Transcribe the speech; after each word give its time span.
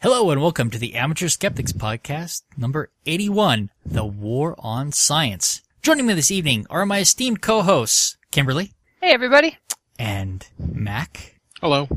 Hello 0.00 0.30
and 0.30 0.40
welcome 0.40 0.70
to 0.70 0.78
the 0.78 0.94
Amateur 0.94 1.28
Skeptics 1.28 1.72
Podcast, 1.72 2.42
number 2.56 2.90
81, 3.06 3.70
The 3.84 4.04
War 4.04 4.54
on 4.58 4.92
Science. 4.92 5.62
Joining 5.82 6.06
me 6.06 6.14
this 6.14 6.30
evening 6.30 6.66
are 6.70 6.86
my 6.86 7.00
esteemed 7.00 7.42
co-hosts, 7.42 8.16
Kimberly 8.30 8.72
Hey, 9.00 9.12
everybody. 9.12 9.58
and 9.98 10.46
Mac 10.58 11.38
Hello. 11.60 11.88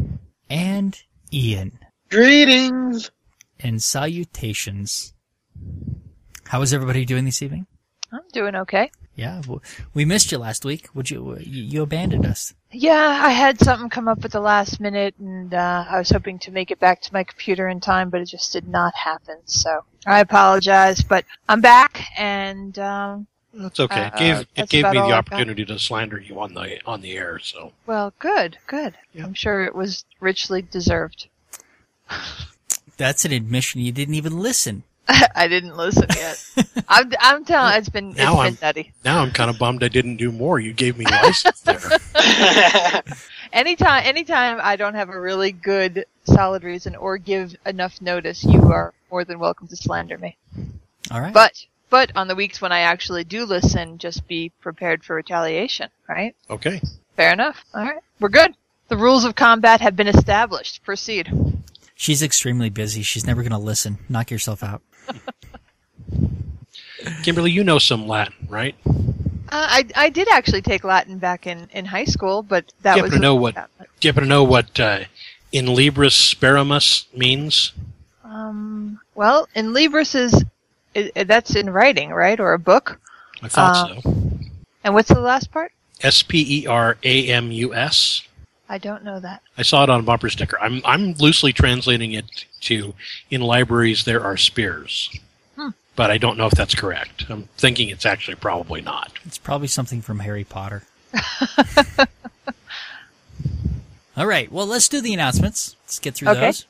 and 0.50 1.02
Ian. 1.32 1.80
Greetings. 2.10 3.10
And 3.60 3.82
salutations. 3.82 5.14
How 6.46 6.62
is 6.62 6.74
everybody 6.74 7.06
doing 7.06 7.26
this 7.26 7.42
evening? 7.42 7.68
I'm 8.12 8.22
doing 8.34 8.56
okay. 8.56 8.92
Yeah, 9.16 9.42
we 9.94 10.06
missed 10.06 10.32
you 10.32 10.40
last 10.40 10.66
week. 10.66 10.88
Would 10.96 11.12
you, 11.12 11.38
you, 11.40 11.64
you 11.64 11.82
abandoned 11.84 12.26
us. 12.26 12.54
Yeah, 12.72 13.22
I 13.24 13.30
had 13.30 13.60
something 13.60 13.90
come 13.90 14.08
up 14.08 14.26
at 14.26 14.32
the 14.32 14.40
last 14.40 14.80
minute, 14.80 15.14
and 15.20 15.54
uh, 15.54 15.86
I 15.88 16.00
was 16.00 16.10
hoping 16.10 16.40
to 16.40 16.52
make 16.52 16.72
it 16.72 16.80
back 16.80 17.00
to 17.02 17.14
my 17.14 17.24
computer 17.24 17.68
in 17.70 17.80
time, 17.80 18.10
but 18.10 18.22
it 18.22 18.26
just 18.26 18.52
did 18.52 18.68
not 18.68 18.96
happen. 18.96 19.38
So 19.46 19.84
I 20.08 20.20
apologize, 20.22 21.04
but 21.04 21.26
I'm 21.48 21.62
back, 21.62 22.04
and 22.18 22.78
um, 22.80 23.28
That's 23.54 23.80
okay. 23.80 24.08
It 24.08 24.14
Uh, 24.14 24.18
gave 24.18 24.48
it 24.56 24.70
gave 24.70 24.86
me 24.86 24.92
the 24.94 25.12
opportunity 25.12 25.64
to 25.66 25.78
slander 25.78 26.20
you 26.20 26.40
on 26.42 26.56
the 26.56 26.80
on 26.88 27.02
the 27.02 27.16
air. 27.16 27.38
So 27.38 27.72
well, 27.86 28.14
good, 28.18 28.58
good. 28.66 28.96
Yeah. 29.14 29.26
I'm 29.26 29.36
sure 29.36 29.64
it 29.64 29.76
was 29.76 30.06
richly 30.20 30.64
deserved. 30.64 31.28
That's 32.98 33.26
an 33.26 33.32
admission 33.32 33.82
you 33.82 33.92
didn't 33.92 34.16
even 34.16 34.40
listen. 34.40 34.84
I 35.36 35.48
didn't 35.48 35.76
listen 35.76 36.08
yet. 36.16 36.44
I'm, 36.88 37.12
I'm 37.20 37.44
telling. 37.46 37.76
It's 37.78 37.90
been 37.90 38.10
it's 38.12 38.18
Now 38.18 38.32
been 38.36 38.40
I'm- 38.42 38.58
nutty. 38.62 38.92
now 39.04 39.22
I'm 39.22 39.32
kind 39.32 39.50
of 39.50 39.60
bummed 39.60 39.84
I 39.84 39.88
didn't 39.90 40.18
do 40.18 40.32
more. 40.32 40.60
You 40.60 40.74
gave 40.74 40.98
me 40.98 41.06
license 41.06 41.62
there. 41.62 41.80
Anytime, 43.54 44.04
anytime 44.06 44.60
I 44.64 44.76
don't 44.78 44.96
have 44.96 45.10
a 45.10 45.20
really 45.20 45.52
good, 45.52 46.06
solid 46.26 46.64
reason 46.64 46.96
or 46.96 47.18
give 47.20 47.56
enough 47.68 48.02
notice, 48.02 48.44
you 48.44 48.60
are 48.72 48.94
more 49.12 49.24
than 49.26 49.38
welcome 49.38 49.68
to 49.68 49.76
slander 49.76 50.18
me. 50.18 50.38
All 51.12 51.22
right. 51.22 51.34
But 51.34 51.64
but 51.92 52.12
on 52.16 52.28
the 52.28 52.34
weeks 52.36 52.60
when 52.62 52.72
I 52.72 52.80
actually 52.80 53.24
do 53.24 53.46
listen, 53.46 54.00
just 54.00 54.28
be 54.28 54.50
prepared 54.62 55.04
for 55.04 55.16
retaliation, 55.16 55.90
right? 56.10 56.36
Okay. 56.50 56.82
Fair 57.16 57.32
enough. 57.32 57.64
All 57.76 57.84
right. 57.84 58.02
We're 58.20 58.30
good. 58.30 58.56
The 58.88 58.98
rules 58.98 59.24
of 59.24 59.36
combat 59.36 59.82
have 59.82 59.96
been 59.96 60.08
established. 60.08 60.84
Proceed. 60.84 61.30
She's 61.96 62.22
extremely 62.24 62.70
busy. 62.70 63.02
She's 63.04 63.26
never 63.26 63.42
going 63.42 63.52
to 63.52 63.58
listen. 63.58 63.98
Knock 64.10 64.32
yourself 64.32 64.64
out. 64.64 64.82
Kimberly, 67.24 67.52
you 67.52 67.64
know 67.64 67.80
some 67.80 68.08
Latin, 68.08 68.34
right? 68.50 68.76
Uh, 68.86 68.92
I 69.52 69.86
I 69.96 70.10
did 70.10 70.28
actually 70.32 70.62
take 70.62 70.84
Latin 70.84 71.18
back 71.18 71.46
in, 71.48 71.68
in 71.74 71.86
high 71.86 72.06
school, 72.06 72.42
but 72.44 72.72
that 72.82 72.96
You 72.98 73.04
was 73.04 73.12
happen 73.12 73.22
to 73.22 73.28
know 73.28 73.36
what- 73.36 73.56
that- 73.56 73.70
Do 74.00 74.08
you 74.08 74.10
happen 74.12 74.24
to 74.24 74.30
know 74.30 74.44
what 74.44 74.80
uh, 74.80 75.02
in 75.52 75.66
Libris 75.68 76.34
speramus 76.34 77.06
means? 77.16 77.74
Um. 78.24 79.00
Well, 79.16 79.48
in 79.54 79.74
Libris 79.74 80.16
is 80.16 80.44
i 80.96 81.12
i- 81.16 81.24
that's 81.24 81.56
in 81.56 81.70
writing, 81.70 82.10
right, 82.12 82.40
or 82.40 82.54
a 82.54 82.60
book? 82.60 83.00
I 83.42 83.48
thought 83.50 83.90
Uh, 83.92 84.02
so. 84.02 84.14
And 84.84 84.94
what's 84.94 85.10
the 85.10 85.20
last 85.20 85.52
part? 85.52 85.72
S 86.02 86.24
P 86.24 86.62
E 86.64 86.68
R 86.68 86.98
A 87.04 87.28
M 87.30 87.52
U 87.52 87.76
S. 87.76 88.24
I 88.74 88.80
don't 88.80 89.04
know 89.04 89.20
that. 89.20 89.44
I 89.56 89.62
saw 89.62 89.84
it 89.84 89.92
on 89.92 90.00
a 90.00 90.04
bumper 90.04 90.32
sticker. 90.32 90.58
I'm 90.60 90.82
I'm 90.84 91.14
loosely 91.14 91.54
translating 91.54 92.14
it 92.14 92.46
to 92.62 92.96
in 93.30 93.42
libraries 93.42 94.04
there 94.04 94.24
are 94.24 94.36
spears. 94.36 95.16
Hmm. 95.56 95.70
But 95.96 96.10
I 96.10 96.18
don't 96.18 96.40
know 96.40 96.48
if 96.48 96.54
that's 96.54 96.74
correct. 96.74 97.26
I'm 97.30 97.44
thinking 97.56 97.90
it's 97.90 98.04
actually 98.04 98.34
probably 98.34 98.82
not. 98.82 99.12
It's 99.26 99.38
probably 99.38 99.68
something 99.68 100.02
from 100.02 100.22
Harry 100.22 100.44
Potter. 100.44 100.82
All 104.18 104.26
right. 104.26 104.52
Well, 104.52 104.66
let's 104.66 104.88
do 104.90 105.02
the 105.02 105.14
announcements. 105.14 105.76
Let's 105.86 106.00
get 106.00 106.16
through 106.16 106.30
Okay. 106.30 106.40
those. 106.42 106.66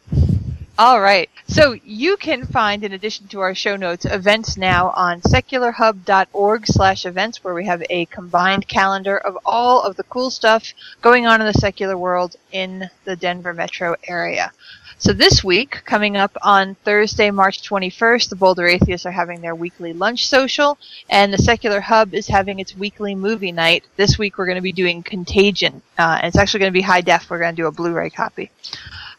All 0.83 0.99
right. 0.99 1.29
So 1.47 1.77
you 1.85 2.17
can 2.17 2.45
find, 2.45 2.83
in 2.83 2.91
addition 2.91 3.27
to 3.27 3.39
our 3.39 3.55
show 3.55 3.77
notes, 3.77 4.03
events 4.03 4.57
now 4.57 4.89
on 4.97 5.21
secularhub.org 5.21 6.67
slash 6.67 7.05
events 7.05 7.41
where 7.41 7.53
we 7.53 7.65
have 7.65 7.81
a 7.89 8.03
combined 8.07 8.67
calendar 8.67 9.17
of 9.17 9.37
all 9.45 9.81
of 9.81 9.95
the 9.95 10.03
cool 10.03 10.29
stuff 10.29 10.73
going 11.01 11.25
on 11.25 11.39
in 11.39 11.47
the 11.47 11.53
secular 11.53 11.97
world 11.97 12.35
in 12.51 12.89
the 13.05 13.15
Denver 13.15 13.53
metro 13.53 13.95
area. 14.09 14.51
So 14.97 15.13
this 15.13 15.41
week, 15.41 15.83
coming 15.85 16.17
up 16.17 16.35
on 16.41 16.75
Thursday, 16.75 17.31
March 17.31 17.61
21st, 17.61 18.27
the 18.27 18.35
Boulder 18.35 18.67
Atheists 18.67 19.05
are 19.05 19.11
having 19.11 19.39
their 19.39 19.55
weekly 19.55 19.93
lunch 19.93 20.27
social, 20.27 20.77
and 21.09 21.31
the 21.33 21.37
Secular 21.37 21.79
Hub 21.79 22.13
is 22.13 22.27
having 22.27 22.59
its 22.59 22.75
weekly 22.75 23.15
movie 23.15 23.53
night. 23.53 23.85
This 23.95 24.17
week 24.17 24.37
we're 24.37 24.47
going 24.47 24.57
to 24.57 24.61
be 24.61 24.73
doing 24.73 25.01
Contagion, 25.01 25.81
uh, 25.97 26.17
and 26.19 26.27
it's 26.27 26.37
actually 26.37 26.59
going 26.59 26.73
to 26.73 26.77
be 26.77 26.81
high 26.81 27.01
def. 27.01 27.29
We're 27.29 27.39
going 27.39 27.55
to 27.55 27.61
do 27.61 27.67
a 27.67 27.71
Blu-ray 27.71 28.09
copy. 28.09 28.51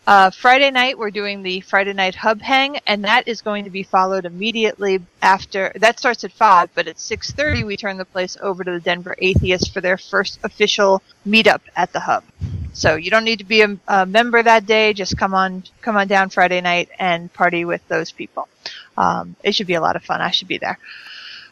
Uh, 0.06 0.30
Friday 0.30 0.70
night, 0.70 0.98
we're 0.98 1.10
doing 1.10 1.42
the 1.42 1.60
Friday 1.60 1.94
night 1.94 2.14
hub 2.14 2.42
hang, 2.42 2.78
and 2.86 3.04
that 3.04 3.26
is 3.26 3.40
going 3.40 3.64
to 3.64 3.70
be 3.70 3.82
followed 3.82 4.26
immediately 4.26 5.00
after. 5.22 5.72
That 5.76 5.98
starts 5.98 6.24
at 6.24 6.32
five, 6.32 6.68
but 6.74 6.86
at 6.86 7.00
six 7.00 7.32
thirty, 7.32 7.64
we 7.64 7.78
turn 7.78 7.96
the 7.96 8.04
place 8.04 8.36
over 8.42 8.62
to 8.62 8.70
the 8.70 8.80
Denver 8.80 9.16
Atheists 9.18 9.68
for 9.68 9.80
their 9.80 9.96
first 9.96 10.38
official 10.44 11.02
meetup 11.26 11.62
at 11.74 11.90
the 11.94 12.00
hub. 12.00 12.22
So 12.74 12.96
you 12.96 13.10
don't 13.10 13.24
need 13.24 13.38
to 13.38 13.46
be 13.46 13.62
a, 13.62 13.78
a 13.88 14.04
member 14.04 14.42
that 14.42 14.66
day. 14.66 14.92
Just 14.92 15.16
come 15.16 15.32
on, 15.32 15.64
come 15.80 15.96
on 15.96 16.06
down 16.06 16.28
Friday 16.28 16.60
night 16.60 16.90
and 16.98 17.32
party 17.32 17.64
with 17.64 17.86
those 17.88 18.12
people. 18.12 18.46
Um, 18.98 19.36
it 19.42 19.54
should 19.54 19.66
be 19.66 19.74
a 19.74 19.80
lot 19.80 19.96
of 19.96 20.04
fun. 20.04 20.20
I 20.20 20.32
should 20.32 20.48
be 20.48 20.58
there. 20.58 20.78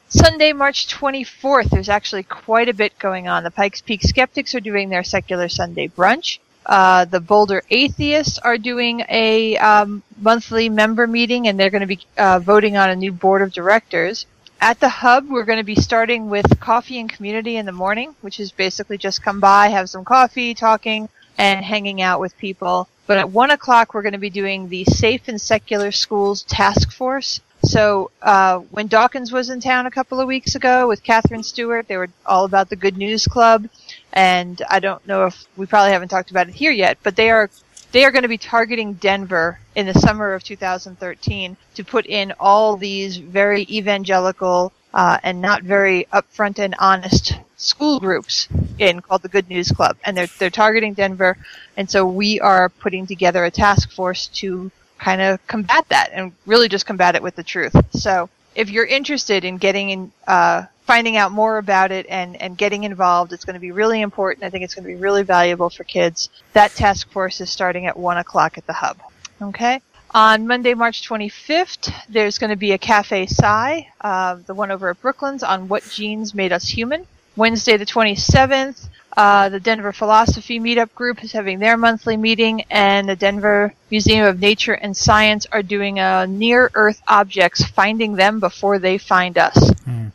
Sunday, 0.09 0.53
March 0.53 0.89
24th, 0.89 1.71
there's 1.71 1.89
actually 1.89 2.25
quite 2.25 2.69
a 2.69 2.75
bit 2.75 2.99
going 2.99 3.29
on. 3.29 3.45
The 3.45 3.51
Pikes 3.51 3.81
Peak 3.81 4.03
Skeptics 4.03 4.55
are 4.55 4.61
doing 4.61 4.91
their 4.91 5.05
secular 5.05 5.49
Sunday 5.49 5.89
brunch. 5.89 6.39
Uh, 6.65 7.05
the 7.05 7.21
Boulder 7.21 7.63
Atheists 7.71 8.39
are 8.39 8.59
doing 8.59 9.05
a 9.09 9.57
um, 9.59 10.03
monthly 10.21 10.69
member 10.69 11.07
meeting, 11.07 11.49
and 11.49 11.59
they're 11.59 11.71
going 11.71 11.81
to 11.81 11.87
be 11.87 12.01
uh, 12.17 12.39
voting 12.39 12.77
on 12.77 12.91
a 12.91 12.97
new 12.97 13.13
board 13.13 13.43
of 13.43 13.53
directors. 13.53 14.27
At 14.61 14.79
the 14.79 14.89
hub, 14.89 15.29
we're 15.29 15.45
going 15.45 15.59
to 15.59 15.65
be 15.65 15.75
starting 15.75 16.31
with 16.31 16.61
coffee 16.61 17.01
and 17.01 17.11
community 17.11 17.57
in 17.57 17.67
the 17.67 17.73
morning, 17.73 18.15
which 18.21 18.39
is 18.39 18.53
basically 18.53 18.97
just 18.97 19.23
come 19.23 19.41
by, 19.41 19.69
have 19.69 19.91
some 19.91 20.05
coffee, 20.05 20.55
talking, 20.55 21.09
and 21.37 21.65
hanging 21.65 22.01
out 22.01 22.21
with 22.21 22.39
people. 22.39 22.89
But 23.09 23.19
at 23.19 23.31
one 23.31 23.51
o'clock, 23.51 23.93
we're 23.93 24.03
going 24.03 24.13
to 24.13 24.19
be 24.19 24.31
doing 24.31 24.69
the 24.69 24.85
Safe 24.85 25.27
and 25.27 25.41
Secular 25.41 25.91
Schools 25.91 26.43
Task 26.45 26.93
Force. 26.93 27.41
So 27.65 28.11
uh, 28.23 28.59
when 28.71 28.87
Dawkins 28.87 29.33
was 29.33 29.51
in 29.51 29.61
town 29.61 29.87
a 29.87 29.91
couple 29.91 30.21
of 30.21 30.29
weeks 30.29 30.55
ago 30.55 30.89
with 30.89 31.03
Katherine 31.03 31.43
Stewart, 31.43 31.89
they 31.89 31.97
were 31.97 32.11
all 32.27 32.45
about 32.45 32.71
the 32.71 32.77
Good 32.77 32.97
News 32.97 33.27
Club, 33.27 33.69
and 34.13 34.61
I 34.69 34.81
don't 34.81 35.07
know 35.07 35.27
if 35.27 35.45
we 35.57 35.67
probably 35.67 35.93
haven't 35.93 36.09
talked 36.09 36.31
about 36.31 36.49
it 36.49 36.55
here 36.55 36.73
yet, 36.73 36.99
but 37.03 37.17
they 37.17 37.31
are 37.31 37.51
they 37.93 38.05
are 38.05 38.11
going 38.11 38.23
to 38.23 38.29
be 38.29 38.39
targeting 38.39 38.95
Denver 38.95 39.59
in 39.75 39.87
the 39.87 39.95
summer 39.95 40.33
of 40.33 40.43
2013 40.43 41.57
to 41.75 41.85
put 41.85 42.07
in 42.07 42.33
all 42.41 42.77
these 42.77 43.19
very 43.19 43.67
evangelical 43.69 44.73
uh, 44.95 45.19
and 45.23 45.41
not 45.41 45.63
very 45.63 46.07
upfront 46.13 46.59
and 46.59 46.75
honest 46.79 47.35
school 47.57 48.01
groups 48.01 48.49
in 48.79 49.01
called 49.01 49.23
the 49.23 49.29
Good 49.29 49.49
News 49.49 49.71
Club, 49.71 49.97
and 50.05 50.17
they're 50.17 50.29
they're 50.39 50.51
targeting 50.51 50.95
Denver, 50.95 51.37
and 51.77 51.89
so 51.91 52.07
we 52.07 52.41
are 52.41 52.69
putting 52.69 53.07
together 53.07 53.45
a 53.45 53.51
task 53.51 53.91
force 53.91 54.29
to 54.29 54.71
kind 54.99 55.21
of 55.21 55.45
combat 55.47 55.85
that 55.89 56.11
and 56.13 56.33
really 56.47 56.69
just 56.69 56.87
combat 56.87 57.15
it 57.15 57.23
with 57.23 57.35
the 57.35 57.43
truth. 57.43 57.75
So 57.93 58.29
if 58.55 58.71
you're 58.71 58.87
interested 58.87 59.45
in 59.45 59.57
getting 59.59 59.91
in, 59.91 60.13
uh, 60.27 60.65
finding 60.85 61.17
out 61.17 61.33
more 61.33 61.59
about 61.59 61.93
it 61.93 62.07
and, 62.09 62.41
and 62.41 62.59
getting 62.59 62.85
involved, 62.85 63.33
it's 63.33 63.45
going 63.45 63.55
to 63.55 63.61
be 63.61 63.73
really 63.73 64.01
important. 64.01 64.45
I 64.45 64.51
think 64.51 64.65
it's 64.65 64.75
going 64.75 64.85
to 64.85 64.95
be 64.95 65.01
really 65.01 65.23
valuable 65.23 65.71
for 65.71 65.85
kids. 65.85 66.29
That 66.53 66.73
task 66.73 67.11
force 67.11 67.41
is 67.41 67.51
starting 67.51 67.87
at 67.87 67.97
one 67.97 68.19
o'clock 68.19 68.59
at 68.59 68.67
the 68.67 68.73
hub. 68.73 68.99
Okay. 69.41 69.81
On 70.15 70.47
Monday, 70.47 70.75
March 70.75 71.09
25th, 71.09 71.93
there's 72.09 72.39
going 72.39 72.51
to 72.51 72.57
be 72.57 72.73
a 72.73 72.79
Cafe 72.79 73.27
Sci, 73.27 73.89
uh, 74.03 74.37
the 74.47 74.55
one 74.55 74.71
over 74.71 74.91
at 74.91 75.01
Brooklands, 75.01 75.43
on 75.43 75.69
what 75.69 75.89
genes 75.89 76.35
made 76.35 76.53
us 76.53 76.69
human. 76.69 77.07
Wednesday, 77.35 77.79
the 77.79 77.87
27th, 77.87 78.89
uh, 79.17 79.49
the 79.49 79.59
Denver 79.59 79.93
Philosophy 79.93 80.61
Meetup 80.61 80.95
Group 80.95 81.25
is 81.25 81.33
having 81.33 81.59
their 81.59 81.79
monthly 81.79 82.19
meeting, 82.19 82.63
and 82.71 83.09
the 83.09 83.17
Denver 83.17 83.73
Museum 83.91 84.27
of 84.27 84.39
Nature 84.39 84.75
and 84.75 84.95
Science 84.95 85.47
are 85.51 85.63
doing 85.63 85.99
a 85.99 86.27
near 86.27 86.71
Earth 86.75 87.01
objects, 87.09 87.65
finding 87.65 88.15
them 88.15 88.39
before 88.39 88.79
they 88.79 88.99
find 88.99 89.39
us. 89.39 89.71
Hmm. 89.85 90.09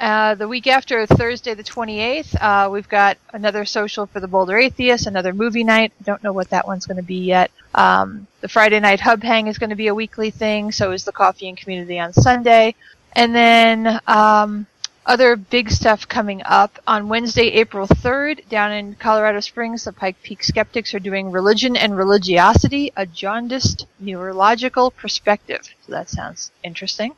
Uh, 0.00 0.34
the 0.34 0.48
week 0.48 0.66
after 0.66 1.04
Thursday, 1.04 1.52
the 1.52 1.62
28th, 1.62 2.34
uh, 2.40 2.70
we've 2.70 2.88
got 2.88 3.18
another 3.34 3.66
social 3.66 4.06
for 4.06 4.18
the 4.18 4.26
Boulder 4.26 4.56
Atheists, 4.56 5.06
another 5.06 5.34
movie 5.34 5.62
night. 5.62 5.92
Don't 6.02 6.24
know 6.24 6.32
what 6.32 6.48
that 6.48 6.66
one's 6.66 6.86
going 6.86 6.96
to 6.96 7.02
be 7.02 7.18
yet. 7.18 7.50
Um, 7.74 8.26
the 8.40 8.48
Friday 8.48 8.80
night 8.80 9.00
hub 9.00 9.22
hang 9.22 9.46
is 9.46 9.58
going 9.58 9.68
to 9.68 9.76
be 9.76 9.88
a 9.88 9.94
weekly 9.94 10.30
thing. 10.30 10.72
So 10.72 10.92
is 10.92 11.04
the 11.04 11.12
coffee 11.12 11.50
and 11.50 11.56
community 11.58 12.00
on 12.00 12.14
Sunday. 12.14 12.74
And 13.12 13.34
then, 13.34 14.00
um, 14.06 14.66
other 15.04 15.36
big 15.36 15.70
stuff 15.70 16.08
coming 16.08 16.40
up 16.46 16.78
on 16.86 17.08
Wednesday, 17.08 17.48
April 17.48 17.86
3rd, 17.86 18.48
down 18.48 18.72
in 18.72 18.94
Colorado 18.94 19.40
Springs, 19.40 19.84
the 19.84 19.92
Pike 19.92 20.16
Peak 20.22 20.42
Skeptics 20.42 20.94
are 20.94 20.98
doing 20.98 21.30
Religion 21.30 21.76
and 21.76 21.94
Religiosity, 21.94 22.90
a 22.96 23.04
jaundiced 23.04 23.86
neurological 23.98 24.92
perspective. 24.92 25.60
So 25.84 25.92
that 25.92 26.08
sounds 26.08 26.52
interesting. 26.62 27.12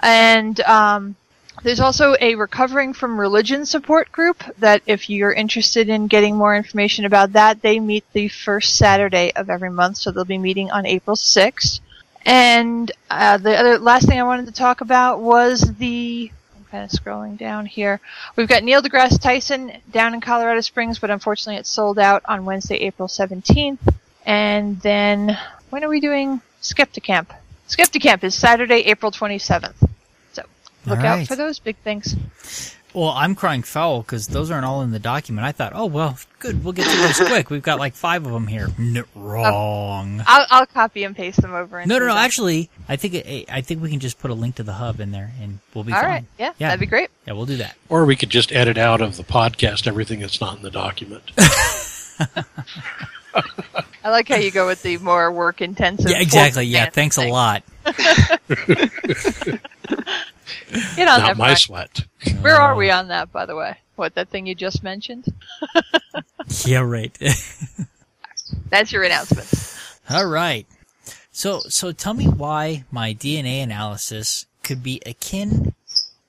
And, 0.00 0.58
um, 0.60 1.16
there's 1.62 1.80
also 1.80 2.14
a 2.20 2.34
recovering 2.34 2.92
from 2.92 3.18
religion 3.18 3.66
support 3.66 4.12
group 4.12 4.42
that 4.58 4.82
if 4.86 5.08
you're 5.08 5.32
interested 5.32 5.88
in 5.88 6.06
getting 6.06 6.36
more 6.36 6.54
information 6.54 7.04
about 7.04 7.32
that, 7.32 7.62
they 7.62 7.80
meet 7.80 8.04
the 8.12 8.28
first 8.28 8.76
Saturday 8.76 9.32
of 9.34 9.50
every 9.50 9.70
month, 9.70 9.96
so 9.96 10.10
they'll 10.10 10.24
be 10.24 10.38
meeting 10.38 10.70
on 10.70 10.86
April 10.86 11.16
6th. 11.16 11.80
And 12.24 12.90
uh, 13.08 13.38
the 13.38 13.56
other 13.56 13.78
last 13.78 14.08
thing 14.08 14.18
I 14.18 14.24
wanted 14.24 14.46
to 14.46 14.52
talk 14.52 14.80
about 14.80 15.20
was 15.20 15.60
the. 15.78 16.30
I'm 16.56 16.64
kind 16.64 16.84
of 16.84 16.90
scrolling 16.90 17.38
down 17.38 17.66
here. 17.66 18.00
We've 18.34 18.48
got 18.48 18.64
Neil 18.64 18.82
deGrasse 18.82 19.20
Tyson 19.20 19.72
down 19.92 20.14
in 20.14 20.20
Colorado 20.20 20.60
Springs, 20.60 20.98
but 20.98 21.10
unfortunately 21.10 21.60
it's 21.60 21.70
sold 21.70 21.98
out 21.98 22.22
on 22.26 22.44
Wednesday, 22.44 22.76
April 22.76 23.08
17th. 23.08 23.78
And 24.24 24.80
then 24.80 25.38
when 25.70 25.84
are 25.84 25.88
we 25.88 26.00
doing 26.00 26.40
Skepticamp? 26.60 27.28
Skepticamp 27.68 28.24
is 28.24 28.34
Saturday, 28.34 28.80
April 28.86 29.12
27th. 29.12 29.88
So 30.86 30.90
look 30.94 31.00
All 31.00 31.06
out 31.06 31.26
for 31.26 31.34
those 31.36 31.58
big 31.58 31.76
things. 31.78 32.14
Well, 32.94 33.08
I'm 33.10 33.34
crying 33.34 33.62
foul 33.62 34.00
because 34.00 34.28
those 34.28 34.50
aren't 34.50 34.64
all 34.64 34.80
in 34.82 34.90
the 34.90 34.98
document. 34.98 35.46
I 35.46 35.52
thought, 35.52 35.72
oh 35.74 35.84
well, 35.86 36.16
good, 36.38 36.62
we'll 36.64 36.72
get 36.72 36.88
to 36.88 36.96
those 36.96 37.18
quick. 37.28 37.50
We've 37.50 37.62
got 37.62 37.78
like 37.78 37.94
five 37.94 38.24
of 38.24 38.32
them 38.32 38.46
here. 38.46 38.68
N- 38.78 39.04
oh. 39.14 39.20
wrong. 39.20 40.22
I'll, 40.26 40.46
I'll 40.48 40.66
copy 40.66 41.04
and 41.04 41.14
paste 41.14 41.42
them 41.42 41.52
over. 41.54 41.84
No, 41.84 41.98
no, 41.98 42.06
no. 42.06 42.14
the- 42.14 42.20
Actually, 42.20 42.70
I 42.88 42.96
think 42.96 43.14
it, 43.14 43.50
I 43.52 43.60
think 43.60 43.82
we 43.82 43.90
can 43.90 44.00
just 44.00 44.18
put 44.18 44.30
a 44.30 44.34
link 44.34 44.54
to 44.54 44.62
the 44.62 44.72
hub 44.74 45.00
in 45.00 45.10
there, 45.10 45.32
and 45.42 45.58
we'll 45.74 45.84
be 45.84 45.92
All 45.92 46.00
fine. 46.00 46.08
right. 46.10 46.24
Yeah, 46.38 46.52
Yeah. 46.58 46.68
that'd 46.68 46.80
be 46.80 46.86
great. 46.86 47.10
Yeah, 47.26 47.34
we'll 47.34 47.46
do 47.46 47.56
that. 47.58 47.76
Or 47.88 48.06
we 48.06 48.16
could 48.16 48.30
just 48.30 48.50
edit 48.52 48.78
out 48.78 49.02
of 49.02 49.16
the 49.18 49.24
podcast 49.24 49.86
everything 49.86 50.20
that's 50.20 50.40
not 50.40 50.56
in 50.56 50.62
the 50.62 50.70
document. 50.70 51.24
I 54.02 54.08
like 54.08 54.28
how 54.28 54.36
you 54.36 54.50
go 54.50 54.66
with 54.66 54.82
the 54.82 54.96
more 54.98 55.30
work 55.30 55.60
intensive. 55.60 56.10
Yeah, 56.10 56.20
exactly. 56.20 56.64
Yeah, 56.64 56.88
thanks 56.88 57.18
a 57.18 57.28
lot. 57.28 57.62
Get 60.96 61.08
on 61.08 61.20
not 61.20 61.26
that. 61.28 61.36
my 61.36 61.44
Brian. 61.46 61.56
sweat. 61.56 62.04
Where 62.40 62.56
are 62.56 62.74
we 62.76 62.90
on 62.90 63.08
that, 63.08 63.32
by 63.32 63.46
the 63.46 63.56
way? 63.56 63.76
What 63.96 64.14
that 64.14 64.28
thing 64.28 64.46
you 64.46 64.54
just 64.54 64.82
mentioned? 64.82 65.26
Yeah, 66.64 66.80
right. 66.80 67.16
That's 68.70 68.92
your 68.92 69.02
announcement. 69.02 69.48
all 70.08 70.26
right. 70.26 70.66
So, 71.32 71.60
so 71.68 71.90
tell 71.92 72.14
me 72.14 72.26
why 72.28 72.84
my 72.90 73.12
DNA 73.12 73.62
analysis 73.62 74.46
could 74.62 74.82
be 74.82 75.02
akin 75.04 75.74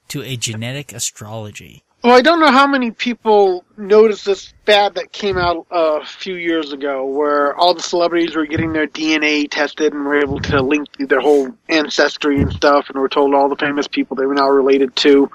to 0.10 0.24
a 0.24 0.36
genetic 0.36 0.92
astrology. 0.92 1.84
Well, 2.08 2.16
I 2.16 2.22
don't 2.22 2.40
know 2.40 2.54
how 2.54 2.68
many 2.68 2.92
people 2.92 3.66
noticed 3.76 4.24
this 4.24 4.54
fad 4.66 4.96
that 4.96 5.12
came 5.12 5.38
out 5.38 5.68
uh, 5.70 6.00
a 6.02 6.06
few 6.06 6.36
years 6.36 6.72
ago, 6.72 7.06
where 7.06 7.54
all 7.58 7.74
the 7.74 7.82
celebrities 7.82 8.34
were 8.34 8.46
getting 8.46 8.72
their 8.72 8.88
DNA 8.88 9.52
tested 9.52 9.92
and 9.92 10.06
were 10.06 10.18
able 10.18 10.40
to 10.40 10.62
link 10.62 10.88
their 11.00 11.20
whole 11.20 11.54
ancestry 11.68 12.42
and 12.42 12.54
stuff, 12.54 12.90
and 12.90 12.98
were 12.98 13.10
told 13.10 13.34
all 13.34 13.50
the 13.50 13.58
famous 13.58 13.90
people 13.90 14.16
they 14.16 14.26
were 14.26 14.36
now 14.36 14.48
related 14.48 14.96
to. 14.96 15.30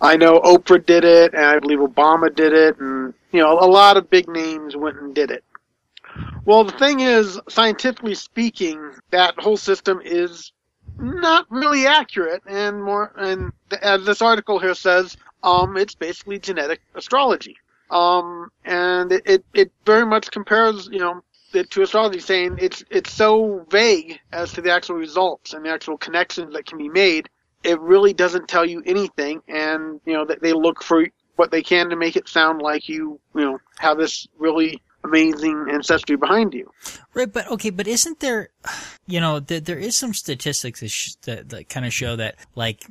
I 0.00 0.16
know 0.16 0.38
Oprah 0.38 0.86
did 0.86 1.02
it, 1.04 1.34
and 1.34 1.44
I 1.44 1.58
believe 1.58 1.80
Obama 1.80 2.32
did 2.32 2.52
it, 2.52 2.78
and 2.78 3.12
you 3.32 3.40
know 3.40 3.58
a 3.58 3.66
lot 3.66 3.96
of 3.96 4.08
big 4.08 4.28
names 4.28 4.76
went 4.76 5.00
and 5.00 5.16
did 5.16 5.32
it. 5.32 5.42
Well, 6.44 6.62
the 6.62 6.78
thing 6.78 7.00
is, 7.00 7.40
scientifically 7.48 8.14
speaking, 8.14 8.92
that 9.10 9.34
whole 9.36 9.56
system 9.56 10.00
is 10.04 10.52
not 10.96 11.46
really 11.50 11.88
accurate, 11.88 12.42
and 12.46 12.80
more, 12.80 13.12
and 13.16 13.52
as 13.82 14.04
this 14.04 14.22
article 14.22 14.60
here 14.60 14.74
says, 14.74 15.16
um, 15.44 15.76
it's 15.76 15.94
basically 15.94 16.38
genetic 16.40 16.80
astrology. 16.94 17.56
Um, 17.90 18.50
and 18.64 19.12
it, 19.12 19.22
it, 19.26 19.44
it 19.52 19.72
very 19.84 20.06
much 20.06 20.30
compares, 20.30 20.88
you 20.90 20.98
know, 20.98 21.22
it 21.52 21.70
to 21.70 21.82
astrology, 21.82 22.18
saying 22.18 22.56
it's 22.60 22.82
it's 22.90 23.12
so 23.12 23.64
vague 23.70 24.18
as 24.32 24.52
to 24.54 24.60
the 24.60 24.72
actual 24.72 24.96
results 24.96 25.52
and 25.52 25.64
the 25.64 25.70
actual 25.70 25.96
connections 25.96 26.54
that 26.54 26.66
can 26.66 26.78
be 26.78 26.88
made. 26.88 27.28
It 27.62 27.78
really 27.80 28.12
doesn't 28.12 28.48
tell 28.48 28.64
you 28.64 28.82
anything, 28.84 29.40
and 29.46 30.00
you 30.04 30.14
know 30.14 30.24
that 30.24 30.42
they 30.42 30.52
look 30.52 30.82
for 30.82 31.06
what 31.36 31.50
they 31.52 31.62
can 31.62 31.90
to 31.90 31.96
make 31.96 32.16
it 32.16 32.28
sound 32.28 32.60
like 32.60 32.88
you, 32.88 33.20
you 33.34 33.40
know, 33.40 33.58
have 33.78 33.98
this 33.98 34.26
really 34.38 34.82
amazing 35.04 35.66
ancestry 35.70 36.16
behind 36.16 36.54
you. 36.54 36.70
Right, 37.12 37.32
but 37.32 37.48
okay, 37.50 37.70
but 37.70 37.86
isn't 37.86 38.20
there, 38.20 38.48
you 39.06 39.20
know, 39.20 39.40
there, 39.40 39.60
there 39.60 39.78
is 39.78 39.96
some 39.96 40.14
statistics 40.14 40.80
that, 40.80 40.90
sh- 40.90 41.14
that, 41.22 41.50
that 41.50 41.68
kind 41.68 41.86
of 41.86 41.92
show 41.92 42.16
that, 42.16 42.36
like, 42.54 42.86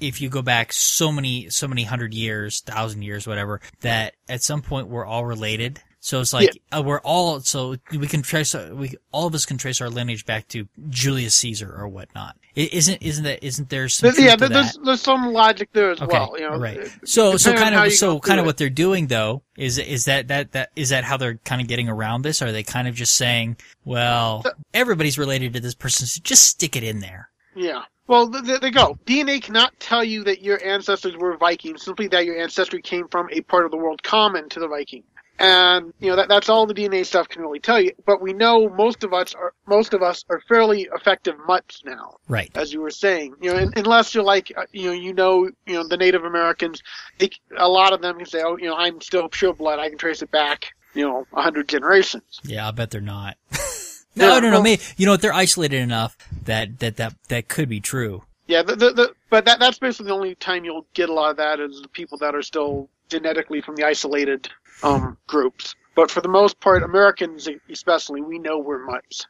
if 0.00 0.20
you 0.20 0.28
go 0.28 0.42
back 0.42 0.72
so 0.72 1.10
many, 1.12 1.48
so 1.50 1.66
many 1.68 1.84
hundred 1.84 2.14
years, 2.14 2.60
thousand 2.60 3.02
years, 3.02 3.26
whatever, 3.26 3.60
that 3.80 4.14
at 4.28 4.42
some 4.42 4.62
point 4.62 4.88
we're 4.88 5.06
all 5.06 5.24
related. 5.24 5.80
So 6.00 6.20
it's 6.20 6.32
like 6.32 6.50
uh, 6.70 6.82
we're 6.86 7.00
all 7.00 7.40
so 7.40 7.74
we 7.90 8.06
can 8.06 8.22
trace 8.22 8.54
uh, 8.54 8.70
we 8.72 8.94
all 9.10 9.26
of 9.26 9.34
us 9.34 9.44
can 9.44 9.58
trace 9.58 9.80
our 9.80 9.90
lineage 9.90 10.24
back 10.24 10.46
to 10.48 10.68
Julius 10.88 11.34
Caesar 11.36 11.74
or 11.76 11.88
whatnot. 11.88 12.36
I- 12.56 12.68
Isn't 12.72 13.02
isn't 13.02 13.24
that 13.24 13.42
isn't 13.44 13.70
there 13.70 13.88
some 13.88 14.12
There's- 14.12 14.24
yeah, 14.24 14.36
there's 14.36 14.78
there's 14.84 15.00
some 15.00 15.32
logic 15.32 15.70
there 15.72 15.90
as 15.90 16.00
Okay, 16.00 16.16
well. 16.16 16.34
You 16.38 16.48
know, 16.48 16.58
right. 16.58 16.78
So, 17.04 17.36
so 17.36 17.54
kind 17.54 17.74
of, 17.74 17.92
so 17.92 18.20
kind 18.20 18.38
of 18.38 18.44
it. 18.44 18.46
what 18.46 18.56
they're 18.56 18.70
doing 18.70 19.08
though 19.08 19.42
is, 19.58 19.78
is 19.78 20.04
that, 20.04 20.28
that, 20.28 20.52
that, 20.52 20.70
is 20.76 20.90
that 20.90 21.02
how 21.02 21.16
they're 21.16 21.38
kind 21.38 21.60
of 21.60 21.66
getting 21.66 21.88
around 21.88 22.22
this? 22.22 22.40
Are 22.40 22.52
they 22.52 22.62
kind 22.62 22.86
of 22.86 22.94
just 22.94 23.14
saying, 23.16 23.56
well, 23.84 24.44
everybody's 24.72 25.18
related 25.18 25.54
to 25.54 25.60
this 25.60 25.74
person, 25.74 26.06
so 26.06 26.20
just 26.22 26.44
stick 26.44 26.76
it 26.76 26.84
in 26.84 27.00
there? 27.00 27.30
Yeah. 27.56 27.82
Well, 28.06 28.28
there 28.28 28.58
they 28.60 28.70
go. 28.70 28.98
DNA 29.04 29.42
cannot 29.42 29.78
tell 29.80 30.04
you 30.04 30.24
that 30.24 30.42
your 30.42 30.62
ancestors 30.64 31.16
were 31.16 31.36
Vikings, 31.36 31.82
simply 31.82 32.06
that 32.08 32.24
your 32.24 32.38
ancestry 32.40 32.80
came 32.82 33.08
from 33.08 33.28
a 33.32 33.40
part 33.40 33.64
of 33.64 33.70
the 33.72 33.76
world 33.76 34.02
common 34.02 34.48
to 34.50 34.60
the 34.60 34.68
Viking. 34.68 35.02
And 35.38 35.92
you 36.00 36.08
know 36.08 36.16
that 36.16 36.28
that's 36.30 36.48
all 36.48 36.64
the 36.66 36.72
DNA 36.72 37.04
stuff 37.04 37.28
can 37.28 37.42
really 37.42 37.58
tell 37.60 37.78
you. 37.78 37.92
But 38.06 38.22
we 38.22 38.32
know 38.32 38.70
most 38.70 39.04
of 39.04 39.12
us 39.12 39.34
are 39.34 39.52
most 39.66 39.92
of 39.92 40.02
us 40.02 40.24
are 40.30 40.40
fairly 40.48 40.88
effective 40.94 41.34
mutts 41.46 41.82
now, 41.84 42.16
Right. 42.26 42.50
as 42.54 42.72
you 42.72 42.80
were 42.80 42.88
saying. 42.90 43.34
You 43.42 43.52
know, 43.52 43.58
un- 43.58 43.72
unless 43.76 44.14
you're 44.14 44.24
like 44.24 44.50
uh, 44.56 44.64
you 44.72 44.86
know 44.86 44.92
you 44.92 45.12
know 45.12 45.50
you 45.66 45.74
know 45.74 45.86
the 45.86 45.98
Native 45.98 46.24
Americans, 46.24 46.82
they, 47.18 47.28
a 47.58 47.68
lot 47.68 47.92
of 47.92 48.00
them 48.00 48.16
can 48.16 48.24
say, 48.24 48.40
oh, 48.42 48.56
you 48.56 48.64
know, 48.64 48.76
I'm 48.76 49.02
still 49.02 49.28
pure 49.28 49.52
blood. 49.52 49.78
I 49.78 49.90
can 49.90 49.98
trace 49.98 50.22
it 50.22 50.30
back, 50.30 50.68
you 50.94 51.06
know, 51.06 51.26
a 51.34 51.42
hundred 51.42 51.68
generations. 51.68 52.40
Yeah, 52.42 52.66
I 52.66 52.70
bet 52.70 52.90
they're 52.90 53.02
not. 53.02 53.36
no, 54.16 54.28
Yeah, 54.36 54.40
no, 54.40 54.40
no. 54.40 54.50
well- 54.52 54.62
Maybe, 54.62 54.80
you 54.96 55.04
know 55.04 55.12
what? 55.12 55.20
They're 55.20 55.34
isolated 55.34 55.82
enough 55.82 56.16
that, 56.46 56.78
that, 56.80 56.96
that, 56.96 57.14
that 57.28 57.48
could 57.48 57.68
be 57.68 57.80
true. 57.80 58.22
Yeah, 58.46 58.62
the, 58.62 58.76
the, 58.76 58.92
the, 58.92 59.14
but 59.28 59.44
that 59.46 59.58
that's 59.58 59.78
basically 59.78 60.06
the 60.06 60.14
only 60.14 60.34
time 60.36 60.64
you'll 60.64 60.86
get 60.94 61.08
a 61.08 61.12
lot 61.12 61.30
of 61.32 61.36
that 61.38 61.58
is 61.58 61.82
the 61.82 61.88
people 61.88 62.16
that 62.18 62.34
are 62.34 62.42
still 62.42 62.88
genetically 63.08 63.60
from 63.60 63.74
the 63.74 63.84
isolated 63.84 64.48
um, 64.82 65.16
groups. 65.26 65.74
But 65.96 66.10
for 66.10 66.20
the 66.20 66.28
most 66.28 66.60
part, 66.60 66.82
Americans 66.82 67.48
especially, 67.70 68.20
we 68.20 68.38
know 68.38 68.58
we're 68.58 68.84
mutts. 68.84 69.26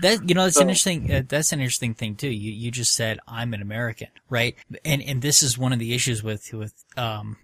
That 0.00 0.28
you 0.28 0.34
know, 0.34 0.44
that's 0.44 0.56
So- 0.56 0.62
an 0.62 0.70
interesting. 0.70 1.12
Uh, 1.12 1.22
that's 1.28 1.52
an 1.52 1.60
interesting 1.60 1.94
thing 1.94 2.16
too. 2.16 2.30
You 2.30 2.50
you 2.50 2.70
just 2.70 2.94
said 2.94 3.20
I'm 3.28 3.54
an 3.54 3.62
American, 3.62 4.08
right? 4.30 4.56
And 4.84 5.02
and 5.02 5.22
this 5.22 5.42
is 5.42 5.56
one 5.58 5.72
of 5.72 5.78
the 5.78 5.94
issues 5.94 6.22
with 6.22 6.52
with 6.52 6.72
um 6.96 7.36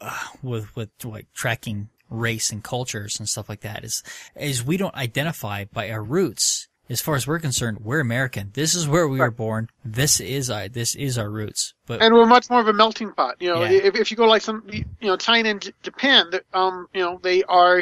uh, 0.00 0.18
with 0.42 0.74
with 0.76 0.90
like 1.04 1.32
tracking 1.32 1.88
race 2.10 2.50
and 2.50 2.64
cultures 2.64 3.18
and 3.20 3.28
stuff 3.28 3.48
like 3.48 3.60
that 3.60 3.84
is 3.84 4.02
is 4.34 4.64
we 4.64 4.76
don't 4.76 4.94
identify 4.96 5.64
by 5.64 5.90
our 5.90 6.02
roots. 6.02 6.68
As 6.90 7.00
far 7.00 7.16
as 7.16 7.26
we're 7.26 7.38
concerned, 7.38 7.78
we're 7.82 8.00
American. 8.00 8.50
This 8.54 8.74
is 8.74 8.88
where 8.88 9.06
we 9.06 9.18
were 9.18 9.30
born. 9.30 9.68
This 9.84 10.20
is 10.20 10.48
our 10.48 10.68
this 10.68 10.94
is 10.94 11.18
our 11.18 11.30
roots. 11.30 11.74
But 11.86 12.00
And 12.02 12.14
we're 12.14 12.26
much 12.26 12.48
more 12.48 12.60
of 12.60 12.68
a 12.68 12.72
melting 12.72 13.12
pot. 13.12 13.36
You 13.40 13.50
know, 13.50 13.64
Yeah. 13.64 13.70
if, 13.70 13.94
if 13.94 14.10
you 14.10 14.16
go 14.16 14.26
like 14.26 14.42
some, 14.42 14.62
you 14.70 14.84
know, 15.02 15.16
China 15.16 15.50
and 15.50 15.72
Japan, 15.82 16.30
um, 16.54 16.88
you 16.94 17.00
know, 17.02 17.20
they 17.22 17.42
are, 17.44 17.80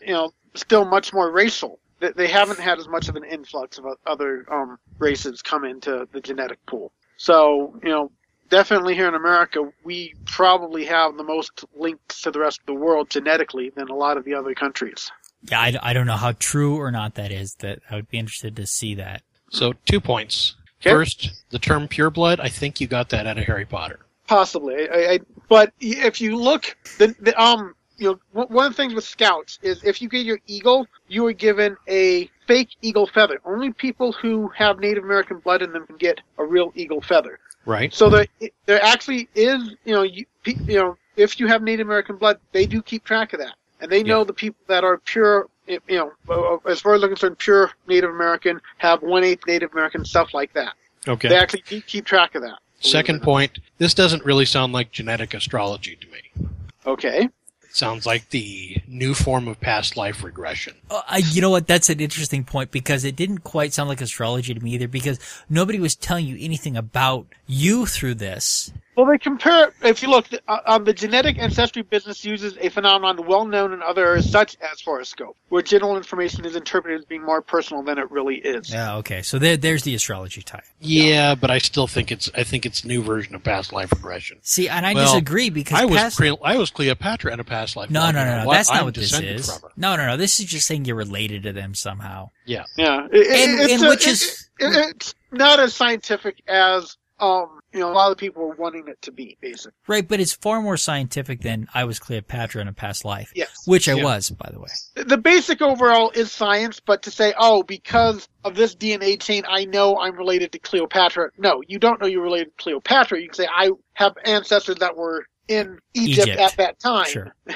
you 0.00 0.12
know, 0.14 0.32
still 0.54 0.84
much 0.86 1.12
more 1.12 1.30
racial. 1.30 1.78
They, 2.00 2.12
they 2.12 2.26
haven't 2.28 2.58
had 2.58 2.78
as 2.78 2.88
much 2.88 3.08
of 3.08 3.16
an 3.16 3.24
influx 3.24 3.78
of 3.78 3.84
other 4.06 4.46
um, 4.50 4.78
races 4.98 5.42
come 5.42 5.64
into 5.64 6.08
the 6.12 6.20
genetic 6.20 6.64
pool. 6.66 6.92
So, 7.18 7.78
you 7.82 7.90
know, 7.90 8.10
definitely 8.48 8.94
here 8.94 9.08
in 9.08 9.14
America, 9.14 9.70
we 9.84 10.14
probably 10.24 10.84
have 10.86 11.16
the 11.16 11.24
most 11.24 11.64
links 11.74 12.22
to 12.22 12.30
the 12.30 12.38
rest 12.38 12.60
of 12.60 12.66
the 12.66 12.74
world 12.74 13.10
genetically 13.10 13.70
than 13.70 13.88
a 13.88 13.94
lot 13.94 14.16
of 14.16 14.24
the 14.24 14.34
other 14.34 14.54
countries. 14.54 15.10
Yeah, 15.50 15.60
I, 15.60 15.74
I 15.82 15.92
don't 15.92 16.06
know 16.06 16.16
how 16.16 16.32
true 16.32 16.76
or 16.78 16.90
not 16.90 17.14
that 17.14 17.32
is. 17.32 17.54
That 17.60 17.80
I 17.90 17.96
would 17.96 18.08
be 18.08 18.18
interested 18.18 18.56
to 18.56 18.66
see 18.66 18.94
that. 18.96 19.22
So 19.50 19.74
two 19.84 20.00
points. 20.00 20.54
Okay. 20.80 20.90
First, 20.90 21.44
the 21.50 21.58
term 21.58 21.88
pure 21.88 22.10
blood. 22.10 22.40
I 22.40 22.48
think 22.48 22.80
you 22.80 22.86
got 22.86 23.08
that 23.10 23.26
out 23.26 23.38
of 23.38 23.44
Harry 23.44 23.64
Potter. 23.64 24.00
Possibly, 24.26 24.88
I, 24.90 25.12
I, 25.12 25.18
but 25.48 25.72
if 25.80 26.20
you 26.20 26.36
look, 26.36 26.76
the, 26.98 27.14
the 27.20 27.40
um, 27.40 27.74
you 27.96 28.10
know, 28.10 28.18
one 28.32 28.48
one 28.48 28.66
of 28.66 28.72
the 28.72 28.76
things 28.76 28.92
with 28.92 29.04
scouts 29.04 29.58
is 29.62 29.82
if 29.84 30.02
you 30.02 30.08
get 30.08 30.26
your 30.26 30.38
eagle, 30.46 30.86
you 31.08 31.24
are 31.26 31.32
given 31.32 31.76
a 31.88 32.28
fake 32.46 32.70
eagle 32.82 33.06
feather. 33.06 33.40
Only 33.44 33.72
people 33.72 34.12
who 34.12 34.48
have 34.48 34.80
Native 34.80 35.04
American 35.04 35.38
blood 35.38 35.62
in 35.62 35.72
them 35.72 35.86
can 35.86 35.96
get 35.96 36.20
a 36.38 36.44
real 36.44 36.72
eagle 36.74 37.00
feather. 37.00 37.38
Right. 37.64 37.92
So 37.92 38.08
there, 38.08 38.26
there 38.66 38.82
actually 38.82 39.28
is, 39.34 39.74
you 39.84 39.92
know, 39.92 40.02
you, 40.02 40.24
you 40.44 40.78
know, 40.78 40.96
if 41.16 41.40
you 41.40 41.48
have 41.48 41.62
Native 41.62 41.86
American 41.86 42.16
blood, 42.16 42.38
they 42.52 42.66
do 42.66 42.80
keep 42.82 43.04
track 43.04 43.32
of 43.32 43.40
that, 43.40 43.54
and 43.80 43.90
they 43.90 44.02
know 44.02 44.18
Yeah. 44.18 44.24
the 44.24 44.32
people 44.32 44.60
that 44.68 44.84
are 44.84 44.98
pure, 44.98 45.48
you 45.66 45.80
know, 45.88 46.12
uh, 46.28 46.70
as 46.70 46.80
far 46.80 46.94
as 46.94 47.00
they're 47.00 47.08
concerned, 47.10 47.38
pure 47.38 47.72
Native 47.86 48.10
American 48.10 48.60
have 48.78 49.02
one 49.02 49.24
eighth 49.24 49.46
Native 49.46 49.72
American 49.72 50.04
stuff 50.04 50.32
like 50.34 50.52
that. 50.54 50.74
Okay. 51.08 51.28
They 51.28 51.36
actually 51.36 51.62
do 51.68 51.80
keep 51.80 52.04
track 52.04 52.34
of 52.34 52.42
that. 52.42 52.46
believe 52.48 52.58
it 52.82 52.86
or 52.86 52.88
Second 52.90 53.22
point. 53.22 53.58
This 53.78 53.94
doesn't 53.94 54.24
really 54.24 54.44
sound 54.44 54.72
like 54.72 54.90
genetic 54.92 55.34
astrology 55.34 55.96
to 55.96 56.06
me. 56.08 56.50
Okay. 56.84 57.28
Sounds 57.70 58.06
like 58.06 58.30
the 58.30 58.78
new 58.88 59.12
form 59.12 59.46
of 59.48 59.60
past 59.60 59.98
life 59.98 60.24
regression. 60.24 60.74
Uh, 60.90 61.02
you 61.30 61.42
know 61.42 61.50
what? 61.50 61.66
That's 61.66 61.90
an 61.90 62.00
interesting 62.00 62.42
point 62.42 62.70
because 62.70 63.04
it 63.04 63.16
didn't 63.16 63.40
quite 63.40 63.74
sound 63.74 63.90
like 63.90 64.00
astrology 64.00 64.54
to 64.54 64.60
me 64.60 64.70
either 64.72 64.88
because 64.88 65.18
nobody 65.50 65.78
was 65.78 65.94
telling 65.94 66.26
you 66.26 66.38
anything 66.40 66.74
about 66.76 67.26
you 67.46 67.84
through 67.84 68.14
this. 68.14 68.72
Well, 68.96 69.04
they 69.06 69.18
compare. 69.18 69.72
If 69.82 70.02
you 70.02 70.08
look, 70.08 70.26
uh, 70.48 70.58
um, 70.66 70.84
the 70.84 70.94
genetic 70.94 71.38
ancestry 71.38 71.82
business 71.82 72.24
uses 72.24 72.56
a 72.58 72.70
phenomenon 72.70 73.26
well 73.26 73.44
known 73.44 73.74
in 73.74 73.82
other 73.82 74.06
areas, 74.06 74.30
such 74.30 74.56
as 74.62 74.80
horoscope, 74.80 75.36
where 75.50 75.60
general 75.60 75.98
information 75.98 76.46
is 76.46 76.56
interpreted 76.56 77.00
as 77.00 77.04
being 77.04 77.22
more 77.22 77.42
personal 77.42 77.82
than 77.82 77.98
it 77.98 78.10
really 78.10 78.36
is. 78.36 78.72
Yeah, 78.72 78.96
okay. 78.96 79.20
So 79.20 79.38
there, 79.38 79.58
there's 79.58 79.82
the 79.82 79.94
astrology 79.94 80.40
tie. 80.40 80.62
Yeah, 80.80 81.34
but 81.34 81.50
I 81.50 81.58
still 81.58 81.86
think 81.86 82.10
it's 82.10 82.30
I 82.34 82.42
think 82.42 82.64
it's 82.64 82.84
a 82.84 82.86
new 82.88 83.02
version 83.02 83.34
of 83.34 83.42
past 83.44 83.70
life 83.72 83.92
regression. 83.92 84.38
See, 84.40 84.68
and 84.68 84.86
I 84.86 84.94
Well, 84.94 85.04
disagree 85.12 85.50
because 85.50 85.78
I 85.78 85.84
was 85.84 85.96
past- 85.98 86.20
I 86.42 86.56
was 86.56 86.70
Cleopatra 86.70 87.32
in 87.34 87.40
a 87.40 87.44
past 87.44 87.76
life. 87.76 87.90
no, 87.90 88.10
no, 88.10 88.24
no, 88.24 88.44
no. 88.44 88.50
That's 88.50 88.70
not 88.70 88.78
I'm 88.78 88.84
what 88.86 88.94
this 88.94 89.12
is. 89.18 89.60
No, 89.76 89.96
no, 89.96 90.06
no. 90.06 90.16
This 90.16 90.40
is 90.40 90.46
just 90.46 90.66
saying 90.66 90.86
you're 90.86 90.96
related 90.96 91.42
to 91.42 91.52
them 91.52 91.74
somehow. 91.74 92.30
Yeah. 92.46 92.64
Yeah, 92.78 93.06
It- 93.12 93.26
it- 93.26 93.48
And- 93.50 93.60
it's 93.60 93.72
and 93.74 93.84
a- 93.84 93.88
which 93.90 94.06
it- 94.06 94.10
is- 94.12 94.48
it- 94.58 94.90
it's 94.96 95.14
not 95.32 95.60
as 95.60 95.74
scientific 95.74 96.42
as 96.48 96.96
um 97.20 97.55
you 97.76 97.82
know 97.82 97.90
a 97.90 97.92
lot 97.92 98.10
of 98.10 98.16
people 98.16 98.42
are 98.42 98.54
wanting 98.56 98.88
it 98.88 99.00
to 99.02 99.12
be. 99.12 99.36
Basically, 99.40 99.72
Right, 99.86 100.06
but 100.08 100.18
it's 100.18 100.32
far 100.32 100.62
more 100.62 100.76
scientific 100.78 101.42
than 101.42 101.68
I 101.74 101.84
was 101.84 101.98
Cleopatra 101.98 102.62
in 102.62 102.68
a 102.68 102.72
past 102.72 103.04
life. 103.04 103.30
yes. 103.34 103.50
Which 103.66 103.88
I 103.88 103.94
Yeah. 103.94 104.04
was, 104.04 104.30
by 104.30 104.48
the 104.52 104.58
way. 104.60 104.68
the 105.04 105.18
basic 105.18 105.60
overall 105.60 106.10
is 106.10 106.32
science, 106.32 106.80
but 106.80 107.02
to 107.02 107.10
say, 107.10 107.34
oh, 107.38 107.62
because 107.62 108.28
of 108.44 108.54
this 108.56 108.74
DNA 108.74 109.20
chain, 109.20 109.44
I 109.46 109.66
know 109.66 109.98
I'm 109.98 110.16
related 110.16 110.52
to 110.52 110.58
Cleopatra. 110.58 111.30
No, 111.38 111.62
you 111.68 111.78
don't 111.78 112.00
know 112.00 112.06
you're 112.06 112.22
related 112.22 112.56
to 112.56 112.62
Cleopatra. 112.62 113.20
You 113.20 113.28
can 113.28 113.34
say, 113.34 113.48
I 113.54 113.70
have 113.94 114.14
ancestors 114.24 114.76
that 114.76 114.96
were 114.96 115.26
in 115.48 115.78
Egypt, 115.94 116.28
Egypt. 116.28 116.40
at 116.40 116.56
that 116.56 116.80
time. 116.80 117.06
Sure. 117.06 117.34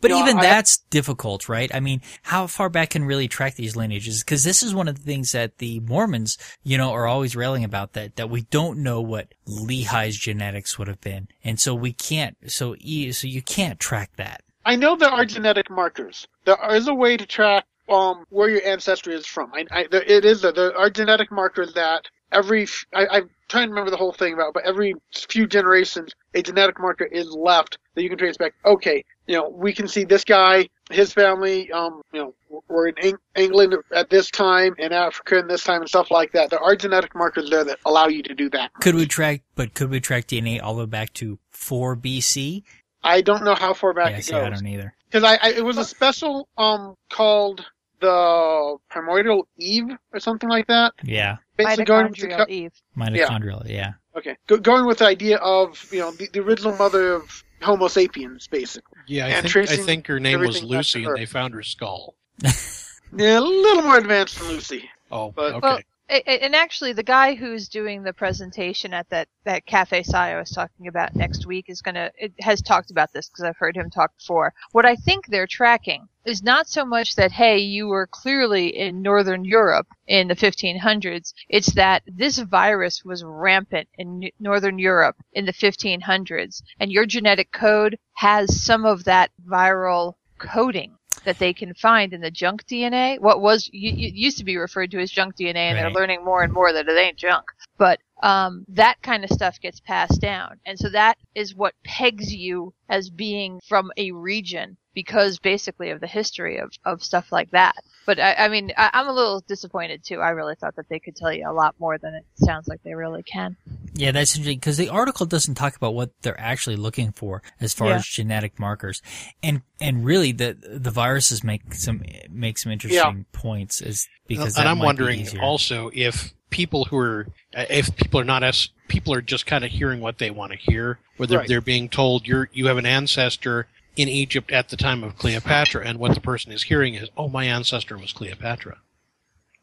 But 0.00 0.10
You 0.10 0.16
know, 0.16 0.22
even 0.22 0.38
I- 0.38 0.42
that's 0.42 0.78
difficult, 0.90 1.48
right? 1.48 1.72
I 1.74 1.80
mean, 1.80 2.00
how 2.22 2.46
far 2.46 2.68
back 2.68 2.90
can 2.90 3.04
really 3.04 3.28
track 3.28 3.54
these 3.54 3.76
lineages? 3.76 4.22
Because 4.22 4.44
this 4.44 4.62
is 4.62 4.74
one 4.74 4.88
of 4.88 4.96
the 4.96 5.02
things 5.02 5.32
that 5.32 5.58
the 5.58 5.80
Mormons, 5.80 6.38
you 6.62 6.76
know, 6.78 6.90
are 6.92 7.06
always 7.06 7.36
railing 7.36 7.64
about 7.64 7.92
that, 7.94 8.16
that 8.16 8.30
we 8.30 8.42
don't 8.42 8.78
know 8.78 9.00
what 9.00 9.34
Lehi's 9.46 10.16
genetics 10.18 10.78
would 10.78 10.88
have 10.88 11.00
been. 11.00 11.28
And 11.44 11.58
so 11.60 11.74
we 11.74 11.92
can't, 11.92 12.36
so, 12.46 12.74
e- 12.78 13.12
so 13.12 13.26
you 13.26 13.42
can't 13.42 13.78
track 13.80 14.10
that. 14.16 14.42
I 14.64 14.76
know 14.76 14.94
there 14.96 15.10
are 15.10 15.24
genetic 15.24 15.70
markers. 15.70 16.26
There 16.44 16.56
is 16.74 16.86
a 16.88 16.94
way 16.94 17.16
to 17.16 17.26
track 17.26 17.64
um, 17.88 18.24
where 18.30 18.48
your 18.48 18.64
ancestry 18.64 19.14
is 19.14 19.26
from. 19.26 19.52
I, 19.52 19.66
I, 19.70 19.86
there, 19.90 20.02
it 20.02 20.24
is 20.24 20.42
there. 20.42 20.52
There 20.52 20.76
are 20.76 20.88
genetic 20.90 21.30
markers 21.32 21.74
that 21.74 22.06
every 22.32 22.64
f- 22.64 22.86
I, 22.94 23.06
I'm 23.06 23.30
trying 23.48 23.66
to 23.68 23.70
remember 23.70 23.90
the 23.90 23.96
whole 23.96 24.12
thing 24.12 24.34
about, 24.34 24.54
but 24.54 24.64
every 24.64 24.94
few 25.28 25.46
generations, 25.46 26.12
a 26.34 26.42
genetic 26.42 26.80
marker 26.80 27.04
is 27.04 27.30
left 27.30 27.78
that 27.94 28.02
you 28.02 28.08
can 28.08 28.18
trace 28.18 28.36
back. 28.36 28.54
Okay, 28.64 29.04
you 29.26 29.36
know, 29.36 29.48
we 29.48 29.72
can 29.72 29.86
see 29.86 30.04
this 30.04 30.24
guy, 30.24 30.68
his 30.90 31.12
family, 31.12 31.70
um, 31.72 32.02
you 32.12 32.20
know, 32.22 32.62
were 32.68 32.88
in 32.88 32.98
Eng- 32.98 33.18
England 33.36 33.74
at 33.94 34.10
this 34.10 34.30
time, 34.30 34.74
in 34.78 34.92
Africa 34.92 35.38
in 35.38 35.48
this 35.48 35.62
time, 35.64 35.80
and 35.82 35.88
stuff 35.88 36.10
like 36.10 36.32
that. 36.32 36.50
There 36.50 36.62
are 36.62 36.74
genetic 36.74 37.14
markers 37.14 37.50
there 37.50 37.64
that 37.64 37.78
allow 37.84 38.08
you 38.08 38.22
to 38.24 38.34
do 38.34 38.50
that. 38.50 38.72
Could 38.80 38.94
we 38.94 39.06
track, 39.06 39.42
but 39.54 39.74
could 39.74 39.90
we 39.90 40.00
track 40.00 40.26
DNA 40.26 40.62
all 40.62 40.74
the 40.74 40.80
way 40.80 40.86
back 40.86 41.12
to 41.14 41.38
4 41.50 41.96
BC? 41.96 42.62
I 43.02 43.20
don't 43.20 43.44
know 43.44 43.54
how 43.54 43.74
far 43.74 43.92
back 43.94 44.12
yeah, 44.12 44.18
it 44.18 44.24
see, 44.24 44.34
I 44.34 44.48
goes. 44.48 44.60
don't 44.60 44.66
either. 44.68 44.94
because 45.10 45.24
I, 45.24 45.34
I 45.42 45.50
it 45.54 45.64
was 45.64 45.76
a 45.76 45.84
special 45.84 46.48
um 46.56 46.94
called 47.10 47.66
the 48.02 48.76
primordial 48.90 49.48
Eve 49.56 49.86
or 50.12 50.20
something 50.20 50.48
like 50.48 50.66
that. 50.66 50.92
Yeah. 51.02 51.36
Basically 51.56 51.84
going 51.84 52.10
with 52.10 52.16
the 52.18 52.26
Mitochondrial 52.28 52.48
Eve. 52.48 52.72
Mitochondrial, 52.96 53.68
yeah. 53.68 53.92
okay 54.16 54.36
go, 54.46 54.58
going 54.58 54.86
with 54.86 54.98
the 54.98 55.06
idea 55.06 55.38
of 55.38 55.88
you 55.90 56.00
know 56.00 56.10
the, 56.12 56.28
the 56.32 56.40
original 56.40 56.76
mother 56.76 57.14
of 57.14 57.42
Homo 57.62 57.88
sapiens, 57.88 58.48
basically. 58.48 58.98
Yeah, 59.06 59.26
I 59.26 59.28
And 59.30 59.50
think 59.50 59.70
I 59.70 59.76
think 59.76 60.06
her 60.08 60.20
name 60.20 60.40
was 60.40 60.56
everything 60.56 60.62
back 60.62 60.70
to 60.70 60.76
Lucy, 60.76 61.04
and 61.04 61.16
they 61.16 61.26
found 61.26 61.54
her 61.54 61.62
skull. 61.62 62.14
Yeah, 63.14 63.38
a 63.38 63.40
little 63.40 63.82
more 63.82 63.98
advanced 63.98 64.38
than 64.38 64.48
Lucy. 64.48 64.88
Oh, 65.10 65.32
But- 65.32 65.54
okay. 65.56 65.84
And 66.12 66.54
actually, 66.54 66.92
the 66.92 67.02
guy 67.02 67.34
who's 67.34 67.68
doing 67.68 68.02
the 68.02 68.12
presentation 68.12 68.92
at 68.92 69.08
that, 69.08 69.28
that 69.44 69.64
Cafe 69.64 70.00
Sci 70.00 70.14
I 70.14 70.38
was 70.38 70.50
talking 70.50 70.86
about 70.86 71.16
next 71.16 71.46
week 71.46 71.66
is 71.68 71.80
going 71.80 71.94
to, 71.94 72.12
has 72.40 72.60
talked 72.60 72.90
about 72.90 73.14
this 73.14 73.30
because 73.30 73.44
I've 73.44 73.56
heard 73.56 73.76
him 73.76 73.88
talk 73.88 74.12
before. 74.18 74.52
What 74.72 74.84
I 74.84 74.94
think 74.94 75.26
they're 75.26 75.46
tracking 75.46 76.08
is 76.26 76.42
not 76.42 76.68
so 76.68 76.84
much 76.84 77.14
that, 77.14 77.32
hey, 77.32 77.56
you 77.56 77.88
were 77.88 78.06
clearly 78.06 78.76
in 78.76 79.00
Northern 79.00 79.42
Europe 79.42 79.86
in 80.06 80.28
the 80.28 80.36
1500s. 80.36 81.32
It's 81.48 81.72
that 81.72 82.02
this 82.06 82.38
virus 82.38 83.02
was 83.06 83.24
rampant 83.24 83.88
in 83.96 84.30
Northern 84.38 84.78
Europe 84.78 85.16
in 85.32 85.46
the 85.46 85.52
1500s 85.54 86.62
and 86.78 86.92
your 86.92 87.06
genetic 87.06 87.52
code 87.52 87.98
has 88.12 88.62
some 88.62 88.84
of 88.84 89.04
that 89.04 89.30
viral 89.48 90.16
coding 90.38 90.98
that 91.24 91.38
they 91.38 91.52
can 91.52 91.74
find 91.74 92.12
in 92.12 92.20
the 92.20 92.30
junk 92.30 92.64
DNA. 92.66 93.20
What 93.20 93.40
was 93.40 93.68
used 93.72 94.38
to 94.38 94.44
be 94.44 94.56
referred 94.56 94.90
to 94.92 95.00
as 95.00 95.10
junk 95.10 95.36
DNA, 95.36 95.56
and 95.56 95.78
they're 95.78 95.90
learning 95.90 96.24
more 96.24 96.42
and 96.42 96.52
more 96.52 96.72
that 96.72 96.88
it 96.88 96.98
ain't 96.98 97.18
junk. 97.18 97.44
But 97.78 98.00
um, 98.22 98.64
that 98.68 99.02
kind 99.02 99.24
of 99.24 99.30
stuff 99.30 99.60
gets 99.60 99.80
passed 99.80 100.20
down, 100.20 100.60
and 100.66 100.78
so 100.78 100.88
that 100.90 101.18
is 101.34 101.54
what 101.54 101.74
pegs 101.84 102.32
you 102.32 102.72
as 102.88 103.10
being 103.10 103.60
from 103.66 103.90
a 103.96 104.12
region 104.12 104.76
because 104.94 105.38
basically 105.38 105.90
of 105.90 106.00
the 106.00 106.06
history 106.06 106.58
of, 106.58 106.72
of 106.84 107.02
stuff 107.02 107.32
like 107.32 107.50
that. 107.52 107.76
But 108.04 108.18
I, 108.18 108.34
I 108.34 108.48
mean, 108.48 108.72
I, 108.76 108.90
I'm 108.94 109.08
a 109.08 109.12
little 109.12 109.40
disappointed 109.46 110.02
too. 110.04 110.20
I 110.20 110.30
really 110.30 110.54
thought 110.56 110.76
that 110.76 110.88
they 110.88 110.98
could 110.98 111.14
tell 111.16 111.32
you 111.32 111.48
a 111.48 111.52
lot 111.52 111.74
more 111.78 111.98
than 111.98 112.14
it 112.14 112.24
sounds 112.34 112.66
like 112.68 112.82
they 112.82 112.94
really 112.94 113.22
can. 113.22 113.56
Yeah, 113.94 114.10
that's 114.10 114.34
interesting 114.36 114.58
because 114.58 114.76
the 114.76 114.88
article 114.88 115.24
doesn't 115.26 115.54
talk 115.54 115.76
about 115.76 115.94
what 115.94 116.10
they're 116.22 116.38
actually 116.40 116.76
looking 116.76 117.12
for 117.12 117.42
as 117.60 117.72
far 117.72 117.88
Yeah. 117.88 117.96
as 117.96 118.06
genetic 118.06 118.58
markers, 118.58 119.02
and 119.42 119.62
and 119.80 120.04
really 120.04 120.32
the 120.32 120.56
the 120.60 120.90
viruses 120.90 121.44
make 121.44 121.74
some 121.74 122.02
make 122.30 122.58
some 122.58 122.72
interesting 122.72 123.26
points 123.32 123.80
is 123.80 124.08
because 124.26 124.56
and 124.58 124.68
I'm 124.68 124.78
might 124.78 124.82
be 124.82 124.86
wondering 124.86 125.38
also 125.40 125.90
if 125.94 126.32
people 126.50 126.86
who 126.86 126.98
are 126.98 127.26
uh, 127.54 127.64
if 127.70 127.94
people 127.96 128.18
are 128.20 128.24
not 128.24 128.42
as 128.42 128.68
people 128.88 129.14
are 129.14 129.22
just 129.22 129.46
kind 129.46 129.64
of 129.64 129.70
hearing 129.70 130.00
what 130.00 130.18
they 130.18 130.30
want 130.30 130.52
to 130.52 130.58
hear, 130.58 130.98
whether 131.18 131.38
Right. 131.38 131.48
they're 131.48 131.60
being 131.60 131.88
told 131.88 132.26
you're 132.26 132.48
you 132.52 132.66
have 132.66 132.78
an 132.78 132.86
ancestor 132.86 133.68
in 133.96 134.08
Egypt 134.08 134.50
at 134.50 134.68
the 134.68 134.76
time 134.76 135.04
of 135.04 135.16
Cleopatra, 135.16 135.86
and 135.86 135.98
what 135.98 136.14
the 136.14 136.20
person 136.20 136.52
is 136.52 136.64
hearing 136.64 136.94
is, 136.94 137.08
"Oh, 137.16 137.28
my 137.28 137.44
ancestor 137.44 137.98
was 137.98 138.12
Cleopatra." 138.12 138.78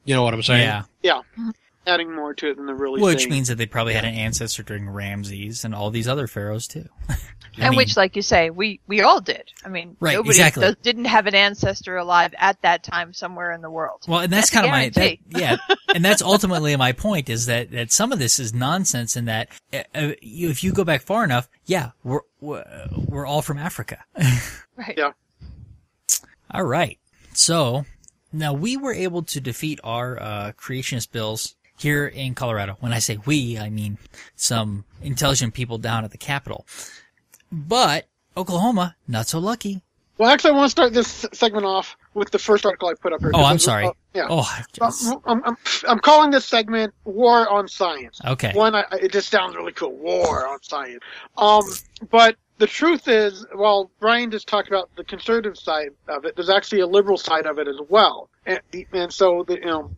You 0.05 0.15
know 0.15 0.23
what 0.23 0.33
I'm 0.33 0.43
saying? 0.43 0.61
yeah, 0.63 0.83
Yeah, 1.03 1.21
adding 1.89 2.15
more 2.15 2.33
to 2.35 2.51
it 2.51 2.57
than 2.57 2.65
they're 2.65 2.75
really 2.75 3.01
which 3.01 3.19
saying. 3.19 3.29
means 3.31 3.47
that 3.49 3.55
they 3.55 3.65
probably 3.65 3.93
had 3.93 4.05
an 4.05 4.13
ancestor 4.13 4.63
during 4.63 4.89
Ramses 4.89 5.65
and 5.65 5.75
all 5.75 5.89
these 5.89 6.07
other 6.07 6.27
pharaohs 6.27 6.67
too. 6.67 6.85
And 7.57 7.71
mean, 7.71 7.77
which, 7.77 7.97
like 7.97 8.15
you 8.15 8.21
say, 8.21 8.51
we, 8.51 8.79
we 8.87 9.01
all 9.01 9.19
did. 9.19 9.51
I 9.65 9.69
mean, 9.69 9.97
Right, 9.99 10.13
nobody 10.13 10.29
exactly. 10.29 10.61
does, 10.61 10.75
didn't 10.81 11.05
have 11.05 11.25
an 11.25 11.35
ancestor 11.35 11.97
alive 11.97 12.33
at 12.37 12.61
that 12.61 12.83
time 12.83 13.11
somewhere 13.11 13.51
in 13.51 13.61
the 13.61 13.69
world. 13.69 14.05
Well, 14.07 14.19
and 14.19 14.31
that's, 14.31 14.49
That's 14.51 14.63
kind 14.63 14.65
of 14.65 14.71
my 14.71 14.89
that, 15.03 15.17
yeah, 15.27 15.57
and 15.93 16.05
that's 16.05 16.21
ultimately 16.21 16.73
my 16.77 16.93
point 16.93 17.27
is 17.29 17.47
that 17.47 17.71
that 17.71 17.91
some 17.91 18.13
of 18.13 18.19
this 18.19 18.39
is 18.39 18.53
nonsense 18.53 19.17
in 19.17 19.25
that 19.25 19.49
uh, 19.73 19.77
uh, 19.93 20.11
if 20.21 20.63
you 20.63 20.71
go 20.71 20.85
back 20.85 21.01
far 21.01 21.25
enough, 21.25 21.49
yeah, 21.65 21.91
we're 22.03 22.21
we're, 22.39 22.63
we're 22.95 23.25
all 23.25 23.41
from 23.41 23.57
Africa. 23.57 24.05
Right. 24.77 24.95
Yeah. 24.95 25.11
all 26.51 26.63
right, 26.63 26.97
so 27.33 27.85
now 28.31 28.53
we 28.53 28.77
were 28.77 28.93
able 28.93 29.23
to 29.23 29.41
defeat 29.41 29.79
our 29.83 30.17
uh, 30.21 30.51
creationist 30.57 31.11
bills 31.11 31.55
here 31.79 32.07
in 32.07 32.35
Colorado. 32.35 32.77
When 32.79 32.93
I 32.93 32.99
say 32.99 33.17
we, 33.25 33.57
I 33.57 33.69
mean 33.69 33.97
some 34.35 34.85
intelligent 35.01 35.53
people 35.53 35.77
down 35.77 36.03
at 36.05 36.11
the 36.11 36.17
Capitol. 36.17 36.65
But 37.51 38.07
Oklahoma, 38.37 38.95
not 39.07 39.27
so 39.27 39.39
lucky. 39.39 39.81
Well, 40.17 40.29
actually, 40.29 40.51
I 40.51 40.55
want 40.57 40.65
to 40.65 40.71
start 40.71 40.91
this 40.93 41.25
segment 41.31 41.65
off 41.65 41.95
with 42.13 42.29
the 42.31 42.39
first 42.39 42.65
article 42.65 42.89
I 42.89 42.93
put 42.93 43.13
up 43.13 43.21
here. 43.21 43.31
Oh, 43.33 43.45
I'm 43.45 43.57
sorry. 43.57 43.85
uh, 43.85 43.93
yeah. 44.13 44.27
Oh, 44.29 44.41
I 44.41 44.63
just- 44.73 45.07
Um, 45.07 45.21
I'm, 45.25 45.43
I'm, 45.45 45.57
I'm 45.87 45.99
calling 45.99 46.29
this 46.29 46.45
segment 46.45 46.93
"War 47.05 47.47
on 47.49 47.69
Science." 47.69 48.19
okay. 48.25 48.51
One, 48.53 48.75
I, 48.75 48.83
it 49.01 49.13
just 49.13 49.29
sounds 49.31 49.55
really 49.55 49.71
cool. 49.71 49.93
War 49.93 50.45
on 50.45 50.61
science. 50.61 50.99
Um, 51.37 51.63
but 52.11 52.35
the 52.57 52.67
truth 52.67 53.07
is, 53.07 53.45
while 53.53 53.89
Brian 54.01 54.29
just 54.29 54.45
talked 54.49 54.67
about 54.67 54.89
the 54.97 55.05
conservative 55.05 55.57
side 55.57 55.91
of 56.09 56.25
it. 56.25 56.35
There's 56.35 56.49
actually 56.49 56.81
a 56.81 56.87
liberal 56.87 57.17
side 57.17 57.45
of 57.45 57.57
it 57.57 57.69
as 57.69 57.77
well, 57.87 58.29
and, 58.45 58.59
and 58.91 59.13
so 59.13 59.45
the, 59.47 59.53
you 59.55 59.65
know, 59.67 59.89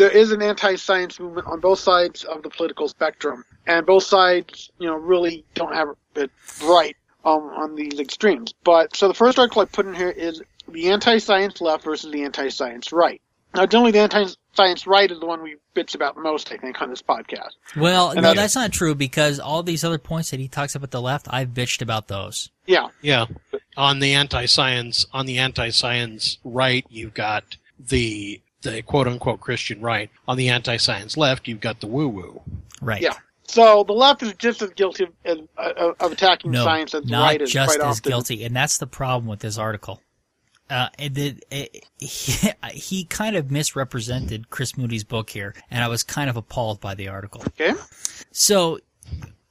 there 0.00 0.10
is 0.10 0.32
an 0.32 0.40
anti-science 0.42 1.20
movement 1.20 1.46
on 1.46 1.60
both 1.60 1.78
sides 1.78 2.24
of 2.24 2.42
the 2.42 2.48
political 2.50 2.88
spectrum, 2.88 3.44
and 3.66 3.84
both 3.86 4.02
sides, 4.04 4.70
you 4.78 4.86
know, 4.88 4.96
really 4.96 5.44
don't 5.54 5.74
have 5.74 5.88
it 6.16 6.30
right 6.64 6.96
um, 7.24 7.42
on 7.54 7.74
these 7.74 8.00
extremes. 8.00 8.54
But 8.64 8.96
so 8.96 9.08
the 9.08 9.14
first 9.14 9.38
article 9.38 9.60
I 9.62 9.66
put 9.66 9.84
in 9.86 9.94
here 9.94 10.10
is 10.10 10.42
the 10.68 10.88
anti-science 10.90 11.60
left 11.60 11.84
versus 11.84 12.10
the 12.10 12.22
anti-science 12.22 12.92
right. 12.92 13.20
Now, 13.54 13.66
generally, 13.66 13.90
the 13.92 13.98
anti-science 14.00 14.86
right 14.86 15.10
is 15.10 15.18
the 15.20 15.26
one 15.26 15.42
we 15.42 15.56
bitch 15.76 15.94
about 15.94 16.16
most, 16.16 16.50
I 16.52 16.56
think, 16.56 16.80
on 16.80 16.88
this 16.88 17.02
podcast. 17.02 17.50
Well, 17.76 18.10
And 18.12 18.22
no, 18.22 18.30
I- 18.30 18.34
that's 18.34 18.54
not 18.54 18.72
true 18.72 18.94
because 18.94 19.38
all 19.38 19.62
these 19.62 19.84
other 19.84 19.98
points 19.98 20.30
that 20.30 20.40
he 20.40 20.48
talks 20.48 20.74
about 20.74 20.92
the 20.92 21.02
left, 21.02 21.26
I've 21.28 21.48
bitched 21.48 21.82
about 21.82 22.08
those. 22.08 22.50
Yeah. 22.66 22.88
Yeah. 23.02 23.26
On 23.76 23.98
the 23.98 24.14
anti-science, 24.14 25.04
on 25.12 25.26
the 25.26 25.38
anti-science 25.38 26.38
right, 26.44 26.86
you've 26.88 27.12
got 27.14 27.56
the 27.78 28.40
the 28.62 28.82
quote 28.82 29.08
unquote 29.08 29.40
Christian 29.40 29.80
right. 29.80 30.10
On 30.28 30.36
the 30.36 30.48
anti-science 30.48 31.16
left, 31.16 31.48
you've 31.48 31.60
got 31.60 31.80
the 31.80 31.86
woo-woo. 31.86 32.40
Right. 32.80 33.02
Yeah. 33.02 33.14
So 33.44 33.82
the 33.84 33.92
left 33.92 34.22
is 34.22 34.34
just 34.34 34.62
as 34.62 34.70
guilty 34.70 35.04
of, 35.04 35.10
as, 35.24 35.38
uh, 35.58 35.92
of 35.98 36.12
attacking 36.12 36.52
No, 36.52 36.64
science 36.64 36.94
as 36.94 37.04
the 37.04 37.16
right 37.16 37.42
is 37.42 37.52
Not 37.52 37.64
just 37.64 37.78
quite 37.78 37.88
as 37.88 37.98
often. 37.98 38.10
guilty, 38.10 38.44
and 38.44 38.54
that's 38.54 38.78
the 38.78 38.86
problem 38.86 39.26
with 39.26 39.40
this 39.40 39.58
article. 39.58 40.00
Uh, 40.68 40.88
it, 40.98 41.18
it, 41.18 41.44
it, 41.50 41.84
he, 41.98 42.50
he 42.72 43.04
kind 43.04 43.34
of 43.34 43.50
misrepresented 43.50 44.50
Chris 44.50 44.76
Mooney's 44.76 45.02
book 45.02 45.30
here, 45.30 45.54
and 45.68 45.82
I 45.82 45.88
was 45.88 46.04
kind 46.04 46.30
of 46.30 46.36
appalled 46.36 46.80
by 46.80 46.94
the 46.94 47.08
article. 47.08 47.42
Okay. 47.48 47.74
So 48.30 48.78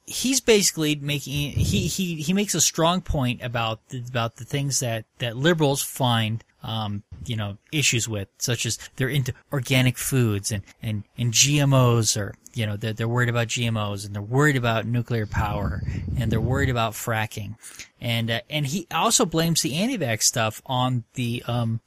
he's 0.06 0.40
basically 0.40 0.96
making 0.96 1.52
he 1.52 1.86
he 1.86 2.16
he 2.16 2.32
makes 2.32 2.54
a 2.54 2.60
strong 2.60 3.00
point 3.00 3.42
about 3.42 3.86
the, 3.90 4.02
about 4.08 4.36
the 4.36 4.44
things 4.44 4.80
that 4.80 5.04
that 5.18 5.36
liberals 5.36 5.82
find 5.82 6.42
um, 6.62 7.02
you 7.24 7.36
know 7.36 7.58
issues 7.72 8.08
with, 8.08 8.28
such 8.38 8.66
as 8.66 8.78
they're 8.96 9.08
into 9.08 9.32
organic 9.52 9.98
foods 9.98 10.52
and 10.52 10.62
and 10.82 11.04
and 11.16 11.32
GMOs, 11.32 12.20
or 12.20 12.34
you 12.54 12.66
know 12.66 12.76
they're, 12.76 12.92
they're 12.92 13.08
worried 13.08 13.28
about 13.28 13.48
GMOs 13.48 14.04
and 14.06 14.14
they're 14.14 14.22
worried 14.22 14.56
about 14.56 14.86
nuclear 14.86 15.26
power 15.26 15.82
and 16.18 16.30
they're 16.30 16.40
worried 16.40 16.70
about 16.70 16.92
fracking, 16.92 17.56
and 18.00 18.30
uh, 18.30 18.40
and 18.48 18.66
he 18.66 18.86
also 18.90 19.24
blames 19.24 19.62
the 19.62 19.76
anti-vax 19.76 20.22
stuff 20.22 20.62
on 20.66 21.04
the 21.14 21.42
um 21.46 21.80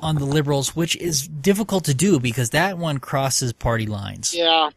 on 0.00 0.16
the 0.16 0.26
liberals, 0.26 0.76
which 0.76 0.96
is 0.96 1.26
difficult 1.28 1.84
to 1.84 1.94
do 1.94 2.20
because 2.20 2.50
that 2.50 2.78
one 2.78 2.98
crosses 2.98 3.52
party 3.52 3.86
lines. 3.86 4.34
Yeah. 4.34 4.70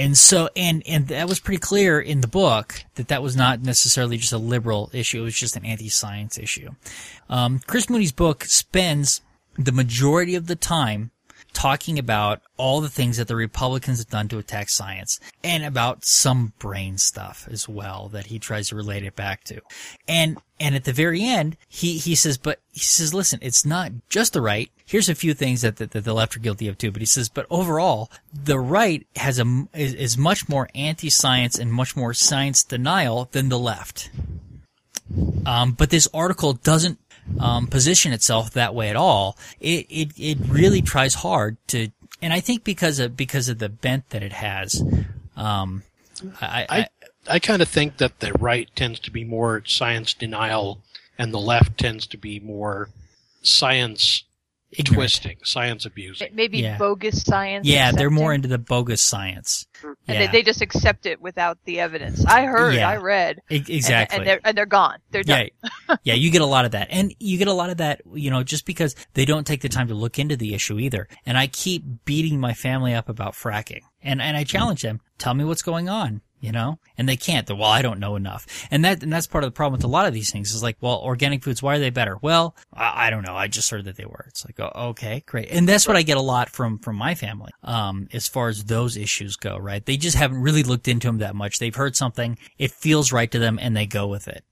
And 0.00 0.16
so, 0.16 0.48
and, 0.56 0.82
and 0.86 1.08
that 1.08 1.28
was 1.28 1.40
pretty 1.40 1.60
clear 1.60 2.00
in 2.00 2.22
the 2.22 2.26
book 2.26 2.84
that 2.94 3.08
that 3.08 3.22
was 3.22 3.36
not 3.36 3.60
necessarily 3.60 4.16
just 4.16 4.32
a 4.32 4.38
liberal 4.38 4.88
issue. 4.94 5.20
It 5.20 5.24
was 5.24 5.34
just 5.34 5.56
an 5.56 5.66
anti-science 5.66 6.38
issue. 6.38 6.70
Um, 7.28 7.60
Chris 7.66 7.90
Mooney's 7.90 8.10
book 8.10 8.44
spends 8.44 9.20
the 9.58 9.72
majority 9.72 10.36
of 10.36 10.46
the 10.46 10.56
time 10.56 11.10
talking 11.52 11.98
about 11.98 12.40
all 12.56 12.80
the 12.80 12.88
things 12.88 13.16
that 13.16 13.28
the 13.28 13.36
Republicans 13.36 13.98
have 13.98 14.08
done 14.08 14.28
to 14.28 14.38
attack 14.38 14.68
science 14.68 15.18
and 15.42 15.64
about 15.64 16.04
some 16.04 16.52
brain 16.58 16.98
stuff 16.98 17.48
as 17.50 17.68
well 17.68 18.08
that 18.12 18.26
he 18.26 18.38
tries 18.38 18.68
to 18.68 18.76
relate 18.76 19.04
it 19.04 19.16
back 19.16 19.44
to. 19.44 19.60
And, 20.06 20.38
and 20.58 20.74
at 20.74 20.84
the 20.84 20.92
very 20.92 21.22
end, 21.24 21.56
he, 21.68 21.98
he 21.98 22.14
says, 22.14 22.38
but 22.38 22.60
he 22.72 22.80
says, 22.80 23.12
listen, 23.12 23.40
it's 23.42 23.64
not 23.64 23.92
just 24.08 24.32
the 24.32 24.40
right. 24.40 24.70
Here's 24.84 25.08
a 25.08 25.14
few 25.14 25.34
things 25.34 25.62
that, 25.62 25.76
that, 25.76 25.92
that 25.92 26.04
the 26.04 26.14
left 26.14 26.36
are 26.36 26.40
guilty 26.40 26.68
of 26.68 26.78
too, 26.78 26.90
but 26.90 27.02
he 27.02 27.06
says, 27.06 27.28
but 27.28 27.46
overall, 27.50 28.10
the 28.32 28.58
right 28.58 29.06
has 29.16 29.38
a, 29.38 29.68
is, 29.74 29.94
is 29.94 30.18
much 30.18 30.48
more 30.48 30.68
anti-science 30.74 31.58
and 31.58 31.72
much 31.72 31.96
more 31.96 32.14
science 32.14 32.64
denial 32.64 33.28
than 33.32 33.48
the 33.48 33.58
left. 33.58 34.10
Um, 35.44 35.72
but 35.72 35.90
this 35.90 36.08
article 36.14 36.52
doesn't 36.52 36.98
um, 37.38 37.66
position 37.66 38.12
itself 38.12 38.50
that 38.52 38.74
way 38.74 38.88
at 38.90 38.96
all. 38.96 39.38
It, 39.60 39.86
it 39.88 40.08
it 40.16 40.38
really 40.48 40.82
tries 40.82 41.14
hard 41.14 41.56
to, 41.68 41.88
and 42.20 42.32
I 42.32 42.40
think 42.40 42.64
because 42.64 42.98
of 42.98 43.16
because 43.16 43.48
of 43.48 43.58
the 43.58 43.68
bent 43.68 44.10
that 44.10 44.22
it 44.22 44.32
has, 44.32 44.82
um, 45.36 45.82
I, 46.40 46.66
I, 46.68 46.78
I 46.78 46.88
I 47.28 47.38
kind 47.38 47.62
of 47.62 47.68
think 47.68 47.98
that 47.98 48.20
the 48.20 48.32
right 48.34 48.68
tends 48.74 48.98
to 49.00 49.10
be 49.10 49.24
more 49.24 49.62
science 49.66 50.14
denial, 50.14 50.82
and 51.18 51.32
the 51.32 51.38
left 51.38 51.78
tends 51.78 52.06
to 52.08 52.16
be 52.16 52.40
more 52.40 52.88
science. 53.42 54.24
Twisting, 54.84 55.38
science 55.42 55.84
abusing. 55.84 56.34
Maybe 56.34 56.58
Yeah. 56.58 56.78
bogus 56.78 57.22
science. 57.22 57.66
Yeah, 57.66 57.92
they're 57.92 58.10
more 58.10 58.32
into 58.32 58.48
the 58.48 58.58
bogus 58.58 59.02
science. 59.02 59.66
and 59.82 59.96
Yeah, 60.06 60.18
they, 60.26 60.32
they 60.32 60.42
just 60.42 60.62
accept 60.62 61.06
it 61.06 61.20
without 61.20 61.58
the 61.64 61.80
evidence. 61.80 62.24
I 62.24 62.44
heard, 62.44 62.74
Yeah. 62.74 62.88
I 62.88 62.96
read, 62.96 63.40
E- 63.50 63.56
and- 63.58 63.70
exactly. 63.70 64.18
and, 64.18 64.26
they're 64.26 64.40
and 64.44 64.56
they're 64.56 64.66
gone. 64.66 64.98
They're 65.10 65.22
done. 65.22 65.48
Yeah, 65.88 65.96
yeah, 66.04 66.14
you 66.14 66.30
get 66.30 66.42
a 66.42 66.46
lot 66.46 66.64
of 66.64 66.70
that, 66.72 66.88
and 66.90 67.14
you 67.18 67.36
get 67.38 67.48
a 67.48 67.52
lot 67.52 67.70
of 67.70 67.78
that, 67.78 68.02
you 68.14 68.30
know, 68.30 68.42
just 68.42 68.64
because 68.66 68.94
they 69.14 69.24
don't 69.24 69.46
take 69.46 69.60
the 69.62 69.68
time 69.68 69.88
to 69.88 69.94
look 69.94 70.18
into 70.18 70.36
the 70.36 70.54
issue 70.54 70.78
either. 70.78 71.08
And 71.26 71.36
I 71.36 71.46
keep 71.48 71.84
beating 72.04 72.38
my 72.40 72.52
family 72.54 72.94
up 72.94 73.08
about 73.08 73.34
fracking, 73.34 73.80
and 74.02 74.22
and 74.22 74.36
I 74.36 74.44
challenge 74.44 74.82
them, 74.82 75.00
tell 75.18 75.34
me 75.34 75.44
what's 75.44 75.62
going 75.62 75.88
on, 75.88 76.20
you 76.40 76.52
know, 76.52 76.78
and 76.96 77.08
they 77.08 77.16
can't. 77.16 77.46
They're, 77.46 77.56
well, 77.56 77.70
I 77.70 77.82
don't 77.82 78.00
know 78.00 78.16
enough, 78.16 78.46
and 78.70 78.84
that 78.84 79.02
and 79.02 79.12
that's 79.12 79.26
part 79.26 79.44
of 79.44 79.48
the 79.48 79.54
problem 79.54 79.78
with 79.78 79.84
a 79.84 79.88
lot 79.88 80.06
of 80.06 80.14
these 80.14 80.30
things 80.30 80.54
is 80.54 80.62
like, 80.62 80.76
well, 80.80 80.98
organic 80.98 81.44
foods, 81.44 81.62
why 81.62 81.76
are 81.76 81.78
they 81.78 81.90
better? 81.90 82.16
Well, 82.20 82.56
I, 82.72 83.06
I 83.06 83.10
don't 83.10 83.26
know. 83.26 83.34
I 83.34 83.48
just 83.48 83.70
heard 83.70 83.84
that 83.84 83.96
they 83.96 84.04
were. 84.04 84.24
It's 84.28 84.44
like, 84.44 84.58
oh, 84.58 84.88
okay, 84.90 85.22
great, 85.26 85.50
and 85.50 85.68
that's 85.68 85.86
what 85.86 85.96
I 85.96 86.02
get 86.02 86.16
a 86.16 86.22
lot 86.22 86.48
from 86.50 86.78
from 86.78 86.96
my 86.96 87.14
family, 87.14 87.52
um, 87.62 88.08
as 88.12 88.28
far 88.28 88.48
as 88.48 88.64
those 88.64 88.96
issues 88.96 89.36
go. 89.36 89.58
Right? 89.58 89.84
They 89.84 89.96
just 89.96 90.16
haven't 90.16 90.40
really 90.40 90.62
looked 90.62 90.88
into 90.88 91.08
them 91.08 91.18
that 91.18 91.34
much. 91.34 91.58
They've 91.58 91.74
heard 91.74 91.96
something, 91.96 92.38
it 92.58 92.70
feels 92.70 93.12
right 93.12 93.30
to 93.30 93.38
them, 93.38 93.58
and 93.60 93.76
they 93.76 93.86
go 93.86 94.06
with 94.06 94.28
it. 94.28 94.44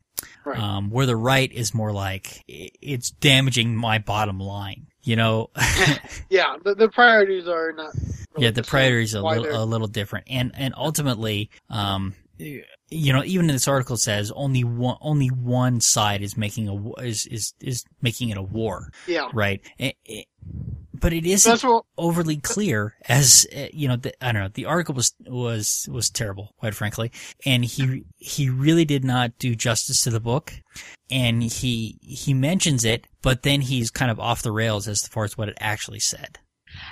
Right. 0.45 0.59
Um, 0.59 0.90
where 0.90 1.07
the 1.07 1.16
right 1.16 1.50
is 1.52 1.73
more 1.75 1.92
like 1.92 2.42
it's 2.47 3.11
damaging 3.11 3.76
my 3.76 3.99
bottom 3.99 4.40
line. 4.40 4.88
You 5.02 5.17
know, 5.17 5.50
Yeah. 6.31 6.57
The, 6.62 6.75
the 6.75 6.88
priorities 6.88 7.47
are 7.49 7.73
not. 7.73 7.95
really 7.95 8.47
yeah, 8.47 8.50
the 8.50 8.62
priorities 8.62 9.14
are 9.14 9.21
a 9.25 9.40
little, 9.40 9.62
a 9.62 9.64
little 9.64 9.87
different, 9.87 10.26
and 10.28 10.52
and 10.55 10.75
ultimately, 10.76 11.50
um, 11.71 12.14
you 12.38 13.12
know, 13.12 13.23
even 13.25 13.47
this 13.47 13.67
article 13.69 13.97
says 13.97 14.31
only 14.35 14.64
one 14.64 14.96
only 15.01 15.29
one 15.29 15.81
side 15.81 16.23
is 16.23 16.37
making 16.37 16.68
a 16.68 17.03
is 17.03 17.27
is 17.27 17.55
is 17.61 17.85
making 18.03 18.29
it 18.31 18.37
a 18.37 18.42
war, 18.42 18.90
Yeah. 19.07 19.29
right? 19.33 19.61
It- 19.79 19.96
it- 20.05 20.27
but 21.01 21.13
it 21.13 21.27
isn't 21.27 21.63
what. 21.63 21.85
overly 21.97 22.37
clear 22.37 22.95
as 23.09 23.47
uh, 23.57 23.67
you 23.73 23.89
know 23.89 23.97
the, 23.97 24.13
i 24.25 24.33
don't 24.33 24.43
know 24.43 24.51
the 24.55 24.67
article 24.67 24.95
was 24.95 25.15
was 25.27 25.89
was 25.91 26.11
terrible 26.11 26.55
quite 26.59 26.75
frankly 26.75 27.11
and 27.45 27.65
he 27.65 28.05
he 28.17 28.49
really 28.49 28.85
did 28.85 29.05
not 29.05 29.39
do 29.39 29.55
justice 29.55 30.03
to 30.03 30.11
the 30.11 30.21
book 30.21 30.53
and 31.11 31.43
he 31.43 31.99
he 32.03 32.35
mentions 32.35 32.85
it 32.85 33.07
but 33.23 33.43
then 33.43 33.61
he's 33.61 33.91
kind 33.91 34.11
of 34.11 34.21
off 34.21 34.43
the 34.43 34.53
rails 34.53 34.89
as 34.89 35.07
far 35.07 35.25
as 35.25 35.37
what 35.37 35.49
it 35.49 35.59
actually 35.61 36.01
said 36.01 36.39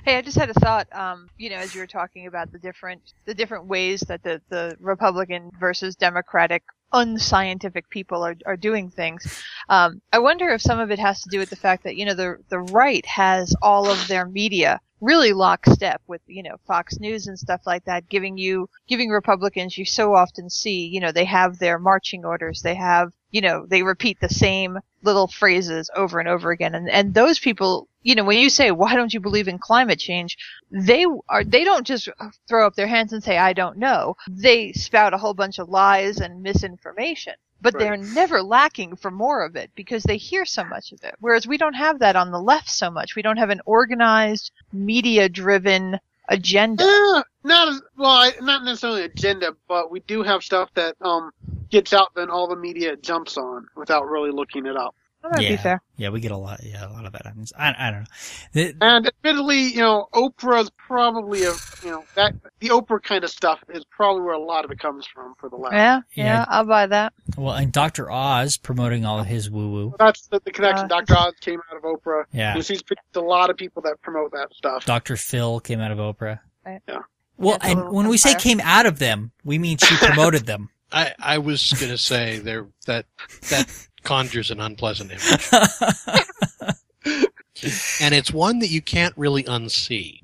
Hey, 0.04 0.16
I 0.16 0.22
just 0.22 0.38
had 0.38 0.50
a 0.50 0.54
thought. 0.54 0.88
Um, 0.96 1.28
you 1.36 1.50
know, 1.50 1.56
as 1.56 1.74
you 1.74 1.80
were 1.80 1.86
talking 1.86 2.26
about 2.26 2.50
the 2.50 2.58
different 2.58 3.02
the 3.26 3.34
different 3.34 3.66
ways 3.66 4.00
that 4.08 4.22
the 4.22 4.40
the 4.48 4.76
Republican 4.80 5.50
versus 5.60 5.96
Democratic 5.96 6.62
unscientific 6.92 7.88
people 7.90 8.24
are 8.24 8.36
are 8.46 8.56
doing 8.56 8.90
things. 8.90 9.42
Um, 9.68 10.00
I 10.12 10.18
wonder 10.18 10.48
if 10.50 10.62
some 10.62 10.78
of 10.78 10.90
it 10.90 10.98
has 10.98 11.20
to 11.22 11.28
do 11.30 11.38
with 11.38 11.50
the 11.50 11.56
fact 11.56 11.84
that 11.84 11.96
you 11.96 12.04
know 12.04 12.14
the 12.14 12.38
the 12.48 12.60
right 12.60 13.04
has 13.06 13.54
all 13.62 13.90
of 13.90 14.08
their 14.08 14.26
media 14.26 14.80
really 15.00 15.32
lockstep 15.32 16.00
with 16.06 16.22
you 16.26 16.42
know 16.42 16.56
Fox 16.66 16.98
News 16.98 17.26
and 17.26 17.38
stuff 17.38 17.62
like 17.66 17.84
that, 17.84 18.08
giving 18.08 18.38
you 18.38 18.68
giving 18.88 19.10
Republicans 19.10 19.76
you 19.76 19.84
so 19.84 20.14
often 20.14 20.50
see 20.50 20.86
you 20.86 21.00
know 21.00 21.12
they 21.12 21.24
have 21.24 21.58
their 21.58 21.78
marching 21.78 22.24
orders, 22.24 22.62
they 22.62 22.74
have 22.74 23.12
you 23.30 23.40
know 23.40 23.66
they 23.66 23.82
repeat 23.82 24.18
the 24.20 24.28
same 24.28 24.78
little 25.02 25.26
phrases 25.26 25.90
over 25.94 26.18
and 26.18 26.28
over 26.28 26.50
again, 26.50 26.74
and 26.74 26.88
and 26.88 27.14
those 27.14 27.38
people 27.38 27.88
you 28.02 28.14
know 28.14 28.24
when 28.24 28.38
you 28.38 28.48
say 28.50 28.70
why 28.70 28.94
don't 28.94 29.12
you 29.12 29.20
believe 29.20 29.48
in 29.48 29.58
climate 29.58 29.98
change, 29.98 30.36
they 30.70 31.04
are 31.28 31.44
they 31.44 31.64
don't 31.64 31.86
just 31.86 32.08
throw 32.48 32.66
up 32.66 32.74
their 32.74 32.86
hands 32.86 33.12
and 33.12 33.22
say 33.22 33.36
I 33.36 33.52
don't 33.52 33.78
know, 33.78 34.16
they 34.28 34.72
spout 34.72 35.14
a 35.14 35.18
whole 35.18 35.34
bunch 35.34 35.58
of 35.58 35.68
lies 35.68 36.18
and 36.18 36.42
misinformation. 36.42 37.34
But 37.66 37.74
Right. 37.74 37.80
they're 37.84 38.14
never 38.14 38.42
lacking 38.42 38.94
for 38.94 39.10
more 39.10 39.44
of 39.44 39.56
it 39.56 39.70
because 39.74 40.04
they 40.04 40.16
hear 40.18 40.44
so 40.44 40.62
much 40.64 40.92
of 40.92 41.02
it. 41.02 41.16
Whereas 41.18 41.48
we 41.48 41.58
don't 41.58 41.74
have 41.74 41.98
that 41.98 42.14
on 42.14 42.30
the 42.30 42.40
left 42.40 42.70
so 42.70 42.90
much. 42.90 43.16
We 43.16 43.22
don't 43.22 43.38
have 43.38 43.50
an 43.50 43.60
organized, 43.66 44.52
media-driven 44.72 45.98
agenda. 46.28 46.84
Eh, 46.84 47.22
not 47.44 47.68
as 47.68 47.82
well, 47.96 48.10
I- 48.10 48.34
not 48.40 48.64
necessarily 48.64 49.02
agenda, 49.02 49.56
but 49.68 49.90
we 49.90 50.00
do 50.00 50.22
have 50.22 50.42
stuff 50.44 50.70
that 50.74 50.94
um 51.00 51.30
gets 51.70 51.92
out 51.92 52.14
then 52.14 52.30
all 52.30 52.46
the 52.46 52.54
media 52.56 52.94
jumps 52.96 53.36
on 53.36 53.66
without 53.74 54.08
really 54.08 54.30
looking 54.30 54.66
it 54.66 54.76
up. 54.76 54.94
That 55.22 55.32
might 55.32 55.38
be 55.38 55.44
yeah 55.46 55.56
fair. 55.56 55.82
yeah 55.96 56.10
we 56.10 56.20
get 56.20 56.30
a 56.30 56.36
lot 56.36 56.60
yeah 56.62 56.86
a 56.88 56.92
lot 56.92 57.04
of 57.04 57.12
that 57.12 57.26
happens 57.26 57.52
i, 57.58 57.74
I 57.76 57.90
don't 57.90 58.00
know 58.00 58.06
The- 58.52 58.74
And 58.80 59.06
admittedly, 59.08 59.62
you 59.74 59.78
know, 59.80 60.08
Oprah's 60.14 60.70
probably 60.76 61.42
a 61.42 61.52
you 61.82 61.90
know 61.90 62.04
that 62.14 62.34
the 62.60 62.68
Oprah 62.68 63.02
kind 63.02 63.24
of 63.24 63.30
stuff 63.30 63.58
is 63.74 63.84
probably 63.90 64.22
where 64.22 64.34
a 64.34 64.38
lot 64.38 64.64
of 64.64 64.70
it 64.70 64.78
comes 64.78 65.04
from 65.06 65.34
for 65.40 65.48
the 65.48 65.56
left. 65.56 65.74
Yeah, 65.74 66.00
yeah, 66.14 66.24
Yeah. 66.24 66.44
I'll 66.48 66.64
buy 66.66 66.86
that. 66.86 67.12
well 67.36 67.54
and 67.56 67.72
dr 67.72 68.08
oz 68.10 68.56
promoting 68.56 69.04
all 69.04 69.18
of 69.18 69.26
his 69.26 69.50
woo 69.50 69.68
woo 69.70 69.94
That's 69.98 70.28
the, 70.28 70.40
the 70.44 70.52
connection. 70.52 70.84
Uh, 70.84 70.88
Dr. 71.00 71.16
Oz 71.16 71.34
came 71.40 71.60
out 71.70 71.76
of 71.76 71.82
Oprah. 71.82 72.24
yeah 72.32 72.54
And 72.54 72.64
she's 72.64 72.82
picked 72.82 73.16
a 73.16 73.20
lot 73.20 73.50
of 73.50 73.56
people 73.56 73.82
that 73.82 74.00
promote 74.02 74.30
that 74.32 74.54
stuff. 74.54 74.84
dr 74.84 75.16
phil 75.16 75.58
came 75.60 75.80
out 75.80 75.90
of 75.90 75.98
oprah 75.98 76.38
Right. 76.64 76.80
Yeah. 76.88 76.98
well 77.36 77.58
That's 77.58 77.70
and 77.72 77.78
little 77.80 77.94
when 77.94 78.08
we 78.08 78.16
say 78.18 78.34
came 78.36 78.60
out 78.60 78.86
of 78.86 78.98
them 79.00 79.32
we 79.44 79.58
mean 79.58 79.78
she 79.78 79.96
promoted 80.06 80.46
them 80.46 80.70
I, 80.92 81.14
I 81.18 81.38
was 81.38 81.72
going 81.72 81.90
to 81.90 81.98
say 81.98 82.38
there 82.38 82.68
that 82.86 83.06
that 83.50 83.88
conjures 84.06 84.50
an 84.50 84.60
unpleasant 84.60 85.10
image, 85.10 85.48
and 88.00 88.14
it's 88.14 88.32
one 88.32 88.60
that 88.60 88.70
you 88.70 88.80
can't 88.80 89.12
really 89.18 89.42
unsee. 89.44 90.20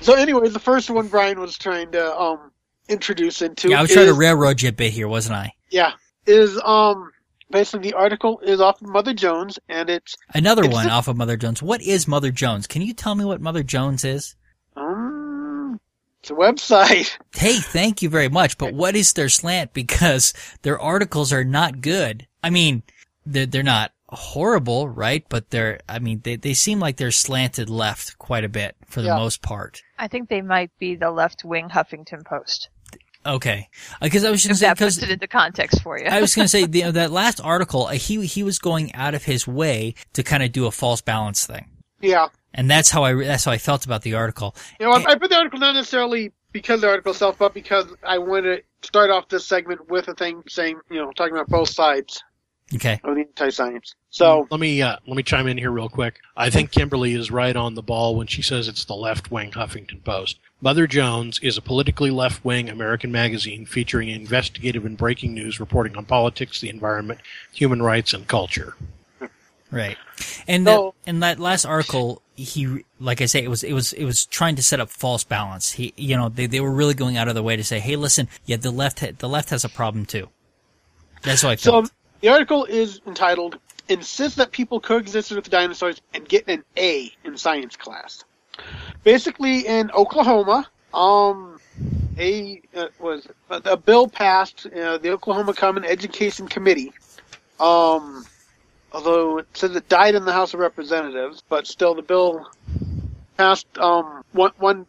So, 0.00 0.14
anyways, 0.14 0.52
the 0.52 0.58
first 0.58 0.90
one 0.90 1.06
Brian 1.06 1.38
was 1.38 1.56
trying 1.56 1.92
to 1.92 2.20
um 2.20 2.50
introduce 2.88 3.40
into 3.42 3.68
yeah 3.70 3.78
i 3.78 3.82
was 3.82 3.92
trying 3.92 4.06
to 4.06 4.12
railroad 4.12 4.60
you 4.60 4.68
a 4.68 4.72
bit 4.72 4.92
here 4.92 5.06
wasn't 5.06 5.32
i 5.34 5.52
yeah 5.70 5.92
is 6.26 6.60
um 6.64 7.08
basically 7.48 7.90
the 7.90 7.96
article 7.96 8.40
is 8.40 8.60
off 8.60 8.82
of 8.82 8.88
Mother 8.88 9.14
Jones 9.14 9.56
and 9.68 9.88
it's 9.88 10.16
Another 10.34 10.64
It's 10.64 10.74
one 10.74 10.86
the- 10.86 10.92
off 10.92 11.06
of 11.06 11.16
Mother 11.16 11.36
Jones. 11.36 11.62
What 11.62 11.80
is 11.80 12.08
Mother 12.08 12.32
Jones? 12.32 12.66
Can 12.66 12.82
you 12.82 12.92
tell 12.92 13.14
me 13.14 13.24
what 13.24 13.40
Mother 13.40 13.62
Jones 13.62 14.04
is? 14.04 14.34
It's 16.22 16.30
a 16.30 16.34
website. 16.34 17.10
Hey, 17.34 17.56
thank 17.58 18.02
you 18.02 18.08
very 18.08 18.28
much. 18.28 18.56
But 18.58 18.72
what 18.74 18.94
is 18.94 19.14
their 19.14 19.28
slant? 19.28 19.72
Because 19.72 20.32
their 20.62 20.78
articles 20.78 21.32
are 21.32 21.42
not 21.44 21.80
good. 21.80 22.26
I 22.42 22.50
mean, 22.50 22.82
they're, 23.26 23.46
they're 23.46 23.62
not 23.64 23.90
horrible, 24.10 24.88
right? 24.88 25.24
But 25.28 25.50
they're, 25.50 25.80
I 25.88 25.98
mean, 25.98 26.20
they, 26.22 26.36
they 26.36 26.54
seem 26.54 26.78
like 26.78 26.96
they're 26.98 27.10
slanted 27.10 27.68
left 27.68 28.18
quite 28.18 28.44
a 28.44 28.48
bit 28.48 28.76
for 28.86 29.00
the 29.00 29.08
Yeah. 29.08 29.16
most 29.16 29.42
part. 29.42 29.82
I 29.98 30.06
think 30.08 30.28
they 30.28 30.42
might 30.42 30.70
be 30.78 30.94
the 30.94 31.10
left-wing 31.10 31.70
Huffington 31.70 32.24
Post. 32.24 32.68
Okay. 33.24 33.68
Because 34.00 34.24
I 34.24 34.30
was 34.30 34.44
If 34.44 34.50
just 34.50 34.60
that 34.60 34.76
because 34.76 34.96
puts 34.96 35.08
it 35.08 35.12
into 35.12 35.26
context 35.26 35.82
for 35.82 35.98
you. 35.98 36.06
I 36.06 36.20
was 36.20 36.34
going 36.34 36.44
to 36.44 36.48
say 36.48 36.66
the, 36.66 36.90
that 36.92 37.10
last 37.10 37.40
article, 37.40 37.86
uh, 37.86 37.92
he 37.92 38.24
he 38.26 38.42
was 38.42 38.58
going 38.58 38.94
out 38.94 39.14
of 39.14 39.24
his 39.24 39.48
way 39.48 39.94
to 40.12 40.22
kind 40.22 40.42
of 40.42 40.52
do 40.52 40.66
a 40.66 40.70
false 40.70 41.00
balance 41.00 41.46
thing, 41.46 41.66
Yeah. 42.00 42.28
And 42.54 42.70
that's 42.70 42.90
how 42.90 43.04
I 43.04 43.14
that's 43.14 43.44
how 43.44 43.52
I 43.52 43.58
felt 43.58 43.84
about 43.84 44.02
the 44.02 44.14
article. 44.14 44.54
You 44.80 44.86
know, 44.86 44.92
I, 44.92 45.12
I 45.12 45.14
put 45.16 45.30
the 45.30 45.36
article 45.36 45.58
not 45.58 45.74
necessarily 45.74 46.32
because 46.52 46.80
the 46.82 46.88
article 46.88 47.12
itself, 47.12 47.38
but 47.38 47.54
because 47.54 47.86
I 48.02 48.18
wanted 48.18 48.62
to 48.82 48.86
start 48.86 49.10
off 49.10 49.28
this 49.28 49.46
segment 49.46 49.88
with 49.88 50.08
a 50.08 50.14
thing 50.14 50.42
saying, 50.48 50.78
you 50.90 50.98
know, 50.98 51.10
talking 51.12 51.34
about 51.34 51.48
both 51.48 51.70
sides 51.70 52.22
Okay. 52.74 53.00
of 53.04 53.14
the 53.14 53.22
anti-science. 53.22 53.94
So 54.10 54.46
let 54.50 54.60
me 54.60 54.80
uh, 54.82 54.96
let 55.06 55.16
me 55.16 55.22
chime 55.22 55.46
in 55.46 55.58
here 55.58 55.70
real 55.70 55.88
quick. 55.88 56.20
I 56.36 56.48
think 56.50 56.70
Kimberly 56.70 57.14
is 57.14 57.30
right 57.30 57.54
on 57.54 57.74
the 57.74 57.82
ball 57.82 58.16
when 58.16 58.26
she 58.26 58.42
says 58.42 58.68
it's 58.68 58.84
the 58.84 58.94
left 58.94 59.30
wing 59.30 59.50
Huffington 59.50 60.02
Post. 60.04 60.38
Mother 60.60 60.86
Jones 60.86 61.38
is 61.42 61.58
a 61.58 61.62
politically 61.62 62.10
left 62.10 62.44
wing 62.44 62.68
American 62.70 63.10
magazine 63.12 63.66
featuring 63.66 64.08
investigative 64.08 64.84
and 64.86 64.96
breaking 64.96 65.34
news 65.34 65.60
reporting 65.60 65.96
on 65.96 66.04
politics, 66.04 66.60
the 66.60 66.70
environment, 66.70 67.20
human 67.52 67.82
rights, 67.82 68.14
and 68.14 68.26
culture. 68.26 68.74
Right. 69.72 69.96
And 70.46 70.66
So- 70.66 70.94
that, 71.04 71.10
in 71.10 71.20
that 71.20 71.40
last 71.40 71.64
article, 71.64 72.22
he, 72.36 72.84
like 73.00 73.20
I 73.20 73.26
say, 73.26 73.42
it 73.42 73.48
was, 73.48 73.64
it 73.64 73.72
was, 73.72 73.92
it 73.94 74.04
was 74.04 74.26
trying 74.26 74.56
to 74.56 74.62
set 74.62 74.78
up 74.78 74.90
false 74.90 75.24
balance. 75.24 75.72
He, 75.72 75.92
you 75.96 76.16
know, 76.16 76.28
they, 76.28 76.46
they 76.46 76.60
were 76.60 76.70
really 76.70 76.94
going 76.94 77.16
out 77.16 77.26
of 77.28 77.34
their 77.34 77.42
way 77.42 77.56
to 77.56 77.64
say, 77.64 77.80
hey, 77.80 77.96
listen, 77.96 78.28
yeah, 78.44 78.56
the 78.56 78.70
left, 78.70 79.00
ha- 79.00 79.12
the 79.18 79.28
left 79.28 79.50
has 79.50 79.64
a 79.64 79.68
problem 79.68 80.04
too. 80.06 80.28
That's 81.22 81.42
how 81.42 81.48
I 81.50 81.56
felt. 81.56 81.86
So 81.86 81.92
the 82.20 82.28
article 82.28 82.64
is 82.64 83.00
entitled 83.06 83.58
"Insist 83.88 84.36
that 84.36 84.50
people 84.52 84.80
coexisted 84.80 85.36
with 85.36 85.48
dinosaurs 85.50 86.00
and 86.14 86.28
get 86.28 86.48
an 86.48 86.64
A 86.76 87.12
in 87.24 87.36
science 87.36 87.76
class." 87.76 88.24
Basically, 89.04 89.66
in 89.66 89.90
Oklahoma, 89.92 90.68
um, 90.92 91.58
a 92.18 92.60
uh, 92.76 92.88
was 92.98 93.26
a 93.48 93.76
bill 93.76 94.08
passed 94.08 94.66
uh, 94.66 94.98
the 94.98 95.10
Oklahoma 95.10 95.54
Common 95.54 95.84
Education 95.84 96.48
Committee. 96.48 96.92
Um, 97.60 98.26
although 98.92 99.38
it 99.38 99.46
says 99.54 99.74
it 99.76 99.88
died 99.88 100.14
in 100.14 100.24
the 100.24 100.32
House 100.32 100.54
of 100.54 100.60
Representatives, 100.60 101.42
but 101.48 101.66
still 101.66 101.94
the 101.94 102.02
bill 102.02 102.46
passed 103.36 103.66
um 103.78 104.24
one 104.32 104.52
one 104.58 104.86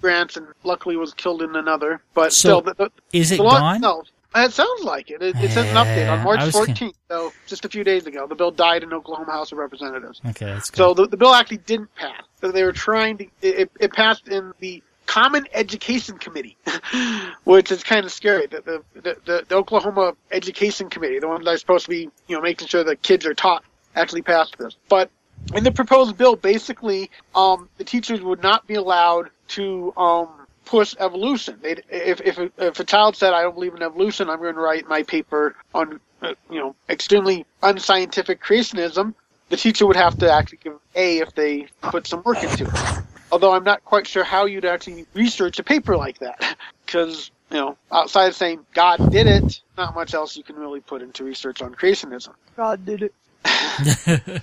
branch 0.00 0.36
and 0.36 0.46
luckily 0.64 0.96
was 0.96 1.12
killed 1.14 1.42
in 1.42 1.56
another. 1.56 2.00
But 2.14 2.32
So- 2.32 2.60
still, 2.60 2.60
the, 2.62 2.74
the, 2.74 2.90
Is 3.12 3.32
it 3.32 3.38
the 3.38 3.42
law 3.42 3.58
gone? 3.58 3.76
itself- 3.76 4.08
it 4.36 4.52
sounds 4.52 4.84
like 4.84 5.10
it. 5.10 5.22
It, 5.22 5.34
it 5.36 5.50
says 5.50 5.66
an 5.70 5.74
update 5.74 6.08
on 6.12 6.20
Uh, 6.20 6.22
March 6.24 6.38
I 6.40 6.44
was 6.46 6.54
gonna- 6.54 6.66
14th, 6.68 6.92
so 7.10 7.32
just 7.46 7.64
a 7.64 7.68
few 7.68 7.82
days 7.82 8.06
ago. 8.06 8.26
The 8.26 8.34
bill 8.36 8.50
died 8.52 8.82
in 8.84 8.92
Oklahoma 8.92 9.32
House 9.32 9.50
of 9.52 9.58
Representatives. 9.58 10.20
Okay, 10.24 10.44
that's 10.46 10.70
good. 10.70 10.76
So 10.76 10.94
the, 10.94 11.06
the 11.08 11.16
bill 11.16 11.34
actually 11.34 11.56
didn't 11.58 11.92
pass. 11.96 12.22
So 12.40 12.52
they 12.52 12.62
were 12.62 12.72
trying 12.72 13.18
to. 13.18 13.26
It- 13.42 13.70
it 13.80 13.92
passed 13.92 14.28
in 14.28 14.52
the 14.60 14.82
Common 15.08 15.46
Education 15.54 16.18
Committee, 16.18 16.56
which 17.44 17.72
is 17.72 17.82
kind 17.82 18.04
of 18.04 18.12
scary. 18.12 18.46
The, 18.46 18.60
the, 18.60 19.00
the, 19.00 19.16
the, 19.24 19.44
the 19.48 19.54
Oklahoma 19.56 20.12
Education 20.30 20.90
Committee, 20.90 21.18
the 21.18 21.26
one 21.26 21.42
that's 21.42 21.60
supposed 21.60 21.86
to 21.86 21.90
be, 21.90 22.10
you 22.28 22.36
know, 22.36 22.42
making 22.42 22.68
sure 22.68 22.84
that 22.84 23.02
kids 23.02 23.24
are 23.24 23.32
taught, 23.32 23.64
actually 23.96 24.20
passed 24.20 24.58
this. 24.58 24.76
But 24.90 25.10
in 25.54 25.64
the 25.64 25.72
proposed 25.72 26.18
bill, 26.18 26.36
basically, 26.36 27.10
um, 27.34 27.70
the 27.78 27.84
teachers 27.84 28.20
would 28.20 28.42
not 28.42 28.66
be 28.66 28.74
allowed 28.74 29.30
to 29.48 29.94
um, 29.96 30.28
push 30.66 30.94
evolution. 31.00 31.58
They'd, 31.62 31.84
if, 31.88 32.20
if, 32.20 32.36
a, 32.36 32.50
if 32.58 32.78
a 32.78 32.84
child 32.84 33.16
said, 33.16 33.32
"I 33.32 33.40
don't 33.42 33.54
believe 33.54 33.74
in 33.74 33.82
evolution," 33.82 34.28
I'm 34.28 34.40
going 34.40 34.56
to 34.56 34.60
write 34.60 34.88
my 34.88 35.04
paper 35.04 35.56
on, 35.74 36.00
uh, 36.20 36.34
you 36.50 36.58
know, 36.58 36.76
extremely 36.90 37.46
unscientific 37.62 38.42
creationism. 38.42 39.14
The 39.48 39.56
teacher 39.56 39.86
would 39.86 39.96
have 39.96 40.18
to 40.18 40.30
actually 40.30 40.58
give 40.62 40.74
A 40.94 41.20
if 41.20 41.34
they 41.34 41.68
put 41.80 42.06
some 42.06 42.22
work 42.24 42.42
into 42.42 42.66
it. 42.66 43.04
Although 43.30 43.52
I'm 43.52 43.64
not 43.64 43.84
quite 43.84 44.06
sure 44.06 44.24
how 44.24 44.46
you'd 44.46 44.64
actually 44.64 45.06
research 45.14 45.58
a 45.58 45.62
paper 45.62 45.96
like 45.96 46.18
that, 46.18 46.56
because 46.86 47.30
you 47.50 47.56
know, 47.56 47.76
outside 47.90 48.26
of 48.26 48.34
saying 48.34 48.66
God 48.74 49.10
did 49.10 49.26
it, 49.26 49.62
not 49.76 49.94
much 49.94 50.14
else 50.14 50.36
you 50.36 50.42
can 50.42 50.56
really 50.56 50.80
put 50.80 51.02
into 51.02 51.24
research 51.24 51.62
on 51.62 51.74
creationism. 51.74 52.34
God 52.56 52.84
did 52.84 53.02
it. 53.02 54.42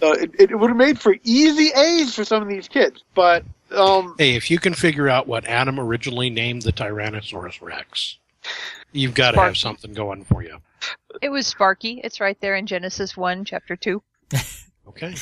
So 0.00 0.12
it, 0.12 0.34
it 0.38 0.58
would 0.58 0.68
have 0.68 0.76
made 0.76 1.00
for 1.00 1.16
easy 1.24 1.70
A's 1.74 2.14
for 2.14 2.24
some 2.24 2.42
of 2.42 2.48
these 2.48 2.68
kids, 2.68 3.02
but 3.14 3.42
um, 3.70 4.14
Hey, 4.18 4.34
if 4.34 4.50
you 4.50 4.58
can 4.58 4.74
figure 4.74 5.08
out 5.08 5.26
what 5.26 5.46
Adam 5.46 5.80
originally 5.80 6.28
named 6.28 6.62
the 6.62 6.72
Tyrannosaurus 6.72 7.62
Rex, 7.62 8.18
you've 8.92 9.14
got 9.14 9.32
to 9.32 9.40
have 9.40 9.56
something 9.56 9.94
going 9.94 10.24
for 10.24 10.42
you. 10.42 10.58
It 11.22 11.30
was 11.30 11.46
Sparky. 11.46 12.00
It's 12.04 12.20
right 12.20 12.38
there 12.40 12.54
in 12.54 12.66
Genesis 12.66 13.16
1, 13.16 13.44
chapter 13.44 13.76
2. 13.76 14.02
Okay, 14.88 15.14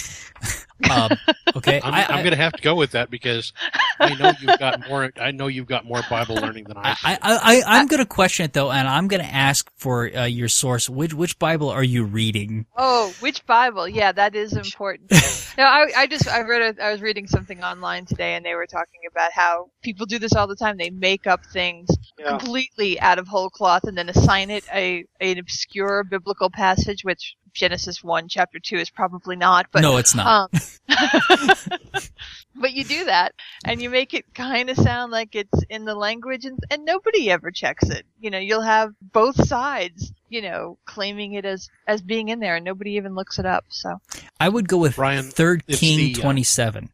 um, 0.90 1.10
okay. 1.56 1.80
I'm, 1.82 1.94
I, 1.94 2.06
I'm 2.06 2.18
going 2.22 2.30
to 2.30 2.36
have 2.36 2.52
to 2.52 2.62
go 2.62 2.74
with 2.74 2.92
that 2.92 3.10
because 3.10 3.52
I 3.98 4.14
know 4.14 4.32
you've 4.40 4.58
got 4.58 4.88
more. 4.88 5.10
I 5.20 5.30
know 5.30 5.46
you've 5.46 5.66
got 5.66 5.84
more 5.84 6.02
Bible 6.08 6.36
learning 6.36 6.64
than 6.64 6.76
I. 6.76 6.96
I, 7.02 7.14
I, 7.14 7.18
I, 7.22 7.62
I'm 7.66 7.86
going 7.86 8.00
to 8.00 8.06
question 8.06 8.44
it 8.44 8.52
though, 8.52 8.70
and 8.70 8.86
I'm 8.86 9.08
going 9.08 9.22
to 9.22 9.34
ask 9.34 9.70
for 9.76 10.14
uh, 10.14 10.24
your 10.24 10.48
source. 10.48 10.88
Which 10.88 11.14
which 11.14 11.38
Bible 11.38 11.68
are 11.68 11.84
you 11.84 12.04
reading? 12.04 12.66
Oh, 12.76 13.12
which 13.20 13.44
Bible? 13.46 13.88
Yeah, 13.88 14.12
that 14.12 14.34
is 14.34 14.52
important. 14.52 15.10
no, 15.58 15.64
I, 15.64 15.86
I 15.96 16.06
just 16.06 16.28
I 16.28 16.42
read 16.42 16.76
a, 16.78 16.84
I 16.84 16.92
was 16.92 17.00
reading 17.00 17.26
something 17.26 17.62
online 17.62 18.06
today, 18.06 18.34
and 18.34 18.44
they 18.44 18.54
were 18.54 18.66
talking 18.66 19.00
about 19.10 19.32
how 19.32 19.70
people 19.82 20.06
do 20.06 20.18
this 20.18 20.34
all 20.34 20.46
the 20.46 20.56
time. 20.56 20.76
They 20.76 20.90
make 20.90 21.26
up 21.26 21.44
things 21.46 21.88
yeah. 22.18 22.28
completely 22.28 23.00
out 23.00 23.18
of 23.18 23.28
whole 23.28 23.50
cloth 23.50 23.84
and 23.84 23.96
then 23.96 24.08
assign 24.08 24.50
it 24.50 24.64
a 24.72 25.04
an 25.20 25.38
obscure 25.38 26.04
biblical 26.04 26.50
passage, 26.50 27.04
which 27.04 27.36
Genesis 27.56 28.04
one 28.04 28.28
chapter 28.28 28.58
two 28.58 28.76
is 28.76 28.90
probably 28.90 29.36
not. 29.36 29.66
But 29.72 29.82
no, 29.82 29.96
it's 29.96 30.14
not. 30.14 30.50
um, 30.52 30.60
but 32.54 32.72
you 32.72 32.84
do 32.84 33.06
that, 33.06 33.34
and 33.64 33.82
you 33.82 33.90
make 33.90 34.14
it 34.14 34.32
kind 34.34 34.70
of 34.70 34.76
sound 34.76 35.12
like 35.12 35.34
it's 35.34 35.62
in 35.68 35.84
the 35.84 35.94
language, 35.94 36.44
and, 36.44 36.58
and 36.70 36.84
nobody 36.84 37.30
ever 37.30 37.50
checks 37.50 37.88
it. 37.88 38.06
You 38.20 38.30
know, 38.30 38.38
you'll 38.38 38.62
have 38.62 38.94
both 39.00 39.46
sides, 39.48 40.12
you 40.28 40.42
know, 40.42 40.78
claiming 40.84 41.32
it 41.32 41.44
as 41.44 41.68
as 41.86 42.02
being 42.02 42.28
in 42.28 42.40
there, 42.40 42.56
and 42.56 42.64
nobody 42.64 42.92
even 42.92 43.14
looks 43.14 43.38
it 43.38 43.46
up. 43.46 43.64
So 43.68 44.00
I 44.38 44.48
would 44.48 44.68
go 44.68 44.78
with 44.78 44.96
Brian, 44.96 45.24
Third 45.24 45.66
King 45.66 46.14
the, 46.14 46.20
uh, 46.20 46.22
27. 46.22 46.90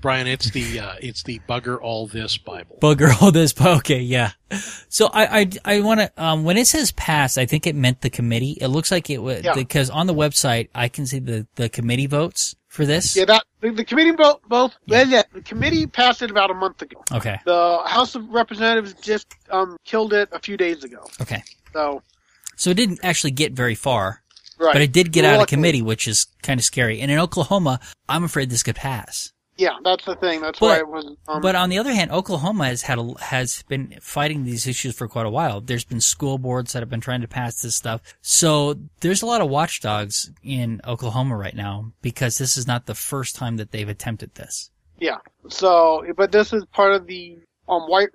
Brian, 0.00 0.26
it's 0.26 0.50
the 0.50 0.80
uh, 0.80 0.94
it's 1.00 1.22
the 1.22 1.40
bugger 1.48 1.78
all 1.80 2.06
this 2.06 2.38
Bible. 2.38 2.78
Bugger 2.80 3.20
all 3.22 3.30
this. 3.32 3.54
Okay, 3.60 4.00
yeah. 4.00 4.32
So 4.88 5.08
I 5.12 5.40
I, 5.40 5.76
I 5.76 5.80
want 5.80 6.00
to 6.00 6.12
um 6.22 6.44
when 6.44 6.56
it 6.56 6.66
says 6.66 6.92
pass, 6.92 7.36
I 7.38 7.46
think 7.46 7.66
it 7.66 7.74
meant 7.74 8.00
the 8.00 8.10
committee. 8.10 8.56
It 8.60 8.68
looks 8.68 8.90
like 8.90 9.10
it 9.10 9.18
was 9.18 9.42
Yeah. 9.44 9.54
because 9.54 9.90
on 9.90 10.06
the 10.06 10.14
website 10.14 10.68
I 10.74 10.88
can 10.88 11.06
see 11.06 11.18
the 11.18 11.46
the 11.56 11.68
committee 11.68 12.06
votes 12.06 12.54
for 12.68 12.84
this. 12.86 13.16
Yeah, 13.16 13.24
that 13.26 13.44
the, 13.60 13.70
the 13.70 13.84
committee 13.84 14.12
both, 14.12 14.40
both 14.48 14.74
the 14.86 15.24
committee 15.44 15.86
passed 15.86 16.22
it 16.22 16.30
about 16.30 16.50
a 16.50 16.54
month 16.54 16.82
ago. 16.82 17.02
Okay. 17.12 17.38
The 17.44 17.80
House 17.86 18.14
of 18.16 18.28
Representatives 18.30 18.94
just 19.00 19.26
um, 19.50 19.76
killed 19.84 20.12
it 20.12 20.28
a 20.32 20.40
few 20.40 20.56
days 20.56 20.82
ago. 20.84 21.06
Okay. 21.20 21.42
So 21.72 22.02
So 22.56 22.70
it 22.70 22.76
didn't 22.76 23.00
actually 23.04 23.30
get 23.30 23.52
very 23.52 23.74
far, 23.76 24.22
right, 24.58 24.72
but 24.72 24.82
it 24.82 24.92
did 24.92 25.12
get 25.12 25.24
out 25.24 25.40
of 25.40 25.46
committee, 25.46 25.82
which 25.82 26.06
is 26.08 26.26
kind 26.42 26.58
of 26.58 26.64
scary. 26.64 27.00
And 27.00 27.10
in 27.10 27.18
Oklahoma, 27.18 27.78
I'm 28.08 28.24
afraid 28.24 28.50
this 28.50 28.62
could 28.64 28.76
pass. 28.76 29.32
Yeah, 29.56 29.76
that's 29.84 30.04
the 30.04 30.16
thing. 30.16 30.40
That's 30.40 30.58
But- 30.58 30.66
why 30.66 30.78
it 30.78 30.88
was. 30.88 31.16
Um, 31.28 31.40
But 31.40 31.54
on 31.54 31.70
the 31.70 31.78
other 31.78 31.92
hand, 31.92 32.10
Oklahoma 32.10 32.66
has 32.66 32.82
had 32.82 32.98
a, 32.98 33.14
has 33.20 33.62
been 33.68 33.96
fighting 34.00 34.44
these 34.44 34.66
issues 34.66 34.96
for 34.96 35.06
quite 35.06 35.26
a 35.26 35.30
while. 35.30 35.60
There's 35.60 35.84
been 35.84 36.00
school 36.00 36.38
boards 36.38 36.72
that 36.72 36.80
have 36.80 36.90
been 36.90 37.00
trying 37.00 37.20
to 37.20 37.28
pass 37.28 37.62
this 37.62 37.76
stuff. 37.76 38.00
So 38.20 38.74
there's 39.00 39.22
a 39.22 39.26
lot 39.26 39.40
of 39.40 39.48
watchdogs 39.48 40.30
in 40.42 40.80
Oklahoma 40.86 41.36
right 41.36 41.54
now 41.54 41.92
because 42.02 42.38
this 42.38 42.56
is 42.56 42.66
not 42.66 42.86
the 42.86 42.94
first 42.96 43.36
time 43.36 43.56
that 43.58 43.70
they've 43.70 43.88
attempted 43.88 44.34
this. 44.34 44.70
yeah. 44.98 45.18
So, 45.48 46.04
but 46.16 46.32
this 46.32 46.52
is 46.52 46.64
part 46.72 46.92
of 46.94 47.06
the 47.06 47.38
um 47.68 47.82
white 47.88 48.10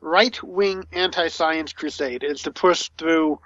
right 0.00 0.42
wing 0.42 0.84
anti 0.92 1.28
science 1.28 1.72
crusade. 1.72 2.22
Is 2.24 2.42
to 2.42 2.50
push 2.52 2.90
through 2.98 3.38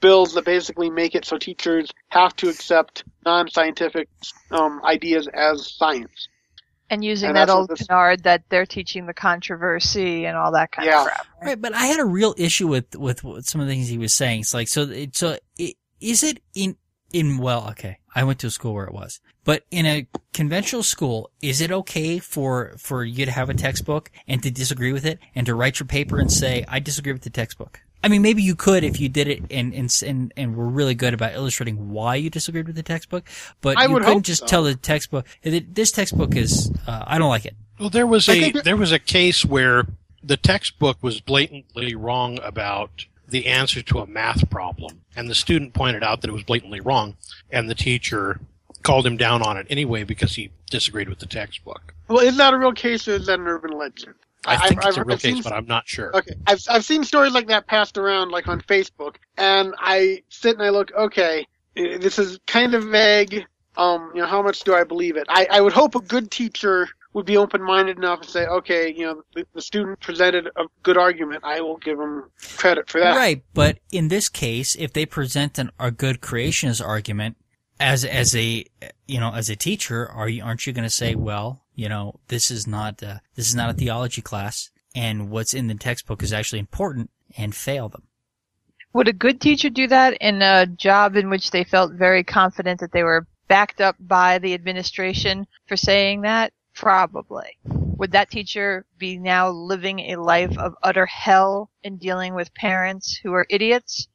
bills 0.00 0.34
that 0.34 0.44
basically 0.44 0.90
make 0.90 1.14
it 1.14 1.24
so 1.24 1.38
teachers 1.38 1.90
have 2.08 2.34
to 2.36 2.48
accept 2.48 3.04
non 3.24 3.48
scientific 3.48 4.08
um, 4.50 4.80
ideas 4.84 5.28
as 5.32 5.72
science. 5.76 6.28
And 6.92 7.02
using 7.04 7.28
And 7.30 7.36
that 7.38 7.48
old 7.50 7.70
this- 7.70 7.86
canard 7.86 8.22
that 8.24 8.42
they're 8.50 8.66
teaching 8.66 9.06
the 9.06 9.14
controversy 9.14 10.26
and 10.26 10.36
all 10.36 10.52
that 10.52 10.70
kind 10.72 10.86
Yeah. 10.86 11.00
of 11.02 11.06
crap. 11.08 11.26
Right, 11.42 11.60
but 11.60 11.74
I 11.74 11.86
had 11.86 11.98
a 11.98 12.04
real 12.04 12.34
issue 12.36 12.68
with 12.68 12.94
with 12.96 13.22
some 13.46 13.60
of 13.60 13.66
the 13.66 13.72
things 13.72 13.88
he 13.88 13.98
was 13.98 14.12
saying. 14.12 14.40
It's 14.40 14.54
like 14.54 14.68
so. 14.68 14.82
It, 14.82 15.16
so 15.16 15.38
it, 15.58 15.76
is 16.00 16.22
it 16.22 16.42
in 16.54 16.76
in 17.12 17.38
well? 17.38 17.68
Okay, 17.70 17.98
I 18.14 18.24
went 18.24 18.38
to 18.40 18.46
a 18.46 18.50
school 18.50 18.74
where 18.74 18.84
it 18.86 18.92
was, 18.94 19.20
but 19.44 19.64
in 19.70 19.86
a 19.86 20.06
conventional 20.32 20.82
school, 20.82 21.30
is 21.40 21.60
it 21.60 21.72
okay 21.72 22.18
for 22.18 22.74
for 22.78 23.04
you 23.04 23.24
to 23.24 23.32
have 23.32 23.48
a 23.50 23.54
textbook 23.54 24.10
and 24.28 24.42
to 24.42 24.50
disagree 24.50 24.92
with 24.92 25.04
it 25.06 25.18
and 25.34 25.46
to 25.46 25.54
write 25.54 25.80
your 25.80 25.86
paper 25.86 26.18
and 26.20 26.30
say 26.30 26.64
I 26.68 26.78
disagree 26.78 27.12
with 27.12 27.22
the 27.22 27.30
textbook? 27.30 27.80
I 28.02 28.08
mean, 28.08 28.22
maybe 28.22 28.42
you 28.42 28.54
could 28.54 28.84
if 28.84 29.00
you 29.00 29.08
did 29.08 29.28
it 29.28 29.42
and 29.50 29.72
and 29.72 30.02
and, 30.04 30.32
and 30.36 30.56
were 30.56 30.68
really 30.68 30.94
good 30.94 31.14
about 31.14 31.34
illustrating 31.34 31.90
why 31.90 32.16
you 32.16 32.30
disagreed 32.30 32.66
with 32.66 32.76
the 32.76 32.82
textbook, 32.82 33.28
but 33.60 33.78
I 33.78 33.84
you 33.84 33.92
would 33.92 34.02
couldn't 34.02 34.24
just 34.24 34.40
so. 34.40 34.46
tell 34.46 34.62
the 34.64 34.74
textbook 34.74 35.26
this 35.42 35.92
textbook 35.92 36.36
is 36.36 36.72
uh, 36.86 37.04
I 37.06 37.18
don't 37.18 37.28
like 37.28 37.44
it. 37.44 37.54
Well, 37.78 37.90
there 37.90 38.06
was 38.06 38.28
I 38.28 38.34
a 38.34 38.52
there 38.52 38.76
was 38.76 38.92
a 38.92 38.98
case 38.98 39.44
where 39.44 39.86
the 40.22 40.36
textbook 40.36 41.02
was 41.02 41.20
blatantly 41.20 41.94
wrong 41.94 42.38
about 42.42 43.06
the 43.28 43.46
answer 43.46 43.82
to 43.82 44.00
a 44.00 44.06
math 44.06 44.50
problem, 44.50 45.02
and 45.16 45.28
the 45.28 45.34
student 45.34 45.74
pointed 45.74 46.02
out 46.02 46.20
that 46.20 46.28
it 46.28 46.32
was 46.32 46.42
blatantly 46.42 46.80
wrong, 46.80 47.16
and 47.50 47.70
the 47.70 47.74
teacher 47.74 48.40
called 48.82 49.06
him 49.06 49.16
down 49.16 49.42
on 49.42 49.56
it 49.56 49.66
anyway 49.70 50.04
because 50.04 50.34
he 50.34 50.50
disagreed 50.70 51.08
with 51.08 51.20
the 51.20 51.26
textbook. 51.26 51.94
Well, 52.08 52.18
is 52.18 52.36
that 52.36 52.52
a 52.52 52.58
real 52.58 52.72
case 52.72 53.06
or 53.06 53.12
is 53.12 53.26
that 53.26 53.38
an 53.38 53.46
urban 53.46 53.70
legend? 53.78 54.14
I 54.46 54.54
I've- 54.54 54.68
think 54.68 54.78
it's 54.78 54.86
I've- 54.86 55.00
a 55.00 55.04
real 55.04 55.14
I've 55.14 55.22
case, 55.22 55.34
seen- 55.34 55.42
but 55.42 55.52
I'm 55.52 55.66
not 55.66 55.88
sure. 55.88 56.14
Okay, 56.16 56.34
I've 56.46 56.62
I've 56.68 56.84
seen 56.84 57.04
stories 57.04 57.32
like 57.32 57.46
that 57.48 57.66
passed 57.66 57.96
around 57.98 58.30
like 58.30 58.48
on 58.48 58.60
Facebook, 58.60 59.16
and 59.36 59.74
I 59.78 60.22
sit 60.28 60.54
and 60.54 60.62
I 60.62 60.70
look. 60.70 60.90
Okay, 60.94 61.46
this 61.74 62.18
is 62.18 62.38
kind 62.46 62.74
of 62.74 62.84
vague. 62.84 63.44
Um, 63.76 64.10
you 64.14 64.20
know, 64.20 64.26
how 64.26 64.42
much 64.42 64.60
do 64.64 64.74
I 64.74 64.84
believe 64.84 65.16
it? 65.16 65.26
I 65.30 65.46
I 65.50 65.60
would 65.60 65.72
hope 65.72 65.94
a 65.94 66.00
good 66.00 66.30
teacher 66.30 66.88
would 67.14 67.26
be 67.26 67.36
open-minded 67.36 67.98
enough 67.98 68.20
and 68.22 68.28
say, 68.30 68.46
okay, 68.46 68.90
you 68.90 69.04
know, 69.04 69.22
the, 69.34 69.46
the 69.54 69.60
student 69.60 70.00
presented 70.00 70.48
a 70.56 70.64
good 70.82 70.96
argument, 70.96 71.44
I 71.44 71.60
will 71.60 71.76
give 71.76 71.98
them 71.98 72.30
credit 72.56 72.88
for 72.88 73.00
that. 73.00 73.14
Right, 73.14 73.42
but 73.52 73.80
in 73.90 74.08
this 74.08 74.30
case, 74.30 74.74
if 74.78 74.94
they 74.94 75.04
present 75.04 75.58
an, 75.58 75.70
a 75.78 75.90
good 75.90 76.22
creationist 76.22 76.82
argument 76.82 77.36
as 77.80 78.04
as 78.04 78.34
a 78.34 78.64
you 79.06 79.20
know 79.20 79.32
as 79.32 79.50
a 79.50 79.56
teacher, 79.56 80.08
are 80.08 80.28
you 80.28 80.42
aren't 80.42 80.66
you 80.66 80.72
going 80.72 80.84
to 80.84 80.90
say, 80.90 81.14
well, 81.14 81.64
you 81.74 81.88
know, 81.88 82.20
this 82.28 82.50
is 82.50 82.66
not 82.66 83.02
uh, 83.02 83.18
this 83.34 83.48
is 83.48 83.54
not 83.54 83.70
a 83.70 83.74
theology 83.74 84.22
class, 84.22 84.70
and 84.94 85.30
what's 85.30 85.54
in 85.54 85.66
the 85.66 85.74
textbook 85.74 86.22
is 86.22 86.32
actually 86.32 86.58
important, 86.58 87.10
and 87.36 87.54
fail 87.54 87.88
them? 87.88 88.04
Would 88.94 89.08
a 89.08 89.12
good 89.12 89.40
teacher 89.40 89.70
do 89.70 89.86
that 89.86 90.14
in 90.20 90.42
a 90.42 90.66
job 90.66 91.16
in 91.16 91.30
which 91.30 91.50
they 91.50 91.64
felt 91.64 91.94
very 91.94 92.22
confident 92.22 92.80
that 92.80 92.92
they 92.92 93.02
were 93.02 93.26
backed 93.48 93.80
up 93.80 93.96
by 93.98 94.38
the 94.38 94.54
administration 94.54 95.46
for 95.66 95.76
saying 95.76 96.22
that? 96.22 96.52
Probably. 96.74 97.58
Would 97.64 98.12
that 98.12 98.30
teacher 98.30 98.84
be 98.98 99.18
now 99.18 99.48
living 99.48 100.00
a 100.00 100.16
life 100.16 100.56
of 100.58 100.74
utter 100.82 101.06
hell 101.06 101.70
in 101.82 101.96
dealing 101.98 102.34
with 102.34 102.54
parents 102.54 103.18
who 103.22 103.32
are 103.32 103.46
idiots? 103.48 104.08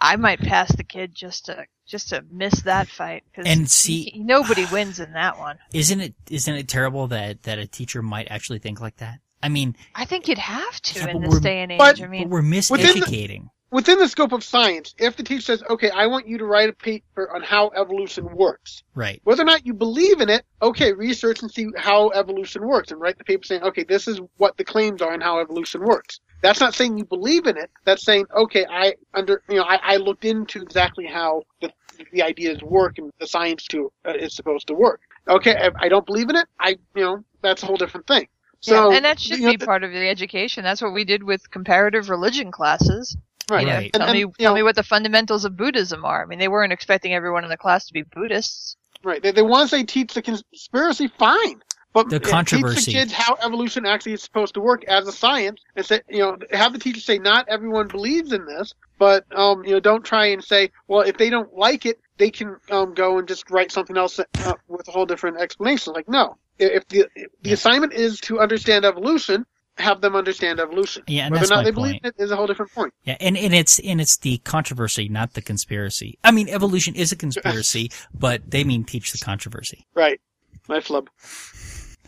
I 0.00 0.16
might 0.16 0.40
pass 0.40 0.74
the 0.74 0.84
kid 0.84 1.14
just 1.14 1.46
to 1.46 1.66
just 1.88 2.10
to 2.10 2.24
miss 2.30 2.62
that 2.62 2.86
fight 2.88 3.24
because 3.30 3.50
And 3.50 3.68
see- 3.68 4.12
nobody 4.16 4.64
wins 4.66 5.00
in 5.00 5.12
that 5.14 5.38
one. 5.38 5.58
Isn't 5.72 6.00
it 6.00 6.14
isn't 6.30 6.54
it 6.54 6.68
terrible 6.68 7.08
that 7.08 7.42
that 7.44 7.58
a 7.58 7.66
teacher 7.66 8.02
might 8.02 8.28
actually 8.30 8.58
think 8.60 8.80
like 8.80 8.98
that? 8.98 9.18
I 9.42 9.48
mean, 9.48 9.74
I 9.94 10.04
think 10.04 10.28
you'd 10.28 10.38
have 10.38 10.80
to 10.82 10.98
Yeah, 11.00 11.08
in 11.10 11.22
this 11.22 11.40
day 11.40 11.60
and 11.60 11.72
age. 11.72 11.78
but- 11.78 11.98
I 11.98 12.02
but 12.02 12.10
mean, 12.10 12.28
we're 12.28 12.42
miseducating. 12.42 13.48
Within 13.70 13.98
the 13.98 14.08
scope 14.08 14.32
of 14.32 14.42
science, 14.42 14.94
if 14.98 15.16
the 15.18 15.22
teacher 15.22 15.42
says, 15.42 15.62
okay, 15.68 15.90
I 15.90 16.06
want 16.06 16.26
you 16.26 16.38
to 16.38 16.44
write 16.46 16.70
a 16.70 16.72
paper 16.72 17.30
on 17.34 17.42
how 17.42 17.68
evolution 17.76 18.24
works, 18.34 18.82
Right. 18.94 19.20
whether 19.24 19.42
or 19.42 19.44
not 19.44 19.66
you 19.66 19.74
believe 19.74 20.22
in 20.22 20.30
it, 20.30 20.46
okay, 20.62 20.94
research 20.94 21.42
and 21.42 21.50
see 21.50 21.66
how 21.76 22.08
evolution 22.12 22.66
works 22.66 22.90
and 22.90 22.98
write 22.98 23.18
the 23.18 23.24
paper 23.24 23.44
saying, 23.44 23.62
okay, 23.62 23.84
this 23.84 24.08
is 24.08 24.22
what 24.38 24.56
the 24.56 24.64
claims 24.64 25.02
are 25.02 25.12
and 25.12 25.22
how 25.22 25.38
evolution 25.40 25.82
works. 25.84 26.18
That's 26.40 26.60
not 26.60 26.74
saying 26.74 26.98
you 26.98 27.04
believe 27.04 27.46
in 27.46 27.56
it. 27.56 27.70
That's 27.84 28.04
saying, 28.04 28.26
okay, 28.34 28.64
I 28.70 28.94
under, 29.14 29.42
you 29.48 29.56
know, 29.56 29.64
I, 29.64 29.78
I 29.82 29.96
looked 29.96 30.24
into 30.24 30.62
exactly 30.62 31.06
how 31.06 31.42
the, 31.60 31.72
the 32.12 32.22
ideas 32.22 32.62
work 32.62 32.98
and 32.98 33.10
the 33.18 33.26
science 33.26 33.64
to 33.68 33.90
uh, 34.06 34.12
is 34.12 34.34
supposed 34.34 34.68
to 34.68 34.74
work. 34.74 35.00
Okay, 35.28 35.56
if 35.58 35.74
I 35.78 35.88
don't 35.88 36.06
believe 36.06 36.30
in 36.30 36.36
it. 36.36 36.46
I, 36.60 36.70
you 36.94 37.02
know, 37.02 37.24
that's 37.42 37.62
a 37.62 37.66
whole 37.66 37.76
different 37.76 38.06
thing. 38.06 38.28
So, 38.60 38.90
yeah, 38.90 38.96
and 38.96 39.04
that 39.04 39.20
should 39.20 39.38
you 39.38 39.46
know, 39.46 39.52
be 39.52 39.58
part 39.58 39.84
of 39.84 39.90
the 39.92 40.08
education. 40.08 40.64
That's 40.64 40.80
what 40.82 40.92
we 40.92 41.04
did 41.04 41.22
with 41.22 41.50
comparative 41.50 42.08
religion 42.08 42.50
classes. 42.50 43.16
right. 43.50 43.60
You 43.60 43.66
know, 43.66 43.72
Right. 43.74 43.92
tell 43.92 44.02
And- 44.02 44.12
me, 44.12 44.18
you 44.20 44.32
tell 44.38 44.50
know, 44.52 44.56
me 44.56 44.62
what 44.62 44.74
the 44.76 44.82
fundamentals 44.82 45.44
of 45.44 45.56
Buddhism 45.56 46.04
are. 46.04 46.22
I 46.22 46.26
mean, 46.26 46.38
they 46.38 46.48
weren't 46.48 46.72
expecting 46.72 47.14
everyone 47.14 47.44
in 47.44 47.50
the 47.50 47.56
class 47.56 47.86
to 47.86 47.92
be 47.92 48.02
Buddhists. 48.02 48.76
Right. 49.04 49.22
They, 49.22 49.30
they 49.32 49.42
want 49.42 49.70
to 49.70 49.76
say 49.76 49.84
teach 49.84 50.14
the 50.14 50.22
conspiracy, 50.22 51.08
fine. 51.18 51.62
But 51.92 52.10
The 52.10 52.20
controversy. 52.20 52.76
teach 52.76 52.86
the 52.86 52.92
kids 52.92 53.12
how 53.12 53.36
evolution 53.42 53.86
actually 53.86 54.12
is 54.12 54.22
supposed 54.22 54.54
to 54.54 54.60
work 54.60 54.84
as 54.84 55.08
a 55.08 55.12
science, 55.12 55.60
and 55.74 55.84
say, 55.84 56.00
you 56.08 56.18
know, 56.18 56.36
have 56.52 56.72
the 56.72 56.78
teacher 56.78 57.00
say, 57.00 57.18
not 57.18 57.48
everyone 57.48 57.88
believes 57.88 58.32
in 58.32 58.44
this, 58.44 58.74
but 58.98 59.24
um, 59.36 59.64
you 59.64 59.72
know, 59.72 59.80
don't 59.80 60.04
try 60.04 60.26
and 60.26 60.44
say, 60.44 60.70
well, 60.86 61.00
if 61.00 61.16
they 61.16 61.30
don't 61.30 61.52
like 61.54 61.86
it, 61.86 61.98
they 62.18 62.30
can 62.30 62.56
um 62.70 62.94
go 62.94 63.18
and 63.18 63.26
just 63.28 63.50
write 63.50 63.72
something 63.72 63.96
else 63.96 64.18
uh, 64.18 64.54
with 64.68 64.86
a 64.88 64.90
whole 64.90 65.06
different 65.06 65.38
explanation. 65.38 65.92
Like, 65.94 66.08
no, 66.08 66.36
if 66.58 66.86
the 66.88 67.06
if 67.14 67.30
the 67.42 67.52
assignment 67.52 67.92
is 67.92 68.20
to 68.22 68.38
understand 68.40 68.84
evolution, 68.84 69.46
have 69.78 70.00
them 70.00 70.14
understand 70.16 70.60
evolution. 70.60 71.04
Yeah, 71.06 71.24
and 71.26 71.32
Whether 71.32 71.46
that's 71.46 71.52
or 71.52 71.54
not 71.56 71.64
they 71.64 71.70
believe 71.70 72.02
point. 72.02 72.04
in 72.04 72.08
it 72.18 72.24
is 72.24 72.30
a 72.30 72.36
whole 72.36 72.46
different 72.46 72.72
point. 72.72 72.92
Yeah, 73.04 73.16
and, 73.20 73.36
and 73.36 73.54
it's 73.54 73.78
and 73.78 74.00
it's 74.00 74.16
the 74.18 74.38
controversy, 74.38 75.08
not 75.08 75.34
the 75.34 75.42
conspiracy. 75.42 76.18
I 76.22 76.32
mean, 76.32 76.48
evolution 76.48 76.94
is 76.94 77.12
a 77.12 77.16
conspiracy, 77.16 77.90
but 78.14 78.50
they 78.50 78.64
mean 78.64 78.84
teach 78.84 79.12
the 79.12 79.18
controversy. 79.18 79.86
Right. 79.94 80.20
My 80.68 80.80
flub. 80.80 81.08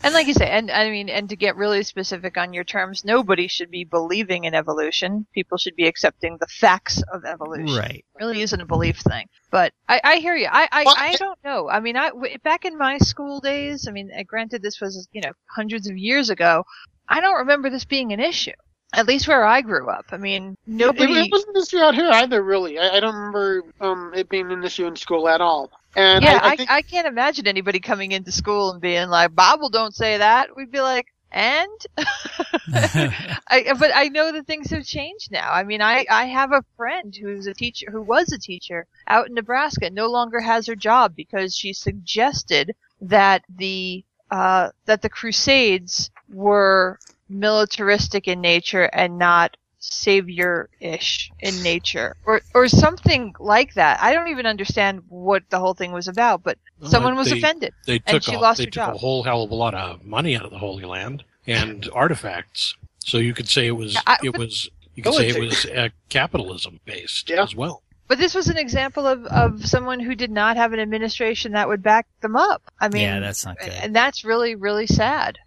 And 0.03 0.13
like 0.15 0.27
you 0.27 0.33
say, 0.33 0.49
and 0.49 0.71
I 0.71 0.89
mean, 0.89 1.09
and 1.09 1.29
to 1.29 1.35
get 1.35 1.55
really 1.55 1.83
specific 1.83 2.35
on 2.37 2.53
your 2.53 2.63
terms, 2.63 3.05
nobody 3.05 3.47
should 3.47 3.69
be 3.69 3.83
believing 3.83 4.45
in 4.45 4.55
evolution. 4.55 5.27
People 5.33 5.57
should 5.57 5.75
be 5.75 5.85
accepting 5.87 6.37
the 6.39 6.47
facts 6.47 7.03
of 7.13 7.23
evolution. 7.23 7.77
Right. 7.77 8.03
It 8.19 8.23
really 8.23 8.41
isn't 8.41 8.59
a 8.59 8.65
belief 8.65 8.99
thing. 8.99 9.27
But 9.51 9.73
I, 9.87 10.01
I 10.03 10.15
hear 10.17 10.35
you. 10.35 10.47
I, 10.51 10.67
I, 10.71 10.83
Well, 10.85 10.95
I 10.97 11.15
don't 11.17 11.39
know. 11.43 11.69
I 11.69 11.79
mean, 11.81 11.97
I 11.97 12.09
w- 12.09 12.37
back 12.43 12.65
in 12.65 12.77
my 12.77 12.97
school 12.97 13.39
days. 13.41 13.87
I 13.87 13.91
mean, 13.91 14.09
uh, 14.17 14.23
granted, 14.23 14.63
this 14.63 14.81
was 14.81 15.07
you 15.11 15.21
know 15.21 15.33
hundreds 15.55 15.87
of 15.87 15.97
years 15.97 16.29
ago. 16.29 16.63
I 17.07 17.21
don't 17.21 17.37
remember 17.39 17.69
this 17.69 17.85
being 17.85 18.11
an 18.11 18.19
issue. 18.19 18.53
At 18.93 19.07
least 19.07 19.27
where 19.27 19.45
I 19.45 19.61
grew 19.61 19.89
up. 19.89 20.05
I 20.11 20.17
mean, 20.17 20.51
It, 20.51 20.57
nobody. 20.67 21.13
it 21.13 21.31
wasn't 21.31 21.55
an 21.55 21.61
issue 21.61 21.77
out 21.77 21.95
here 21.95 22.09
either, 22.11 22.41
really. 22.43 22.77
I, 22.77 22.97
I 22.97 22.99
don't 22.99 23.15
remember 23.15 23.63
um, 23.79 24.11
it 24.13 24.27
being 24.29 24.51
an 24.51 24.63
issue 24.63 24.85
in 24.87 24.95
school 24.97 25.29
at 25.29 25.39
all. 25.41 25.71
And 25.95 26.23
yeah, 26.23 26.39
I, 26.41 26.49
I 26.49 26.51
I, 26.51 26.55
think 26.55 26.71
I 26.71 26.81
can't 26.81 27.07
imagine 27.07 27.47
anybody 27.47 27.79
coming 27.79 28.11
into 28.11 28.31
school 28.31 28.71
and 28.71 28.81
being 28.81 29.09
like, 29.09 29.35
"Bible 29.35 29.69
don't 29.69 29.95
say 29.95 30.17
that." 30.17 30.55
We'd 30.55 30.71
be 30.71 30.79
like, 30.81 31.07
"And?" 31.31 31.85
I, 31.97 33.73
but 33.77 33.91
I 33.93 34.09
know 34.09 34.31
that 34.31 34.47
things 34.47 34.69
have 34.69 34.85
changed 34.85 35.31
now. 35.31 35.51
I 35.51 35.63
mean, 35.63 35.81
I, 35.81 36.05
I 36.09 36.25
have 36.25 36.53
a 36.53 36.63
friend 36.77 37.15
who's 37.15 37.47
a 37.47 37.53
teacher, 37.53 37.87
who 37.91 38.01
was 38.01 38.31
a 38.31 38.39
teacher 38.39 38.87
out 39.07 39.27
in 39.27 39.33
Nebraska, 39.33 39.89
no 39.89 40.07
longer 40.07 40.39
has 40.39 40.67
her 40.67 40.75
job 40.75 41.15
because 41.15 41.55
she 41.55 41.73
suggested 41.73 42.73
that 43.01 43.43
the, 43.49 44.05
uh, 44.29 44.69
that 44.85 45.01
the 45.01 45.09
Crusades 45.09 46.09
were 46.29 46.97
militaristic 47.27 48.27
in 48.27 48.39
nature 48.39 48.83
and 48.93 49.17
not 49.17 49.57
savior-ish 49.81 51.31
in 51.39 51.61
nature 51.63 52.15
or 52.25 52.41
or 52.53 52.67
something 52.67 53.33
like 53.39 53.73
that. 53.73 53.99
I 54.01 54.13
don't 54.13 54.27
even 54.29 54.45
understand 54.45 55.03
what 55.09 55.43
the 55.49 55.59
whole 55.59 55.73
thing 55.73 55.91
was 55.91 56.07
about, 56.07 56.43
but 56.43 56.57
someone 56.83 57.15
was 57.15 57.29
they, 57.29 57.37
offended. 57.37 57.73
They 57.85 57.95
and 58.05 58.07
took 58.07 58.23
she 58.23 58.33
a, 58.35 58.39
lost 58.39 58.57
they 58.59 58.63
her 58.65 58.71
took 58.71 58.73
job. 58.73 58.95
a 58.95 58.97
whole 58.97 59.23
hell 59.23 59.43
of 59.43 59.51
a 59.51 59.55
lot 59.55 59.73
of 59.73 60.03
money 60.03 60.35
out 60.35 60.45
of 60.45 60.51
the 60.51 60.57
Holy 60.59 60.85
Land 60.85 61.23
and 61.47 61.89
artifacts. 61.93 62.75
So 62.99 63.17
you 63.17 63.33
could 63.33 63.49
say 63.49 63.67
it 63.67 63.71
was 63.71 63.97
I- 64.07 64.19
it 64.23 64.37
was 64.37 64.69
you 64.95 65.03
could 65.03 65.13
say 65.13 65.29
it 65.29 65.39
was 65.39 65.65
uh, 65.65 65.89
capitalism 66.09 66.79
based 66.85 67.29
Yeah. 67.29 67.43
as 67.43 67.55
well. 67.55 67.81
But 68.07 68.17
this 68.17 68.35
was 68.35 68.49
an 68.49 68.57
example 68.57 69.07
of, 69.07 69.25
of 69.27 69.65
someone 69.65 70.01
who 70.01 70.15
did 70.15 70.31
not 70.31 70.57
have 70.57 70.73
an 70.73 70.81
administration 70.81 71.53
that 71.53 71.69
would 71.69 71.81
back 71.81 72.07
them 72.19 72.35
up. 72.35 72.61
I 72.77 72.89
mean, 72.89 73.03
yeah, 73.03 73.21
that's 73.21 73.45
not 73.45 73.57
good. 73.57 73.69
and 73.69 73.95
that's 73.95 74.25
really, 74.25 74.53
really 74.55 74.85
sad. 74.85 75.39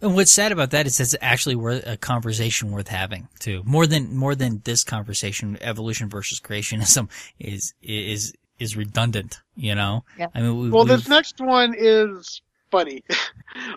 And 0.00 0.14
what's 0.14 0.32
sad 0.32 0.52
about 0.52 0.70
that 0.72 0.86
is 0.86 1.00
it's 1.00 1.14
actually 1.20 1.56
worth 1.56 1.86
a 1.86 1.96
conversation 1.96 2.72
worth 2.72 2.88
having 2.88 3.28
too. 3.38 3.62
More 3.64 3.86
than 3.86 4.16
more 4.16 4.34
than 4.34 4.60
this 4.64 4.84
conversation, 4.84 5.58
evolution 5.60 6.08
versus 6.08 6.40
creationism 6.40 7.08
is 7.38 7.74
is 7.82 8.34
is 8.58 8.76
redundant. 8.76 9.40
You 9.56 9.74
know. 9.74 10.04
Yeah. 10.18 10.28
I 10.34 10.40
mean, 10.40 10.58
we, 10.58 10.70
Well, 10.70 10.84
this 10.84 11.08
next 11.08 11.40
one 11.40 11.74
is 11.76 12.42
funny. 12.70 13.02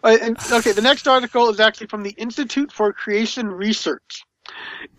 Uh, 0.06 0.34
okay, 0.54 0.72
the 0.72 0.82
next 0.82 1.06
article 1.06 1.50
is 1.50 1.60
actually 1.60 1.88
from 1.88 2.02
the 2.04 2.12
Institute 2.12 2.72
for 2.72 2.94
Creation 2.94 3.48
Research. 3.48 4.24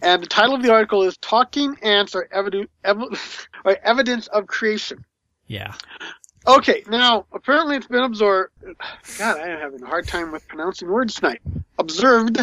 And 0.03 0.23
the 0.23 0.27
title 0.27 0.55
of 0.55 0.63
the 0.63 0.71
article 0.71 1.03
is 1.03 1.17
Talking 1.17 1.77
Ants 1.81 2.15
are, 2.15 2.29
evidu- 2.35 2.69
ev- 2.85 3.49
are 3.65 3.79
Evidence 3.83 4.27
of 4.27 4.47
Creation. 4.47 5.03
yeah. 5.47 5.73
Okay, 6.47 6.85
now, 6.89 7.27
apparently 7.33 7.77
it's 7.77 7.89
been 7.89 8.05
observed. 8.05 8.53
God, 9.19 9.39
I 9.39 9.49
am 9.49 9.61
having 9.61 9.83
a 9.83 9.87
hard 9.87 10.07
time 10.07 10.31
with 10.33 10.47
pronouncing 10.47 10.89
words 10.89 11.15
tonight. 11.15 11.41
Observed 11.79 12.39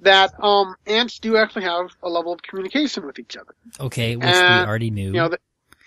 that 0.00 0.32
um, 0.42 0.74
ants 0.86 1.18
do 1.18 1.36
actually 1.36 1.64
have 1.64 1.90
a 2.02 2.08
level 2.08 2.32
of 2.32 2.42
communication 2.42 3.06
with 3.06 3.18
each 3.18 3.36
other. 3.36 3.54
Okay, 3.80 4.16
which 4.16 4.24
Uh, 4.26 4.60
we 4.62 4.66
already 4.66 4.90
knew. 4.90 5.06
you 5.06 5.12
know, 5.12 5.28
the, 5.28 5.38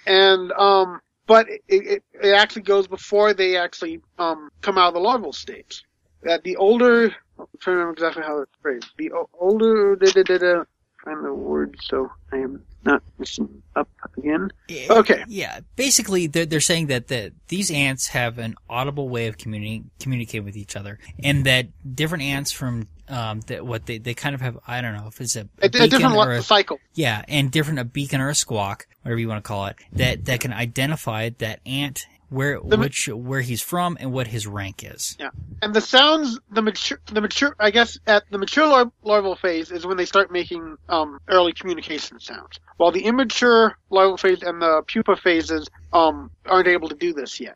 and 0.05 0.51
um, 0.53 1.01
but 1.25 1.47
it, 1.49 1.61
it 1.67 2.03
it 2.21 2.33
actually 2.33 2.61
goes 2.61 2.87
before 2.87 3.33
they 3.33 3.57
actually 3.57 4.01
um 4.19 4.49
come 4.61 4.77
out 4.77 4.89
of 4.89 4.93
the 4.93 4.99
larval 4.99 5.33
stage. 5.33 5.83
That 6.23 6.43
the 6.43 6.55
older, 6.57 7.05
I'm 7.39 7.45
trying 7.59 7.75
to 7.75 7.79
remember 7.79 7.93
exactly 7.93 8.23
how 8.23 8.39
it's 8.41 8.51
phrased. 8.61 8.87
The 8.97 9.11
older, 9.39 9.95
da, 9.95 10.11
da, 10.11 10.23
da, 10.23 10.37
da, 10.37 10.63
find 11.03 11.25
the 11.25 11.33
word 11.33 11.75
so 11.81 12.09
I 12.31 12.37
am 12.37 12.63
not 12.87 13.03
up 13.75 13.89
again. 14.17 14.51
Okay. 14.89 15.23
Yeah. 15.27 15.59
Basically, 15.75 16.27
they're, 16.27 16.45
they're 16.45 16.59
saying 16.61 16.87
that 16.87 17.07
the, 17.07 17.33
these 17.47 17.69
ants 17.69 18.07
have 18.07 18.39
an 18.39 18.55
audible 18.69 19.09
way 19.09 19.27
of 19.27 19.37
communi- 19.37 19.83
communicating 19.99 20.45
with 20.45 20.57
each 20.57 20.75
other, 20.75 20.97
and 21.23 21.45
that 21.45 21.67
different 21.95 22.23
ants 22.23 22.51
from 22.51 22.87
um, 23.09 23.41
that 23.47 23.65
what 23.65 23.85
they, 23.85 23.99
they 23.99 24.13
kind 24.13 24.35
of 24.35 24.41
have 24.41 24.57
I 24.67 24.81
don't 24.81 24.93
know 24.93 25.07
if 25.07 25.21
it's 25.21 25.35
a, 25.35 25.41
a, 25.61 25.65
A, 25.65 25.65
a 25.65 25.87
different 25.87 26.15
or 26.15 26.31
a, 26.31 26.41
cycle. 26.41 26.79
yeah, 26.93 27.23
and 27.27 27.51
different 27.51 27.79
a 27.79 27.85
beacon 27.85 28.19
or 28.19 28.29
a 28.29 28.35
squawk, 28.35 28.87
whatever 29.03 29.19
you 29.19 29.27
want 29.27 29.43
to 29.43 29.47
call 29.47 29.67
it, 29.67 29.75
that 29.93 30.25
that 30.25 30.39
can 30.39 30.51
identify 30.53 31.29
that 31.37 31.59
ant 31.65 32.05
where 32.29 32.59
The 32.59 32.77
which 32.77 33.07
where 33.07 33.41
he's 33.41 33.61
from 33.61 33.97
and 33.99 34.11
what 34.11 34.27
his 34.27 34.47
rank 34.47 34.83
is. 34.83 35.15
Yeah, 35.19 35.29
and 35.61 35.73
the 35.73 35.81
sounds, 35.81 36.39
the 36.51 36.61
mature, 36.61 36.99
the 37.05 37.21
mature, 37.21 37.55
I 37.59 37.71
guess 37.71 37.97
at 38.05 38.23
the 38.29 38.37
mature 38.37 38.67
lar- 38.67 38.91
larval 39.03 39.35
phase 39.35 39.71
is 39.71 39.85
when 39.85 39.97
they 39.97 40.05
start 40.05 40.31
making 40.31 40.77
um, 40.89 41.19
early 41.27 41.53
communication 41.53 42.19
sounds, 42.19 42.59
while 42.77 42.91
the 42.91 43.05
immature 43.05 43.77
larval 43.89 44.17
phase 44.17 44.41
and 44.43 44.61
the 44.61 44.83
pupa 44.87 45.15
phases 45.15 45.69
um, 45.93 46.31
aren't 46.45 46.67
able 46.67 46.89
to 46.89 46.95
do 46.95 47.13
this 47.13 47.39
yet. 47.39 47.55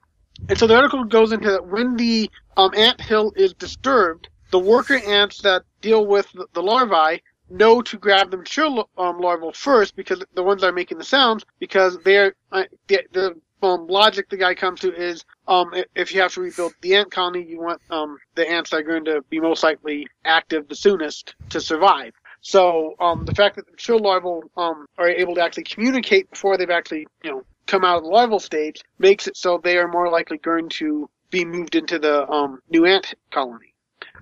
And 0.50 0.58
so 0.58 0.68
the 0.68 0.76
article 0.76 1.04
goes 1.04 1.32
into 1.32 1.52
that 1.52 1.68
when 1.68 1.98
the 1.98 2.30
um, 2.58 2.72
ant 2.76 3.02
hill 3.02 3.34
is 3.36 3.54
disturbed, 3.54 4.30
the 4.52 4.60
worker 4.60 4.96
ants 4.96 5.42
that 5.42 5.64
deal 5.82 6.06
with 6.06 6.32
the, 6.34 6.48
the 6.54 6.64
larvae 6.64 7.22
know 7.50 7.82
to 7.82 7.98
grab 7.98 8.32
the 8.32 8.38
mature 8.38 8.86
um, 8.98 9.20
larval 9.20 9.52
first 9.52 9.96
because 9.96 10.24
the 10.34 10.44
ones 10.44 10.62
that 10.62 10.68
are 10.68 10.74
making 10.74 10.98
the 10.98 11.04
sounds 11.04 11.46
because 11.60 11.98
they're 12.04 12.34
uh, 12.52 12.64
the, 12.88 13.02
the 13.12 13.36
um, 13.63 13.88
logic 13.88 14.30
the 14.30 14.38
guy 14.38 14.56
comes 14.56 14.82
to 14.82 14.93
is 14.93 15.26
um, 15.47 15.74
if 15.95 16.13
you 16.13 16.21
have 16.21 16.34
to 16.34 16.41
rebuild 16.41 16.74
the 16.82 16.95
ant 16.95 17.12
colony, 17.12 17.43
you 17.43 17.60
want 17.60 17.82
um, 17.89 18.17
the 18.36 18.50
ants 18.50 18.69
that 18.71 18.78
are 18.78 18.84
going 18.84 19.06
to 19.06 19.24
be 19.30 19.39
most 19.39 19.63
likely 19.63 20.08
active 20.26 20.67
the 20.67 20.76
soonest 20.76 21.36
to 21.50 21.60
survive. 21.60 22.13
So 22.41 22.95
um, 23.00 23.26
the 23.26 23.36
fact 23.36 23.56
that 23.56 23.65
the 23.65 23.71
mature 23.71 24.00
larvae 24.00 24.47
um, 24.58 24.88
are 24.97 25.10
able 25.10 25.36
to 25.36 25.41
actually 25.41 25.63
communicate 25.63 26.30
before 26.30 26.58
they've 26.58 26.69
actually 26.69 27.08
you 27.24 27.32
know 27.32 27.43
come 27.67 27.86
out 27.86 27.97
of 27.97 28.04
the 28.04 28.10
larval 28.10 28.39
stage 28.39 28.82
makes 29.00 29.28
it 29.28 29.38
so 29.38 29.60
they 29.63 29.78
are 29.78 29.88
more 29.88 30.10
likely 30.10 30.38
going 30.38 30.69
to 30.69 31.10
be 31.30 31.45
moved 31.45 31.76
into 31.76 32.00
the 32.00 32.28
um, 32.30 32.60
new 32.69 32.86
ant 32.86 33.13
colony. 33.32 33.74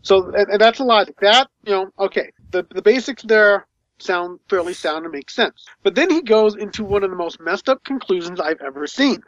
So 0.02 0.32
and, 0.32 0.50
and 0.50 0.62
that's 0.62 0.78
the 0.78 0.86
logic. 0.86 1.20
That 1.22 1.50
you 1.64 1.72
know, 1.72 1.92
okay, 1.98 2.32
the 2.52 2.66
the 2.70 2.82
basics 2.82 3.24
there 3.24 3.66
sound 4.02 4.40
fairly 4.50 4.74
sound 4.74 5.06
and 5.06 5.12
make 5.14 5.30
sense. 5.30 5.66
But 5.84 5.96
then 5.96 6.10
he 6.10 6.22
goes 6.22 6.56
into 6.56 6.84
one 6.84 7.04
of 7.04 7.10
the 7.10 7.16
most 7.16 7.40
messed 7.40 7.70
up 7.70 7.84
conclusions 7.84 8.40
I've 8.40 8.62
ever 8.62 8.88
seen. 8.88 9.22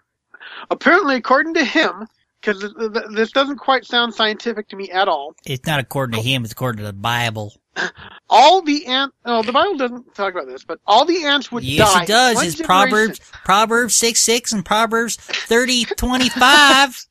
Apparently, 0.70 1.16
according 1.16 1.54
to 1.56 1.64
him, 1.64 2.08
because 2.42 2.66
this 3.14 3.32
doesn't 3.32 3.58
quite 3.58 3.86
sound 3.86 4.14
scientific 4.14 4.68
to 4.70 4.76
me 4.76 4.90
at 4.90 5.08
all, 5.08 5.36
It's 5.46 5.68
not 5.68 5.80
according 5.80 6.20
to 6.20 6.28
him, 6.28 6.44
it's 6.44 6.54
according 6.54 6.80
to 6.80 6.84
the 6.86 6.94
Bible. 6.94 7.54
all 8.30 8.62
the 8.64 8.86
ant, 8.88 9.14
oh, 9.26 9.44
the 9.44 9.52
Bible 9.52 9.78
doesn't 9.78 10.14
talk 10.16 10.34
about 10.34 10.48
this, 10.48 10.64
but 10.64 10.80
all 10.86 11.06
the 11.06 11.24
ants 11.26 11.52
would 11.52 11.64
Yes, 11.64 11.94
die. 11.94 12.04
it 12.04 12.08
does. 12.08 12.44
It's. 12.44 12.62
Proverbs, 12.62 13.20
Proverbs 13.46 13.96
6 13.96 14.20
6 14.20 14.54
and 14.54 14.66
Proverbs 14.66 15.16
thirty 15.16 15.86
twenty 15.86 16.30
five. 16.30 17.06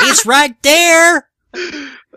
it's 0.00 0.24
right 0.26 0.60
there. 0.62 1.28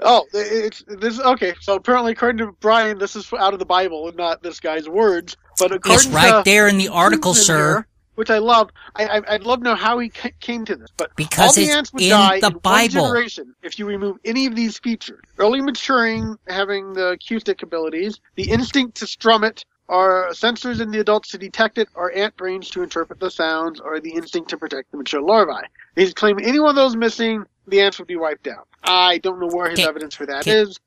Oh, 0.02 0.26
it's 0.34 0.84
this. 0.88 1.19
Okay, 1.19 1.54
so 1.62 1.76
apparently, 1.76 2.12
according 2.12 2.39
to 2.46 2.52
Brian, 2.60 2.98
this 2.98 3.15
is 3.15 3.32
out 3.34 3.54
of 3.54 3.60
the 3.60 3.65
Bible 3.65 4.08
and 4.08 4.17
not 4.17 4.41
this 4.43 4.60
guy's 4.60 4.88
words. 4.89 5.38
But 5.60 5.72
according 5.72 5.96
It's 5.96 6.08
right 6.08 6.43
to 6.43 6.50
there 6.50 6.67
in 6.67 6.78
the 6.78 6.89
article, 6.89 7.34
Susan 7.34 7.46
sir. 7.46 7.74
here, 7.76 7.88
which 8.15 8.30
I 8.30 8.39
love. 8.39 8.72
I, 8.96 9.06
I, 9.06 9.22
I'd 9.36 9.43
love 9.43 9.60
to 9.60 9.63
know 9.65 9.76
how 9.76 10.00
he 10.00 10.10
ca- 10.10 10.32
came 10.39 10.65
to 10.65 10.76
this. 10.76 10.89
But 10.98 11.15
Because 11.15 11.50
all 11.50 11.54
the 11.54 11.63
it's 11.69 11.76
ants 11.76 11.93
would 11.93 12.02
in 12.02 12.10
die 12.10 12.39
the 12.39 12.48
in 12.48 12.54
one 12.54 12.60
Bible. 12.62 12.89
generation 12.89 13.56
if 13.63 13.78
you 13.80 13.86
remove 13.86 14.17
any 14.26 14.46
of 14.48 14.56
these 14.56 14.78
features: 14.80 15.22
early 15.38 15.62
maturing, 15.62 16.38
having 16.48 16.93
the 16.93 17.10
acoustic 17.10 17.62
abilities, 17.63 18.19
the 18.36 18.50
instinct 18.52 18.96
to 18.98 19.08
strum 19.08 19.43
it, 19.43 19.63
or 19.88 20.30
sensors 20.32 20.82
in 20.82 20.91
the 20.91 21.00
adults 21.00 21.30
to 21.30 21.38
detect 21.38 21.78
it, 21.78 21.88
or 21.93 22.12
ant 22.15 22.36
brains 22.36 22.69
to 22.72 22.82
interpret 22.84 23.19
the 23.19 23.30
sounds, 23.32 23.80
or 23.80 24.00
the 24.00 24.12
instinct 24.15 24.50
to 24.50 24.58
protect 24.58 24.91
the 24.91 24.98
mature 24.98 25.22
larvae. 25.22 25.67
He's 25.96 26.13
claiming 26.13 26.46
any 26.46 26.60
one 26.60 26.72
of 26.72 26.76
those 26.76 26.96
missing, 26.96 27.46
the 27.67 27.82
ants 27.82 27.99
would 27.99 28.08
be 28.08 28.15
wiped 28.15 28.47
out. 28.47 28.67
I 28.84 29.17
don't 29.19 29.39
know 29.39 29.47
where 29.47 29.69
his 29.69 29.80
Okay. 29.80 29.88
evidence 29.89 30.15
for 30.15 30.26
that 30.26 30.41
Okay. 30.41 30.52
is. 30.52 30.80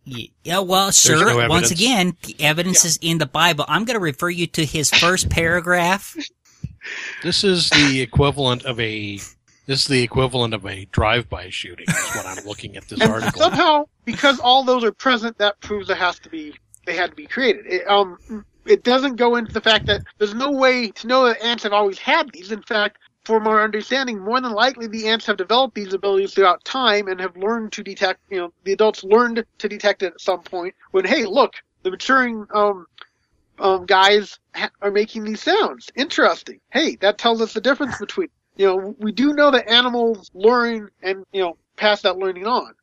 Yeah, 0.44 0.58
well, 0.60 0.92
sir, 0.92 1.24
no 1.24 1.48
once 1.48 1.70
again, 1.70 2.16
the 2.22 2.36
evidence 2.40 2.84
is 2.84 2.98
in 3.00 3.18
the 3.18 3.26
Bible. 3.26 3.64
I'm 3.68 3.84
going 3.84 3.98
to 3.98 4.00
refer 4.00 4.28
you 4.28 4.46
to 4.48 4.64
his 4.64 4.90
first 4.90 5.30
paragraph. 5.30 6.16
This 7.22 7.42
is 7.42 7.70
the 7.70 8.02
equivalent 8.02 8.64
of 8.64 8.78
a. 8.78 9.18
This 9.66 9.80
is 9.80 9.86
the 9.88 10.02
equivalent 10.02 10.54
of 10.54 10.64
a 10.64 10.84
drive-by 10.92 11.50
shooting. 11.50 11.86
Is 11.88 12.14
what 12.14 12.26
I'm 12.26 12.44
looking 12.46 12.76
at 12.76 12.86
this 12.86 13.00
article. 13.00 13.40
somehow, 13.40 13.86
because 14.04 14.38
all 14.38 14.62
those 14.62 14.84
are 14.84 14.92
present, 14.92 15.36
that 15.38 15.58
proves 15.60 15.88
there 15.88 15.96
has 15.96 16.20
to 16.20 16.28
be 16.28 16.54
they 16.86 16.94
had 16.94 17.10
to 17.10 17.16
be 17.16 17.26
created. 17.26 17.66
It, 17.66 17.88
um, 17.88 18.18
it 18.64 18.84
doesn't 18.84 19.16
go 19.16 19.34
into 19.36 19.52
the 19.52 19.60
fact 19.60 19.86
that 19.86 20.02
there's 20.18 20.34
no 20.34 20.52
way 20.52 20.90
to 20.92 21.06
know 21.08 21.26
that 21.26 21.42
ants 21.42 21.64
have 21.64 21.72
always 21.72 21.98
had 21.98 22.30
these. 22.32 22.52
In 22.52 22.62
fact, 22.62 22.98
from 23.26 23.48
our 23.48 23.62
understanding, 23.62 24.20
more 24.20 24.40
than 24.40 24.52
likely 24.52 24.86
the 24.86 25.08
ants 25.08 25.26
have 25.26 25.36
developed 25.36 25.74
these 25.74 25.92
abilities 25.92 26.32
throughout 26.32 26.64
time 26.64 27.08
and 27.08 27.20
have 27.20 27.36
learned 27.36 27.72
to 27.72 27.82
detect. 27.82 28.20
You 28.30 28.38
know, 28.38 28.52
the 28.64 28.72
adults 28.72 29.02
learned 29.02 29.44
to 29.58 29.68
detect 29.68 30.02
it 30.04 30.12
at 30.14 30.20
some 30.20 30.42
point. 30.42 30.74
When 30.92 31.04
hey, 31.04 31.24
look, 31.24 31.54
the 31.82 31.90
maturing 31.90 32.46
um, 32.54 32.86
um, 33.58 33.84
guys 33.84 34.38
ha- 34.54 34.70
are 34.80 34.92
making 34.92 35.24
these 35.24 35.42
sounds. 35.42 35.90
Interesting. 35.96 36.60
Hey, 36.70 36.96
that 37.00 37.18
tells 37.18 37.42
us 37.42 37.52
the 37.52 37.60
difference 37.60 37.98
between. 37.98 38.28
You 38.56 38.66
know, 38.66 38.96
we 38.98 39.12
do 39.12 39.34
know 39.34 39.50
that 39.50 39.68
animals 39.68 40.30
learn 40.32 40.88
and 41.02 41.24
you 41.32 41.42
know 41.42 41.58
pass 41.76 42.02
that 42.02 42.16
learning 42.16 42.46
on. 42.46 42.74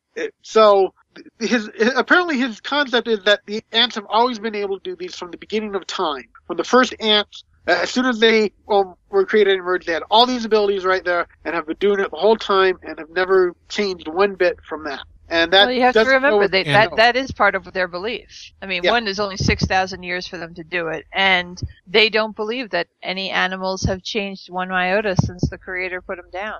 So 0.42 0.94
his 1.40 1.68
apparently 1.96 2.38
his 2.38 2.60
concept 2.60 3.08
is 3.08 3.24
that 3.24 3.40
the 3.46 3.62
ants 3.72 3.94
have 3.96 4.06
always 4.08 4.38
been 4.38 4.54
able 4.54 4.78
to 4.78 4.90
do 4.90 4.94
these 4.94 5.16
from 5.16 5.30
the 5.30 5.38
beginning 5.38 5.74
of 5.74 5.86
time. 5.86 6.28
From 6.46 6.56
the 6.56 6.64
first 6.64 6.94
ants, 7.00 7.44
as 7.66 7.90
soon 7.90 8.06
as 8.06 8.18
they 8.18 8.52
um, 8.68 8.94
were 9.08 9.24
created 9.24 9.52
and 9.52 9.60
emerged, 9.60 9.86
they 9.86 9.92
had 9.92 10.02
all 10.10 10.26
these 10.26 10.44
abilities 10.44 10.84
right 10.84 11.04
there 11.04 11.26
and 11.44 11.54
have 11.54 11.66
been 11.66 11.76
doing 11.78 12.00
it 12.00 12.10
the 12.10 12.16
whole 12.16 12.36
time 12.36 12.78
and 12.82 12.98
have 12.98 13.10
never 13.10 13.54
changed 13.68 14.08
one 14.08 14.34
bit 14.34 14.58
from 14.68 14.84
that. 14.84 15.00
And 15.28 15.52
that 15.54 15.66
well, 15.66 15.72
you 15.74 15.80
have 15.80 15.94
to 15.94 16.04
remember 16.04 16.48
go- 16.48 16.48
that, 16.48 16.66
that 16.66 16.96
that 16.96 17.16
is 17.16 17.32
part 17.32 17.54
of 17.54 17.72
their 17.72 17.88
belief. 17.88 18.52
I 18.60 18.66
mean, 18.66 18.82
Yeah. 18.84 18.90
one 18.90 19.08
is 19.08 19.18
only 19.18 19.38
six 19.38 19.64
thousand 19.64 20.02
years 20.02 20.26
for 20.26 20.36
them 20.36 20.54
to 20.54 20.64
do 20.64 20.88
it, 20.88 21.06
and 21.12 21.58
they 21.86 22.10
don't 22.10 22.36
believe 22.36 22.70
that 22.70 22.88
any 23.02 23.30
animals 23.30 23.84
have 23.84 24.02
changed 24.02 24.50
one 24.50 24.70
iota 24.70 25.16
since 25.16 25.48
the 25.48 25.56
Creator 25.56 26.02
put 26.02 26.16
them 26.16 26.30
down. 26.30 26.56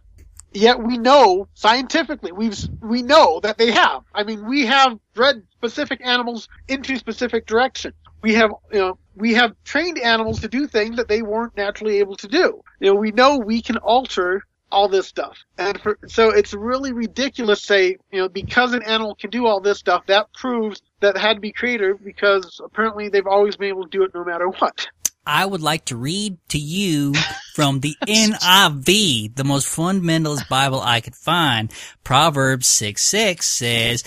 Yet 0.52 0.80
we 0.82 0.96
know 0.96 1.48
scientifically, 1.54 2.32
we've 2.32 2.56
we 2.80 3.02
know 3.02 3.40
that 3.40 3.58
they 3.58 3.70
have. 3.72 4.02
I 4.14 4.22
mean, 4.22 4.46
we 4.48 4.64
have 4.66 4.98
bred 5.12 5.42
specific 5.52 6.00
animals 6.02 6.48
into 6.68 6.96
specific 6.96 7.46
directions. 7.46 7.94
We 8.22 8.34
have, 8.34 8.52
you 8.72 8.78
know, 8.78 8.98
we 9.16 9.35
have 9.35 9.55
trained 9.64 9.98
animals 9.98 10.40
to 10.40 10.48
do 10.48 10.66
things 10.66 10.96
that 10.96 11.09
they 11.09 11.22
weren't 11.22 11.57
naturally 11.57 11.98
able 11.98 12.16
to 12.16 12.29
do. 12.29 12.62
You 12.81 12.92
know, 12.92 12.94
we 12.94 13.12
know 13.12 13.38
we 13.38 13.62
can 13.62 13.77
alter 13.79 14.44
all 14.70 14.88
this 14.88 15.07
stuff, 15.07 15.37
and 15.57 15.81
for, 15.81 15.98
so 16.09 16.31
it's 16.31 16.53
really 16.53 16.92
ridiculous. 16.92 17.61
to 17.61 17.66
Say, 17.66 17.96
you 18.11 18.20
know, 18.20 18.29
because 18.29 18.72
an 18.72 18.83
animal 18.83 19.14
can 19.14 19.31
do 19.31 19.46
all 19.46 19.61
this 19.61 19.79
stuff, 19.79 20.05
that 20.07 20.33
proves 20.33 20.83
that 21.00 21.16
it 21.16 21.20
had 21.20 21.35
to 21.35 21.40
be 21.40 21.53
created 21.53 22.05
because 22.05 22.61
apparently 22.64 23.09
they've 23.09 23.27
always 23.27 23.57
been 23.57 23.68
able 23.68 23.85
to 23.85 23.90
do 23.90 24.03
it 24.03 24.12
no 24.14 24.24
matter 24.24 24.48
what. 24.48 24.88
I 25.27 25.46
would 25.46 25.62
like 25.62 25.87
to 25.87 25.96
read 25.96 26.37
to 26.48 26.59
you 26.59 27.14
from 27.55 27.81
the 27.81 27.96
NIV, 28.07 29.37
the 29.37 29.44
most 29.44 29.68
fundamentalist 29.68 30.48
Bible 30.48 30.81
I 30.81 31.00
could 31.00 31.14
find. 31.14 31.72
Proverbs 32.03 32.66
6 32.68 33.00
6 33.00 33.46
says, 33.46 34.05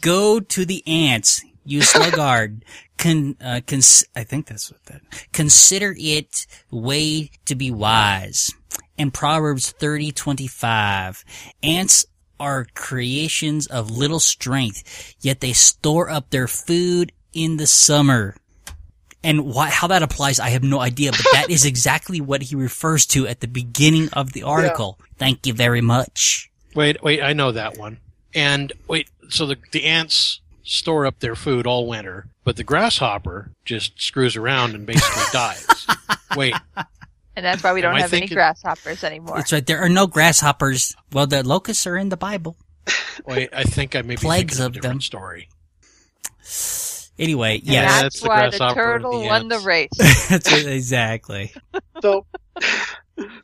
Go 0.00 0.40
to 0.40 0.64
the 0.64 0.82
ants, 0.86 1.44
you 1.70 1.82
sluggard. 1.82 2.64
Con, 2.98 3.36
uh, 3.40 3.60
cons- 3.66 4.04
I 4.14 4.24
think 4.24 4.46
that's 4.46 4.70
what 4.70 4.84
that, 4.86 5.00
consider 5.32 5.94
it 5.98 6.46
way 6.70 7.30
to 7.46 7.54
be 7.54 7.70
wise. 7.70 8.50
And 8.98 9.14
Proverbs 9.14 9.70
thirty 9.70 10.12
twenty 10.12 10.46
five, 10.46 11.24
ants 11.62 12.04
are 12.38 12.66
creations 12.74 13.66
of 13.66 13.90
little 13.90 14.20
strength, 14.20 15.14
yet 15.20 15.40
they 15.40 15.54
store 15.54 16.10
up 16.10 16.30
their 16.30 16.46
food 16.46 17.12
in 17.32 17.56
the 17.56 17.66
summer. 17.66 18.36
And 19.22 19.44
why, 19.46 19.68
how 19.68 19.86
that 19.88 20.02
applies, 20.02 20.40
I 20.40 20.48
have 20.50 20.62
no 20.62 20.80
idea, 20.80 21.12
but 21.12 21.26
that 21.32 21.50
is 21.50 21.64
exactly 21.66 22.20
what 22.20 22.42
he 22.42 22.56
refers 22.56 23.04
to 23.06 23.26
at 23.26 23.40
the 23.40 23.48
beginning 23.48 24.08
of 24.14 24.32
the 24.32 24.42
article. 24.42 24.98
Thank 25.18 25.46
you 25.46 25.52
very 25.52 25.82
much. 25.82 26.50
Wait, 26.74 27.02
wait, 27.02 27.22
I 27.22 27.32
know 27.34 27.52
that 27.52 27.76
one. 27.78 27.98
And 28.34 28.72
wait, 28.88 29.10
so 29.28 29.46
the 29.46 29.56
the 29.72 29.84
ants 29.84 30.40
store 30.62 31.06
up 31.06 31.20
their 31.20 31.34
food 31.34 31.66
all 31.66 31.86
winter, 31.86 32.26
but 32.44 32.56
the 32.56 32.64
grasshopper 32.64 33.52
just 33.64 34.00
screws 34.00 34.36
around 34.36 34.74
and 34.74 34.86
basically 34.86 35.22
dies. 35.32 35.86
Wait, 36.36 36.54
And 37.36 37.44
that's 37.46 37.62
why 37.62 37.72
we 37.72 37.80
don't 37.80 37.94
Am 37.94 38.00
have 38.02 38.12
any 38.12 38.26
grasshoppers 38.26 39.02
anymore. 39.04 39.38
It's 39.38 39.52
right. 39.52 39.66
There 39.66 39.80
are 39.80 39.88
no 39.88 40.06
grasshoppers. 40.06 40.94
Well, 41.12 41.26
the 41.26 41.42
locusts 41.46 41.86
are 41.86 41.96
in 41.96 42.08
the 42.08 42.16
Bible. 42.16 42.56
wait, 43.26 43.50
I 43.52 43.64
think 43.64 43.94
I 43.96 44.02
may 44.02 44.14
be 44.14 44.16
Plagues 44.16 44.58
thinking 44.58 44.64
of 44.64 44.66
of 44.66 44.72
a 44.72 44.74
different 44.80 44.94
them. 44.96 45.00
story. 45.02 45.48
Anyway, 47.18 47.58
And 47.58 47.66
Yeah, 47.66 47.82
yes. 47.82 48.02
that's 48.02 48.20
the 48.20 48.28
why 48.28 48.50
the 48.50 48.58
turtle 48.74 49.20
the 49.20 49.26
won 49.26 49.48
the 49.48 49.58
race. 49.58 49.90
That's 50.30 50.50
it, 50.52 50.66
exactly. 50.66 51.52
So, 52.02 52.24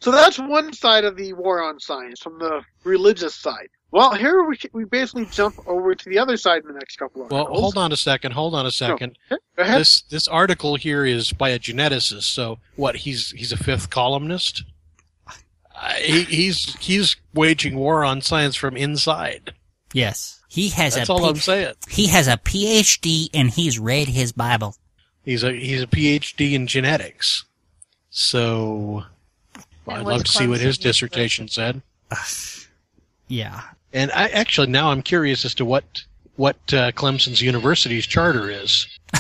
so 0.01 0.11
that's 0.11 0.39
one 0.39 0.73
side 0.73 1.05
of 1.05 1.15
the 1.19 1.35
war 1.35 1.63
on 1.63 1.79
science 1.79 2.21
from 2.23 2.39
the 2.39 2.63
religious 2.85 3.35
side. 3.35 3.69
Well, 3.93 4.15
here 4.15 4.43
we 4.45 4.59
we 4.73 4.85
basically 4.85 5.27
jump 5.27 5.57
over 5.67 5.95
to 5.95 6.09
the 6.11 6.19
other 6.19 6.37
side 6.37 6.63
in 6.63 6.69
the 6.69 6.75
next 6.75 6.97
couple 6.97 7.23
of 7.25 7.31
Well, 7.31 7.43
articles. 7.43 7.61
hold 7.63 7.79
on 7.79 7.93
a 7.93 7.97
second. 7.97 8.33
Hold 8.33 8.55
on 8.55 8.67
a 8.67 8.71
second. 8.71 9.17
Go 9.31 9.39
ahead. 9.59 9.81
This 9.81 10.03
this 10.03 10.29
article 10.29 10.75
here 10.77 11.05
is 11.07 11.33
by 11.33 11.51
a 11.51 11.59
geneticist. 11.59 12.25
So 12.25 12.59
what? 12.75 12.97
He's 12.97 13.31
he's 13.31 13.53
a 13.53 13.57
fifth 13.57 13.89
columnist. 13.91 14.65
Uh, 15.79 15.93
he, 15.95 16.23
he's 16.25 16.75
he's 16.77 17.17
waging 17.35 17.77
war 17.77 18.05
on 18.05 18.21
science 18.23 18.57
from 18.57 18.77
inside. 18.77 19.53
Yes, 19.93 20.43
he 20.49 20.69
has 20.71 20.97
That's 20.97 21.09
a 21.09 21.13
all 21.13 21.21
P- 21.21 21.27
I'm 21.29 21.37
saying. 21.37 21.75
he 21.89 22.07
has 22.09 22.27
a 22.29 22.37
PhD 22.39 23.29
and 23.33 23.51
he's 23.51 23.79
read 23.79 24.09
his 24.09 24.33
Bible. 24.33 24.75
He's 25.25 25.45
a 25.45 25.53
he's 25.53 25.83
a 25.83 25.87
PhD 25.87 26.53
in 26.55 26.67
genetics. 26.67 27.45
So 28.11 29.05
And 29.87 29.99
I'd 29.99 30.07
love 30.07 30.25
to 30.25 30.33
see 30.33 30.47
what 30.49 30.61
his 30.61 30.77
dissertation 30.77 31.49
said. 31.49 31.83
Yeah, 33.29 33.61
And 33.93 34.11
I 34.13 34.29
actually 34.29 34.69
now 34.69 34.91
I'm 34.91 35.03
curious 35.03 35.45
as 35.45 35.55
to 35.57 35.65
what 35.65 35.85
what 36.37 36.57
uh, 36.73 36.93
Clemson's 36.93 37.41
university's 37.41 38.07
charter 38.07 38.51
is. 38.51 38.87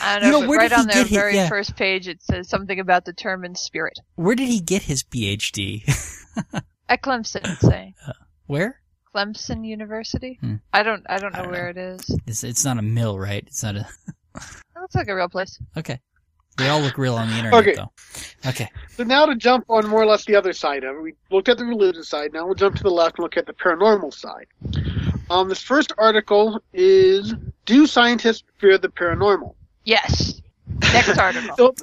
I 0.00 0.20
don't 0.20 0.26
You 0.26 0.30
know, 0.32 0.40
know, 0.42 0.46
but 0.48 0.56
right 0.58 0.72
on 0.72 0.86
their 0.86 0.94
get 1.02 1.06
his- 1.08 1.16
very 1.18 1.34
yeah. 1.34 1.48
first 1.48 1.74
page 1.76 2.06
it 2.06 2.22
says 2.22 2.48
something 2.48 2.78
about 2.78 3.04
determined 3.04 3.58
spirit. 3.58 3.98
where 4.14 4.36
did 4.36 4.48
he 4.48 4.60
get 4.60 4.82
his 4.82 5.02
PhD? 5.02 5.82
At 6.88 7.02
Clemson, 7.02 7.40
it's 7.42 7.60
saying. 7.60 7.94
where? 8.46 8.80
Clemson 9.14 9.66
University? 9.66 10.38
Hmm. 10.40 10.56
I 10.72 10.82
don't 10.84 11.04
I 11.08 11.18
don't 11.18 11.34
I 11.34 11.38
know 11.38 11.44
don't 11.44 11.52
where 11.52 11.68
it 11.70 11.76
is. 11.76 12.00
It's, 12.26 12.44
it's 12.44 12.64
not 12.64 12.78
a 12.78 12.82
mill, 12.82 13.18
right? 13.18 13.42
It's 13.46 13.62
not 13.62 13.76
a. 13.76 13.86
That 14.74 14.82
looks 14.82 14.94
like 14.94 15.08
a 15.08 15.16
real 15.16 15.28
place. 15.28 15.58
Okay. 15.76 15.98
They 16.58 16.68
all 16.68 16.80
look 16.80 16.98
real 16.98 17.14
on 17.14 17.28
the 17.28 17.36
internet, 17.36 17.60
Okay. 17.60 17.74
though. 17.74 17.90
Okay. 18.46 18.68
So 18.96 19.04
now 19.04 19.26
to 19.26 19.36
jump 19.36 19.64
on 19.68 19.86
more 19.88 20.02
or 20.02 20.06
less 20.06 20.24
the 20.24 20.34
other 20.34 20.52
side 20.52 20.82
of 20.84 20.96
it, 20.96 21.02
we 21.02 21.14
looked 21.30 21.48
at 21.48 21.56
the 21.56 21.64
religious 21.64 22.08
side. 22.08 22.32
Now 22.32 22.44
we'll 22.46 22.54
jump 22.56 22.76
to 22.76 22.82
the 22.82 22.90
left 22.90 23.18
and 23.18 23.22
look 23.22 23.36
at 23.36 23.46
the 23.46 23.52
paranormal 23.52 24.12
side. 24.12 24.46
Um, 25.30 25.48
this 25.48 25.62
first 25.62 25.92
article 25.98 26.60
is: 26.72 27.34
Do 27.64 27.86
scientists 27.86 28.42
fear 28.58 28.76
the 28.76 28.88
paranormal? 28.88 29.54
Yes. 29.84 30.40
Next 30.92 31.16
article. 31.18 31.56
So 31.56 31.74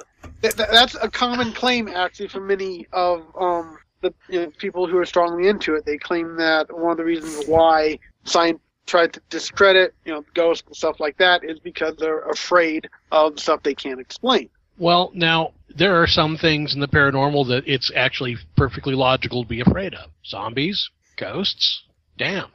th- 0.42 0.54
th- 0.56 0.68
that's 0.70 0.94
a 1.00 1.08
common 1.08 1.52
claim, 1.52 1.88
actually, 1.88 2.28
from 2.28 2.46
many 2.46 2.86
of 2.92 3.22
um, 3.40 3.78
the 4.02 4.12
you 4.28 4.40
know, 4.40 4.52
people 4.58 4.86
who 4.86 4.98
are 4.98 5.06
strongly 5.06 5.48
into 5.48 5.74
it. 5.74 5.86
They 5.86 5.96
claim 5.96 6.36
that 6.36 6.76
one 6.76 6.90
of 6.92 6.98
the 6.98 7.04
reasons 7.04 7.46
why 7.46 7.98
science 8.24 8.60
tried 8.86 9.12
to 9.14 9.20
discredit, 9.30 9.94
you 10.04 10.12
know, 10.12 10.24
ghosts 10.34 10.66
and 10.66 10.76
stuff 10.76 11.00
like 11.00 11.16
that 11.18 11.42
is 11.44 11.58
because 11.58 11.96
they're 11.96 12.20
afraid 12.28 12.88
of 13.10 13.38
stuff 13.40 13.62
they 13.62 13.74
can't 13.74 13.98
explain. 14.00 14.48
Well, 14.78 15.10
now 15.14 15.52
there 15.74 16.00
are 16.00 16.06
some 16.06 16.36
things 16.36 16.74
in 16.74 16.80
the 16.80 16.88
paranormal 16.88 17.48
that 17.48 17.64
it's 17.66 17.90
actually 17.94 18.36
perfectly 18.56 18.94
logical 18.94 19.42
to 19.42 19.48
be 19.48 19.60
afraid 19.60 19.94
of. 19.94 20.10
Zombies, 20.24 20.90
ghosts. 21.16 21.82
Damn. 22.18 22.48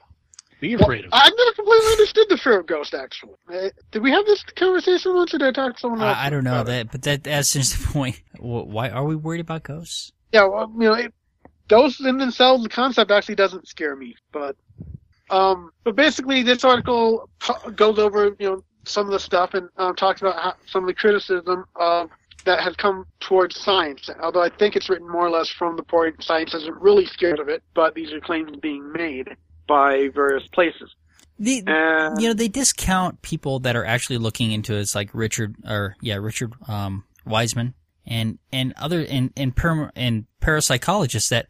Be 0.60 0.74
afraid 0.76 1.06
of. 1.06 1.10
I've 1.12 1.34
never 1.36 1.54
completely 1.54 1.92
understood 1.92 2.28
the 2.30 2.38
fear 2.38 2.60
of 2.60 2.68
ghosts. 2.68 2.94
Actually, 2.94 3.34
uh, 3.52 3.70
did 3.90 4.04
we 4.04 4.12
have 4.12 4.26
this 4.28 4.44
conversation 4.44 5.16
once, 5.16 5.34
or 5.34 5.40
did 5.40 5.48
I 5.48 5.52
talk 5.52 5.74
to 5.74 5.80
someone 5.80 6.02
else? 6.02 6.16
I, 6.16 6.28
I 6.28 6.30
don't 6.30 6.44
know 6.44 6.62
about 6.62 6.68
it? 6.68 6.72
that, 6.72 6.92
but 6.92 7.02
that 7.02 7.24
that's 7.24 7.54
just 7.54 7.80
the 7.80 7.88
point. 7.88 8.22
Why 8.38 8.90
are 8.90 9.04
we 9.04 9.16
worried 9.16 9.42
about 9.42 9.64
ghosts? 9.64 10.12
Yeah, 10.32 10.46
well, 10.46 10.72
you 10.74 10.88
know, 10.88 10.94
it, 10.94 11.14
ghosts 11.68 12.00
in 12.02 12.18
themselves, 12.18 12.62
the 12.62 12.70
concept 12.70 13.10
actually 13.10 13.36
doesn't 13.36 13.68
scare 13.68 13.96
me. 13.96 14.16
But, 14.32 14.56
um, 15.32 15.72
but 15.84 15.96
basically, 15.96 16.44
this 16.44 16.64
article 16.64 17.28
goes 17.76 17.98
over, 17.98 18.36
you 18.38 18.50
know, 18.50 18.64
some 18.86 19.06
of 19.06 19.12
the 19.12 19.20
stuff 19.20 19.54
and 19.54 19.70
um, 19.78 19.96
talks 19.96 20.22
about 20.22 20.36
how, 20.36 20.54
some 20.68 20.84
of 20.84 20.88
the 20.88 20.94
criticism 20.94 21.66
of 21.76 22.10
that 22.46 22.60
has 22.64 22.76
come 22.76 23.06
towards 23.20 23.60
science. 23.60 24.10
Although 24.22 24.42
I 24.42 24.50
think 24.50 24.76
it's 24.76 24.90
written 24.90 25.10
more 25.10 25.28
or 25.28 25.30
less 25.30 25.50
from 25.50 25.76
the 25.76 25.84
point 25.84 26.24
science 26.24 26.54
isn't 26.54 26.82
really 26.82 27.06
scared 27.06 27.40
of 27.40 27.50
it, 27.50 27.64
but 27.76 27.94
these 27.94 28.12
are 28.12 28.20
claims 28.20 28.58
being 28.62 28.92
made 28.92 29.30
by 29.68 30.10
various 30.14 30.48
places. 30.48 30.96
The, 31.38 31.64
And 31.66 32.22
you 32.22 32.28
know, 32.28 32.34
they 32.34 32.48
discount 32.48 33.22
people 33.22 33.60
that 33.62 33.76
are 33.76 33.86
actually 33.86 34.18
looking 34.18 34.52
into 34.52 34.76
it. 34.76 34.82
It's 34.82 34.96
like 34.96 35.10
Richard, 35.14 35.56
or 35.68 35.96
yeah, 36.02 36.16
Richard 36.16 36.54
um, 36.68 37.04
Wiseman, 37.26 37.74
and 38.06 38.38
and 38.52 38.74
other 38.78 39.04
and 39.04 39.32
and 39.36 39.54
and 39.96 40.26
parapsychologists 40.42 41.30
that 41.30 41.48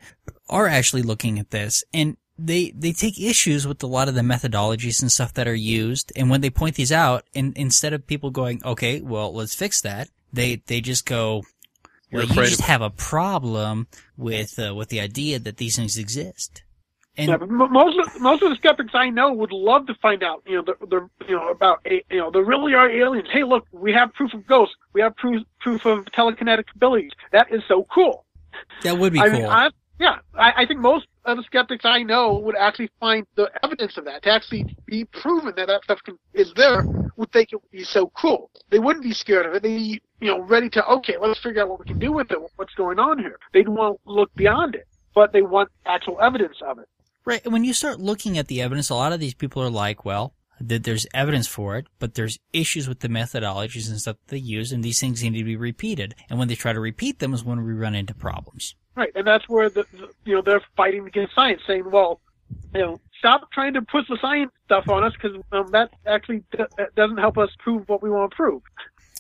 are 0.49 0.67
actually 0.67 1.01
looking 1.01 1.39
at 1.39 1.51
this, 1.51 1.83
and 1.93 2.15
they 2.45 2.71
they 2.71 2.91
take 2.93 3.19
issues 3.19 3.67
with 3.67 3.81
a 3.83 3.87
lot 3.87 4.07
of 4.07 4.15
the 4.15 4.21
methodologies 4.21 5.01
and 5.01 5.11
stuff 5.11 5.33
that 5.35 5.47
are 5.47 5.55
used. 5.55 6.11
And 6.15 6.29
when 6.29 6.41
they 6.41 6.49
point 6.49 6.75
these 6.75 6.91
out, 6.91 7.23
and 7.35 7.55
instead 7.55 7.93
of 7.93 8.05
people 8.07 8.31
going, 8.31 8.61
okay, 8.65 9.01
well, 9.01 9.33
let's 9.33 9.55
fix 9.55 9.81
that, 9.81 10.09
they 10.33 10.61
they 10.67 10.81
just 10.81 11.05
go. 11.05 11.43
You're 12.09 12.25
Well, 12.25 12.29
you 12.29 12.43
just 12.49 12.59
of- 12.61 12.65
have 12.67 12.81
a 12.81 12.89
problem 12.89 13.87
with 14.17 14.59
uh, 14.59 14.75
with 14.75 14.89
the 14.89 14.99
idea 14.99 15.39
that 15.39 15.57
these 15.57 15.75
things 15.77 15.97
exist. 15.97 16.63
And 17.17 17.29
Yeah, 17.29 17.37
but 17.37 17.49
most 17.49 17.99
of, 17.99 18.21
most 18.21 18.41
of 18.41 18.49
the 18.51 18.55
skeptics 18.55 18.91
I 18.93 19.09
know 19.09 19.33
would 19.33 19.51
love 19.51 19.85
to 19.87 19.95
find 20.01 20.23
out, 20.23 20.41
you 20.47 20.55
know, 20.55 20.61
the, 20.63 20.85
the 20.87 21.09
you 21.27 21.35
know 21.35 21.49
about 21.49 21.79
you 21.85 22.01
know 22.11 22.31
there 22.31 22.43
really 22.43 22.73
are 22.73 22.89
aliens. 22.89 23.27
Hey, 23.31 23.43
look, 23.43 23.65
we 23.71 23.91
have 23.93 24.13
proof 24.13 24.33
of 24.33 24.45
ghosts. 24.47 24.75
We 24.93 25.01
have 25.01 25.15
proof 25.17 25.43
proof 25.59 25.85
of 25.85 26.05
telekinetic 26.05 26.65
abilities. 26.75 27.11
That 27.31 27.47
is 27.51 27.61
so 27.67 27.85
cool. 27.93 28.25
that 28.83 28.97
would 28.97 29.13
be 29.13 29.19
I 29.19 29.29
cool. 29.29 29.39
mean, 29.39 29.45
I, 29.49 29.69
yeah, 29.99 30.19
I, 30.33 30.53
I 30.63 30.65
think 30.65 30.79
most 30.79 31.05
of 31.25 31.37
the 31.37 31.43
skeptics 31.43 31.85
I 31.85 32.03
know 32.03 32.39
would 32.39 32.55
actually 32.55 32.89
find 32.99 33.25
the 33.35 33.49
evidence 33.63 33.97
of 33.97 34.05
that 34.05 34.23
to 34.23 34.31
actually 34.31 34.75
be 34.85 35.05
proven 35.05 35.53
that 35.55 35.67
that 35.67 35.83
stuff 35.83 35.99
can, 36.03 36.17
is 36.33 36.51
there. 36.55 36.85
Would 37.17 37.31
think 37.31 37.49
it 37.51 37.61
would 37.61 37.71
be 37.71 37.83
so 37.83 38.11
cool. 38.17 38.49
They 38.69 38.79
wouldn't 38.79 39.03
be 39.03 39.13
scared 39.13 39.45
of 39.45 39.53
it. 39.53 39.63
They'd 39.63 39.75
be 39.75 40.01
you 40.19 40.27
know 40.27 40.41
ready 40.41 40.69
to 40.71 40.85
okay, 40.87 41.15
let's 41.19 41.39
figure 41.39 41.61
out 41.61 41.69
what 41.69 41.79
we 41.79 41.85
can 41.85 41.99
do 41.99 42.11
with 42.11 42.31
it. 42.31 42.37
What's 42.55 42.73
going 42.73 42.99
on 42.99 43.19
here? 43.19 43.37
They'd 43.53 43.69
want 43.69 43.99
to 44.03 44.11
look 44.11 44.33
beyond 44.35 44.75
it, 44.75 44.87
but 45.13 45.33
they 45.33 45.41
want 45.41 45.69
actual 45.85 46.19
evidence 46.21 46.57
of 46.65 46.79
it. 46.79 46.87
Right. 47.23 47.41
And 47.43 47.53
when 47.53 47.63
you 47.63 47.73
start 47.73 47.99
looking 47.99 48.37
at 48.37 48.47
the 48.47 48.61
evidence, 48.61 48.89
a 48.89 48.95
lot 48.95 49.13
of 49.13 49.19
these 49.19 49.35
people 49.35 49.61
are 49.61 49.69
like, 49.69 50.05
well, 50.05 50.33
that 50.59 50.83
there's 50.83 51.05
evidence 51.13 51.47
for 51.47 51.77
it, 51.77 51.87
but 51.99 52.15
there's 52.15 52.39
issues 52.53 52.87
with 52.87 52.99
the 52.99 53.07
methodologies 53.07 53.89
and 53.89 53.99
stuff 53.99 54.17
that 54.25 54.31
they 54.31 54.37
use, 54.37 54.71
and 54.71 54.83
these 54.83 54.99
things 54.99 55.21
need 55.23 55.37
to 55.37 55.43
be 55.43 55.55
repeated. 55.55 56.15
And 56.29 56.39
when 56.39 56.47
they 56.47 56.55
try 56.55 56.73
to 56.73 56.79
repeat 56.79 57.19
them 57.19 57.33
is 57.33 57.43
when 57.43 57.63
we 57.63 57.73
run 57.73 57.95
into 57.95 58.13
problems. 58.13 58.75
Right, 58.95 59.11
and 59.15 59.25
that's 59.25 59.47
where 59.47 59.69
the, 59.69 59.85
the 59.93 60.09
you 60.25 60.35
know 60.35 60.41
they're 60.41 60.61
fighting 60.75 61.07
against 61.07 61.33
science, 61.33 61.61
saying, 61.65 61.89
well, 61.89 62.19
you 62.73 62.81
know, 62.81 63.01
stop 63.17 63.49
trying 63.51 63.73
to 63.73 63.81
push 63.81 64.05
the 64.09 64.17
science 64.21 64.51
stuff 64.65 64.89
on 64.89 65.03
us 65.03 65.13
because 65.13 65.37
um, 65.51 65.71
that 65.71 65.91
actually 66.05 66.43
d- 66.51 66.63
that 66.77 66.93
doesn't 66.95 67.17
help 67.17 67.37
us 67.37 67.49
prove 67.59 67.87
what 67.87 68.01
we 68.03 68.09
want 68.09 68.31
to 68.31 68.35
prove. 68.35 68.61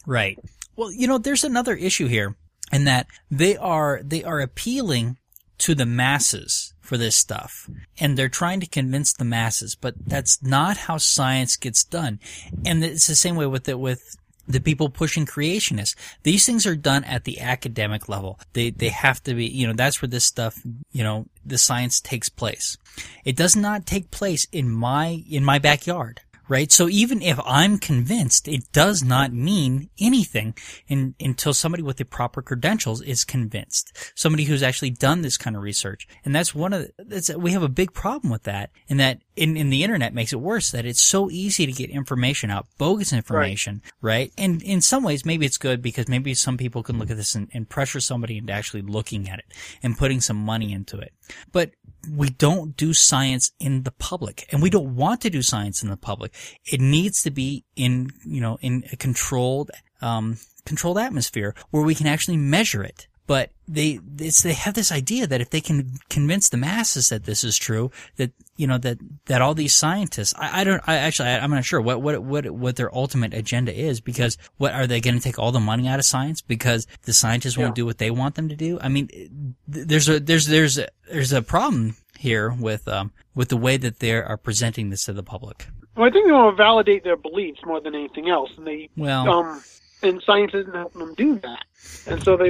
Right. 0.05 0.37
Well, 0.75 0.91
you 0.91 1.07
know, 1.07 1.17
there's 1.17 1.43
another 1.43 1.75
issue 1.75 2.07
here 2.07 2.35
in 2.71 2.85
that 2.85 3.07
they 3.29 3.57
are, 3.57 4.01
they 4.03 4.23
are 4.23 4.39
appealing 4.39 5.17
to 5.59 5.75
the 5.75 5.85
masses 5.85 6.73
for 6.79 6.97
this 6.97 7.15
stuff. 7.15 7.69
And 7.99 8.17
they're 8.17 8.29
trying 8.29 8.59
to 8.61 8.67
convince 8.67 9.13
the 9.13 9.25
masses, 9.25 9.75
but 9.75 9.93
that's 10.05 10.41
not 10.41 10.75
how 10.77 10.97
science 10.97 11.55
gets 11.55 11.83
done. 11.83 12.19
And 12.65 12.83
it's 12.83 13.07
the 13.07 13.15
same 13.15 13.35
way 13.35 13.45
with 13.45 13.69
it 13.69 13.79
with 13.79 14.17
the 14.47 14.59
people 14.59 14.89
pushing 14.89 15.25
creationists. 15.25 15.95
These 16.23 16.45
things 16.45 16.65
are 16.65 16.75
done 16.75 17.03
at 17.03 17.23
the 17.23 17.39
academic 17.39 18.09
level. 18.09 18.39
They, 18.53 18.69
they 18.69 18.89
have 18.89 19.21
to 19.23 19.33
be, 19.33 19.47
you 19.47 19.67
know, 19.67 19.73
that's 19.73 20.01
where 20.01 20.09
this 20.09 20.25
stuff, 20.25 20.59
you 20.91 21.03
know, 21.03 21.27
the 21.45 21.57
science 21.57 21.99
takes 21.99 22.29
place. 22.29 22.77
It 23.23 23.35
does 23.35 23.55
not 23.55 23.85
take 23.85 24.11
place 24.11 24.47
in 24.51 24.69
my, 24.69 25.23
in 25.29 25.43
my 25.43 25.59
backyard 25.59 26.21
right? 26.51 26.69
So 26.69 26.89
even 26.89 27.21
if 27.21 27.39
I'm 27.45 27.77
convinced, 27.77 28.49
it 28.49 28.69
does 28.73 29.01
not 29.01 29.31
mean 29.31 29.89
anything 29.97 30.53
in, 30.89 31.15
until 31.17 31.53
somebody 31.53 31.81
with 31.81 31.95
the 31.95 32.03
proper 32.03 32.41
credentials 32.41 33.01
is 33.01 33.23
convinced. 33.23 34.11
Somebody 34.15 34.43
who's 34.43 34.61
actually 34.61 34.89
done 34.89 35.21
this 35.21 35.37
kind 35.37 35.55
of 35.55 35.61
research. 35.61 36.09
And 36.25 36.35
that's 36.35 36.53
one 36.53 36.73
of 36.73 36.81
the, 36.81 37.05
that's, 37.05 37.33
we 37.33 37.53
have 37.53 37.63
a 37.63 37.69
big 37.69 37.93
problem 37.93 38.33
with 38.33 38.43
that. 38.43 38.71
And 38.89 38.99
that 38.99 39.21
in, 39.35 39.55
in 39.55 39.69
the 39.69 39.83
internet 39.83 40.13
makes 40.13 40.33
it 40.33 40.41
worse 40.41 40.71
that 40.71 40.85
it's 40.85 41.01
so 41.01 41.29
easy 41.29 41.65
to 41.65 41.71
get 41.71 41.89
information 41.89 42.51
out, 42.51 42.67
bogus 42.77 43.13
information, 43.13 43.81
right? 44.01 44.31
And 44.37 44.61
in 44.61 44.81
some 44.81 45.03
ways, 45.03 45.25
maybe 45.25 45.45
it's 45.45 45.57
good 45.57 45.81
because 45.81 46.07
maybe 46.07 46.33
some 46.33 46.57
people 46.57 46.83
can 46.83 46.99
look 46.99 47.09
at 47.09 47.17
this 47.17 47.35
and, 47.35 47.49
and 47.53 47.67
pressure 47.67 47.99
somebody 47.99 48.37
into 48.37 48.51
actually 48.51 48.81
looking 48.81 49.29
at 49.29 49.39
it 49.39 49.45
and 49.81 49.97
putting 49.97 50.21
some 50.21 50.37
money 50.37 50.73
into 50.73 50.97
it. 50.97 51.13
But 51.51 51.71
we 52.09 52.29
don't 52.29 52.75
do 52.75 52.93
science 52.93 53.51
in 53.59 53.83
the 53.83 53.91
public 53.91 54.47
and 54.51 54.61
we 54.61 54.69
don't 54.69 54.95
want 54.95 55.21
to 55.21 55.29
do 55.29 55.41
science 55.41 55.81
in 55.81 55.89
the 55.89 55.97
public. 55.97 56.33
It 56.65 56.81
needs 56.81 57.23
to 57.23 57.31
be 57.31 57.63
in, 57.75 58.09
you 58.25 58.41
know, 58.41 58.57
in 58.61 58.83
a 58.91 58.97
controlled, 58.97 59.71
um, 60.01 60.37
controlled 60.65 60.97
atmosphere 60.97 61.55
where 61.69 61.83
we 61.83 61.95
can 61.95 62.07
actually 62.07 62.37
measure 62.37 62.83
it. 62.83 63.07
But 63.27 63.51
they, 63.67 63.99
it's, 64.19 64.43
they 64.43 64.53
have 64.53 64.73
this 64.73 64.91
idea 64.91 65.27
that 65.27 65.41
if 65.41 65.49
they 65.51 65.61
can 65.61 65.93
convince 66.09 66.49
the 66.49 66.57
masses 66.57 67.09
that 67.09 67.23
this 67.23 67.43
is 67.43 67.57
true, 67.57 67.91
that, 68.17 68.31
you 68.57 68.67
know, 68.67 68.77
that, 68.79 68.97
that 69.25 69.41
all 69.41 69.53
these 69.53 69.73
scientists, 69.73 70.33
I, 70.37 70.61
I 70.61 70.63
don't, 70.63 70.81
I 70.85 70.97
actually, 70.97 71.29
I, 71.29 71.39
I'm 71.39 71.51
not 71.51 71.63
sure 71.63 71.79
what, 71.79 72.01
what, 72.01 72.21
what, 72.21 72.49
what 72.49 72.75
their 72.75 72.93
ultimate 72.93 73.33
agenda 73.33 73.73
is 73.73 74.01
because 74.01 74.37
what, 74.57 74.73
are 74.73 74.87
they 74.87 74.99
going 74.99 75.15
to 75.15 75.21
take 75.21 75.39
all 75.39 75.51
the 75.51 75.59
money 75.59 75.87
out 75.87 75.99
of 75.99 76.05
science 76.05 76.41
because 76.41 76.87
the 77.03 77.13
scientists 77.13 77.57
won't 77.57 77.75
do 77.75 77.85
what 77.85 77.99
they 77.99 78.11
want 78.11 78.35
them 78.35 78.49
to 78.49 78.55
do? 78.55 78.79
I 78.81 78.89
mean, 78.89 79.55
there's 79.67 80.09
a, 80.09 80.19
there's, 80.19 80.47
there's, 80.47 80.77
a, 80.77 80.87
there's 81.09 81.31
a 81.31 81.41
problem 81.41 81.95
here 82.17 82.51
with, 82.51 82.87
um, 82.87 83.11
with 83.33 83.49
the 83.49 83.57
way 83.57 83.77
that 83.77 83.99
they 83.99 84.13
are 84.13 84.37
presenting 84.37 84.89
this 84.89 85.05
to 85.05 85.13
the 85.13 85.23
public. 85.23 85.67
Well, 85.95 86.07
I 86.07 86.11
think 86.11 86.25
they 86.25 86.31
want 86.31 86.53
to 86.53 86.57
validate 86.57 87.03
their 87.03 87.17
beliefs 87.17 87.59
more 87.65 87.79
than 87.81 87.95
anything 87.95 88.29
else, 88.29 88.49
and 88.57 88.65
they 88.65 88.89
Well, 88.95 89.29
um 89.29 89.63
and 90.03 90.21
science 90.25 90.51
isn't 90.53 90.73
helping 90.73 90.99
them 90.99 91.13
do 91.15 91.39
that, 91.39 91.63
and 92.07 92.23
so 92.23 92.35
they 92.35 92.49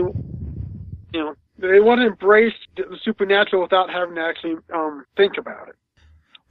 you 1.14 1.20
know 1.20 1.36
they 1.58 1.80
want 1.80 2.00
to 2.02 2.08
embrace 2.08 2.54
the 2.76 2.98
supernatural 3.04 3.62
without 3.62 3.90
having 3.90 4.16
to 4.16 4.22
actually 4.22 4.56
um 4.74 5.06
think 5.18 5.38
about 5.38 5.68
it. 5.70 5.76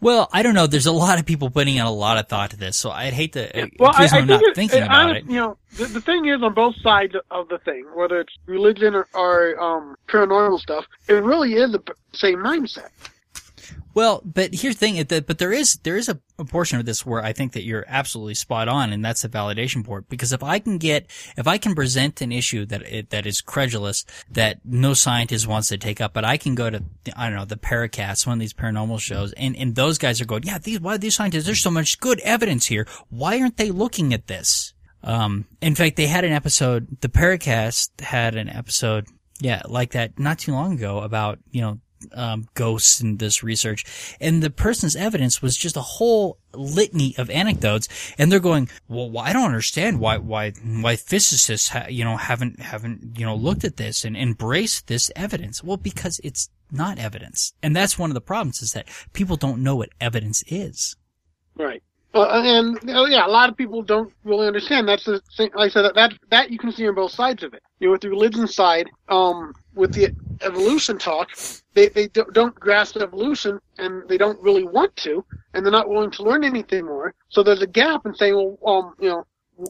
well, 0.00 0.28
I 0.32 0.42
don't 0.42 0.54
know. 0.54 0.66
There's 0.66 0.86
a 0.86 0.92
lot 0.92 1.18
of 1.18 1.26
people 1.26 1.50
putting 1.50 1.76
in 1.76 1.82
a 1.84 1.90
lot 1.90 2.18
of 2.18 2.28
thought 2.28 2.50
to 2.50 2.56
this, 2.56 2.76
so 2.76 2.90
I'd 2.90 3.12
hate 3.12 3.32
to 3.34 3.44
uh, 3.62 3.66
Well, 3.78 3.90
I, 3.92 4.04
accuse 4.04 4.12
I 4.12 4.20
them 4.20 4.30
of 4.30 4.40
not 4.40 4.42
it, 4.50 4.54
thinking 4.54 4.78
it, 4.78 4.84
about 4.86 5.04
honest- 5.10 5.26
it. 5.26 5.30
You 5.30 5.40
know, 5.40 5.56
the, 5.76 5.84
the 5.86 6.00
thing 6.00 6.26
is 6.26 6.42
on 6.42 6.54
both 6.54 6.76
sides 6.82 7.14
of 7.30 7.48
the 7.48 7.58
thing, 7.58 7.84
whether 7.94 8.20
it's 8.20 8.32
religion 8.46 8.94
or, 8.94 9.06
or 9.14 9.60
um, 9.60 9.96
paranormal 10.08 10.58
stuff, 10.60 10.84
it 11.08 11.14
really 11.14 11.54
is 11.54 11.72
the 11.72 11.82
same 12.12 12.38
mindset. 12.38 12.88
Well, 13.92 14.22
but 14.24 14.54
here's 14.54 14.76
the 14.76 14.78
thing, 14.78 15.04
but 15.26 15.38
there 15.38 15.52
is, 15.52 15.76
there 15.82 15.96
is 15.96 16.08
a, 16.08 16.20
a 16.38 16.44
portion 16.44 16.78
of 16.78 16.86
this 16.86 17.04
where 17.04 17.24
I 17.24 17.32
think 17.32 17.54
that 17.54 17.64
you're 17.64 17.84
absolutely 17.88 18.34
spot 18.34 18.68
on, 18.68 18.92
and 18.92 19.04
that's 19.04 19.22
the 19.22 19.28
validation 19.28 19.84
part. 19.84 20.08
Because 20.08 20.32
if 20.32 20.42
I 20.42 20.60
can 20.60 20.78
get, 20.78 21.10
if 21.36 21.48
I 21.48 21.58
can 21.58 21.74
present 21.74 22.20
an 22.20 22.30
issue 22.30 22.66
that 22.66 22.82
it, 22.82 23.10
that 23.10 23.26
is 23.26 23.40
credulous, 23.40 24.04
that 24.30 24.60
no 24.64 24.94
scientist 24.94 25.46
wants 25.46 25.68
to 25.68 25.78
take 25.78 26.00
up, 26.00 26.12
but 26.12 26.24
I 26.24 26.36
can 26.36 26.54
go 26.54 26.70
to, 26.70 26.82
I 27.16 27.28
don't 27.28 27.38
know, 27.38 27.44
the 27.44 27.56
Paracast, 27.56 28.26
one 28.26 28.34
of 28.34 28.40
these 28.40 28.54
paranormal 28.54 29.00
shows, 29.00 29.32
and, 29.32 29.56
and 29.56 29.74
those 29.74 29.98
guys 29.98 30.20
are 30.20 30.26
going, 30.26 30.44
yeah, 30.44 30.58
these, 30.58 30.80
why 30.80 30.96
these 30.96 31.16
scientists, 31.16 31.46
there's 31.46 31.60
so 31.60 31.70
much 31.70 31.98
good 31.98 32.20
evidence 32.20 32.66
here. 32.66 32.86
Why 33.08 33.40
aren't 33.40 33.56
they 33.56 33.70
looking 33.70 34.14
at 34.14 34.28
this? 34.28 34.72
Um, 35.02 35.46
in 35.60 35.74
fact, 35.74 35.96
they 35.96 36.06
had 36.06 36.24
an 36.24 36.32
episode, 36.32 37.00
the 37.00 37.08
Paracast 37.08 38.00
had 38.00 38.36
an 38.36 38.48
episode, 38.48 39.06
yeah, 39.40 39.62
like 39.66 39.92
that 39.92 40.18
not 40.18 40.38
too 40.38 40.52
long 40.52 40.74
ago 40.74 41.00
about, 41.00 41.38
you 41.50 41.62
know, 41.62 41.80
um, 42.12 42.48
ghosts 42.54 43.00
and 43.00 43.18
this 43.18 43.42
research, 43.42 43.84
and 44.20 44.42
the 44.42 44.50
person's 44.50 44.96
evidence 44.96 45.42
was 45.42 45.56
just 45.56 45.76
a 45.76 45.82
whole 45.82 46.38
litany 46.52 47.14
of 47.18 47.30
anecdotes, 47.30 47.88
and 48.18 48.30
they're 48.30 48.40
going, 48.40 48.68
"Well, 48.88 49.18
I 49.18 49.32
don't 49.32 49.44
understand 49.44 50.00
why 50.00 50.18
why 50.18 50.52
why 50.62 50.96
physicists 50.96 51.68
ha- 51.68 51.86
you 51.88 52.04
know 52.04 52.16
haven't 52.16 52.60
haven't 52.60 53.18
you 53.18 53.26
know 53.26 53.34
looked 53.34 53.64
at 53.64 53.76
this 53.76 54.04
and 54.04 54.16
embraced 54.16 54.86
this 54.86 55.10
evidence." 55.16 55.62
Well, 55.62 55.76
because 55.76 56.20
it's 56.24 56.48
not 56.70 56.98
evidence, 56.98 57.52
and 57.62 57.74
that's 57.74 57.98
one 57.98 58.10
of 58.10 58.14
the 58.14 58.20
problems 58.20 58.62
is 58.62 58.72
that 58.72 58.88
people 59.12 59.36
don't 59.36 59.62
know 59.62 59.76
what 59.76 59.90
evidence 60.00 60.42
is. 60.46 60.96
Right. 61.56 61.82
Uh, 62.12 62.42
and 62.44 62.76
uh, 62.90 63.04
yeah, 63.04 63.24
a 63.24 63.28
lot 63.28 63.48
of 63.48 63.56
people 63.56 63.82
don't 63.82 64.12
really 64.24 64.48
understand. 64.48 64.88
That's 64.88 65.04
the 65.04 65.20
thing. 65.36 65.50
Like 65.54 65.70
I 65.70 65.72
said, 65.72 65.82
that, 65.82 65.94
that 65.94 66.12
that 66.30 66.50
you 66.50 66.58
can 66.58 66.72
see 66.72 66.88
on 66.88 66.94
both 66.96 67.12
sides 67.12 67.44
of 67.44 67.54
it. 67.54 67.62
You 67.78 67.86
know, 67.86 67.92
with 67.92 68.00
the 68.00 68.10
religion 68.10 68.48
side, 68.48 68.90
um, 69.08 69.54
with 69.74 69.92
the 69.94 70.12
evolution 70.42 70.98
talk, 70.98 71.28
they 71.74 71.88
they 71.88 72.08
don't, 72.08 72.32
don't 72.32 72.54
grasp 72.54 72.96
evolution, 72.96 73.60
and 73.78 74.08
they 74.08 74.18
don't 74.18 74.40
really 74.42 74.64
want 74.64 74.94
to, 74.96 75.24
and 75.54 75.64
they're 75.64 75.70
not 75.70 75.88
willing 75.88 76.10
to 76.12 76.24
learn 76.24 76.42
anything 76.42 76.86
more. 76.86 77.14
So 77.28 77.44
there's 77.44 77.62
a 77.62 77.66
gap 77.66 78.04
in 78.04 78.14
saying, 78.14 78.34
well, 78.34 78.58
um, 78.66 78.94
you 78.98 79.08
know, 79.08 79.24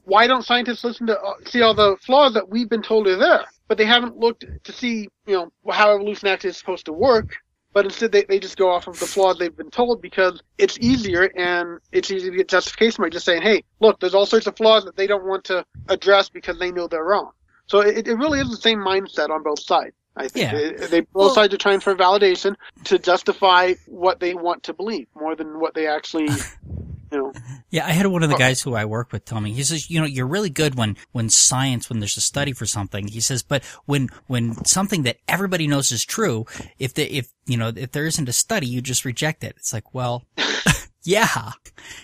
why 0.05 0.26
don't 0.26 0.45
scientists 0.45 0.82
listen 0.82 1.07
to 1.09 1.20
uh, 1.20 1.34
see 1.45 1.61
all 1.61 1.74
the 1.74 1.97
flaws 2.07 2.32
that 2.34 2.49
we've 2.49 2.70
been 2.70 2.82
told 2.82 3.07
are 3.07 3.16
there? 3.16 3.45
But 3.68 3.76
they 3.76 3.84
haven't 3.84 4.16
looked 4.16 4.47
to 4.64 4.72
see, 4.72 5.11
you 5.26 5.34
know, 5.34 5.53
how 5.70 5.95
evolution 5.95 6.28
actually 6.28 6.51
is 6.51 6.57
supposed 6.57 6.86
to 6.86 6.93
work 6.93 7.36
but 7.73 7.85
instead 7.85 8.12
they, 8.12 8.25
they 8.25 8.39
just 8.39 8.57
go 8.57 8.71
off 8.71 8.87
of 8.87 8.99
the 8.99 9.07
flaws 9.07 9.39
they've 9.39 9.57
been 9.57 9.71
told 9.71 10.03
because 10.03 10.43
it's 10.59 10.79
easier 10.81 11.31
and 11.37 11.79
it's 11.93 12.11
easy 12.11 12.31
to 12.31 12.37
get 12.37 12.49
justification 12.49 13.03
by 13.03 13.09
just 13.09 13.25
saying, 13.25 13.43
hey, 13.43 13.62
look, 13.81 14.01
there's 14.01 14.14
all 14.14 14.27
sorts 14.27 14.47
of 14.47 14.57
flaws 14.57 14.85
that 14.85 14.97
they 14.97 15.07
don't 15.07 15.25
want 15.25 15.45
to 15.45 15.64
address 15.89 16.29
because 16.29 16.59
they 16.59 16.71
know 16.73 16.87
they're 16.87 17.05
wrong. 17.05 17.31
So 17.66 17.81
it, 17.81 18.09
it 18.09 18.14
really 18.14 18.41
is 18.41 18.51
the 18.51 18.57
same 18.57 18.79
mindset 18.79 19.31
on 19.31 19.43
both 19.43 19.61
sides. 19.61 19.95
I 20.16 20.27
think 20.27 20.53
Yeah. 20.53 20.59
they, 20.79 20.87
they 20.87 21.01
both 21.01 21.09
Well- 21.14 21.35
sides 21.35 21.55
are 21.55 21.59
trying 21.59 21.81
for 21.81 21.95
validation 21.95 22.57
to 22.85 22.99
justify 22.99 23.75
what 23.87 24.18
they 24.21 24.35
want 24.35 24.64
to 24.64 24.73
believe 24.75 25.07
more 25.14 25.37
than 25.37 25.61
what 25.61 25.75
they 25.75 25.87
actually, 25.87 26.29
know. 27.13 27.33
Yeah, 27.71 27.87
I 27.87 27.91
had 27.91 28.07
one 28.07 28.23
of 28.23 28.31
the 28.31 28.37
guys 28.37 28.61
who 28.61 28.75
I 28.75 28.85
work 28.85 29.13
with 29.13 29.25
tell 29.25 29.41
me, 29.41 29.53
he 29.53 29.63
says, 29.63 29.91
you 29.91 30.01
know, 30.01 30.07
you're 30.07 30.27
really 30.27 30.51
good 30.51 30.75
when, 30.75 30.97
when 31.13 31.29
science, 31.29 31.89
when 31.89 32.01
there's 32.01 32.17
a 32.17 32.21
study 32.21 32.53
for 32.53 32.67
something, 32.67 33.09
he 33.09 33.21
says, 33.21 33.43
but 33.43 33.65
when, 33.87 34.09
when 34.27 34.65
something 34.65 35.03
that 35.05 35.19
everybody 35.29 35.67
knows 35.67 35.93
is 35.93 36.05
true, 36.05 36.47
if 36.79 36.95
the, 36.95 37.05
if, 37.13 37.33
you 37.47 37.57
know, 37.57 37.73
if 37.75 37.93
there 37.93 38.07
isn't 38.07 38.29
a 38.29 38.33
study, 38.33 38.67
you 38.67 38.81
just 38.81 39.05
reject 39.05 39.45
it. 39.45 39.55
It's 39.57 39.73
like, 39.73 39.95
well, 39.95 40.25
yeah, 41.03 41.53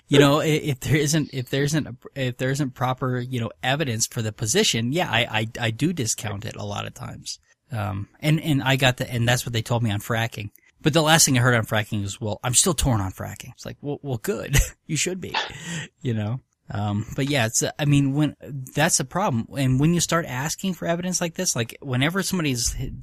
you 0.07 0.19
know, 0.19 0.39
if 0.39 0.79
there 0.79 0.95
isn't, 0.95 1.29
if 1.33 1.49
there 1.49 1.63
isn't, 1.63 1.87
a, 1.87 1.95
if 2.15 2.37
there 2.37 2.51
isn't 2.51 2.73
proper, 2.73 3.19
you 3.19 3.39
know, 3.39 3.51
evidence 3.61 4.07
for 4.07 4.21
the 4.21 4.31
position, 4.31 4.93
yeah, 4.93 5.09
I, 5.09 5.19
I, 5.39 5.47
I 5.67 5.71
do 5.71 5.93
discount 5.93 6.45
it 6.45 6.55
a 6.55 6.65
lot 6.65 6.87
of 6.87 6.93
times. 6.93 7.39
Um, 7.71 8.07
and, 8.21 8.39
and 8.39 8.63
I 8.63 8.77
got 8.77 8.97
the, 8.97 9.11
and 9.11 9.27
that's 9.27 9.45
what 9.45 9.53
they 9.53 9.61
told 9.61 9.83
me 9.83 9.91
on 9.91 9.99
fracking. 9.99 10.51
But 10.81 10.93
the 10.93 11.01
last 11.01 11.25
thing 11.25 11.37
I 11.37 11.41
heard 11.41 11.55
on 11.55 11.65
fracking 11.65 12.01
was, 12.01 12.21
well, 12.21 12.39
I'm 12.43 12.53
still 12.53 12.73
torn 12.73 13.01
on 13.01 13.11
fracking. 13.11 13.51
It's 13.51 13.65
like, 13.65 13.77
well, 13.81 13.99
well, 14.01 14.17
good. 14.17 14.55
you 14.85 14.97
should 14.97 15.19
be, 15.19 15.35
you 16.01 16.13
know? 16.13 16.41
Um, 16.69 17.05
but 17.15 17.29
yeah, 17.29 17.45
it's, 17.45 17.63
uh, 17.63 17.71
I 17.79 17.85
mean, 17.85 18.13
when, 18.13 18.35
that's 18.75 18.99
a 18.99 19.05
problem. 19.05 19.47
And 19.57 19.79
when 19.79 19.93
you 19.93 19.99
start 19.99 20.25
asking 20.25 20.73
for 20.73 20.85
evidence 20.85 21.21
like 21.21 21.35
this, 21.35 21.55
like 21.55 21.77
whenever 21.81 22.21
somebody 22.23 22.55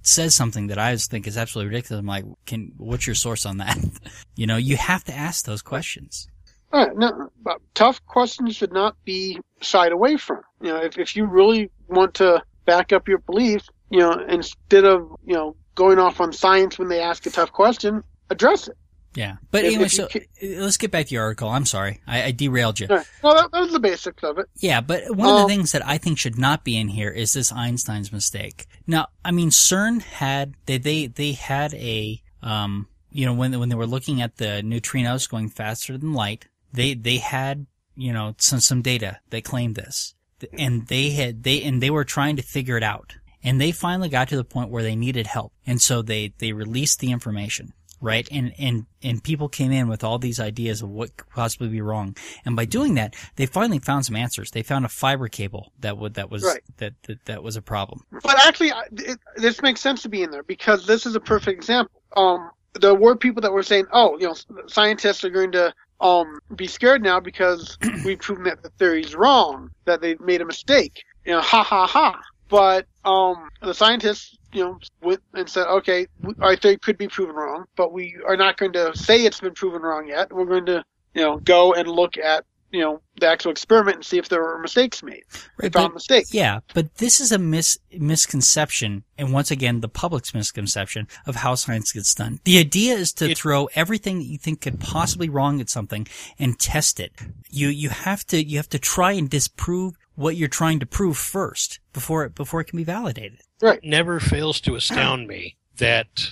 says 0.02 0.34
something 0.34 0.66
that 0.66 0.78
I 0.78 0.92
just 0.92 1.10
think 1.10 1.26
is 1.26 1.38
absolutely 1.38 1.70
ridiculous, 1.70 2.00
I'm 2.00 2.06
like, 2.06 2.24
can, 2.46 2.72
what's 2.76 3.06
your 3.06 3.16
source 3.16 3.46
on 3.46 3.58
that? 3.58 3.78
you 4.36 4.46
know, 4.46 4.56
you 4.56 4.76
have 4.76 5.04
to 5.04 5.14
ask 5.14 5.46
those 5.46 5.62
questions. 5.62 6.28
Right, 6.72 6.94
no, 6.96 7.30
tough 7.74 8.04
questions 8.06 8.56
should 8.56 8.72
not 8.72 8.96
be 9.04 9.38
shied 9.60 9.92
away 9.92 10.16
from. 10.16 10.42
You 10.60 10.72
know, 10.72 10.82
if, 10.82 10.98
if 10.98 11.16
you 11.16 11.24
really 11.24 11.70
want 11.88 12.14
to 12.14 12.42
back 12.64 12.92
up 12.92 13.08
your 13.08 13.18
belief, 13.18 13.68
you 13.90 14.00
know, 14.00 14.12
instead 14.28 14.84
of, 14.84 15.08
you 15.24 15.34
know, 15.34 15.56
going 15.74 15.98
off 15.98 16.20
on 16.20 16.32
science 16.32 16.78
when 16.78 16.88
they 16.88 17.00
ask 17.00 17.26
a 17.26 17.30
tough 17.30 17.52
question, 17.52 18.02
address 18.30 18.68
it. 18.68 18.76
Yeah. 19.14 19.36
But 19.52 19.64
If- 19.64 19.66
anyway, 19.74 19.84
if 19.84 19.92
so 19.92 20.04
uh, 20.06 20.18
let's 20.62 20.76
get 20.76 20.90
back 20.90 21.06
to 21.06 21.14
your 21.14 21.22
article. 21.22 21.48
I'm 21.48 21.66
sorry. 21.66 22.00
I, 22.06 22.24
I 22.24 22.30
derailed 22.32 22.80
you. 22.80 22.88
Right. 22.88 23.06
Well, 23.22 23.34
that, 23.34 23.52
that 23.52 23.60
was 23.60 23.70
the 23.72 23.78
basics 23.78 24.24
of 24.24 24.38
it. 24.38 24.46
Yeah, 24.56 24.80
but 24.80 25.04
one 25.14 25.28
of 25.28 25.36
the 25.36 25.42
Um, 25.42 25.48
things 25.48 25.70
that 25.72 25.86
I 25.86 25.98
think 25.98 26.18
should 26.18 26.36
not 26.36 26.64
be 26.64 26.76
in 26.76 26.88
here 26.88 27.10
is 27.10 27.32
this 27.32 27.52
Einstein's 27.52 28.12
mistake. 28.12 28.66
Now, 28.88 29.06
I 29.24 29.30
mean, 29.30 29.50
CERN 29.50 30.02
had 30.02 30.54
they 30.66 30.78
they 30.78 31.06
they 31.06 31.32
had 31.32 31.74
a 31.74 32.20
um 32.42 32.88
you 33.10 33.24
know 33.24 33.34
when 33.34 33.56
when 33.60 33.68
they 33.68 33.76
were 33.76 33.86
looking 33.86 34.20
at 34.20 34.38
the 34.38 34.62
neutrinos 34.64 35.30
going 35.30 35.48
faster 35.48 35.96
than 35.96 36.12
light, 36.12 36.46
they 36.72 36.94
they 36.94 37.18
had 37.18 37.66
you 37.94 38.12
know 38.12 38.34
some 38.38 38.58
some 38.58 38.82
data 38.82 39.20
that 39.30 39.44
claimed 39.44 39.76
this, 39.76 40.16
and 40.58 40.88
they 40.88 41.10
had 41.10 41.44
they 41.44 41.62
and 41.62 41.80
they 41.80 41.90
were 41.90 42.04
trying 42.04 42.34
to 42.34 42.42
figure 42.42 42.76
it 42.76 42.82
out, 42.82 43.14
and 43.44 43.60
they 43.60 43.70
finally 43.70 44.08
got 44.08 44.28
to 44.30 44.36
the 44.36 44.44
point 44.44 44.70
where 44.70 44.82
they 44.82 44.96
needed 44.96 45.26
help, 45.28 45.52
and 45.66 45.80
so 45.80 46.02
they 46.02 46.32
they 46.38 46.52
released 46.52 46.98
the 46.98 47.12
information. 47.12 47.72
Right, 48.00 48.28
and 48.30 48.52
and 48.58 48.84
and 49.02 49.22
people 49.24 49.48
came 49.48 49.72
in 49.72 49.88
with 49.88 50.04
all 50.04 50.18
these 50.18 50.38
ideas 50.38 50.82
of 50.82 50.90
what 50.90 51.16
could 51.16 51.30
possibly 51.30 51.68
be 51.68 51.80
wrong, 51.80 52.14
and 52.44 52.54
by 52.54 52.66
doing 52.66 52.96
that, 52.96 53.14
they 53.36 53.46
finally 53.46 53.78
found 53.78 54.04
some 54.04 54.14
answers. 54.16 54.50
They 54.50 54.62
found 54.62 54.84
a 54.84 54.90
fiber 54.90 55.28
cable 55.28 55.72
that 55.80 55.96
would 55.96 56.14
that 56.14 56.28
was 56.28 56.42
Right. 56.44 56.60
that, 56.78 56.92
that 57.04 57.24
that 57.24 57.42
was 57.42 57.56
a 57.56 57.62
problem. 57.62 58.02
But 58.22 58.36
actually, 58.46 58.72
it, 58.92 59.18
this 59.36 59.62
makes 59.62 59.80
sense 59.80 60.02
to 60.02 60.10
be 60.10 60.22
in 60.22 60.30
there 60.32 60.42
because 60.42 60.86
this 60.86 61.06
is 61.06 61.14
a 61.14 61.20
perfect 61.20 61.56
example. 61.56 62.02
Um, 62.14 62.50
there 62.78 62.94
were 62.94 63.16
people 63.16 63.40
that 63.40 63.52
were 63.52 63.62
saying, 63.62 63.86
"Oh, 63.90 64.18
you 64.18 64.26
know, 64.26 64.34
scientists 64.66 65.24
are 65.24 65.30
going 65.30 65.52
to 65.52 65.72
um 66.00 66.38
be 66.56 66.66
scared 66.66 67.02
now 67.02 67.20
because 67.20 67.78
we've 68.04 68.18
proven 68.18 68.44
that 68.44 68.62
the 68.62 68.70
theory's 68.70 69.14
wrong, 69.14 69.70
that 69.86 70.02
they've 70.02 70.20
made 70.20 70.42
a 70.42 70.44
mistake." 70.44 71.04
You 71.24 71.32
know, 71.32 71.40
ha 71.40 71.62
ha 71.62 71.86
ha. 71.86 72.20
But 72.48 72.86
um, 73.04 73.48
the 73.62 73.74
scientists, 73.74 74.36
you 74.52 74.64
know, 74.64 74.78
went 75.02 75.20
and 75.32 75.48
said, 75.48 75.66
"Okay, 75.66 76.06
our 76.40 76.56
theory 76.56 76.76
could 76.78 76.98
be 76.98 77.08
proven 77.08 77.34
wrong, 77.34 77.64
but 77.76 77.92
we 77.92 78.16
are 78.26 78.36
not 78.36 78.56
going 78.56 78.72
to 78.74 78.96
say 78.96 79.24
it's 79.24 79.40
been 79.40 79.54
proven 79.54 79.82
wrong 79.82 80.06
yet. 80.08 80.32
We're 80.32 80.44
going 80.44 80.66
to, 80.66 80.84
you 81.14 81.22
know, 81.22 81.38
go 81.38 81.72
and 81.74 81.88
look 81.88 82.16
at." 82.18 82.44
You 82.70 82.80
know 82.80 83.00
the 83.20 83.28
actual 83.28 83.52
experiment 83.52 83.98
and 83.98 84.04
see 84.04 84.18
if 84.18 84.28
there 84.28 84.42
were 84.42 84.58
mistakes 84.58 85.00
made. 85.00 85.22
Right, 85.62 85.72
found 85.72 85.90
but- 85.90 85.94
mistakes. 85.94 86.34
Yeah, 86.34 86.58
but 86.74 86.96
this 86.96 87.20
is 87.20 87.30
a 87.30 87.38
mis- 87.38 87.78
misconception, 87.96 89.04
and 89.16 89.32
once 89.32 89.52
again, 89.52 89.80
the 89.80 89.88
public's 89.88 90.34
misconception 90.34 91.06
of 91.24 91.36
how 91.36 91.54
science 91.54 91.92
gets 91.92 92.12
done. 92.14 92.40
The 92.42 92.58
idea 92.58 92.94
is 92.94 93.12
to 93.14 93.30
It- 93.30 93.38
throw 93.38 93.66
everything 93.76 94.18
that 94.18 94.24
you 94.24 94.38
think 94.38 94.60
could 94.62 94.80
possibly 94.80 95.28
wrong 95.28 95.60
at 95.60 95.70
something 95.70 96.08
and 96.36 96.58
test 96.58 96.98
it. 96.98 97.12
You 97.48 97.68
you 97.68 97.90
have 97.90 98.26
to 98.26 98.42
you 98.42 98.56
have 98.56 98.68
to 98.70 98.80
try 98.80 99.12
and 99.12 99.30
disprove 99.30 99.94
what 100.14 100.36
you're 100.36 100.48
trying 100.48 100.80
to 100.80 100.86
prove 100.86 101.16
first 101.16 101.80
before 101.92 102.24
it 102.24 102.34
before 102.34 102.60
it 102.60 102.64
can 102.64 102.76
be 102.76 102.84
validated. 102.84 103.40
It 103.76 103.84
never 103.84 104.20
fails 104.20 104.60
to 104.62 104.74
astound 104.74 105.26
me 105.26 105.56
that 105.78 106.30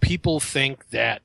people 0.00 0.40
think 0.40 0.90
that 0.90 1.22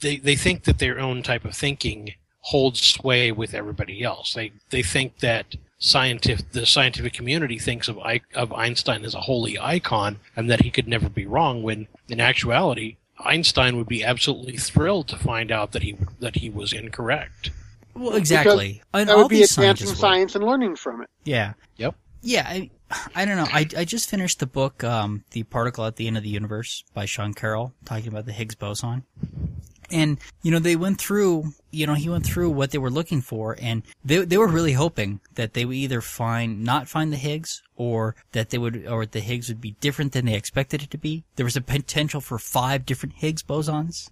they 0.00 0.16
they 0.16 0.36
think 0.36 0.64
that 0.64 0.78
their 0.78 0.98
own 0.98 1.22
type 1.22 1.44
of 1.44 1.54
thinking 1.54 2.14
holds 2.40 2.80
sway 2.80 3.30
with 3.32 3.54
everybody 3.54 4.02
else. 4.02 4.34
They 4.34 4.52
they 4.70 4.82
think 4.82 5.18
that 5.20 5.56
scientific 5.78 6.52
the 6.52 6.66
scientific 6.66 7.12
community 7.12 7.58
thinks 7.58 7.88
of 7.88 7.98
of 8.34 8.52
Einstein 8.52 9.04
as 9.04 9.14
a 9.14 9.22
holy 9.22 9.58
icon 9.58 10.18
and 10.36 10.50
that 10.50 10.62
he 10.62 10.70
could 10.70 10.88
never 10.88 11.08
be 11.08 11.26
wrong. 11.26 11.62
When 11.62 11.88
in 12.08 12.20
actuality, 12.20 12.96
Einstein 13.18 13.76
would 13.76 13.88
be 13.88 14.04
absolutely 14.04 14.56
thrilled 14.56 15.08
to 15.08 15.16
find 15.16 15.50
out 15.50 15.72
that 15.72 15.82
he 15.82 15.96
that 16.20 16.36
he 16.36 16.50
was 16.50 16.72
incorrect. 16.72 17.50
Well, 17.94 18.14
exactly. 18.14 18.82
And 18.94 19.08
That 19.08 19.16
all 19.16 19.22
would 19.22 19.28
be 19.28 19.36
these 19.36 19.52
advancing 19.52 19.86
scientists 19.86 20.00
science 20.00 20.34
and 20.34 20.44
learning 20.44 20.76
from 20.76 21.02
it. 21.02 21.10
Yeah. 21.24 21.54
Yep. 21.76 21.94
Yeah, 22.22 22.46
I, 22.46 22.70
I 23.14 23.24
don't 23.24 23.36
know. 23.36 23.46
I, 23.50 23.66
I 23.76 23.84
just 23.84 24.10
finished 24.10 24.40
the 24.40 24.46
book, 24.46 24.84
um, 24.84 25.24
The 25.30 25.42
Particle 25.44 25.86
at 25.86 25.96
the 25.96 26.06
End 26.06 26.16
of 26.16 26.22
the 26.22 26.28
Universe 26.28 26.84
by 26.92 27.06
Sean 27.06 27.34
Carroll, 27.34 27.72
talking 27.84 28.08
about 28.08 28.26
the 28.26 28.32
Higgs 28.32 28.54
boson. 28.54 29.04
And, 29.92 30.18
you 30.42 30.52
know, 30.52 30.60
they 30.60 30.76
went 30.76 31.00
through, 31.00 31.52
you 31.72 31.84
know, 31.86 31.94
he 31.94 32.08
went 32.08 32.24
through 32.24 32.50
what 32.50 32.70
they 32.70 32.78
were 32.78 32.90
looking 32.90 33.20
for 33.20 33.56
and 33.60 33.82
they, 34.04 34.24
they 34.24 34.38
were 34.38 34.46
really 34.46 34.74
hoping 34.74 35.18
that 35.34 35.54
they 35.54 35.64
would 35.64 35.76
either 35.76 36.00
find, 36.00 36.62
not 36.62 36.86
find 36.86 37.12
the 37.12 37.16
Higgs 37.16 37.62
or 37.74 38.14
that 38.30 38.50
they 38.50 38.58
would, 38.58 38.86
or 38.86 39.04
the 39.04 39.18
Higgs 39.18 39.48
would 39.48 39.60
be 39.60 39.72
different 39.80 40.12
than 40.12 40.26
they 40.26 40.34
expected 40.34 40.82
it 40.82 40.90
to 40.90 40.98
be. 40.98 41.24
There 41.34 41.44
was 41.44 41.56
a 41.56 41.60
potential 41.60 42.20
for 42.20 42.38
five 42.38 42.86
different 42.86 43.16
Higgs 43.16 43.42
bosons, 43.42 44.08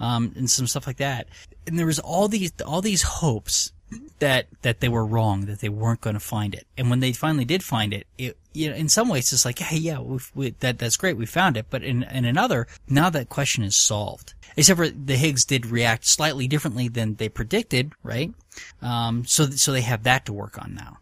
um, 0.00 0.32
and 0.34 0.50
some 0.50 0.66
stuff 0.66 0.86
like 0.86 0.96
that. 0.96 1.28
And 1.70 1.78
there 1.78 1.86
was 1.86 2.00
all 2.00 2.26
these, 2.26 2.52
all 2.66 2.82
these 2.82 3.02
hopes 3.02 3.72
that 4.18 4.46
that 4.62 4.80
they 4.80 4.88
were 4.88 5.06
wrong, 5.06 5.46
that 5.46 5.60
they 5.60 5.68
weren't 5.68 6.00
going 6.00 6.14
to 6.14 6.20
find 6.20 6.52
it. 6.54 6.66
And 6.76 6.90
when 6.90 6.98
they 7.00 7.12
finally 7.12 7.44
did 7.44 7.62
find 7.62 7.92
it, 7.94 8.06
it 8.18 8.36
you 8.52 8.68
know, 8.68 8.74
in 8.76 8.88
some 8.88 9.08
ways 9.08 9.32
it's 9.32 9.44
like, 9.44 9.58
hey, 9.60 9.76
yeah, 9.78 10.00
we've, 10.00 10.30
we, 10.34 10.50
that 10.60 10.78
that's 10.78 10.96
great, 10.96 11.16
we 11.16 11.26
found 11.26 11.56
it. 11.56 11.66
But 11.70 11.82
in 11.84 12.02
in 12.04 12.24
another, 12.24 12.66
now 12.88 13.08
that 13.10 13.28
question 13.28 13.62
is 13.64 13.76
solved. 13.76 14.34
Except 14.56 14.76
for 14.78 14.88
the 14.88 15.16
Higgs 15.16 15.44
did 15.44 15.66
react 15.66 16.04
slightly 16.06 16.48
differently 16.48 16.88
than 16.88 17.14
they 17.16 17.28
predicted, 17.28 17.92
right? 18.02 18.32
Um, 18.82 19.24
so 19.24 19.48
so 19.50 19.72
they 19.72 19.80
have 19.82 20.02
that 20.02 20.26
to 20.26 20.32
work 20.32 20.58
on 20.60 20.74
now. 20.74 20.98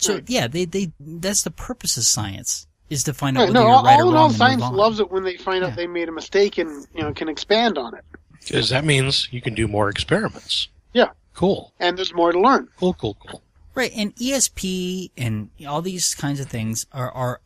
So 0.00 0.20
yeah, 0.26 0.48
they 0.48 0.64
they 0.64 0.92
that's 0.98 1.42
the 1.42 1.50
purpose 1.50 1.96
of 1.98 2.04
science 2.04 2.66
is 2.90 3.04
to 3.04 3.12
find 3.14 3.36
out 3.36 3.40
Right, 3.42 3.48
whether 3.50 3.60
no, 3.60 3.66
you're 3.66 3.76
all, 3.76 3.84
right 3.84 3.98
or 3.98 4.02
all 4.02 4.08
in 4.08 4.14
wrong. 4.14 4.22
all, 4.24 4.30
science 4.30 4.62
loves 4.70 5.00
it 5.00 5.10
when 5.10 5.22
they 5.24 5.36
find 5.36 5.62
Yeah. 5.62 5.68
out 5.68 5.76
they 5.76 5.86
made 5.86 6.08
a 6.08 6.12
mistake 6.12 6.58
and 6.58 6.86
you 6.94 7.02
know 7.02 7.12
can 7.12 7.28
expand 7.28 7.76
on 7.78 7.94
it. 7.94 8.04
Because 8.48 8.70
that 8.70 8.84
means 8.84 9.28
you 9.30 9.40
can 9.40 9.54
do 9.54 9.68
more 9.68 9.88
experiments. 9.88 10.68
Yeah. 10.92 11.10
Cool. 11.34 11.72
And 11.78 11.96
there's 11.96 12.14
more 12.14 12.32
to 12.32 12.40
learn. 12.40 12.68
Cool, 12.78 12.94
cool, 12.94 13.16
cool. 13.26 13.42
Right, 13.74 13.92
and 13.94 14.14
ESP 14.16 15.12
and 15.16 15.50
all 15.66 15.82
these 15.82 16.14
kinds 16.16 16.40
of 16.40 16.48
things 16.48 16.86
are 16.92 17.12
are 17.12 17.40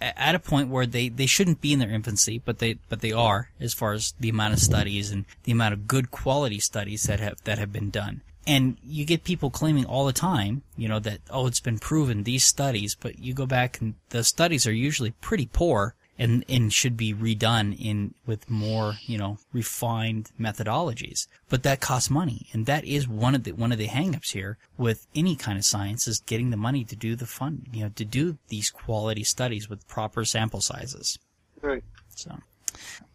at 0.00 0.34
a 0.34 0.38
point 0.38 0.68
where 0.68 0.86
they, 0.86 1.08
they 1.08 1.26
shouldn't 1.26 1.60
be 1.60 1.72
in 1.72 1.78
their 1.78 1.90
infancy, 1.90 2.40
but 2.44 2.58
they 2.58 2.78
but 2.88 3.00
they 3.00 3.12
are 3.12 3.50
as 3.60 3.72
far 3.72 3.92
as 3.92 4.14
the 4.20 4.28
amount 4.28 4.52
of 4.52 4.58
studies 4.58 5.10
and 5.10 5.24
the 5.44 5.52
amount 5.52 5.74
of 5.74 5.86
good 5.86 6.10
quality 6.10 6.58
studies 6.58 7.04
that 7.04 7.20
have 7.20 7.42
that 7.44 7.58
have 7.58 7.72
been 7.72 7.90
done. 7.90 8.22
And 8.48 8.76
you 8.84 9.04
get 9.04 9.24
people 9.24 9.50
claiming 9.50 9.84
all 9.84 10.06
the 10.06 10.12
time, 10.12 10.62
you 10.76 10.88
know, 10.88 10.98
that 11.00 11.20
oh 11.30 11.46
it's 11.46 11.60
been 11.60 11.78
proven 11.78 12.24
these 12.24 12.44
studies, 12.44 12.94
but 12.94 13.18
you 13.18 13.32
go 13.32 13.46
back 13.46 13.80
and 13.80 13.94
the 14.10 14.24
studies 14.24 14.66
are 14.66 14.72
usually 14.72 15.12
pretty 15.12 15.46
poor 15.46 15.94
and 16.18 16.44
and 16.48 16.72
should 16.72 16.96
be 16.96 17.14
redone 17.14 17.78
in 17.78 18.14
with 18.26 18.48
more 18.50 18.94
you 19.02 19.18
know 19.18 19.38
refined 19.52 20.30
methodologies 20.40 21.26
but 21.48 21.62
that 21.62 21.80
costs 21.80 22.10
money 22.10 22.46
and 22.52 22.66
that 22.66 22.84
is 22.84 23.08
one 23.08 23.34
of 23.34 23.44
the 23.44 23.52
one 23.52 23.72
of 23.72 23.78
the 23.78 23.88
hangups 23.88 24.32
here 24.32 24.58
with 24.76 25.06
any 25.14 25.36
kind 25.36 25.58
of 25.58 25.64
science 25.64 26.06
is 26.06 26.20
getting 26.20 26.50
the 26.50 26.56
money 26.56 26.84
to 26.84 26.96
do 26.96 27.14
the 27.16 27.26
fun 27.26 27.66
you 27.72 27.82
know 27.82 27.90
to 27.94 28.04
do 28.04 28.38
these 28.48 28.70
quality 28.70 29.24
studies 29.24 29.68
with 29.68 29.86
proper 29.88 30.24
sample 30.24 30.60
sizes 30.60 31.18
right. 31.62 31.84
so 32.14 32.38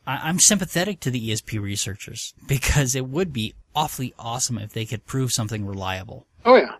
I, 0.05 0.29
I'm 0.29 0.39
sympathetic 0.39 0.99
to 1.01 1.11
the 1.11 1.29
ESP 1.29 1.61
researchers 1.61 2.33
because 2.47 2.95
it 2.95 3.07
would 3.07 3.31
be 3.33 3.53
awfully 3.75 4.13
awesome 4.19 4.57
if 4.57 4.73
they 4.73 4.85
could 4.85 5.05
prove 5.05 5.31
something 5.31 5.65
reliable 5.65 6.25
Oh 6.45 6.55
yeah. 6.55 6.75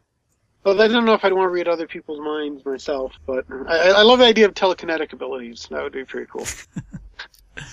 Well, 0.64 0.80
I 0.82 0.88
don't 0.88 1.06
know 1.06 1.14
if 1.14 1.26
I'd 1.26 1.34
want 1.34 1.48
to 1.48 1.52
read 1.54 1.68
other 1.68 1.88
people's 1.88 2.20
minds 2.20 2.64
myself, 2.66 3.14
but 3.26 3.46
I, 3.68 3.90
I 3.90 4.02
love 4.04 4.20
the 4.20 4.26
idea 4.26 4.46
of 4.46 4.54
telekinetic 4.54 5.12
abilities. 5.14 5.68
That 5.72 5.82
would 5.82 5.94
be 5.94 6.06
pretty 6.06 6.28
cool. 6.32 6.46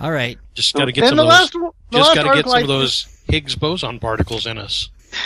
all 0.00 0.10
right 0.10 0.38
Just 0.54 0.74
got 0.74 0.86
to 0.86 0.92
get 0.92 1.04
and 1.04 1.10
some 1.10 1.16
the 1.18 1.22
of 1.22 1.28
those. 1.28 1.38
last, 1.40 1.54
one- 1.54 1.70
the 1.90 1.98
Just 1.98 2.08
last 2.08 2.14
got 2.16 2.30
to 2.30 2.36
get 2.42 2.44
some 2.48 2.56
I- 2.58 2.60
of 2.62 2.68
those 2.68 3.06
Higgs 3.28 3.54
boson 3.56 3.98
particles 4.00 4.46
in 4.46 4.58
us. 4.58 4.88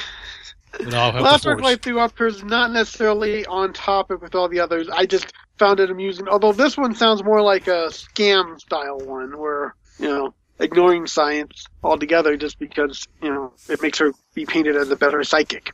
It 0.79 0.95
all 0.95 1.11
The 1.11 1.19
help 1.19 1.25
last 1.25 1.43
the 1.43 1.49
article 1.49 1.71
I 1.71 1.77
threw 1.77 1.99
up 1.99 2.17
here 2.17 2.27
is 2.29 2.45
not 2.45 2.71
necessarily 2.73 3.45
on 3.47 3.73
topic 3.73 4.21
with 4.23 4.35
all 4.37 4.49
the 4.49 4.61
others. 4.61 4.89
I 4.89 5.07
just 5.07 5.33
found 5.59 5.81
it 5.81 5.91
amusing. 5.91 6.29
Although 6.29 6.53
this 6.53 6.77
one 6.77 6.95
sounds 6.95 7.25
more 7.25 7.41
like 7.43 7.67
a 7.67 7.89
scam 7.89 8.61
style 8.61 8.99
one, 9.01 9.39
where 9.39 9.75
you 9.99 10.07
know 10.09 10.35
ignoring 10.61 11.07
science 11.09 11.67
altogether 11.83 12.37
just 12.37 12.59
because 12.61 13.09
you 13.23 13.31
know 13.31 13.53
it 13.69 13.81
makes 13.83 13.99
her 13.99 14.13
be 14.35 14.45
painted 14.47 14.77
as 14.77 14.89
a 14.91 14.97
better 14.97 15.25
psychic. 15.25 15.73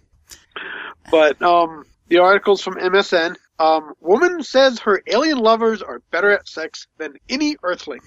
But 1.11 1.41
um, 1.43 1.85
the 2.09 2.19
article's 2.19 2.63
from 2.63 2.75
MSN. 2.75 3.37
Um, 3.59 3.95
woman 4.01 4.43
says 4.43 4.81
her 4.81 5.03
alien 5.07 5.39
lovers 5.39 5.83
are 5.83 6.01
better 6.11 6.31
at 6.31 6.49
sex 6.49 6.87
than 6.99 7.15
any 7.29 7.57
Earthling. 7.63 8.01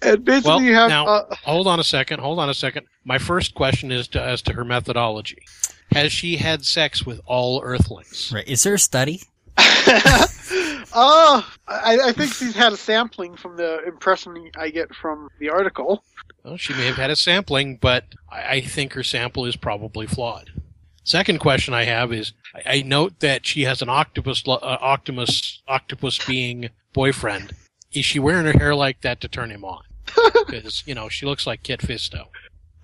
And 0.00 0.24
basically, 0.24 0.50
Well, 0.50 0.62
you 0.62 0.74
have 0.74 0.88
now, 0.88 1.06
uh, 1.06 1.34
hold 1.42 1.66
on 1.66 1.80
a 1.80 1.84
second. 1.84 2.20
Hold 2.20 2.38
on 2.38 2.48
a 2.48 2.54
second. 2.54 2.86
My 3.04 3.18
first 3.18 3.54
question 3.54 3.92
is 3.92 4.08
to, 4.08 4.22
as 4.22 4.40
to 4.42 4.54
her 4.54 4.64
methodology. 4.64 5.42
Has 5.92 6.12
she 6.12 6.36
had 6.36 6.64
sex 6.64 7.04
with 7.04 7.20
all 7.26 7.60
Earthlings? 7.62 8.32
right 8.32 8.46
is 8.48 8.62
there 8.62 8.74
a 8.74 8.78
study 8.78 9.22
Oh, 10.96 11.44
I, 11.66 11.98
I 12.04 12.12
think 12.12 12.32
she's 12.32 12.54
had 12.54 12.72
a 12.72 12.76
sampling 12.76 13.36
from 13.36 13.56
the 13.56 13.82
impression 13.84 14.48
I 14.56 14.70
get 14.70 14.94
from 14.94 15.28
the 15.40 15.50
article. 15.50 16.04
Well, 16.44 16.56
she 16.56 16.72
may 16.74 16.86
have 16.86 16.96
had 16.96 17.10
a 17.10 17.16
sampling, 17.16 17.78
but 17.78 18.04
I, 18.30 18.56
I 18.56 18.60
think 18.60 18.92
her 18.92 19.02
sample 19.02 19.44
is 19.44 19.56
probably 19.56 20.06
flawed. 20.06 20.52
Second 21.04 21.38
question 21.38 21.74
I 21.74 21.84
have 21.84 22.12
is: 22.12 22.32
I, 22.66 22.82
note 22.82 23.20
that 23.20 23.46
she 23.46 23.62
has 23.62 23.82
an 23.82 23.88
octopus, 23.88 24.42
uh, 24.46 24.58
octopus, 24.62 25.62
octopus 25.68 26.24
being 26.24 26.70
boyfriend. 26.92 27.52
Is 27.92 28.04
she 28.04 28.18
wearing 28.18 28.46
her 28.46 28.58
hair 28.58 28.74
like 28.74 29.02
that 29.02 29.20
to 29.20 29.28
turn 29.28 29.50
him 29.50 29.64
on? 29.64 29.82
Because 30.46 30.82
you 30.86 30.94
know 30.94 31.08
she 31.08 31.26
looks 31.26 31.46
like 31.46 31.62
Kit 31.62 31.80
Fisto. 31.80 32.26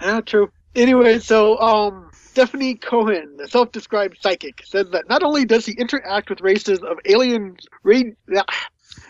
Ah, 0.00 0.20
true. 0.20 0.50
Anyway, 0.74 1.18
so 1.18 1.58
um, 1.58 2.10
Stephanie 2.14 2.74
Cohen, 2.74 3.36
the 3.36 3.48
self-described 3.48 4.18
psychic, 4.20 4.62
says 4.64 4.88
that 4.90 5.08
not 5.08 5.22
only 5.22 5.44
does 5.44 5.66
he 5.66 5.72
interact 5.72 6.30
with 6.30 6.40
races 6.40 6.78
of 6.80 6.98
aliens, 7.06 7.66
ra- 7.82 8.02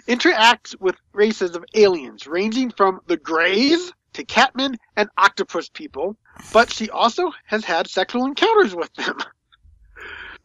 interacts 0.08 0.74
with 0.80 0.96
races 1.12 1.54
of 1.54 1.64
aliens 1.74 2.26
ranging 2.26 2.70
from 2.70 3.00
the 3.06 3.16
Greys 3.16 3.92
to 4.14 4.24
Catmen 4.24 4.76
and 4.96 5.08
octopus 5.18 5.68
people, 5.68 6.16
but 6.52 6.72
she 6.72 6.88
also 6.90 7.30
has 7.46 7.64
had 7.64 7.88
sexual 7.88 8.24
encounters 8.26 8.74
with 8.74 8.92
them. 8.94 9.16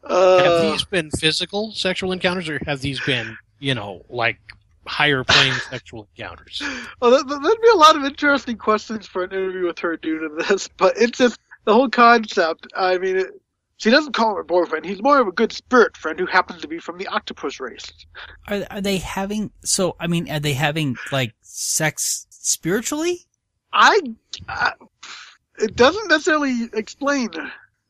Uh, 0.07 0.43
have 0.43 0.61
these 0.71 0.85
been 0.85 1.09
physical 1.09 1.71
sexual 1.71 2.11
encounters, 2.11 2.47
or 2.47 2.59
have 2.67 2.79
these 2.79 2.99
been, 3.05 3.35
you 3.57 3.73
know, 3.73 4.05
like 4.07 4.37
higher 4.85 5.23
plane 5.23 5.51
sexual 5.71 6.07
encounters? 6.15 6.61
Well, 7.01 7.09
that, 7.09 7.27
that- 7.27 7.41
that'd 7.41 7.61
be 7.61 7.69
a 7.73 7.75
lot 7.77 7.95
of 7.95 8.03
interesting 8.03 8.55
questions 8.55 9.07
for 9.07 9.23
an 9.23 9.31
interview 9.31 9.65
with 9.65 9.79
her 9.79 9.97
due 9.97 10.19
to 10.19 10.43
this, 10.47 10.67
but 10.77 10.93
it's 10.95 11.17
just 11.17 11.39
the 11.63 11.73
whole 11.73 11.89
concept. 11.89 12.67
I 12.75 12.99
mean, 12.99 13.17
it, 13.17 13.41
she 13.77 13.89
doesn't 13.89 14.13
call 14.13 14.29
him 14.29 14.35
her 14.35 14.43
boyfriend. 14.43 14.85
He's 14.85 15.01
more 15.01 15.19
of 15.19 15.27
a 15.27 15.31
good 15.31 15.51
spirit 15.51 15.97
friend 15.97 16.19
who 16.19 16.27
happens 16.27 16.61
to 16.61 16.67
be 16.67 16.77
from 16.77 16.99
the 16.99 17.07
octopus 17.07 17.59
race. 17.59 17.91
are 18.47 18.63
are 18.69 18.81
they 18.81 18.97
having 18.97 19.49
so 19.63 19.95
i 19.99 20.05
mean 20.05 20.29
are 20.29 20.39
they 20.39 20.53
having 20.53 20.95
like 21.11 21.33
sex 21.41 22.27
spiritually 22.29 23.25
I, 23.73 23.99
I 24.47 24.73
it 25.57 25.75
doesn't 25.75 26.07
necessarily 26.07 26.69
explain, 26.73 27.29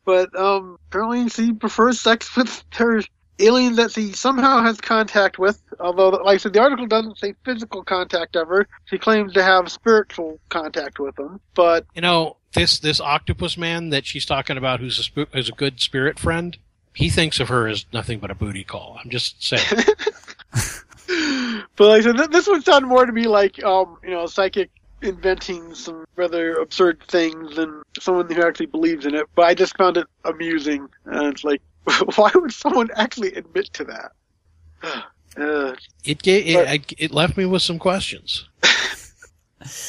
but 0.05 0.35
um, 0.37 0.77
apparently 0.87 1.29
she 1.29 1.53
prefers 1.53 1.99
sex 1.99 2.35
with 2.37 2.63
her 2.73 3.01
alien 3.39 3.75
that 3.75 3.91
she 3.91 4.13
somehow 4.13 4.61
has 4.61 4.79
contact 4.79 5.37
with. 5.37 5.61
Although, 5.79 6.09
like 6.09 6.35
I 6.35 6.37
said, 6.37 6.53
the 6.53 6.61
article 6.61 6.87
doesn't 6.87 7.17
say 7.17 7.35
physical 7.43 7.83
contact 7.83 8.35
ever. 8.35 8.67
She 8.85 8.97
claims 8.97 9.33
to 9.33 9.43
have 9.43 9.71
spiritual 9.71 10.39
contact 10.49 10.99
with 10.99 11.15
them, 11.15 11.39
but 11.53 11.85
You 11.93 12.01
know, 12.01 12.37
this 12.53 12.79
this 12.79 13.01
octopus 13.01 13.57
man 13.57 13.89
that 13.89 14.05
she's 14.05 14.25
talking 14.25 14.57
about, 14.57 14.79
who's 14.79 14.99
a 14.99 15.03
sp- 15.03 15.31
who's 15.33 15.49
a 15.49 15.53
good 15.53 15.81
spirit 15.81 16.17
friend, 16.19 16.57
he 16.93 17.09
thinks 17.09 17.39
of 17.39 17.49
her 17.49 17.67
as 17.67 17.85
nothing 17.91 18.19
but 18.19 18.31
a 18.31 18.35
booty 18.35 18.63
call. 18.63 18.97
I'm 19.03 19.09
just 19.09 19.43
saying. 19.43 19.63
but 21.75 21.87
like 21.87 21.99
I 21.99 22.01
said, 22.01 22.17
th- 22.17 22.29
this 22.29 22.47
one 22.47 22.61
sounded 22.61 22.87
more 22.87 23.05
to 23.05 23.11
me 23.11 23.27
like, 23.27 23.61
um, 23.63 23.97
you 24.03 24.11
know, 24.11 24.25
psychic 24.25 24.71
inventing 25.01 25.73
some 25.75 26.05
rather 26.15 26.55
absurd 26.55 27.01
things 27.07 27.55
than 27.55 27.81
someone 27.99 28.29
who 28.31 28.41
actually 28.41 28.65
believes 28.67 29.05
in 29.05 29.15
it. 29.15 29.27
But 29.35 29.45
I 29.45 29.53
just 29.53 29.77
found 29.77 29.97
it 29.97 30.07
amusing. 30.23 30.87
And 31.05 31.27
it's 31.33 31.43
like, 31.43 31.61
why 32.15 32.31
would 32.35 32.51
someone 32.53 32.89
actually 32.95 33.33
admit 33.33 33.71
to 33.73 33.83
that? 33.85 34.11
Uh, 35.37 35.75
It 36.05 36.23
gave, 36.23 36.47
it, 36.47 36.53
But- 36.53 36.67
I, 36.69 36.79
it 36.97 37.11
left 37.11 37.35
me 37.35 37.45
with 37.45 37.61
some 37.61 37.77
questions. 37.77 38.47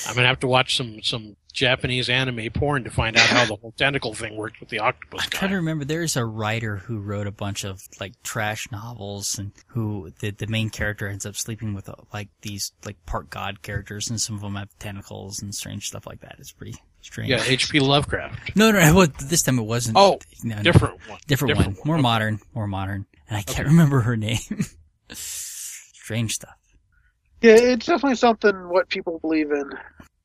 I'm 0.08 0.16
gonna 0.16 0.26
have 0.26 0.40
to 0.40 0.48
watch 0.48 0.76
some 0.76 1.00
some 1.04 1.36
Japanese 1.56 2.10
anime 2.10 2.50
porn 2.52 2.84
to 2.84 2.90
find 2.90 3.16
out 3.16 3.26
how 3.26 3.46
the 3.46 3.56
whole 3.56 3.72
tentacle 3.78 4.12
thing 4.12 4.36
worked 4.36 4.60
with 4.60 4.68
the 4.68 4.78
octopus 4.78 5.24
I'm 5.24 5.30
trying 5.30 5.50
to 5.52 5.56
remember. 5.56 5.86
There's 5.86 6.14
a 6.14 6.24
writer 6.24 6.76
who 6.76 6.98
wrote 7.00 7.26
a 7.26 7.30
bunch 7.32 7.64
of 7.64 7.82
like 7.98 8.12
trash 8.22 8.70
novels, 8.70 9.38
and 9.38 9.52
who 9.68 10.12
the 10.20 10.30
the 10.32 10.46
main 10.48 10.68
character 10.68 11.08
ends 11.08 11.24
up 11.24 11.34
sleeping 11.34 11.72
with 11.72 11.88
like 12.12 12.28
these 12.42 12.72
like 12.84 13.04
part 13.06 13.30
god 13.30 13.62
characters, 13.62 14.10
and 14.10 14.20
some 14.20 14.36
of 14.36 14.42
them 14.42 14.54
have 14.56 14.68
tentacles 14.78 15.40
and 15.40 15.54
strange 15.54 15.88
stuff 15.88 16.06
like 16.06 16.20
that. 16.20 16.36
It's 16.38 16.52
pretty 16.52 16.74
strange. 17.00 17.30
Yeah, 17.30 17.42
H.P. 17.42 17.80
Lovecraft. 17.80 18.54
No, 18.54 18.70
no, 18.70 18.78
no. 18.84 18.94
Well, 18.94 19.06
this 19.24 19.42
time 19.42 19.58
it 19.58 19.62
wasn't. 19.62 19.96
Oh, 19.96 20.18
no, 20.44 20.56
no. 20.56 20.62
Different 20.62 21.00
one. 21.08 21.18
different, 21.26 21.56
one, 21.56 21.76
more 21.86 21.94
Okay. 21.96 22.02
modern, 22.02 22.38
more 22.52 22.66
modern, 22.66 23.06
and 23.28 23.38
I 23.38 23.42
can't 23.42 23.60
Okay. 23.60 23.68
remember 23.70 24.00
her 24.02 24.16
name. 24.16 24.38
strange 25.12 26.34
stuff. 26.34 26.56
yeah, 27.40 27.54
it's 27.54 27.86
definitely 27.86 28.16
something 28.16 28.54
what 28.68 28.88
people 28.90 29.18
believe 29.20 29.50
in. 29.50 29.70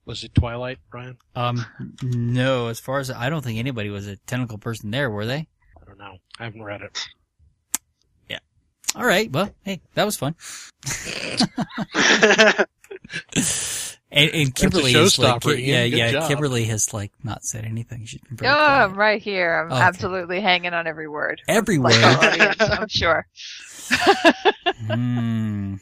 Was 0.05 0.23
it 0.23 0.33
Twilight, 0.33 0.79
Brian? 0.89 1.17
Um, 1.35 1.65
no, 2.01 2.67
as 2.67 2.79
far 2.79 2.99
as 2.99 3.11
I 3.11 3.29
don't 3.29 3.43
think 3.43 3.59
anybody 3.59 3.89
was 3.89 4.07
a 4.07 4.15
tentacle 4.17 4.57
person 4.57 4.91
there, 4.91 5.09
were 5.09 5.25
they? 5.25 5.47
I 5.79 5.85
don't 5.85 5.97
know. 5.99 6.17
I 6.39 6.45
haven't 6.45 6.63
read 6.63 6.81
it. 6.81 7.07
Yeah. 8.29 8.39
All 8.95 9.05
right. 9.05 9.31
Well, 9.31 9.53
hey, 9.63 9.81
that 9.93 10.05
was 10.05 10.17
fun. 10.17 10.35
And, 14.13 14.29
and 14.31 14.53
Kimberly 14.53 14.93
is 14.93 15.17
like, 15.17 15.35
showstopper, 15.41 15.55
yeah, 15.57 15.83
Ian. 15.83 15.91
Good 15.91 15.97
yeah. 15.97 16.11
job. 16.11 16.27
Kimberly 16.27 16.65
has 16.65 16.93
like 16.93 17.13
not 17.23 17.45
said 17.45 17.63
anything. 17.63 18.03
She's 18.03 18.19
been 18.19 18.45
Oh, 18.45 18.53
quiet. 18.53 18.83
I'm 18.83 18.93
right 18.95 19.21
here. 19.21 19.61
I'm 19.61 19.71
Okay. 19.71 19.81
absolutely 19.81 20.41
hanging 20.41 20.73
on 20.73 20.85
every 20.85 21.07
word. 21.07 21.41
Every 21.47 21.77
word. 21.77 21.93
our 21.93 22.17
audience, 22.25 22.57
I'm 22.59 22.87
sure. 22.89 23.25
Hmm. 24.85 25.75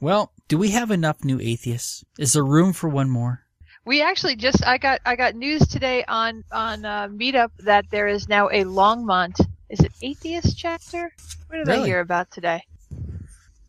Well, 0.00 0.32
do 0.48 0.58
we 0.58 0.70
have 0.70 0.90
enough 0.90 1.24
new 1.24 1.38
atheists? 1.40 2.04
Is 2.18 2.32
there 2.32 2.44
room 2.44 2.72
for 2.72 2.88
one 2.88 3.10
more? 3.10 3.44
We 3.84 4.02
actually 4.02 4.36
just 4.36 4.64
I 4.66 4.78
got 4.78 5.00
I 5.04 5.16
got 5.16 5.34
news 5.34 5.66
today 5.66 6.04
on 6.06 6.44
on 6.50 6.84
uh, 6.84 7.08
Meetup 7.08 7.50
that 7.60 7.86
there 7.90 8.08
is 8.08 8.28
now 8.28 8.48
a 8.48 8.64
Longmont 8.64 9.40
is 9.68 9.80
it 9.80 9.92
atheist 10.02 10.58
chapter? 10.58 11.12
What 11.46 11.64
did 11.64 11.68
I 11.68 11.86
hear 11.86 12.00
about 12.00 12.30
today? 12.30 12.62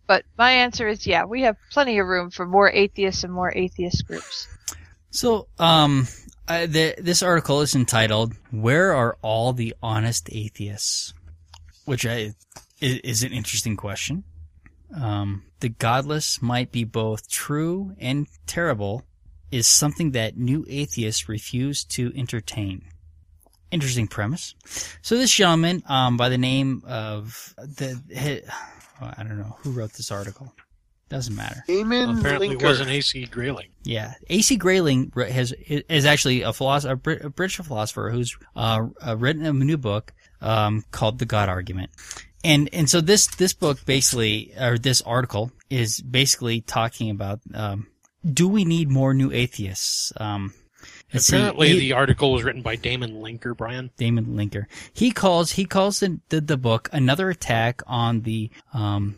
But 0.08 0.26
my 0.38 0.52
answer 0.52 0.88
is 0.88 1.06
yeah, 1.06 1.26
we 1.26 1.44
have 1.44 1.56
plenty 1.72 2.00
of 2.00 2.08
room 2.08 2.32
for 2.32 2.46
more 2.46 2.70
atheists 2.70 3.24
and 3.24 3.32
more 3.32 3.54
atheist 3.56 4.08
groups. 4.08 4.48
So, 5.12 5.48
um, 5.60 6.08
uh, 6.48 6.66
the, 6.66 6.96
this 6.98 7.22
article 7.22 7.62
is 7.62 7.76
entitled 7.76 8.34
"Where 8.52 8.94
Are 8.94 9.18
All 9.22 9.54
the 9.54 9.76
Honest 9.82 10.30
Atheists?" 10.32 11.14
which 11.86 12.06
I 12.06 12.34
is, 12.80 12.98
is 13.00 13.24
an 13.24 13.32
interesting 13.32 13.76
question. 13.76 14.24
Um, 14.96 15.44
the 15.60 15.70
godless 15.70 16.42
might 16.42 16.72
be 16.72 16.84
both 16.84 17.30
true 17.30 17.96
and 18.00 18.28
terrible 18.48 19.04
is 19.52 19.68
something 19.68 20.12
that 20.12 20.38
new 20.38 20.66
atheists 20.70 21.28
refuse 21.30 21.84
to 21.86 22.12
entertain. 22.16 22.84
interesting 23.72 24.08
premise. 24.08 24.54
So 25.02 25.18
this 25.18 25.32
gentleman, 25.34 25.82
um, 25.88 26.18
by 26.18 26.28
the 26.30 26.38
name 26.38 26.84
of 26.86 27.54
the, 27.58 28.02
hi- 28.18 28.42
well, 29.00 29.14
I 29.18 29.24
don't 29.24 29.38
know 29.40 29.56
who 29.62 29.72
wrote 29.72 29.94
this 29.94 30.12
article. 30.12 30.54
Doesn't 31.08 31.36
matter. 31.36 31.64
Damon 31.68 32.20
Apparently, 32.20 32.50
it 32.52 32.64
wasn't 32.64 32.90
A.C. 32.90 33.26
Grayling. 33.26 33.68
Yeah, 33.84 34.14
A.C. 34.30 34.56
Grayling 34.56 35.12
has 35.16 35.52
is 35.68 36.06
actually 36.06 36.42
a 36.44 36.54
philosopher, 36.54 36.94
a, 36.94 36.98
Brit- 36.98 37.26
a 37.26 37.30
British 37.30 37.58
philosopher 37.58 38.10
who's 38.10 38.38
uh, 38.56 38.88
uh, 39.06 39.18
written 39.18 39.46
a 39.46 39.52
new 39.52 39.78
book 39.78 40.14
um, 40.40 40.86
called 40.92 41.20
The 41.20 41.26
God 41.26 41.50
Argument, 41.50 41.92
and 42.44 42.70
and 42.74 42.90
so 42.90 43.02
this 43.02 43.28
this 43.28 43.54
book 43.54 43.86
basically 43.86 44.54
or 44.60 44.78
this 44.78 45.02
article 45.02 45.52
is 45.70 46.02
basically 46.02 46.62
talking 46.62 47.10
about 47.10 47.40
um, 47.54 47.88
do 48.30 48.48
we 48.48 48.66
need 48.66 48.90
more 48.90 49.14
new 49.14 49.32
atheists? 49.32 50.12
Um, 50.18 50.54
let's 51.14 51.26
see, 51.26 51.38
Apparently, 51.38 51.70
he- 51.70 51.80
the 51.80 51.94
article 51.94 52.32
was 52.32 52.44
written 52.44 52.62
by 52.62 52.76
Damon 52.76 53.14
Linker, 53.16 53.56
Brian. 53.56 53.92
Damon 53.98 54.28
Linker. 54.28 54.66
He 54.94 55.12
calls 55.12 55.52
he 55.54 55.66
calls 55.66 56.00
the 56.00 56.20
the, 56.30 56.42
the 56.42 56.58
book 56.58 56.90
another 56.92 57.30
attack 57.30 57.82
on 57.88 58.22
the 58.22 58.50
um, 58.74 59.18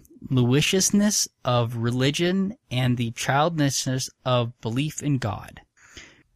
of 1.43 1.75
religion 1.77 2.57
and 2.71 2.97
the 2.97 3.11
childishness 3.11 4.09
of 4.25 4.59
belief 4.61 5.01
in 5.01 5.17
God. 5.17 5.61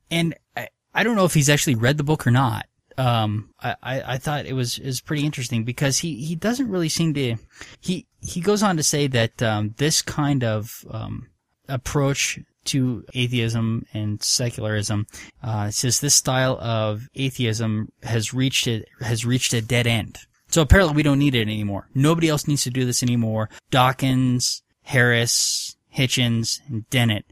And 0.10 0.36
I, 0.56 0.70
I 0.94 1.04
don't 1.04 1.16
know 1.16 1.26
if 1.26 1.34
he's 1.34 1.50
actually 1.50 1.76
read 1.76 1.98
the 1.98 2.04
book 2.04 2.26
or 2.26 2.32
not. 2.32 2.66
Um, 2.98 3.52
I, 3.62 3.76
I, 3.84 4.18
thought 4.18 4.48
it 4.48 4.54
was 4.54 4.80
is 4.80 5.02
pretty 5.02 5.24
interesting 5.24 5.64
because 5.64 6.00
he, 6.00 6.16
he 6.16 6.36
doesn't 6.36 6.68
really 6.68 6.90
seem 6.90 7.14
to 7.14 7.36
he 7.80 8.08
he 8.22 8.42
goes 8.42 8.64
on 8.64 8.76
to 8.78 8.84
say 8.84 9.06
that 9.06 9.44
um, 9.44 9.76
this 9.78 10.02
kind 10.02 10.44
of 10.44 10.84
um, 10.90 11.28
approach 11.70 12.40
to 12.66 13.06
atheism 13.14 13.86
and 13.94 14.22
secularism 14.24 15.06
uh, 15.44 15.70
says 15.70 16.00
this 16.00 16.16
style 16.16 16.58
of 16.60 17.08
atheism 17.16 17.92
has 18.04 18.34
reached 18.34 18.68
it 18.68 18.88
has 19.02 19.26
reached 19.26 19.54
a 19.54 19.62
dead 19.62 19.86
end. 19.86 20.20
So 20.50 20.62
apparently 20.62 20.96
we 20.96 21.04
don't 21.04 21.20
need 21.20 21.36
it 21.36 21.42
anymore. 21.42 21.90
Nobody 21.94 22.30
else 22.30 22.48
needs 22.48 22.64
to 22.64 22.70
do 22.70 22.86
this 22.86 23.04
anymore. 23.04 23.50
Dawkins, 23.70 24.64
Harris, 24.84 25.76
Hitchens, 25.94 26.62
and 26.68 26.90
Dennett. 26.90 27.26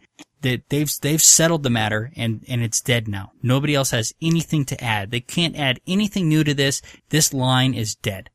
They, 0.46 0.62
they've 0.70 0.91
they've 1.02 1.22
settled 1.24 1.64
the 1.64 1.72
matter 1.72 2.12
and 2.16 2.46
and 2.48 2.62
it's 2.62 2.80
dead 2.80 3.08
now. 3.08 3.32
Nobody 3.41 3.74
else 3.74 3.89
has 3.89 4.14
anything 4.22 4.64
to 4.66 4.84
add. 4.84 5.10
They 5.10 5.20
can't 5.20 5.58
add 5.58 5.82
anything 5.88 6.30
new 6.30 6.43
to 6.43 6.54
this. 6.54 6.84
This 7.10 7.34
line 7.34 7.74
is 7.74 7.96
dead. 7.96 8.30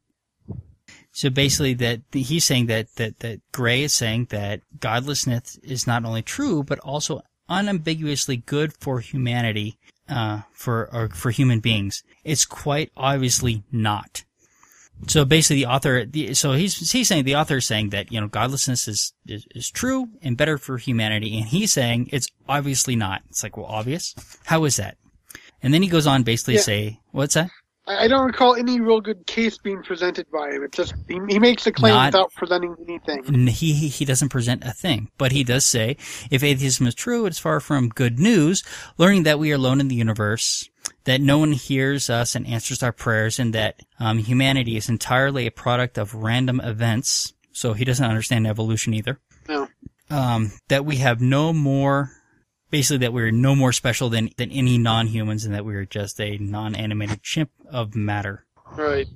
So 1.13 1.31
basically, 1.31 1.75
that 1.75 2.01
he's 2.11 2.45
saying 2.45 2.67
that 2.67 2.97
that 2.97 3.21
that 3.21 3.41
Gray 3.53 3.85
is 3.85 3.93
saying 3.93 4.27
that 4.31 4.63
godlessness 4.81 5.61
is 5.63 5.87
not 5.87 6.05
only 6.05 6.23
true 6.23 6.65
but 6.65 6.81
also 6.81 7.23
unambiguously 7.49 8.39
good 8.39 8.73
for 8.73 8.99
humanity, 8.99 9.79
uh, 10.09 10.41
for 10.51 10.93
or 10.93 11.11
for 11.11 11.31
human 11.31 11.61
beings. 11.61 12.03
It's 12.25 12.45
quite 12.45 12.91
obviously 12.97 13.63
not. 13.71 14.25
So 15.07 15.25
basically, 15.25 15.63
the 15.65 15.67
author, 15.71 16.05
the, 16.05 16.35
so 16.35 16.53
he's 16.53 16.91
he's 16.91 17.09
saying 17.09 17.25
the 17.25 17.37
author 17.37 17.57
is 17.57 17.67
saying 17.67 17.91
that 17.91 18.13
you 18.13 18.21
know 18.21 18.29
godlessness 18.29 18.87
is, 18.87 19.13
is 19.27 19.47
is 19.55 19.71
true 19.71 20.09
and 20.23 20.37
better 20.37 20.59
for 20.59 20.77
humanity, 20.79 21.37
and 21.39 21.47
he's 21.47 21.73
saying 21.73 22.09
it's 22.13 22.29
obviously 22.49 22.97
not. 22.97 23.23
It's 23.31 23.43
like, 23.43 23.57
well, 23.57 23.67
obvious. 23.67 24.15
How 24.45 24.65
is 24.65 24.77
that? 24.77 24.97
And 25.63 25.73
then 25.75 25.83
he 25.83 25.89
goes 25.89 26.07
on 26.07 26.23
basically 26.23 26.55
Yeah. 26.55 26.61
to 26.61 26.65
say, 26.65 27.01
what's 27.13 27.35
that? 27.35 27.51
I 27.87 28.07
don't 28.07 28.27
recall 28.27 28.55
any 28.55 28.79
real 28.81 29.01
good 29.01 29.27
case 29.27 29.59
being 29.59 29.83
presented 29.83 30.31
by 30.31 30.51
him. 30.51 30.63
It 30.63 30.71
just 30.71 30.95
he, 31.09 31.19
he 31.29 31.39
makes 31.41 31.67
a 31.67 31.73
claim 31.73 31.95
Not- 31.95 32.13
without 32.13 32.33
presenting 32.35 32.77
anything. 32.87 33.47
He, 33.49 33.73
he 33.73 33.89
he 33.89 34.05
doesn't 34.05 34.29
present 34.29 34.63
a 34.65 34.73
thing, 34.73 35.11
but 35.19 35.33
he 35.33 35.43
does 35.43 35.67
say 35.67 35.97
if 36.31 36.45
atheism 36.45 36.87
is 36.87 36.95
true, 36.95 37.27
it's 37.27 37.39
far 37.39 37.59
from 37.59 37.89
good 37.89 38.19
news. 38.19 38.63
Learning 38.97 39.25
that 39.25 39.39
we 39.41 39.51
are 39.51 39.57
alone 39.57 39.81
in 39.81 39.89
the 39.89 39.97
universe, 39.97 40.69
that 41.05 41.21
no 41.21 41.39
one 41.39 41.53
hears 41.53 42.11
us 42.11 42.35
and 42.35 42.47
answers 42.47 42.83
our 42.83 42.93
prayers, 42.93 43.39
and 43.39 43.55
that 43.55 43.81
um, 43.99 44.19
humanity 44.19 44.77
is 44.77 44.89
entirely 44.89 45.47
a 45.47 45.51
product 45.51 45.99
of 45.99 46.15
random 46.15 46.61
events. 46.61 47.33
So 47.53 47.73
he 47.73 47.85
doesn't 47.85 48.05
understand 48.05 48.47
evolution 48.47 48.95
either. 48.95 49.19
No. 49.49 49.69
Um, 50.09 50.53
that 50.69 50.85
we 50.85 50.97
have 50.97 51.21
no 51.21 51.53
more, 51.53 52.11
basically 52.71 52.99
that 52.99 53.13
we're 53.13 53.31
no 53.31 53.55
more 53.55 53.73
special 53.73 54.09
than 54.09 54.31
than 54.37 54.51
any 54.51 54.79
non-humans, 54.79 55.45
and 55.45 55.55
that 55.55 55.65
we're 55.65 55.85
just 55.85 56.21
a 56.21 56.39
non-animated 56.39 57.23
chimp 57.23 57.51
of 57.71 57.95
matter. 57.95 58.45
Right. 58.77 59.09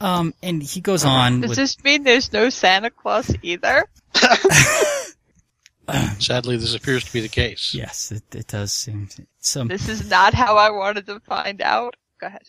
Um, 0.00 0.34
and 0.42 0.62
he 0.62 0.80
goes 0.80 1.04
on 1.04 1.42
Does 1.42 1.50
with 1.50 1.58
this 1.58 1.84
mean 1.84 2.04
there's 2.04 2.32
no 2.32 2.48
Santa 2.48 2.90
Claus 2.90 3.34
either? 3.42 3.86
Sadly, 6.18 6.56
this 6.56 6.74
appears 6.74 7.04
to 7.04 7.12
be 7.12 7.20
the 7.20 7.28
case. 7.28 7.74
yes, 7.74 8.12
it, 8.12 8.34
it 8.34 8.46
does 8.46 8.72
seem 8.72 9.08
some. 9.38 9.68
This 9.68 9.88
is 9.88 10.08
not 10.08 10.34
how 10.34 10.56
I 10.56 10.70
wanted 10.70 11.06
to 11.06 11.20
find 11.20 11.60
out. 11.62 11.96
Go 12.20 12.26
ahead. 12.26 12.42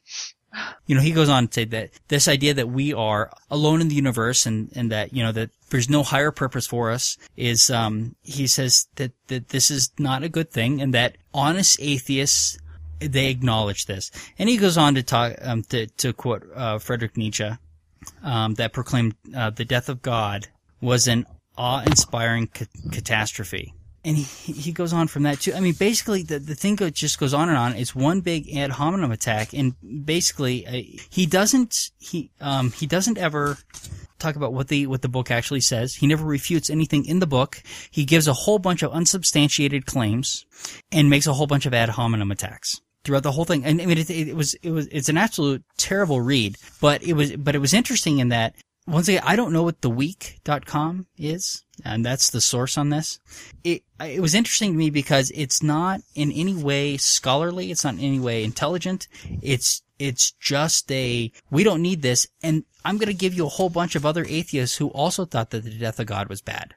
you 0.85 0.95
know, 0.95 1.01
he 1.01 1.11
goes 1.11 1.29
on 1.29 1.47
to 1.47 1.53
say 1.53 1.65
that 1.65 1.91
this 2.07 2.27
idea 2.27 2.53
that 2.53 2.69
we 2.69 2.93
are 2.93 3.31
alone 3.49 3.81
in 3.81 3.87
the 3.87 3.95
universe 3.95 4.45
and, 4.45 4.71
and 4.75 4.91
that, 4.91 5.13
you 5.13 5.23
know, 5.23 5.31
that 5.31 5.49
there's 5.69 5.89
no 5.89 6.03
higher 6.03 6.31
purpose 6.31 6.67
for 6.67 6.91
us 6.91 7.17
is, 7.37 7.69
um, 7.69 8.15
he 8.21 8.47
says 8.47 8.87
that, 8.95 9.11
that 9.27 9.49
this 9.49 9.71
is 9.71 9.91
not 9.97 10.23
a 10.23 10.29
good 10.29 10.51
thing 10.51 10.81
and 10.81 10.93
that 10.93 11.17
honest 11.33 11.79
atheists, 11.81 12.57
they 12.99 13.29
acknowledge 13.29 13.85
this. 13.85 14.11
And 14.37 14.47
he 14.49 14.57
goes 14.57 14.77
on 14.77 14.95
to 14.95 15.03
talk, 15.03 15.33
um, 15.41 15.63
to, 15.63 15.87
to 15.87 16.13
quote, 16.13 16.47
uh, 16.55 16.79
Friedrich 16.79 17.17
Nietzsche, 17.17 17.49
um, 18.23 18.55
that 18.55 18.73
proclaimed, 18.73 19.15
uh, 19.35 19.49
the 19.49 19.65
death 19.65 19.89
of 19.89 20.01
God 20.01 20.47
was 20.81 21.07
an 21.07 21.25
awe-inspiring 21.61 22.47
ca- 22.47 22.65
catastrophe. 22.91 23.73
And 24.03 24.17
he, 24.17 24.51
he 24.51 24.71
goes 24.71 24.93
on 24.93 25.07
from 25.07 25.23
that 25.23 25.41
too. 25.41 25.53
I 25.53 25.59
mean, 25.59 25.75
basically, 25.77 26.23
the, 26.23 26.39
the 26.39 26.55
thing 26.55 26.75
just 26.75 27.19
goes 27.19 27.35
on 27.35 27.49
and 27.49 27.57
on. 27.57 27.75
It's 27.75 27.93
one 27.93 28.21
big 28.21 28.51
ad 28.55 28.71
hominem 28.71 29.11
attack, 29.11 29.53
and 29.53 29.75
basically, 30.05 30.65
uh, 30.65 30.81
he 31.11 31.27
doesn't 31.27 31.91
he 31.99 32.31
um 32.41 32.71
he 32.71 32.87
doesn't 32.87 33.19
ever 33.19 33.59
talk 34.17 34.35
about 34.35 34.53
what 34.53 34.69
the 34.69 34.87
what 34.87 35.03
the 35.03 35.07
book 35.07 35.29
actually 35.29 35.61
says. 35.61 35.93
He 35.93 36.07
never 36.07 36.25
refutes 36.25 36.71
anything 36.71 37.05
in 37.05 37.19
the 37.19 37.27
book. 37.27 37.61
He 37.91 38.05
gives 38.05 38.27
a 38.27 38.33
whole 38.33 38.57
bunch 38.57 38.81
of 38.81 38.91
unsubstantiated 38.91 39.85
claims, 39.85 40.47
and 40.91 41.11
makes 41.11 41.27
a 41.27 41.33
whole 41.33 41.47
bunch 41.47 41.67
of 41.67 41.73
ad 41.75 41.89
hominem 41.89 42.31
attacks 42.31 42.81
throughout 43.03 43.21
the 43.21 43.31
whole 43.31 43.45
thing. 43.45 43.63
And 43.65 43.79
I 43.79 43.85
mean, 43.85 43.99
it, 43.99 44.09
it 44.09 44.35
was 44.35 44.55
it 44.63 44.71
was 44.71 44.87
it's 44.87 45.09
an 45.09 45.17
absolute 45.17 45.63
terrible 45.77 46.21
read, 46.21 46.55
but 46.81 47.03
it 47.03 47.13
was 47.13 47.35
but 47.35 47.53
it 47.53 47.59
was 47.59 47.75
interesting 47.75 48.17
in 48.17 48.29
that 48.29 48.55
once 48.87 49.07
again, 49.07 49.21
I 49.25 49.35
don't 49.35 49.53
know 49.53 49.63
what 49.63 49.81
theweek.com 49.81 51.05
is, 51.17 51.63
and 51.85 52.05
that's 52.05 52.29
the 52.29 52.41
source 52.41 52.77
on 52.77 52.89
this. 52.89 53.19
It, 53.63 53.83
it 53.99 54.21
was 54.21 54.33
interesting 54.33 54.71
to 54.71 54.77
me 54.77 54.89
because 54.89 55.31
it's 55.35 55.61
not 55.61 56.01
in 56.15 56.31
any 56.31 56.55
way 56.55 56.97
scholarly. 56.97 57.71
It's 57.71 57.83
not 57.83 57.95
in 57.95 57.99
any 58.01 58.19
way 58.19 58.43
intelligent. 58.43 59.07
It's, 59.41 59.83
it's 59.99 60.31
just 60.31 60.91
a, 60.91 61.31
we 61.51 61.63
don't 61.63 61.81
need 61.81 62.01
this. 62.01 62.27
And 62.41 62.63
I'm 62.83 62.97
going 62.97 63.07
to 63.07 63.13
give 63.13 63.35
you 63.35 63.45
a 63.45 63.49
whole 63.49 63.69
bunch 63.69 63.95
of 63.95 64.05
other 64.05 64.25
atheists 64.27 64.77
who 64.77 64.87
also 64.89 65.25
thought 65.25 65.51
that 65.51 65.63
the 65.63 65.69
death 65.69 65.99
of 65.99 66.07
God 66.07 66.27
was 66.27 66.41
bad. 66.41 66.73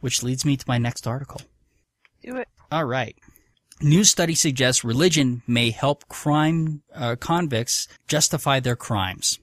Which 0.00 0.22
leads 0.22 0.46
me 0.46 0.56
to 0.56 0.64
my 0.66 0.78
next 0.78 1.06
article. 1.06 1.42
Do 2.22 2.36
it. 2.36 2.48
All 2.72 2.86
right. 2.86 3.16
New 3.82 4.04
study 4.04 4.34
suggests 4.34 4.84
religion 4.84 5.42
may 5.46 5.70
help 5.70 6.08
crime 6.08 6.82
uh, 6.94 7.16
convicts 7.16 7.88
justify 8.08 8.60
their 8.60 8.76
crimes. 8.76 9.38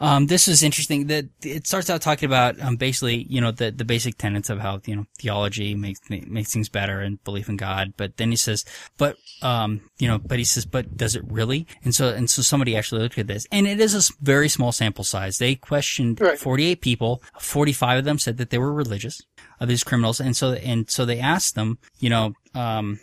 Um, 0.00 0.26
this 0.26 0.46
is 0.46 0.62
interesting. 0.62 1.08
That 1.08 1.26
it 1.42 1.66
starts 1.66 1.90
out 1.90 2.00
talking 2.00 2.26
about 2.26 2.60
um, 2.60 2.76
basically, 2.76 3.26
you 3.28 3.40
know, 3.40 3.50
the 3.50 3.70
the 3.70 3.84
basic 3.84 4.16
tenets 4.16 4.48
of 4.48 4.60
how 4.60 4.80
you 4.84 4.94
know 4.94 5.06
theology 5.18 5.74
makes 5.74 6.00
makes 6.08 6.52
things 6.52 6.68
better 6.68 7.00
and 7.00 7.22
belief 7.24 7.48
in 7.48 7.56
God. 7.56 7.94
But 7.96 8.16
then 8.16 8.30
he 8.30 8.36
says, 8.36 8.64
but 8.96 9.16
um, 9.42 9.80
you 9.98 10.06
know, 10.06 10.18
but 10.18 10.38
he 10.38 10.44
says, 10.44 10.66
but 10.66 10.96
does 10.96 11.16
it 11.16 11.22
really? 11.26 11.66
And 11.82 11.94
so 11.94 12.08
and 12.10 12.30
so 12.30 12.42
somebody 12.42 12.76
actually 12.76 13.02
looked 13.02 13.18
at 13.18 13.26
this, 13.26 13.46
and 13.50 13.66
it 13.66 13.80
is 13.80 13.94
a 13.94 14.12
very 14.22 14.48
small 14.48 14.72
sample 14.72 15.04
size. 15.04 15.38
They 15.38 15.54
questioned 15.54 16.20
Right. 16.20 16.38
48 16.38 16.80
people. 16.80 17.22
45 17.38 17.98
of 17.98 18.04
them 18.04 18.18
said 18.18 18.38
that 18.38 18.50
they 18.50 18.58
were 18.58 18.72
religious 18.72 19.22
of 19.60 19.68
these 19.68 19.84
criminals, 19.84 20.20
and 20.20 20.36
so 20.36 20.52
and 20.52 20.88
so 20.88 21.04
they 21.04 21.18
asked 21.18 21.54
them, 21.54 21.78
you 21.98 22.10
know, 22.10 22.34
um, 22.54 23.00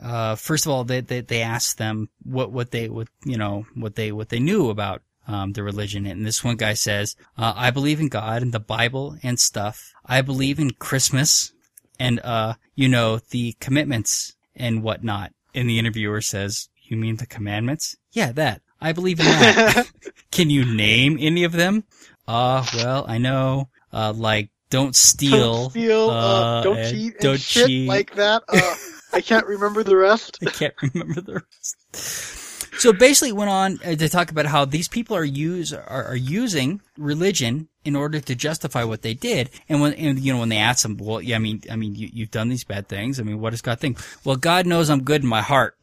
uh, 0.00 0.34
first 0.34 0.66
of 0.66 0.72
all, 0.72 0.84
they, 0.84 1.00
they, 1.00 1.20
they 1.20 1.42
asked 1.42 1.78
them 1.78 2.08
what, 2.24 2.50
what 2.50 2.70
they, 2.70 2.88
what, 2.88 3.08
you 3.24 3.36
know, 3.36 3.66
what 3.74 3.94
they, 3.94 4.10
what 4.10 4.30
they 4.30 4.40
knew 4.40 4.68
about, 4.70 5.02
um, 5.26 5.52
the 5.52 5.62
religion. 5.62 6.06
And 6.06 6.26
this 6.26 6.42
one 6.42 6.56
guy 6.56 6.74
says, 6.74 7.16
uh, 7.36 7.52
I 7.56 7.70
believe 7.70 8.00
in 8.00 8.08
God 8.08 8.42
and 8.42 8.52
the 8.52 8.60
Bible 8.60 9.16
and 9.22 9.38
stuff. 9.38 9.92
I 10.04 10.22
believe 10.22 10.58
in 10.58 10.72
Christmas 10.72 11.52
and, 11.98 12.20
uh, 12.20 12.54
you 12.74 12.88
know, 12.88 13.20
the 13.30 13.54
commitments 13.60 14.34
and 14.56 14.82
whatnot. 14.82 15.32
And 15.54 15.68
the 15.68 15.78
interviewer 15.78 16.20
says, 16.20 16.68
you 16.82 16.96
mean 16.96 17.16
the 17.16 17.26
commandments? 17.26 17.96
Yeah, 18.12 18.32
that. 18.32 18.62
I 18.80 18.92
believe 18.92 19.20
in 19.20 19.26
that. 19.26 19.90
Can 20.30 20.50
you 20.50 20.64
name 20.64 21.16
any 21.20 21.44
of 21.44 21.52
them? 21.52 21.84
Uh, 22.26 22.64
well, 22.74 23.04
I 23.06 23.18
know, 23.18 23.68
uh, 23.92 24.12
like, 24.16 24.50
don't 24.70 24.96
steal. 24.96 25.64
Don't 25.64 25.70
steal. 25.70 26.10
Uh, 26.10 26.14
uh, 26.14 26.62
don't 26.62 26.90
cheat. 26.90 27.20
Don't 27.20 27.40
shit 27.40 27.66
cheat. 27.66 27.88
like 27.88 28.14
that. 28.14 28.42
Uh, 28.48 28.74
I 29.12 29.20
can't 29.20 29.46
remember 29.46 29.82
the 29.82 29.96
rest. 29.96 30.38
I 30.46 30.50
can't 30.50 30.74
remember 30.80 31.20
the 31.20 31.34
rest. 31.34 32.41
So 32.82 32.92
basically, 32.92 33.28
it 33.28 33.36
went 33.36 33.48
on 33.48 33.78
uh, 33.84 33.94
to 33.94 34.08
talk 34.08 34.32
about 34.32 34.46
how 34.46 34.64
these 34.64 34.88
people 34.88 35.16
are 35.16 35.24
use 35.24 35.72
are, 35.72 36.04
are 36.04 36.16
using 36.16 36.80
religion 36.98 37.68
in 37.84 37.94
order 37.94 38.18
to 38.18 38.34
justify 38.34 38.82
what 38.82 39.02
they 39.02 39.14
did. 39.14 39.50
And 39.68 39.80
when 39.80 39.92
and, 39.92 40.18
you 40.18 40.32
know 40.32 40.40
when 40.40 40.48
they 40.48 40.56
ask 40.56 40.82
them, 40.82 40.96
well, 40.96 41.22
yeah, 41.22 41.36
I 41.36 41.38
mean, 41.38 41.62
I 41.70 41.76
mean, 41.76 41.94
you, 41.94 42.10
you've 42.12 42.32
done 42.32 42.48
these 42.48 42.64
bad 42.64 42.88
things. 42.88 43.20
I 43.20 43.22
mean, 43.22 43.38
what 43.38 43.50
does 43.50 43.62
God 43.62 43.78
think? 43.78 44.00
Well, 44.24 44.34
God 44.34 44.66
knows 44.66 44.90
I'm 44.90 45.04
good 45.04 45.22
in 45.22 45.28
my 45.28 45.42
heart. 45.42 45.76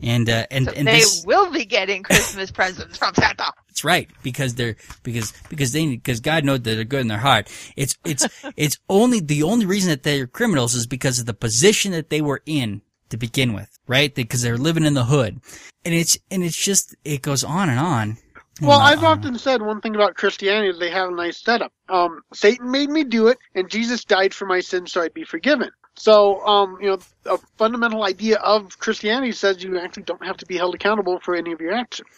And 0.00 0.30
uh, 0.30 0.46
and 0.48 0.66
So 0.66 0.74
and 0.74 0.86
they 0.86 1.00
this 1.00 1.24
will 1.26 1.50
be 1.50 1.64
getting 1.64 2.04
Christmas 2.04 2.52
presents 2.52 2.96
from 2.98 3.12
Santa. 3.14 3.52
that's 3.66 3.82
right 3.82 4.08
because 4.22 4.54
they're 4.54 4.76
because 5.02 5.32
because 5.48 5.72
they 5.72 5.86
because 5.86 6.20
God 6.20 6.44
knows 6.44 6.60
that 6.60 6.76
they're 6.76 6.84
good 6.84 7.00
in 7.00 7.08
their 7.08 7.18
heart. 7.18 7.50
It's 7.74 7.98
it's 8.04 8.28
it's 8.56 8.78
only 8.88 9.18
the 9.18 9.42
only 9.42 9.66
reason 9.66 9.90
that 9.90 10.04
they're 10.04 10.28
criminals 10.28 10.76
is 10.76 10.86
because 10.86 11.18
of 11.18 11.26
the 11.26 11.34
position 11.34 11.90
that 11.90 12.10
they 12.10 12.20
were 12.20 12.42
in 12.46 12.82
to 13.10 13.16
begin 13.16 13.52
with, 13.52 13.70
right? 13.86 14.14
Because 14.14 14.42
they're 14.42 14.58
living 14.58 14.84
in 14.84 14.94
the 14.94 15.04
hood, 15.04 15.40
and 15.84 15.94
it's 15.94 16.18
and 16.30 16.42
it's 16.42 16.56
just 16.56 16.94
it 17.04 17.22
goes 17.22 17.44
on 17.44 17.68
and 17.68 17.78
on. 17.78 18.18
Well, 18.60 18.78
not 18.78 18.92
I've 18.92 18.98
on 19.00 19.04
on. 19.04 19.18
often 19.18 19.38
said 19.38 19.60
one 19.62 19.80
thing 19.80 19.94
about 19.94 20.14
Christianity 20.14 20.70
is 20.70 20.78
they 20.78 20.90
have 20.90 21.10
a 21.10 21.14
nice 21.14 21.38
setup. 21.38 21.72
Um, 21.88 22.22
Satan 22.32 22.70
made 22.70 22.88
me 22.88 23.04
do 23.04 23.28
it, 23.28 23.38
and 23.54 23.68
Jesus 23.68 24.04
died 24.04 24.32
for 24.32 24.46
my 24.46 24.60
sins 24.60 24.92
so 24.92 25.02
I'd 25.02 25.14
be 25.14 25.24
forgiven. 25.24 25.70
So, 25.98 26.44
um, 26.46 26.76
you 26.80 26.88
know, 26.88 26.98
a 27.24 27.38
fundamental 27.56 28.04
idea 28.04 28.36
of 28.38 28.78
Christianity 28.78 29.32
says 29.32 29.62
you 29.62 29.78
actually 29.78 30.02
don't 30.02 30.24
have 30.24 30.36
to 30.38 30.46
be 30.46 30.56
held 30.56 30.74
accountable 30.74 31.20
for 31.20 31.34
any 31.34 31.52
of 31.52 31.60
your 31.60 31.72
actions. 31.72 32.08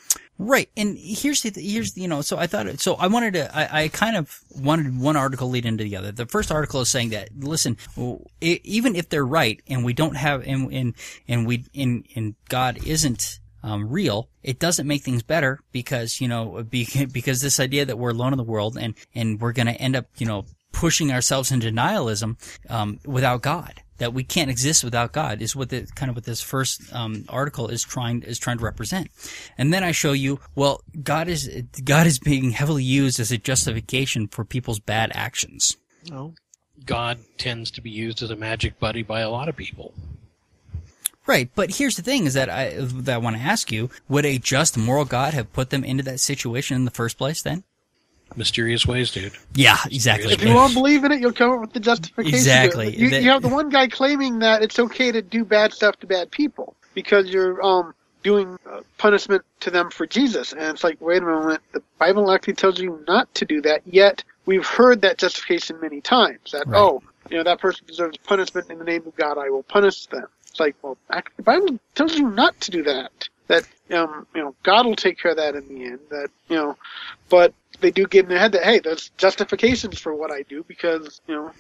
Right, 0.41 0.71
and 0.77 0.97
here's 0.97 1.43
the 1.43 1.51
here's 1.61 1.95
the, 1.95 2.03
you 2.03 2.07
know. 2.07 2.23
So 2.23 2.39
I 2.39 2.47
thought 2.47 2.79
so. 2.79 2.95
I 2.95 3.09
wanted 3.09 3.35
to. 3.35 3.57
I, 3.57 3.83
I 3.83 3.89
kind 3.89 4.17
of 4.17 4.41
wanted 4.55 4.97
one 4.97 5.17
article 5.17 5.51
lead 5.51 5.67
into 5.67 5.83
the 5.83 5.97
other. 5.97 6.13
The 6.13 6.27
first 6.27 6.53
article 6.53 6.81
is 6.81 6.89
saying 6.89 7.11
that 7.11 7.31
listen, 7.37 7.77
even 8.41 8.95
if 8.95 9.09
they're 9.09 9.27
right, 9.27 9.61
and 9.67 9.85
we 9.85 9.95
don't 9.95 10.17
have 10.17 10.45
and 10.47 10.73
and 10.73 10.95
and 11.27 11.45
we 11.45 11.65
and 11.75 12.07
and 12.15 12.37
God 12.49 12.79
isn't 12.87 13.41
um, 13.65 13.89
real, 13.89 14.29
it 14.45 14.61
doesn't 14.61 14.87
make 14.87 15.03
things 15.03 15.25
better 15.25 15.59
because 15.73 16.21
you 16.21 16.29
know 16.29 16.63
be, 16.71 16.89
because 17.13 17.41
this 17.41 17.59
idea 17.59 17.85
that 17.85 17.99
we're 17.99 18.11
alone 18.11 18.33
in 18.33 18.37
the 18.37 18.45
world 18.45 18.79
and 18.81 18.95
and 19.17 19.41
we're 19.41 19.53
going 19.53 19.67
to 19.67 19.75
end 19.75 19.97
up 19.97 20.07
you 20.19 20.27
know 20.27 20.45
pushing 20.73 21.11
ourselves 21.11 21.51
into 21.51 21.73
nihilism 21.73 22.37
um, 22.69 23.01
without 23.05 23.43
God. 23.43 23.83
That 23.99 24.15
we 24.15 24.25
can't 24.25 24.51
exist 24.51 24.85
without 24.85 25.13
God 25.13 25.43
is 25.43 25.55
what 25.55 25.71
the 25.71 25.87
kind 25.95 26.09
of 26.09 26.17
what 26.17 26.25
this 26.25 26.41
first 26.41 26.93
um, 26.93 27.25
article 27.29 27.69
is 27.69 27.83
trying 27.83 28.23
is 28.23 28.39
trying 28.39 28.59
to 28.59 28.65
represent, 28.65 29.11
and 29.57 29.73
then 29.73 29.85
I 29.85 29.93
show 29.93 30.13
you 30.13 30.41
well 30.55 30.83
God 31.03 31.29
is 31.29 31.51
God 31.85 32.07
is 32.07 32.19
being 32.19 32.53
heavily 32.53 32.85
used 32.85 33.19
as 33.21 33.33
a 33.33 33.39
justification 33.39 34.29
for 34.29 34.45
people's 34.45 34.81
bad 34.81 35.11
actions. 35.15 35.77
No. 36.09 36.35
God 36.85 37.19
tends 37.39 37.71
to 37.73 37.81
be 37.81 37.91
used 37.91 38.23
as 38.23 38.31
a 38.31 38.37
magic 38.37 38.79
buddy 38.79 39.03
by 39.03 39.21
a 39.21 39.31
lot 39.31 39.49
of 39.49 39.57
people. 39.57 39.93
Right, 41.29 41.51
but 41.55 41.77
here's 41.77 41.97
the 41.97 42.03
thing: 42.03 42.25
is 42.25 42.33
that 42.35 42.49
I 42.49 42.71
that 42.79 43.15
I 43.15 43.19
want 43.19 43.37
to 43.37 43.43
ask 43.43 43.71
you: 43.71 43.91
Would 44.09 44.25
a 44.25 44.39
just 44.39 44.79
moral 44.79 45.05
God 45.05 45.35
have 45.35 45.53
put 45.53 45.69
them 45.69 45.85
into 45.85 46.03
that 46.05 46.21
situation 46.21 46.75
in 46.75 46.87
the 46.87 46.91
first 46.91 47.19
place? 47.19 47.43
Then, 47.43 47.65
Mysterious 48.39 48.87
ways, 48.87 49.11
dude. 49.11 49.33
yeah, 49.55 49.77
exactly. 49.91 50.33
If 50.33 50.43
you 50.43 50.55
won't 50.55 50.73
believe 50.75 51.05
in 51.05 51.13
it, 51.13 51.21
you'll 51.21 51.33
come 51.33 51.51
up 51.53 51.61
with 51.61 51.73
the 51.73 51.81
justification. 51.81 52.35
Exactly. 52.35 52.97
You, 52.97 53.11
That- 53.11 53.23
you 53.23 53.31
have 53.31 53.43
the 53.43 53.49
one 53.49 53.69
guy 53.69 53.89
claiming 53.89 54.39
that 54.39 54.63
it's 54.63 54.79
okay 54.79 55.11
to 55.13 55.21
do 55.21 55.45
bad 55.45 55.73
stuff 55.73 55.99
to 56.01 56.07
bad 56.07 56.31
people 56.31 56.75
because 56.95 57.29
you're 57.29 57.61
um, 57.65 57.95
doing 58.23 58.59
uh, 58.71 58.81
punishment 58.97 59.43
to 59.61 59.71
them 59.71 59.91
for 59.91 60.07
Jesus. 60.07 60.53
And 60.53 60.63
it's 60.63 60.85
like, 60.85 61.01
wait 61.01 61.23
a 61.23 61.27
moment, 61.27 61.61
the 61.73 61.83
Bible 61.99 62.31
actually 62.31 62.55
tells 62.55 62.79
you 62.81 63.05
not 63.09 63.33
to 63.35 63.45
do 63.45 63.61
that. 63.63 63.83
Yet 63.87 64.23
we've 64.47 64.67
heard 64.67 65.03
that 65.03 65.19
justification 65.19 65.79
many 65.81 66.01
times. 66.01 66.53
That 66.53 66.67
Right. 66.67 66.79
oh, 66.81 67.03
you 67.31 67.37
know 67.37 67.43
that 67.45 67.59
person 67.61 67.85
deserves 67.87 68.17
punishment 68.19 68.71
in 68.71 68.79
the 68.79 68.85
name 68.85 69.03
of 69.07 69.15
God. 69.17 69.37
I 69.37 69.51
will 69.51 69.65
punish 69.65 70.07
them. 70.07 70.27
It's 70.49 70.59
like, 70.61 70.77
well, 70.83 70.97
actually, 71.11 71.35
the 71.37 71.43
Bible 71.43 71.79
tells 71.95 72.17
you 72.17 72.31
not 72.31 72.59
to 72.63 72.71
do 72.71 72.83
that. 72.85 73.29
That 73.49 73.67
um, 73.91 74.27
you 74.35 74.43
know, 74.43 74.55
God 74.63 74.87
will 74.87 74.97
take 74.97 75.19
care 75.19 75.33
of 75.33 75.37
that 75.39 75.55
in 75.55 75.69
the 75.69 75.85
end. 75.85 76.01
That 76.11 76.29
you 76.49 76.57
know, 76.57 76.77
but 77.29 77.53
they 77.81 77.91
do 77.91 78.07
get 78.07 78.25
in 78.25 78.29
their 78.29 78.39
head 78.39 78.53
that 78.53 78.65
hey, 78.65 78.79
there's 78.79 79.11
justifications 79.19 79.99
for 79.99 80.15
what 80.15 80.31
I 80.31 80.43
do 80.43 80.65
because 80.65 81.21
you 81.27 81.35
know 81.35 81.53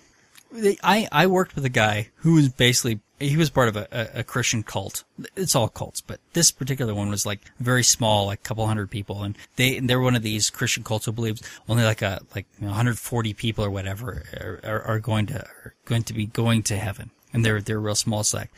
I, 0.54 1.08
I 1.12 1.26
worked 1.26 1.54
with 1.54 1.64
a 1.64 1.70
guy 1.70 2.08
who 2.16 2.34
was 2.34 2.48
basically 2.48 3.00
he 3.20 3.36
was 3.36 3.50
part 3.50 3.68
of 3.68 3.76
a, 3.76 3.88
a, 3.90 4.20
a 4.20 4.24
Christian 4.24 4.62
cult. 4.62 5.04
It's 5.36 5.54
all 5.54 5.68
cults, 5.68 6.00
but 6.00 6.20
this 6.32 6.50
particular 6.50 6.94
one 6.94 7.10
was 7.10 7.26
like 7.26 7.40
very 7.58 7.82
small, 7.82 8.26
like 8.26 8.40
a 8.40 8.42
couple 8.42 8.66
hundred 8.66 8.90
people, 8.90 9.22
and 9.22 9.36
they 9.56 9.76
and 9.76 9.90
they're 9.90 10.00
one 10.00 10.16
of 10.16 10.22
these 10.22 10.50
Christian 10.50 10.84
cults 10.84 11.04
who 11.04 11.12
believes 11.12 11.42
only 11.68 11.84
like 11.84 12.00
a 12.00 12.20
like 12.34 12.46
you 12.58 12.62
know, 12.62 12.68
140 12.68 13.34
people 13.34 13.64
or 13.64 13.70
whatever 13.70 14.24
are, 14.40 14.60
are, 14.70 14.82
are 14.82 14.98
going 15.00 15.26
to 15.26 15.40
are 15.40 15.74
going 15.84 16.04
to 16.04 16.14
be 16.14 16.26
going 16.26 16.62
to 16.64 16.76
heaven, 16.76 17.10
and 17.32 17.44
they're 17.44 17.60
they're 17.60 17.76
a 17.76 17.80
real 17.80 17.94
small 17.94 18.24
sect. 18.24 18.54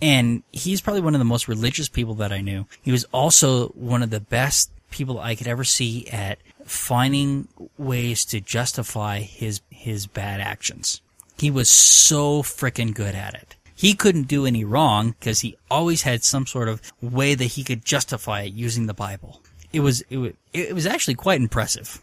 And 0.00 0.42
he's 0.52 0.80
probably 0.80 1.02
one 1.02 1.14
of 1.14 1.18
the 1.18 1.24
most 1.24 1.48
religious 1.48 1.88
people 1.88 2.14
that 2.14 2.32
I 2.32 2.40
knew. 2.40 2.66
He 2.82 2.92
was 2.92 3.04
also 3.12 3.68
one 3.68 4.02
of 4.02 4.10
the 4.10 4.20
best 4.20 4.70
people 4.90 5.18
I 5.18 5.34
could 5.34 5.48
ever 5.48 5.64
see 5.64 6.08
at 6.08 6.38
finding 6.64 7.48
ways 7.76 8.24
to 8.26 8.40
justify 8.40 9.20
his 9.20 9.60
his 9.70 10.06
bad 10.06 10.40
actions. 10.40 11.00
He 11.38 11.50
was 11.50 11.70
so 11.70 12.42
frickin' 12.42 12.94
good 12.94 13.14
at 13.14 13.34
it. 13.34 13.56
He 13.74 13.94
couldn't 13.94 14.24
do 14.24 14.44
any 14.44 14.64
wrong 14.64 15.14
because 15.20 15.40
he 15.40 15.56
always 15.70 16.02
had 16.02 16.24
some 16.24 16.46
sort 16.46 16.68
of 16.68 16.82
way 17.00 17.36
that 17.36 17.44
he 17.44 17.62
could 17.62 17.84
justify 17.84 18.42
it 18.42 18.52
using 18.52 18.86
the 18.86 18.94
Bible. 18.94 19.40
It 19.72 19.80
was 19.80 20.02
it 20.10 20.16
was 20.16 20.32
it 20.52 20.74
was 20.74 20.86
actually 20.86 21.14
quite 21.14 21.40
impressive. 21.40 22.02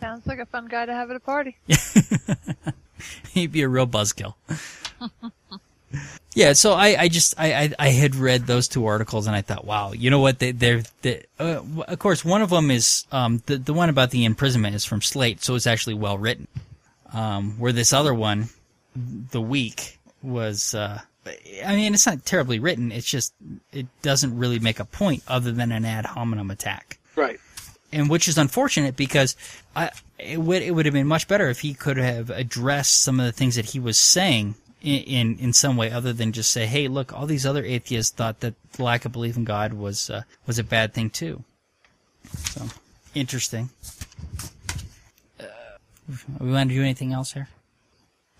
Sounds 0.00 0.26
like 0.26 0.38
a 0.38 0.46
fun 0.46 0.66
guy 0.66 0.86
to 0.86 0.92
have 0.92 1.10
at 1.10 1.16
a 1.16 1.20
party. 1.20 1.56
He'd 3.32 3.52
be 3.52 3.62
a 3.62 3.68
real 3.68 3.86
buzzkill. 3.86 4.34
yeah, 6.34 6.52
so 6.52 6.72
I, 6.72 7.02
I 7.02 7.08
just 7.08 7.34
I, 7.38 7.54
I 7.54 7.72
I 7.78 7.88
had 7.88 8.14
read 8.16 8.46
those 8.46 8.68
two 8.68 8.86
articles 8.86 9.26
and 9.26 9.36
I 9.36 9.42
thought, 9.42 9.64
wow, 9.64 9.92
you 9.92 10.10
know 10.10 10.20
what? 10.20 10.38
They 10.38 10.52
they're, 10.52 10.82
they 11.02 11.24
uh, 11.38 11.60
of 11.88 11.98
course 11.98 12.24
one 12.24 12.42
of 12.42 12.50
them 12.50 12.70
is 12.70 13.06
um 13.12 13.42
the 13.46 13.56
the 13.58 13.74
one 13.74 13.88
about 13.88 14.10
the 14.10 14.24
imprisonment 14.24 14.74
is 14.74 14.84
from 14.84 15.02
Slate, 15.02 15.42
so 15.42 15.54
it's 15.54 15.66
actually 15.66 15.94
well 15.94 16.18
written. 16.18 16.48
Um, 17.12 17.52
where 17.58 17.72
this 17.72 17.92
other 17.92 18.14
one, 18.14 18.48
the 18.94 19.40
week 19.40 19.98
was. 20.22 20.74
uh 20.74 21.00
I 21.66 21.74
mean, 21.74 21.92
it's 21.92 22.06
not 22.06 22.24
terribly 22.24 22.60
written. 22.60 22.92
It's 22.92 23.06
just 23.06 23.34
it 23.72 23.86
doesn't 24.02 24.38
really 24.38 24.60
make 24.60 24.78
a 24.78 24.84
point 24.84 25.24
other 25.26 25.50
than 25.50 25.72
an 25.72 25.84
ad 25.84 26.06
hominem 26.06 26.52
attack 26.52 26.98
right. 27.16 27.40
and 27.92 28.08
which 28.08 28.28
is 28.28 28.38
unfortunate 28.38 28.96
because 28.96 29.36
I 29.74 29.90
it 30.18 30.38
would 30.38 30.62
it 30.62 30.70
would 30.70 30.86
have 30.86 30.92
been 30.94 31.06
much 31.06 31.26
better 31.26 31.48
if 31.48 31.60
he 31.60 31.74
could 31.74 31.96
have 31.96 32.30
addressed 32.30 33.02
some 33.02 33.18
of 33.18 33.26
the 33.26 33.32
things 33.32 33.56
that 33.56 33.66
he 33.66 33.80
was 33.80 33.98
saying 33.98 34.54
in 34.86 35.02
in, 35.02 35.38
in 35.38 35.52
some 35.52 35.76
way 35.76 35.90
other 35.90 36.12
than 36.12 36.32
just 36.32 36.50
say, 36.50 36.66
"Hey, 36.66 36.88
look, 36.88 37.12
all 37.12 37.26
these 37.26 37.44
other 37.44 37.64
atheists 37.64 38.14
thought 38.14 38.40
that 38.40 38.54
the 38.72 38.82
lack 38.82 39.04
of 39.04 39.12
belief 39.12 39.36
in 39.36 39.44
God 39.44 39.72
was 39.74 40.08
uh, 40.08 40.22
was 40.46 40.58
a 40.58 40.64
bad 40.64 40.94
thing 40.94 41.10
too." 41.10 41.42
So 42.32 42.66
interesting. 43.14 43.70
Uh, 45.38 45.44
we 46.38 46.52
want 46.52 46.70
to 46.70 46.74
do 46.74 46.82
anything 46.82 47.12
else 47.12 47.32
here? 47.32 47.48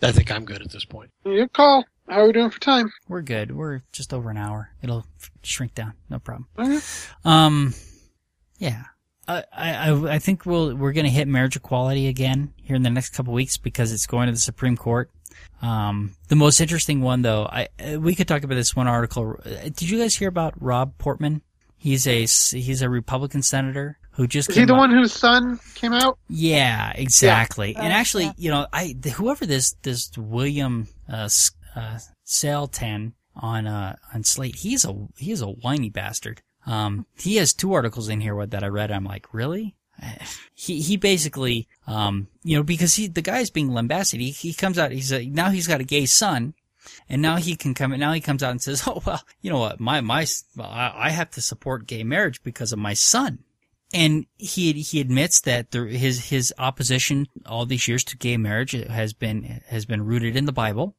I 0.02 0.12
think 0.12 0.30
I'm 0.30 0.44
good 0.44 0.62
at 0.62 0.70
this 0.70 0.84
point. 0.84 1.10
Your 1.24 1.48
call. 1.48 1.84
How 2.08 2.20
are 2.20 2.26
we 2.26 2.32
doing 2.32 2.50
for 2.50 2.60
time? 2.60 2.92
We're 3.08 3.22
good. 3.22 3.56
We're 3.56 3.82
just 3.90 4.14
over 4.14 4.30
an 4.30 4.36
hour. 4.36 4.70
It'll 4.82 5.06
shrink 5.42 5.74
down. 5.74 5.94
No 6.08 6.18
problem. 6.20 6.46
Okay. 6.56 6.78
Um, 7.24 7.74
yeah. 8.58 8.84
I, 9.26 9.42
I, 9.52 10.14
I 10.14 10.18
think 10.20 10.46
we'll, 10.46 10.76
we're 10.76 10.92
going 10.92 11.06
to 11.06 11.10
hit 11.10 11.26
marriage 11.26 11.56
equality 11.56 12.06
again 12.06 12.52
here 12.62 12.76
in 12.76 12.82
the 12.82 12.90
next 12.90 13.10
couple 13.10 13.32
weeks 13.32 13.56
because 13.56 13.92
it's 13.92 14.06
going 14.06 14.26
to 14.26 14.32
the 14.32 14.38
Supreme 14.38 14.76
Court. 14.76 15.10
Um, 15.62 16.14
the 16.28 16.36
most 16.36 16.60
interesting 16.60 17.00
one 17.00 17.22
though, 17.22 17.44
I, 17.46 17.68
uh, 17.80 17.98
we 18.00 18.14
could 18.14 18.28
talk 18.28 18.44
about 18.44 18.54
this 18.56 18.76
one 18.76 18.86
article. 18.88 19.36
Uh, 19.44 19.48
Did 19.64 19.82
you 19.88 19.98
guys 19.98 20.14
hear 20.14 20.28
about 20.28 20.54
Rob 20.60 20.96
Portman? 20.98 21.42
He's 21.78 22.06
a, 22.06 22.24
s- 22.24 22.50
he's 22.50 22.82
a 22.82 22.88
Republican 22.90 23.42
senator 23.42 23.98
who 24.12 24.26
just 24.26 24.48
Is 24.50 24.54
he 24.56 24.60
came 24.62 24.68
the 24.68 24.74
out- 24.74 24.78
one 24.78 24.90
whose 24.90 25.12
son 25.12 25.58
came 25.74 25.92
out? 25.92 26.18
yeah, 26.28 26.92
exactly. 26.94 27.74
And 27.76 27.92
Uh, 27.92 27.96
actually, 27.96 28.24
yeah. 28.24 28.32
you 28.36 28.50
know, 28.50 28.66
I 28.72 28.94
the, 28.98 29.10
whoever 29.10 29.44
this 29.46 29.74
this 29.82 30.10
William 30.16 30.88
uh, 31.10 31.24
S- 31.24 31.50
uh 31.74 31.98
Saletan 32.26 33.12
on 33.34 33.66
uh 33.66 33.96
on 34.14 34.24
Slate, 34.24 34.56
he's 34.56 34.84
a 34.84 34.94
he's 35.18 35.40
a 35.42 35.46
whiny 35.48 35.90
bastard. 35.90 36.40
Um, 36.66 37.06
he 37.18 37.36
has 37.36 37.52
two 37.54 37.72
articles 37.74 38.08
in 38.08 38.20
here 38.20 38.44
that 38.46 38.64
I 38.64 38.66
read. 38.68 38.90
I'm 38.90 39.04
like, 39.04 39.32
really? 39.32 39.75
He 40.58 40.80
he 40.80 40.96
basically 40.96 41.68
um 41.86 42.28
you 42.42 42.56
know 42.56 42.62
because 42.62 42.94
he 42.94 43.08
the 43.08 43.20
guy's 43.20 43.50
being 43.50 43.74
lambasted. 43.74 44.20
He 44.20 44.30
he 44.30 44.54
comes 44.54 44.78
out. 44.78 44.90
He's 44.90 45.12
a, 45.12 45.26
now 45.26 45.50
he's 45.50 45.66
got 45.68 45.82
a 45.82 45.84
gay 45.84 46.06
son. 46.06 46.54
And 47.10 47.20
now 47.20 47.36
he 47.36 47.56
can 47.56 47.74
come. 47.74 47.90
Now 47.98 48.12
he 48.14 48.22
comes 48.22 48.42
out 48.42 48.52
and 48.52 48.62
says, 48.62 48.82
"Oh 48.86 49.02
well, 49.04 49.22
you 49.42 49.50
know 49.50 49.58
what? 49.58 49.80
My 49.80 50.00
my, 50.00 50.26
I, 50.58 50.92
I 50.96 51.10
have 51.10 51.30
to 51.32 51.42
support 51.42 51.86
gay 51.86 52.04
marriage 52.04 52.42
because 52.42 52.72
of 52.72 52.78
my 52.78 52.94
son." 52.94 53.44
and 53.92 54.26
he 54.36 54.72
he 54.72 55.00
admits 55.00 55.40
that 55.42 55.70
there, 55.70 55.86
his 55.86 56.28
his 56.28 56.52
opposition 56.58 57.26
all 57.44 57.66
these 57.66 57.86
years 57.86 58.04
to 58.04 58.16
gay 58.16 58.36
marriage 58.36 58.72
has 58.72 59.12
been 59.12 59.62
has 59.68 59.86
been 59.86 60.04
rooted 60.04 60.36
in 60.36 60.44
the 60.44 60.52
Bible. 60.52 60.96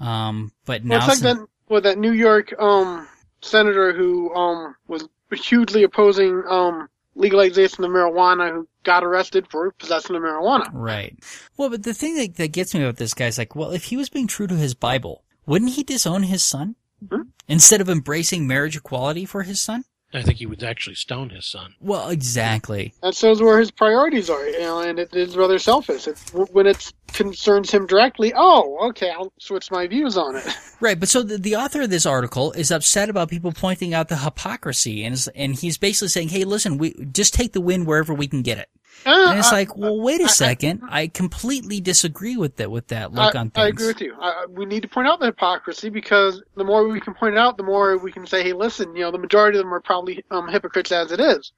Um, 0.00 0.52
but 0.66 0.82
Well, 0.82 0.98
now 1.00 1.06
it's 1.06 1.22
like 1.22 1.36
that. 1.36 1.46
Well, 1.68 1.80
that 1.80 1.98
New 1.98 2.12
York 2.12 2.54
um 2.58 3.08
senator 3.40 3.92
who 3.92 4.34
um 4.34 4.76
was 4.86 5.08
hugely 5.32 5.82
opposing 5.82 6.42
um 6.48 6.88
legalization 7.14 7.84
of 7.84 7.90
marijuana, 7.90 8.52
who 8.52 8.68
got 8.82 9.04
arrested 9.04 9.46
for 9.50 9.70
possession 9.72 10.14
of 10.16 10.22
marijuana. 10.22 10.68
right. 10.72 11.16
Well, 11.56 11.70
but 11.70 11.82
the 11.84 11.94
thing 11.94 12.16
that, 12.16 12.36
that 12.36 12.52
gets 12.52 12.74
me 12.74 12.82
about 12.82 12.96
this 12.96 13.14
guy 13.14 13.26
is 13.26 13.38
like, 13.38 13.54
well, 13.54 13.70
if 13.70 13.84
he 13.84 13.96
was 13.96 14.08
being 14.08 14.26
true 14.26 14.46
to 14.46 14.56
his 14.56 14.74
Bible, 14.74 15.24
wouldn't 15.46 15.72
he 15.72 15.82
disown 15.82 16.24
his 16.24 16.44
son 16.44 16.76
Hmm? 17.10 17.22
instead 17.48 17.80
of 17.80 17.88
embracing 17.90 18.46
marriage 18.46 18.76
equality 18.76 19.24
for 19.26 19.42
his 19.42 19.60
son? 19.60 19.84
I 20.14 20.22
think 20.22 20.38
he 20.38 20.46
would 20.46 20.62
actually 20.62 20.94
stone 20.94 21.30
his 21.30 21.44
son. 21.44 21.74
Well, 21.80 22.08
exactly. 22.08 22.94
That 23.02 23.16
shows 23.16 23.42
where 23.42 23.58
his 23.58 23.72
priorities 23.72 24.30
are, 24.30 24.46
you 24.48 24.60
know, 24.60 24.80
and 24.80 24.98
it 24.98 25.12
is 25.12 25.36
rather 25.36 25.58
selfish. 25.58 26.06
It's, 26.06 26.32
when 26.32 26.66
it 26.66 26.92
concerns 27.08 27.70
him 27.70 27.86
directly, 27.86 28.32
oh, 28.34 28.88
okay, 28.90 29.10
I'll 29.10 29.32
switch 29.38 29.72
my 29.72 29.88
views 29.88 30.16
on 30.16 30.36
it. 30.36 30.46
Right, 30.80 31.00
but 31.00 31.08
so 31.08 31.22
the, 31.22 31.38
the 31.38 31.56
author 31.56 31.82
of 31.82 31.88
this 31.88 32.04
article 32.04 32.52
is 32.52 32.70
upset 32.70 33.08
about 33.08 33.30
people 33.30 33.52
pointing 33.52 33.94
out 33.94 34.08
the 34.08 34.18
hypocrisy, 34.18 35.02
and 35.04 35.14
is, 35.14 35.28
and 35.28 35.54
he's 35.54 35.78
basically 35.78 36.08
saying, 36.08 36.28
"Hey, 36.28 36.44
listen, 36.44 36.76
we 36.76 36.92
just 37.06 37.32
take 37.32 37.52
the 37.52 37.60
win 37.60 37.86
wherever 37.86 38.12
we 38.12 38.26
can 38.26 38.42
get 38.42 38.58
it." 38.58 38.68
Uh, 39.06 39.26
And 39.30 39.38
it's 39.38 39.52
I- 39.52 39.56
like, 39.60 39.76
well, 39.76 40.00
wait 40.00 40.20
a 40.20 40.28
second, 40.28 40.82
I 40.88 41.08
completely 41.08 41.80
disagree 41.80 42.36
with 42.36 42.56
that 42.56 42.70
with 42.70 42.88
that 42.88 43.12
look 43.12 43.34
I, 43.34 43.38
on 43.38 43.50
things. 43.50 43.64
I 43.64 43.68
agree 43.68 43.86
with 43.88 44.00
you. 44.00 44.14
I, 44.20 44.46
we 44.48 44.64
need 44.66 44.82
to 44.82 44.88
point 44.88 45.08
out 45.08 45.20
the 45.20 45.26
hypocrisy 45.26 45.90
because 45.90 46.42
the 46.56 46.64
more 46.64 46.86
we 46.88 47.00
can 47.00 47.14
point 47.14 47.34
it 47.34 47.38
out, 47.38 47.56
the 47.56 47.62
more 47.62 47.98
we 47.98 48.12
can 48.12 48.26
say, 48.26 48.42
"Hey, 48.42 48.52
listen, 48.52 48.94
you 48.94 49.02
know, 49.02 49.10
the 49.10 49.18
majority 49.18 49.58
of 49.58 49.64
them 49.64 49.74
are 49.74 49.80
probably 49.80 50.24
um, 50.30 50.48
hypocrites 50.48 50.92
as 50.92 51.12
it 51.12 51.20
is." 51.20 51.52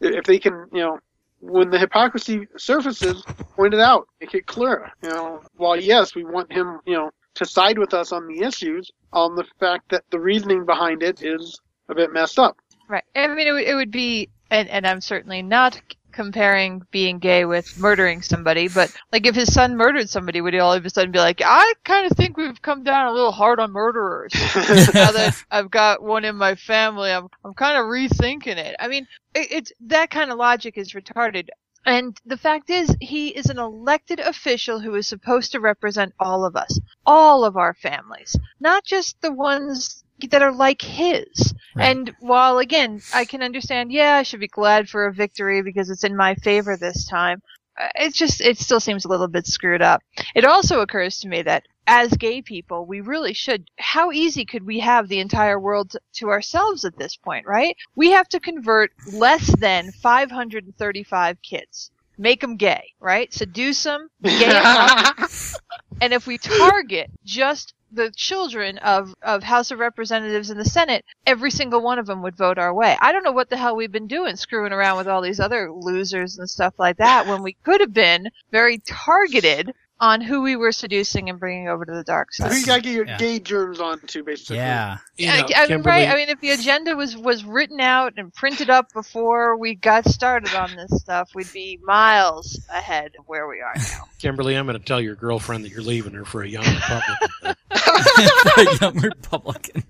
If 0.00 0.24
they 0.24 0.38
can, 0.38 0.66
you 0.72 0.80
know, 0.80 0.98
when 1.40 1.70
the 1.70 1.78
hypocrisy 1.78 2.46
surfaces, 2.56 3.22
point 3.56 3.74
it 3.74 3.80
out, 3.80 4.08
make 4.20 4.34
it 4.34 4.46
clear. 4.46 4.90
You 5.02 5.10
know, 5.10 5.42
while 5.56 5.76
yes, 5.76 6.14
we 6.14 6.24
want 6.24 6.52
him, 6.52 6.80
you 6.86 6.94
know, 6.94 7.10
to 7.34 7.44
side 7.44 7.78
with 7.78 7.94
us 7.94 8.12
on 8.12 8.26
the 8.26 8.42
issues, 8.42 8.90
on 9.12 9.34
the 9.36 9.44
fact 9.60 9.90
that 9.90 10.04
the 10.10 10.18
reasoning 10.20 10.66
behind 10.66 11.02
it 11.02 11.22
is 11.22 11.60
a 11.88 11.94
bit 11.94 12.12
messed 12.12 12.38
up. 12.38 12.56
Right. 12.88 13.04
I 13.14 13.28
mean, 13.28 13.46
it 13.46 13.52
would, 13.52 13.64
it 13.64 13.74
would 13.74 13.90
be, 13.90 14.30
and, 14.50 14.68
and 14.68 14.86
I'm 14.86 15.00
certainly 15.00 15.42
not 15.42 15.80
comparing 16.12 16.82
being 16.90 17.18
gay 17.18 17.44
with 17.44 17.78
murdering 17.78 18.22
somebody, 18.22 18.68
but 18.68 18.94
like 19.12 19.26
if 19.26 19.34
his 19.34 19.52
son 19.52 19.76
murdered 19.76 20.08
somebody, 20.08 20.40
would 20.40 20.54
he 20.54 20.60
all 20.60 20.72
of 20.72 20.84
a 20.84 20.90
sudden 20.90 21.12
be 21.12 21.18
like, 21.18 21.40
I 21.44 21.74
kind 21.84 22.10
of 22.10 22.16
think 22.16 22.36
we've 22.36 22.60
come 22.60 22.82
down 22.82 23.06
a 23.06 23.12
little 23.12 23.32
hard 23.32 23.60
on 23.60 23.72
murderers. 23.72 24.32
now 24.94 25.12
that 25.12 25.44
I've 25.50 25.70
got 25.70 26.02
one 26.02 26.24
in 26.24 26.36
my 26.36 26.54
family, 26.54 27.10
I'm, 27.10 27.28
I'm 27.44 27.54
kind 27.54 27.78
of 27.78 27.84
rethinking 27.84 28.56
it. 28.56 28.76
I 28.78 28.88
mean, 28.88 29.06
it, 29.34 29.48
it's, 29.50 29.72
that 29.80 30.10
kind 30.10 30.30
of 30.30 30.38
logic 30.38 30.76
is 30.76 30.92
retarded. 30.92 31.48
And 31.86 32.20
the 32.26 32.36
fact 32.36 32.68
is, 32.68 32.94
he 33.00 33.28
is 33.28 33.46
an 33.46 33.58
elected 33.58 34.20
official 34.20 34.80
who 34.80 34.94
is 34.94 35.06
supposed 35.08 35.52
to 35.52 35.60
represent 35.60 36.12
all 36.18 36.44
of 36.44 36.56
us, 36.56 36.78
all 37.06 37.44
of 37.44 37.56
our 37.56 37.72
families, 37.72 38.36
not 38.60 38.84
just 38.84 39.20
the 39.22 39.32
ones 39.32 40.04
that 40.30 40.42
are 40.42 40.52
like 40.52 40.82
his. 40.82 41.54
Right. 41.76 41.90
And 41.90 42.14
while 42.20 42.58
again, 42.58 43.00
I 43.14 43.24
can 43.24 43.42
understand, 43.42 43.92
yeah, 43.92 44.14
I 44.16 44.22
should 44.22 44.40
be 44.40 44.48
glad 44.48 44.88
for 44.88 45.06
a 45.06 45.12
victory 45.12 45.62
because 45.62 45.90
it's 45.90 46.04
in 46.04 46.16
my 46.16 46.34
favor 46.36 46.76
this 46.76 47.06
time. 47.06 47.40
uh, 47.80 47.88
It's 47.94 48.16
just, 48.18 48.40
it 48.40 48.58
still 48.58 48.80
seems 48.80 49.04
a 49.04 49.08
little 49.08 49.28
bit 49.28 49.46
screwed 49.46 49.82
up. 49.82 50.02
It 50.34 50.44
also 50.44 50.80
occurs 50.80 51.18
to 51.20 51.28
me 51.28 51.42
that 51.42 51.64
as 51.86 52.10
gay 52.12 52.42
people, 52.42 52.84
we 52.84 53.00
really 53.00 53.32
should, 53.32 53.70
how 53.78 54.12
easy 54.12 54.44
could 54.44 54.66
we 54.66 54.80
have 54.80 55.08
the 55.08 55.20
entire 55.20 55.58
world 55.58 55.96
to, 56.14 56.28
ourselves 56.28 56.84
at 56.84 56.98
this 56.98 57.16
point, 57.16 57.46
right? 57.46 57.76
We 57.94 58.10
have 58.10 58.28
to 58.30 58.40
convert 58.40 58.90
less 59.12 59.46
than 59.58 59.92
535 59.92 61.40
kids. 61.42 61.90
Make 62.20 62.40
them 62.40 62.56
gay, 62.56 62.92
right? 63.00 63.32
Seduce 63.32 63.84
them, 63.84 64.08
gay 64.22 64.44
'em 64.46 64.62
up, 64.66 65.16
and 66.00 66.12
if 66.12 66.26
we 66.26 66.36
target 66.36 67.10
just 67.24 67.74
the 67.92 68.10
children 68.14 68.78
of, 68.78 69.14
of 69.22 69.42
House 69.42 69.70
of 69.70 69.78
Representatives 69.78 70.50
and 70.50 70.60
the 70.60 70.64
Senate, 70.64 71.04
every 71.26 71.50
single 71.50 71.80
one 71.80 71.98
of 71.98 72.06
them 72.06 72.22
would 72.22 72.36
vote 72.36 72.58
our 72.58 72.72
way. 72.74 72.96
I 73.00 73.12
don't 73.12 73.24
know 73.24 73.32
what 73.32 73.48
the 73.50 73.56
hell 73.56 73.76
we've 73.76 73.92
been 73.92 74.06
doing, 74.06 74.36
screwing 74.36 74.72
around 74.72 74.98
with 74.98 75.08
all 75.08 75.22
these 75.22 75.40
other 75.40 75.72
losers 75.72 76.38
and 76.38 76.48
stuff 76.48 76.74
like 76.78 76.98
that, 76.98 77.26
when 77.26 77.42
we 77.42 77.54
could 77.64 77.80
have 77.80 77.94
been 77.94 78.28
very 78.50 78.78
targeted 78.86 79.72
on 80.00 80.20
who 80.20 80.42
we 80.42 80.54
were 80.56 80.70
seducing 80.72 81.28
and 81.28 81.40
bringing 81.40 81.68
over 81.68 81.84
to 81.84 81.92
the 81.92 82.04
dark 82.04 82.28
Who 82.38 82.44
side. 82.44 82.52
you 82.54 82.66
gotta 82.66 82.82
get 82.82 82.92
your 82.94 83.06
Yeah. 83.06 83.16
gay 83.18 83.38
germs 83.40 83.80
onto, 83.80 84.22
basically. 84.22 84.56
yeah, 84.56 84.98
You 85.16 85.26
Yeah, 85.26 85.40
know, 85.40 85.48
I 85.56 85.66
mean, 85.66 85.82
right? 85.82 86.08
I 86.08 86.14
mean, 86.14 86.28
if 86.28 86.40
the 86.40 86.50
agenda 86.52 86.94
was 86.96 87.16
was 87.16 87.44
written 87.44 87.80
out 87.80 88.14
and 88.16 88.32
printed 88.32 88.70
up 88.70 88.92
before 88.92 89.56
we 89.56 89.74
got 89.74 90.06
started 90.08 90.54
on 90.54 90.76
this 90.76 91.00
stuff, 91.00 91.30
we'd 91.34 91.50
be 91.52 91.78
miles 91.82 92.60
ahead 92.72 93.12
of 93.18 93.26
where 93.26 93.48
we 93.48 93.60
are 93.60 93.74
now. 93.76 94.04
Kimberly, 94.18 94.54
I'm 94.56 94.66
going 94.66 94.78
to 94.78 94.84
tell 94.84 95.00
your 95.00 95.14
girlfriend 95.16 95.64
that 95.64 95.70
you're 95.70 95.82
leaving 95.82 96.14
her 96.14 96.24
for 96.24 96.42
a 96.42 96.48
young 96.48 96.64
Republican. 96.74 97.28
for 97.76 98.60
a 98.60 98.76
young 98.80 98.98
Republican. 99.00 99.82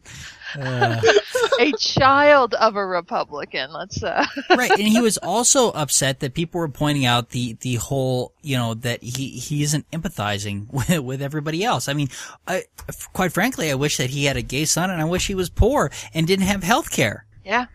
Uh, 0.57 1.01
a 1.61 1.73
child 1.73 2.55
of 2.55 2.77
a 2.77 2.87
Republican. 2.87 3.73
Let's 3.73 4.03
uh, 4.03 4.25
right, 4.51 4.71
and 4.71 4.89
he 4.89 5.01
was 5.01 5.19
also 5.19 5.71
upset 5.73 6.21
that 6.21 6.35
people 6.35 6.61
were 6.61 6.69
pointing 6.69 7.05
out 7.05 7.31
the 7.31 7.55
the 7.61 7.77
whole, 7.77 8.33
you 8.43 8.57
know, 8.57 8.75
that 8.75 9.03
he 9.03 9.29
he 9.31 9.63
isn't 9.63 9.91
empathizing 9.91 10.73
with, 10.73 11.01
with 11.01 11.23
everybody 11.23 11.65
else. 11.65 11.89
I 11.89 11.93
mean, 11.93 12.09
I, 12.47 12.65
quite 13.13 13.33
frankly, 13.33 13.71
I 13.71 13.75
wish 13.75 13.97
that 13.99 14.11
he 14.11 14.25
had 14.25 14.37
a 14.37 14.43
gay 14.43 14.65
son, 14.65 14.91
and 14.91 15.01
I 15.01 15.05
wish 15.05 15.27
he 15.27 15.35
was 15.35 15.51
poor 15.51 15.91
and 16.15 16.27
didn't 16.27 16.47
have 16.47 16.63
health 16.63 16.91
care. 16.91 17.27
yeah, 17.45 17.67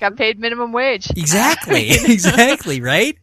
got 0.00 0.16
paid 0.16 0.38
minimum 0.38 0.72
wage. 0.72 1.10
Exactly, 1.10 1.90
exactly, 1.90 2.80
right? 2.80 3.18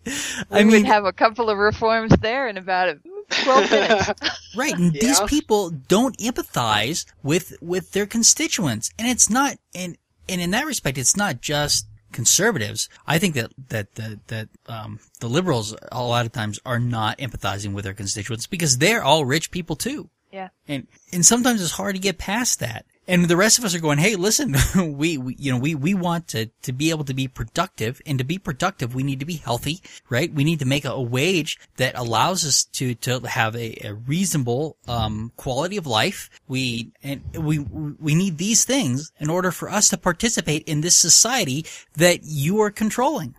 I 0.51 0.59
we 0.59 0.63
mean, 0.65 0.71
would 0.83 0.85
have 0.85 1.05
a 1.05 1.13
couple 1.13 1.49
of 1.49 1.57
reforms 1.57 2.13
there 2.21 2.47
in 2.47 2.57
about 2.57 2.97
a, 3.31 3.43
twelve 3.43 3.71
minutes. 3.71 4.11
Right, 4.55 4.75
and 4.77 4.93
these 4.93 5.19
people 5.21 5.69
don't 5.69 6.17
empathize 6.17 7.05
with 7.23 7.53
with 7.61 7.91
their 7.91 8.05
constituents, 8.05 8.91
and 8.97 9.07
it's 9.07 9.29
not, 9.29 9.57
and 9.75 9.97
and 10.27 10.41
in 10.41 10.51
that 10.51 10.65
respect, 10.65 10.97
it's 10.97 11.17
not 11.17 11.41
just 11.41 11.87
conservatives. 12.11 12.89
I 13.07 13.19
think 13.19 13.35
that 13.35 13.51
that 13.69 13.95
that 13.95 14.27
that 14.27 14.49
um, 14.67 14.99
the 15.19 15.27
liberals 15.29 15.75
a 15.91 16.03
lot 16.03 16.25
of 16.25 16.31
times 16.31 16.59
are 16.65 16.79
not 16.79 17.17
empathizing 17.19 17.73
with 17.73 17.83
their 17.85 17.93
constituents 17.93 18.47
because 18.47 18.77
they're 18.79 19.03
all 19.03 19.25
rich 19.25 19.51
people 19.51 19.75
too, 19.75 20.09
Yeah. 20.31 20.49
and 20.67 20.87
and 21.13 21.25
sometimes 21.25 21.61
it's 21.61 21.71
hard 21.71 21.95
to 21.95 22.01
get 22.01 22.17
past 22.17 22.59
that. 22.59 22.85
And 23.09 23.25
the 23.25 23.35
rest 23.35 23.57
of 23.57 23.65
us 23.65 23.73
are 23.73 23.79
going, 23.79 23.97
hey, 23.97 24.15
listen, 24.15 24.55
we, 24.95 25.17
we, 25.17 25.35
you 25.39 25.51
know, 25.51 25.57
we, 25.57 25.73
we 25.73 25.95
want 25.95 26.27
to, 26.27 26.45
to 26.61 26.71
be 26.71 26.91
able 26.91 27.05
to 27.05 27.15
be 27.15 27.27
productive 27.27 27.99
and 28.05 28.19
to 28.19 28.23
be 28.23 28.37
productive, 28.37 28.93
we 28.93 29.01
need 29.01 29.19
to 29.19 29.25
be 29.25 29.37
healthy, 29.37 29.81
right? 30.11 30.31
We 30.31 30.43
need 30.43 30.59
to 30.59 30.67
make 30.67 30.85
a, 30.85 30.91
a 30.91 31.01
wage 31.01 31.57
that 31.77 31.97
allows 31.97 32.45
us 32.45 32.65
to, 32.65 32.93
to 32.93 33.21
have 33.21 33.55
a, 33.55 33.87
a 33.87 33.95
reasonable, 33.95 34.77
um, 34.87 35.31
quality 35.37 35.75
of 35.75 35.87
life. 35.87 36.29
We, 36.47 36.91
and 37.01 37.23
we, 37.35 37.57
we 37.57 38.13
need 38.13 38.37
these 38.37 38.63
things 38.63 39.11
in 39.19 39.31
order 39.31 39.49
for 39.49 39.71
us 39.71 39.89
to 39.89 39.97
participate 39.97 40.67
in 40.67 40.81
this 40.81 40.95
society 40.95 41.65
that 41.95 42.19
you 42.25 42.61
are 42.61 42.69
controlling. 42.69 43.33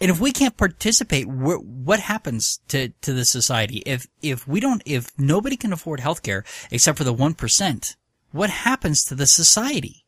And 0.00 0.12
if 0.12 0.20
we 0.20 0.30
can't 0.30 0.56
participate, 0.56 1.26
wh- 1.26 1.64
what 1.64 1.98
happens 1.98 2.60
to, 2.68 2.90
to 3.00 3.12
the 3.12 3.24
society? 3.24 3.82
If, 3.84 4.06
if 4.22 4.46
we 4.46 4.60
don't, 4.60 4.80
if 4.86 5.10
nobody 5.18 5.56
can 5.56 5.72
afford 5.72 5.98
healthcare 5.98 6.44
except 6.70 6.98
for 6.98 7.04
the 7.04 7.14
1%, 7.14 7.96
what 8.32 8.50
happens 8.50 9.04
to 9.06 9.14
the 9.14 9.26
society? 9.26 10.04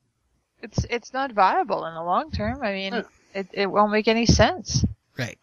It's 0.63 0.85
it's 0.91 1.13
not 1.13 1.33
viable 1.33 1.85
in 1.87 1.95
the 1.95 2.03
long 2.03 2.31
term. 2.31 2.63
I 2.63 2.73
mean, 2.73 3.05
it 3.35 3.47
it 3.53 3.67
won't 3.67 3.93
make 3.93 4.09
any 4.09 4.27
sense. 4.27 4.85
Right. 5.19 5.39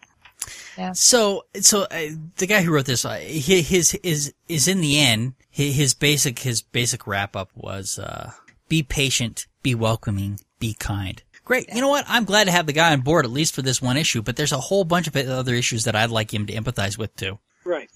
Yeah. 0.77 0.93
So, 0.93 1.45
so 1.59 1.83
uh, 1.83 2.07
the 2.37 2.47
guy 2.47 2.61
who 2.63 2.71
wrote 2.73 2.85
this, 2.85 3.05
uh, 3.05 3.15
he- 3.17 3.61
his 3.61 3.93
is 3.95 4.33
is 4.47 4.67
in 4.67 4.81
the 4.81 4.99
end, 4.99 5.33
his, 5.49 5.75
his 5.75 5.93
basic 5.93 6.39
his 6.39 6.61
basic 6.61 7.05
wrap 7.05 7.35
up 7.35 7.49
was, 7.55 7.99
uh, 7.99 8.31
be 8.67 8.81
patient, 8.81 9.45
be 9.61 9.75
welcoming, 9.75 10.39
be 10.59 10.73
kind. 10.73 11.21
Great. 11.43 11.67
You 11.73 11.81
know 11.81 11.89
what? 11.89 12.05
I'm 12.07 12.23
glad 12.25 12.45
to 12.45 12.51
have 12.51 12.65
the 12.65 12.73
guy 12.73 12.91
on 12.93 13.01
board 13.01 13.25
at 13.25 13.31
least 13.31 13.53
for 13.53 13.61
this 13.61 13.81
one 13.81 13.97
issue, 13.97 14.21
but 14.21 14.35
there's 14.37 14.51
a 14.53 14.57
whole 14.57 14.83
bunch 14.85 15.07
of 15.07 15.15
other 15.15 15.53
issues 15.53 15.83
that 15.83 15.95
I'd 15.95 16.09
like 16.09 16.33
him 16.33 16.47
to 16.47 16.53
empathize 16.53 16.97
with 16.97 17.15
too. 17.15 17.37
Right. 17.65 17.89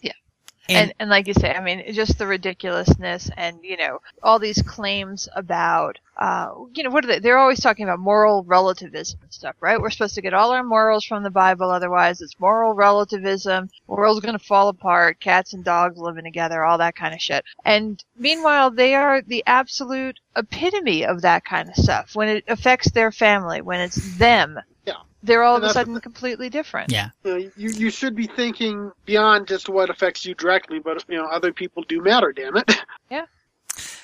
And, 0.69 0.93
and 0.99 1.09
like 1.09 1.27
you 1.27 1.33
say, 1.33 1.53
I 1.53 1.61
mean, 1.61 1.83
just 1.93 2.17
the 2.17 2.27
ridiculousness 2.27 3.29
and, 3.37 3.59
you 3.63 3.77
know, 3.77 3.99
all 4.23 4.39
these 4.39 4.61
claims 4.61 5.29
about, 5.35 5.99
uh, 6.17 6.49
you 6.73 6.83
know, 6.83 6.89
what 6.89 7.03
are 7.03 7.07
they? 7.07 7.19
They're 7.19 7.37
always 7.37 7.59
talking 7.59 7.83
about 7.83 7.99
moral 7.99 8.43
relativism 8.43 9.19
and 9.21 9.33
stuff, 9.33 9.55
right? 9.59 9.79
We're 9.79 9.89
supposed 9.91 10.15
to 10.15 10.21
get 10.21 10.33
all 10.33 10.51
our 10.51 10.63
morals 10.63 11.05
from 11.05 11.23
the 11.23 11.29
Bible, 11.29 11.69
otherwise 11.69 12.21
it's 12.21 12.39
moral 12.39 12.73
relativism. 12.73 13.69
The 13.87 13.93
world's 13.93 14.25
gonna 14.25 14.39
fall 14.39 14.69
apart, 14.69 15.19
cats 15.19 15.53
and 15.53 15.63
dogs 15.63 15.97
living 15.97 16.23
together, 16.23 16.63
all 16.63 16.79
that 16.79 16.95
kind 16.95 17.13
of 17.13 17.21
shit. 17.21 17.43
And 17.63 18.03
meanwhile, 18.17 18.71
they 18.71 18.95
are 18.95 19.21
the 19.21 19.43
absolute 19.45 20.19
epitome 20.35 21.05
of 21.05 21.21
that 21.21 21.45
kind 21.45 21.69
of 21.69 21.75
stuff. 21.75 22.15
When 22.15 22.29
it 22.29 22.43
affects 22.47 22.89
their 22.91 23.11
family, 23.11 23.61
when 23.61 23.81
it's 23.81 24.17
them. 24.17 24.59
They're 25.25 25.43
all 25.43 25.57
of 25.57 25.63
a 25.63 25.67
that's 25.67 25.73
the 25.73 25.79
sudden 25.81 25.99
completely 25.99 26.49
different. 26.49 26.91
Yeah. 26.91 27.09
You, 27.23 27.31
know, 27.31 27.51
you 27.57 27.69
you 27.69 27.89
should 27.89 28.15
be 28.15 28.27
thinking 28.27 28.91
beyond 29.05 29.47
just 29.47 29.69
what 29.69 29.89
affects 29.89 30.25
you 30.25 30.35
directly, 30.35 30.79
but 30.79 31.03
you 31.07 31.17
know 31.17 31.25
other 31.25 31.51
people 31.51 31.83
do 31.83 32.01
matter. 32.01 32.31
Damn 32.31 32.57
it. 32.57 32.71
Yeah. 33.11 33.25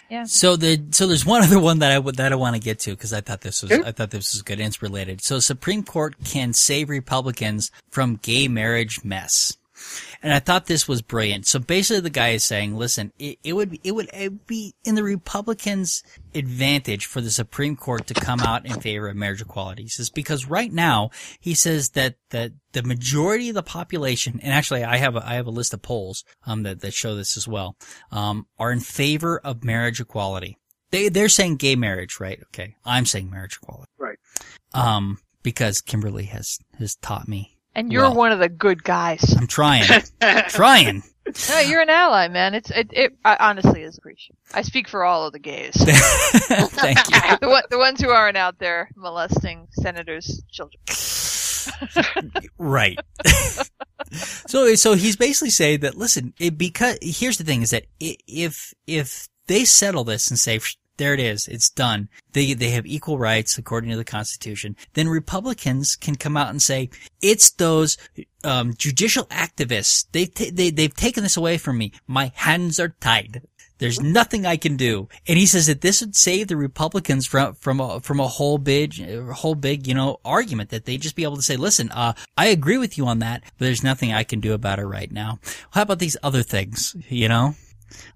Yeah. 0.09 0.25
So 0.25 0.57
the 0.57 0.83
so 0.91 1.07
there's 1.07 1.25
one 1.25 1.41
other 1.45 1.59
one 1.59 1.79
that 1.79 1.91
I 1.91 1.97
would 1.97 2.15
that 2.15 2.31
I 2.31 2.35
want 2.35 2.55
to 2.55 2.61
get 2.61 2.79
to 2.79 2.91
because 2.91 3.13
I 3.13 3.21
thought 3.21 3.41
this 3.41 3.63
was 3.63 3.71
Okay. 3.71 3.87
I 3.87 3.91
thought 3.91 4.11
this 4.11 4.33
was 4.33 4.41
good 4.41 4.59
and 4.59 4.67
it's 4.67 4.81
related. 4.81 5.21
So 5.21 5.39
Supreme 5.39 5.83
Court 5.83 6.15
can 6.25 6.53
save 6.53 6.89
Republicans 6.89 7.71
from 7.89 8.17
gay 8.21 8.47
marriage 8.47 9.03
mess. 9.03 9.57
And 10.23 10.33
I 10.33 10.39
thought 10.39 10.67
this 10.67 10.87
was 10.87 11.01
brilliant. 11.01 11.47
So 11.47 11.57
basically 11.57 12.01
the 12.01 12.09
guy 12.11 12.29
is 12.29 12.43
saying, 12.43 12.77
listen, 12.77 13.11
it, 13.17 13.39
it 13.43 13.53
would, 13.53 13.79
it 13.83 13.93
would 13.93 14.09
be 14.45 14.75
in 14.83 14.95
the 14.95 15.03
Republicans' 15.03 16.03
advantage 16.35 17.05
for 17.05 17.21
the 17.21 17.31
Supreme 17.31 17.75
Court 17.75 18.05
to 18.07 18.13
come 18.13 18.39
out 18.41 18.65
in 18.65 18.79
favor 18.79 19.07
of 19.07 19.15
marriage 19.15 19.41
equality. 19.41 19.83
He 19.83 19.89
says, 19.89 20.09
because 20.09 20.45
right 20.45 20.71
now, 20.71 21.09
he 21.39 21.55
says 21.55 21.89
that, 21.91 22.15
that 22.29 22.51
the 22.73 22.83
majority 22.83 23.49
of 23.49 23.55
the 23.55 23.63
population, 23.63 24.39
and 24.43 24.53
actually 24.53 24.83
I 24.83 24.97
have 24.97 25.15
a, 25.15 25.27
I 25.27 25.33
have 25.33 25.47
a 25.47 25.51
list 25.51 25.73
of 25.73 25.81
polls, 25.81 26.23
um, 26.45 26.63
that, 26.63 26.81
that 26.81 26.93
show 26.93 27.15
this 27.15 27.35
as 27.35 27.47
well, 27.47 27.75
um, 28.11 28.45
are 28.59 28.71
in 28.71 28.79
favor 28.79 29.39
of 29.39 29.63
marriage 29.63 29.99
equality. 29.99 30.57
They, 30.91 31.09
they're 31.09 31.29
saying 31.29 31.55
gay 31.55 31.75
marriage, 31.75 32.19
right? 32.19 32.39
Okay. 32.47 32.75
I'm 32.85 33.05
saying 33.05 33.31
marriage 33.31 33.57
equality. 33.61 33.91
Right. 33.97 34.17
Um, 34.73 35.19
because 35.43 35.81
Kimberly 35.81 36.25
has 36.25 36.59
has 36.77 36.95
taught 36.95 37.27
me. 37.27 37.57
And 37.75 37.91
you're 37.91 38.03
Well. 38.03 38.15
one 38.15 38.31
of 38.31 38.39
the 38.39 38.49
good 38.49 38.83
guys. 38.83 39.23
I'm 39.37 39.47
trying, 39.47 39.83
trying. 40.49 41.03
No, 41.49 41.59
you're 41.59 41.81
an 41.81 41.89
ally, 41.89 42.27
man. 42.27 42.53
It's 42.55 42.69
it, 42.71 42.89
it 42.91 43.13
I 43.23 43.37
honestly 43.39 43.83
is 43.83 43.97
appreciated. 43.97 44.37
I 44.53 44.63
speak 44.63 44.89
for 44.89 45.03
all 45.03 45.27
of 45.27 45.33
the 45.33 45.39
gays, 45.39 45.73
Thank 45.77 46.97
you. 47.09 47.37
the 47.41 47.47
one, 47.49 47.63
the 47.69 47.77
ones 47.77 48.01
who 48.01 48.09
aren't 48.09 48.37
out 48.37 48.59
there 48.59 48.89
molesting 48.97 49.67
senators' 49.71 50.43
children. 50.51 50.81
Right. 52.57 52.99
so 54.47 54.73
so 54.75 54.93
he's 54.95 55.15
basically 55.15 55.51
saying 55.51 55.81
that 55.81 55.95
listen, 55.95 56.33
it, 56.39 56.57
because 56.57 56.97
here's 57.01 57.37
the 57.37 57.43
thing 57.43 57.61
is 57.61 57.69
that 57.69 57.85
if 57.99 58.73
if 58.87 59.27
they 59.47 59.63
settle 59.63 60.03
this 60.03 60.29
and 60.29 60.39
say 60.39 60.57
"Psh, 60.57 60.75
there 60.97 61.13
it 61.13 61.19
is, 61.19 61.47
it's 61.47 61.69
done. 61.69 62.09
They 62.33 62.53
they 62.53 62.71
have 62.71 62.85
equal 62.85 63.17
rights 63.17 63.57
according 63.57 63.89
to 63.91 63.97
the 63.97 64.03
Constitution. 64.03 64.75
Then 64.93 65.07
Republicans 65.07 65.95
can 65.95 66.15
come 66.15 66.37
out 66.37 66.49
and 66.49 66.61
say 66.61 66.89
it's 67.21 67.49
those 67.51 67.97
um, 68.43 68.73
judicial 68.77 69.25
activists. 69.25 70.05
They 70.11 70.25
ta- 70.25 70.51
they 70.53 70.69
they've 70.69 70.93
taken 70.93 71.23
this 71.23 71.37
away 71.37 71.57
from 71.57 71.77
me. 71.77 71.93
My 72.07 72.31
hands 72.35 72.79
are 72.79 72.95
tied. 72.99 73.41
There's 73.81 73.99
nothing 73.99 74.45
I 74.45 74.57
can 74.57 74.77
do. 74.77 75.09
And 75.27 75.39
he 75.39 75.47
says 75.47 75.65
that 75.65 75.81
this 75.81 76.01
would 76.01 76.15
save 76.15 76.49
the 76.49 76.55
Republicans 76.55 77.25
from, 77.25 77.55
from 77.55 77.79
a, 77.79 77.99
from 77.99 78.19
a 78.19 78.27
whole 78.27 78.59
big, 78.59 78.93
whole 79.31 79.55
big, 79.55 79.87
you 79.87 79.95
know, 79.95 80.19
argument 80.23 80.69
that 80.69 80.85
they'd 80.85 81.01
just 81.01 81.15
be 81.15 81.23
able 81.23 81.37
to 81.37 81.41
say, 81.41 81.57
listen, 81.57 81.89
uh, 81.89 82.13
I 82.37 82.45
agree 82.49 82.77
with 82.77 82.95
you 82.99 83.07
on 83.07 83.17
that, 83.19 83.41
but 83.41 83.65
there's 83.65 83.83
nothing 83.83 84.13
I 84.13 84.23
can 84.23 84.39
do 84.39 84.53
about 84.53 84.77
it 84.77 84.85
right 84.85 85.11
now. 85.11 85.39
How 85.71 85.81
about 85.81 85.97
these 85.97 86.15
other 86.21 86.43
things, 86.43 86.95
you 87.09 87.27
know? 87.27 87.55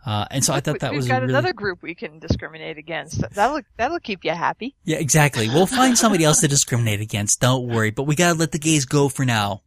Uh, 0.06 0.26
and 0.32 0.44
so 0.44 0.54
I 0.54 0.60
thought 0.60 0.80
that 0.80 0.92
We've 0.92 0.98
was 0.98 1.08
got 1.08 1.22
really, 1.22 1.34
another 1.34 1.54
group 1.54 1.82
we 1.82 1.96
can 1.96 2.20
discriminate 2.20 2.78
against. 2.78 3.22
That'll 3.32 3.62
that'll 3.78 4.00
keep 4.00 4.24
you 4.24 4.32
happy. 4.32 4.76
yeah, 4.84 4.98
exactly. 4.98 5.50
We'll 5.50 5.66
find 5.68 5.98
somebody 5.98 6.24
else 6.24 6.42
to 6.42 6.48
discriminate 6.48 7.02
against. 7.02 7.42
Don't 7.42 7.68
worry, 7.68 7.92
but 7.92 8.04
we 8.04 8.16
gotta 8.16 8.38
let 8.38 8.52
the 8.52 8.60
gays 8.60 8.86
go 8.86 9.10
for 9.10 9.26
now. 9.26 9.62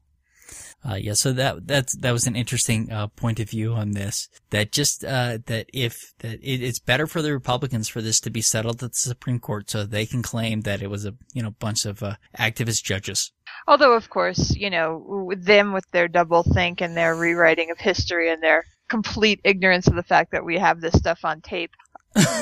Uh, 0.88 0.94
yeah, 0.94 1.12
so 1.12 1.32
that, 1.32 1.66
that's, 1.66 1.96
that 1.96 2.12
was 2.12 2.28
an 2.28 2.36
interesting, 2.36 2.90
uh, 2.92 3.08
point 3.08 3.40
of 3.40 3.50
view 3.50 3.72
on 3.74 3.90
this. 3.90 4.28
That 4.50 4.70
just, 4.70 5.04
uh, 5.04 5.38
that 5.46 5.66
if, 5.74 6.14
that 6.20 6.38
it, 6.40 6.62
it's 6.62 6.78
better 6.78 7.08
for 7.08 7.20
the 7.20 7.32
Republicans 7.32 7.88
for 7.88 8.00
this 8.00 8.20
to 8.20 8.30
be 8.30 8.40
settled 8.40 8.82
at 8.84 8.92
the 8.92 8.96
Supreme 8.96 9.40
Court 9.40 9.68
so 9.68 9.84
they 9.84 10.06
can 10.06 10.22
claim 10.22 10.60
that 10.60 10.80
it 10.80 10.88
was 10.88 11.04
a, 11.04 11.14
you 11.34 11.42
know, 11.42 11.50
bunch 11.50 11.84
of, 11.84 12.00
uh, 12.04 12.14
activist 12.38 12.84
judges. 12.84 13.32
Although, 13.66 13.94
of 13.94 14.08
course, 14.08 14.54
you 14.54 14.70
know, 14.70 15.04
with 15.26 15.44
them 15.44 15.72
with 15.72 15.90
their 15.90 16.06
double 16.06 16.44
think 16.44 16.80
and 16.80 16.96
their 16.96 17.16
rewriting 17.16 17.72
of 17.72 17.78
history 17.78 18.30
and 18.30 18.40
their 18.40 18.64
complete 18.88 19.40
ignorance 19.44 19.86
of 19.86 19.94
the 19.94 20.02
fact 20.02 20.32
that 20.32 20.44
we 20.44 20.58
have 20.58 20.80
this 20.80 20.94
stuff 20.94 21.20
on 21.24 21.40
tape, 21.40 21.72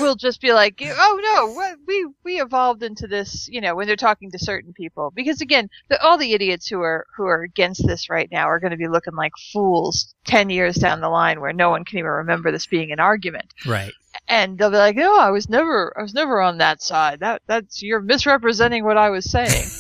we'll 0.01 0.15
just 0.27 0.41
be 0.41 0.53
like, 0.53 0.81
oh 0.83 1.21
no, 1.23 1.77
we 1.87 2.07
we 2.25 2.41
evolved 2.41 2.83
into 2.83 3.07
this, 3.07 3.49
you 3.51 3.61
know, 3.61 3.75
when 3.75 3.87
they're 3.87 3.97
talking 3.97 4.31
to 4.31 4.39
certain 4.39 4.73
people. 4.73 5.13
Because 5.15 5.41
again, 5.41 5.69
the, 5.89 6.01
all 6.03 6.17
the 6.19 6.33
idiots 6.33 6.69
who 6.69 6.81
are 6.81 7.07
who 7.17 7.25
are 7.27 7.43
against 7.43 7.87
this 7.87 8.09
right 8.09 8.29
now 8.31 8.47
are 8.49 8.61
going 8.61 8.71
to 8.71 8.77
be 8.77 8.89
looking 8.89 9.15
like 9.15 9.33
fools 9.53 10.15
ten 10.25 10.51
years 10.51 10.77
down 10.77 11.01
the 11.01 11.09
line, 11.09 11.41
where 11.41 11.53
no 11.53 11.71
one 11.71 11.85
can 11.85 11.99
even 11.99 12.11
remember 12.11 12.51
this 12.53 12.67
being 12.67 12.93
an 12.93 13.01
argument 13.01 13.53
Right. 13.67 13.93
and 14.29 14.57
they'll 14.59 14.71
be 14.71 14.77
like, 14.77 14.97
"No, 14.97 15.19
I 15.19 15.31
was 15.31 15.49
never, 15.49 15.93
I 15.99 16.03
was 16.03 16.15
never 16.15 16.41
on 16.41 16.59
that 16.59 16.81
side. 16.83 17.21
That, 17.21 17.43
that's 17.47 17.83
you're 17.83 18.01
misrepresenting 18.01 18.85
what 18.85 18.97
I 18.97 19.11
was 19.11 19.31
saying." 19.31 19.67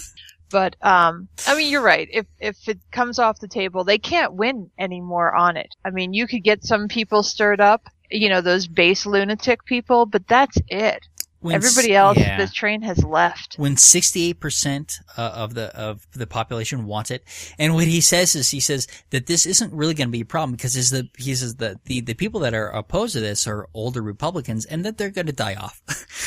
but 0.50 0.76
um, 0.84 1.28
I 1.46 1.56
mean, 1.56 1.70
you're 1.70 1.82
right. 1.82 2.08
If 2.10 2.26
if 2.38 2.68
it 2.68 2.78
comes 2.90 3.18
off 3.18 3.40
the 3.40 3.48
table, 3.48 3.84
they 3.84 3.98
can't 3.98 4.34
win 4.34 4.70
anymore 4.78 5.34
on 5.34 5.56
it. 5.56 5.74
I 5.84 5.90
mean, 5.90 6.12
you 6.12 6.26
could 6.26 6.44
get 6.44 6.64
some 6.64 6.88
people 6.88 7.22
stirred 7.22 7.60
up, 7.60 7.88
you 8.10 8.28
know, 8.28 8.40
those 8.40 8.66
base 8.66 9.06
lunatic 9.06 9.64
people, 9.64 10.06
but 10.06 10.26
that's 10.26 10.58
it. 10.68 11.06
When 11.40 11.54
Everybody 11.54 11.94
else, 11.94 12.18
yeah. 12.18 12.44
the 12.44 12.50
train 12.50 12.82
has 12.82 13.04
left. 13.04 13.56
when 13.56 13.76
68% 13.76 15.00
uh, 15.16 15.20
of 15.20 15.54
the 15.54 15.74
of 15.76 16.06
the 16.12 16.26
population 16.26 16.86
want 16.86 17.10
it. 17.10 17.22
And 17.58 17.74
what 17.74 17.86
he 17.86 18.00
says 18.00 18.34
is 18.34 18.50
he 18.50 18.60
says 18.60 18.86
that 19.10 19.26
this 19.26 19.46
isn't 19.46 19.72
really 19.72 19.94
going 19.94 20.08
to 20.08 20.12
be 20.12 20.22
a 20.22 20.24
problem 20.24 20.52
because 20.52 20.76
is 20.76 20.90
the 20.90 21.08
he 21.16 21.34
says 21.34 21.56
that 21.56 21.84
the 21.84 22.00
the 22.00 22.14
people 22.14 22.40
that 22.40 22.54
are 22.54 22.68
opposed 22.68 23.12
to 23.12 23.20
this 23.20 23.46
are 23.46 23.68
older 23.74 24.02
republicans 24.02 24.64
and 24.64 24.84
that 24.84 24.98
they're 24.98 25.10
going 25.10 25.26
to 25.26 25.32
die 25.32 25.54
off. 25.54 25.82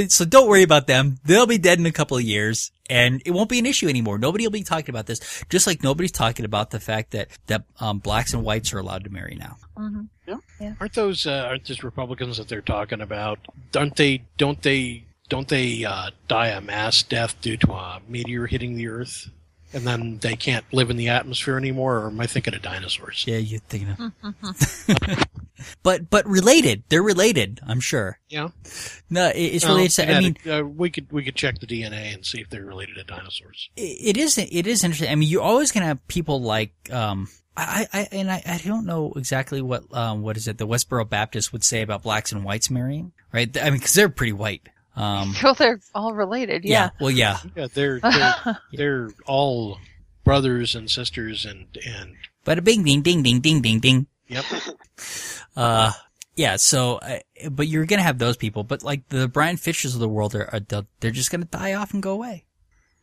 So 0.10 0.26
don't 0.26 0.48
worry 0.50 0.64
about 0.64 0.88
them. 0.88 1.18
They'll 1.24 1.46
be 1.46 1.58
dead 1.58 1.80
in 1.80 1.86
a 1.86 1.92
couple 1.92 2.18
of 2.18 2.24
years 2.24 2.72
and 2.90 3.22
it 3.26 3.32
won't 3.32 3.50
be 3.50 3.60
an 3.60 3.66
issue 3.66 3.88
anymore. 3.88 4.18
Nobody 4.18 4.46
will 4.46 4.52
be 4.52 4.64
talking 4.64 4.90
about 4.90 5.06
this. 5.06 5.44
Just 5.50 5.68
like 5.68 5.84
nobody's 5.84 6.12
talking 6.12 6.46
about 6.46 6.72
the 6.72 6.80
fact 6.80 7.12
that 7.12 7.30
that 7.48 7.64
um, 7.80 8.00
blacks 8.00 8.34
and 8.34 8.44
whites 8.44 8.74
are 8.74 8.80
allowed 8.80 9.04
to 9.06 9.10
marry 9.10 9.36
now 9.40 9.58
hmm 10.60 10.72
Aren't 10.80 10.94
those 10.94 11.26
uh, 11.28 11.46
aren't 11.50 11.66
those 11.66 11.84
Republicans 11.84 12.38
that 12.38 12.48
they're 12.48 12.62
talking 12.62 13.02
about? 13.02 13.40
Aren't 13.76 13.96
they? 13.96 14.24
Don't 14.38 14.62
they? 14.62 15.04
Don't 15.30 15.48
they 15.48 15.86
uh, 15.86 16.10
die 16.28 16.48
a 16.48 16.62
mass 16.62 17.04
death 17.04 17.40
due 17.42 17.58
to 17.58 17.72
a 17.74 18.02
meteor 18.08 18.48
hitting 18.48 18.76
the 18.76 18.88
Earth, 18.88 19.30
and 19.74 19.86
then 19.86 20.18
they 20.20 20.36
can't 20.36 20.66
live 20.74 20.90
in 20.90 20.98
the 20.98 21.10
atmosphere 21.10 21.58
anymore? 21.58 22.00
Or 22.00 22.08
am 22.08 22.20
I 22.20 22.26
thinking 22.28 22.54
of 22.56 22.62
dinosaurs? 22.62 23.26
yeah 23.28 23.38
you're 23.38 23.60
thinking 23.60 23.90
of 23.92 24.14
but 25.84 26.10
but 26.10 26.26
related 26.28 26.84
they're 26.90 27.04
related 27.04 27.60
i'm 27.68 27.80
sure 27.80 28.20
Yeah. 28.30 28.50
no 29.10 29.28
it- 29.30 29.38
it's 29.38 29.66
Well, 29.66 29.76
related 29.76 29.94
to, 30.08 30.16
i 30.16 30.20
mean 30.20 30.38
uh, 30.50 30.64
we 30.66 30.90
could 30.90 31.12
we 31.12 31.24
could 31.24 31.36
check 31.36 31.60
the 31.60 31.68
DNA 31.68 32.14
and 32.14 32.26
see 32.26 32.40
if 32.42 32.50
they're 32.50 32.66
related 32.66 32.96
to 32.96 33.04
dinosaurs. 33.04 33.70
it 33.76 34.18
is 34.18 34.38
it 34.38 34.68
is 34.68 34.84
interesting. 34.84 35.10
I 35.12 35.16
mean, 35.16 35.30
you're 35.30 35.42
always 35.42 35.72
gonna 35.72 35.86
have 35.88 36.06
people 36.08 36.42
like 36.42 36.74
um 36.92 37.28
I, 37.58 37.88
I 37.92 38.08
and 38.12 38.32
I, 38.32 38.42
I 38.46 38.58
don't 38.66 38.86
know 38.86 39.12
exactly 39.16 39.62
what 39.62 39.84
um 39.94 40.22
what 40.22 40.38
is 40.38 40.48
it 40.48 40.58
the 40.58 40.68
Westboro 40.68 41.08
Baptist 41.10 41.52
would 41.52 41.64
say 41.64 41.82
about 41.82 42.04
blacks 42.04 42.32
and 42.32 42.44
whites 42.44 42.70
marrying, 42.70 43.12
right? 43.34 43.56
I 43.58 43.66
mean, 43.70 43.80
because 43.80 43.94
they're 43.94 44.08
pretty 44.10 44.34
white. 44.34 44.68
Um, 44.96 45.34
Well, 45.44 45.54
they're 45.56 45.80
all 45.94 46.14
related. 46.14 46.64
Yeah. 46.66 46.90
Well, 47.00 47.12
yeah, 47.12 47.38
Yeah, 47.56 47.68
they're 47.74 48.00
they're, 48.00 48.36
they're 48.74 49.10
all 49.26 49.80
brothers 50.24 50.76
and 50.76 50.90
sisters 50.90 51.46
and 51.46 51.68
and 51.86 52.16
but 52.46 52.58
a 52.58 52.62
bing, 52.62 52.84
ding, 52.84 53.02
ding, 53.02 53.22
ding, 53.24 53.42
ding, 53.42 53.62
ding, 53.62 53.80
ding. 53.80 54.08
Yep. 54.30 54.46
Uh, 55.56 55.92
yeah. 56.36 56.56
So, 56.56 56.98
uh, 56.98 57.20
but 57.50 57.68
you're 57.68 57.86
gonna 57.86 58.04
have 58.04 58.18
those 58.18 58.38
people, 58.38 58.64
but 58.64 58.82
like 58.84 59.10
the 59.10 59.28
Bryan 59.28 59.58
Fischers 59.58 59.94
of 59.94 60.00
the 60.00 60.08
world 60.08 60.36
are, 60.36 60.48
are 60.54 60.60
they'll- 60.60 60.88
they're 61.00 61.12
just 61.12 61.32
gonna 61.32 61.46
die 61.46 61.74
off 61.74 61.94
and 61.94 62.02
go 62.02 62.14
away. 62.14 62.46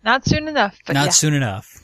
Not 0.04 0.24
soon 0.24 0.48
enough. 0.48 0.78
But 0.86 0.94
Not 0.94 1.06
yeah. 1.06 1.10
soon 1.10 1.34
enough. 1.34 1.82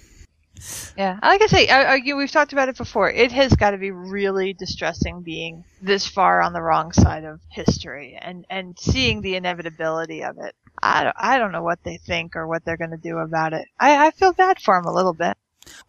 Yeah, 0.97 1.19
like 1.23 1.43
I 1.43 1.47
say, 1.47 1.69
I, 1.69 1.97
I, 1.97 2.01
we've 2.15 2.31
talked 2.31 2.53
about 2.53 2.69
it 2.69 2.77
before. 2.79 3.11
It 3.11 3.33
has 3.33 3.53
got 3.55 3.73
to 3.73 3.79
be 3.79 3.91
really 3.91 4.53
distressing 4.53 5.23
being 5.23 5.65
this 5.81 6.07
far 6.07 6.41
on 6.41 6.53
the 6.53 6.63
wrong 6.63 6.93
side 6.93 7.25
of 7.25 7.41
history 7.51 8.17
and 8.21 8.47
and 8.49 8.79
seeing 8.79 9.23
the 9.23 9.35
inevitability 9.35 10.23
of 10.23 10.39
it. 10.39 10.55
I 10.81 11.05
don't, 11.05 11.17
I 11.19 11.39
don't 11.39 11.53
know 11.53 11.63
what 11.63 11.83
they 11.83 11.97
think 11.97 12.37
or 12.37 12.47
what 12.47 12.65
they're 12.65 12.77
going 12.77 12.91
to 12.91 12.97
do 12.97 13.19
about 13.19 13.53
it. 13.53 13.67
I, 13.79 14.07
I 14.07 14.11
feel 14.13 14.33
bad 14.33 14.61
for 14.61 14.77
them 14.77 14.87
a 14.87 14.95
little 14.95 15.13
bit. 15.15 15.37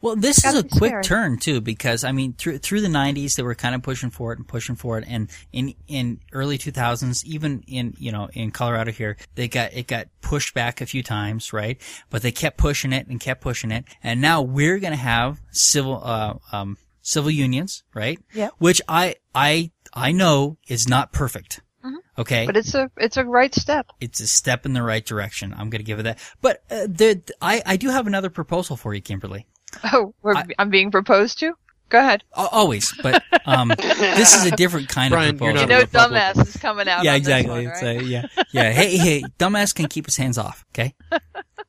Well, 0.01 0.15
this 0.15 0.43
is 0.45 0.55
a 0.55 0.63
quick 0.63 0.89
scary. 0.91 1.03
turn 1.03 1.37
too, 1.39 1.61
because 1.61 2.03
I 2.03 2.11
mean, 2.11 2.33
through 2.33 2.59
through 2.59 2.81
the 2.81 2.87
'90s, 2.89 3.35
they 3.35 3.43
were 3.43 3.55
kind 3.55 3.73
of 3.73 3.81
pushing 3.81 4.09
for 4.09 4.31
it 4.33 4.37
and 4.39 4.47
pushing 4.47 4.75
for 4.75 4.97
it, 4.97 5.05
and 5.07 5.29
in 5.51 5.73
in 5.87 6.19
early 6.31 6.57
2000s, 6.57 7.23
even 7.25 7.63
in 7.67 7.93
you 7.97 8.11
know 8.11 8.29
in 8.33 8.51
Colorado 8.51 8.91
here, 8.91 9.17
they 9.35 9.47
got 9.47 9.73
it 9.73 9.87
got 9.87 10.07
pushed 10.21 10.53
back 10.53 10.81
a 10.81 10.85
few 10.85 11.01
times, 11.03 11.53
right? 11.53 11.79
But 12.09 12.21
they 12.21 12.31
kept 12.31 12.57
pushing 12.57 12.93
it 12.93 13.07
and 13.07 13.19
kept 13.19 13.41
pushing 13.41 13.71
it, 13.71 13.85
and 14.03 14.21
now 14.21 14.41
we're 14.41 14.79
gonna 14.79 14.95
have 14.95 15.41
civil 15.51 16.01
uh, 16.03 16.35
um, 16.51 16.77
civil 17.01 17.31
unions, 17.31 17.83
right? 17.93 18.19
Yeah. 18.33 18.49
Which 18.59 18.81
I 18.87 19.15
I 19.33 19.71
I 19.93 20.11
know 20.11 20.57
is 20.67 20.87
not 20.87 21.11
perfect. 21.13 21.61
Mhm. 21.83 21.95
Okay, 22.17 22.45
But 22.45 22.57
it's 22.57 22.73
a 22.75 22.91
it's 22.97 23.17
a 23.17 23.25
right 23.25 23.53
step. 23.55 23.87
it's 23.99 24.19
a 24.19 24.27
step 24.27 24.65
in 24.65 24.73
the 24.73 24.83
right 24.83 25.05
direction. 25.05 25.53
I'm 25.57 25.69
gonna 25.69 25.83
give 25.83 25.99
it 25.99 26.03
that. 26.03 26.19
But 26.41 26.63
uh, 26.69 26.87
there, 26.87 27.15
I 27.41 27.61
I 27.65 27.77
do 27.77 27.89
have 27.89 28.05
another 28.07 28.29
proposal 28.29 28.77
for 28.77 28.93
you, 28.93 29.01
Kimberly. 29.01 29.47
Oh, 29.91 30.13
we're, 30.21 30.35
I- 30.35 30.45
I'm 30.59 30.69
being 30.69 30.91
proposed 30.91 31.39
to. 31.39 31.53
Go 31.89 31.99
ahead. 31.99 32.23
Always, 32.33 32.91
but 33.03 33.21
um, 33.45 33.67
this 33.77 34.35
is 34.35 34.45
a 34.45 34.55
different 34.55 34.89
kind 34.89 35.11
Brian, 35.11 35.35
of 35.35 35.41
you're 35.41 35.51
proposal. 35.51 35.77
You 35.77 35.83
know, 35.83 35.85
dumbass 35.85 36.47
is 36.47 36.57
coming 36.57 36.87
out. 36.87 37.03
yeah, 37.03 37.11
on 37.11 37.19
this 37.19 37.27
exactly. 37.27 37.65
one, 37.65 37.65
right? 37.67 37.83
a, 37.83 38.03
yeah, 38.03 38.25
yeah. 38.51 38.71
Hey, 38.71 38.97
hey, 38.97 39.23
dumbass 39.37 39.75
can 39.75 39.87
keep 39.87 40.07
his 40.07 40.17
hands 40.17 40.39
off. 40.39 40.65
Okay. 40.73 40.95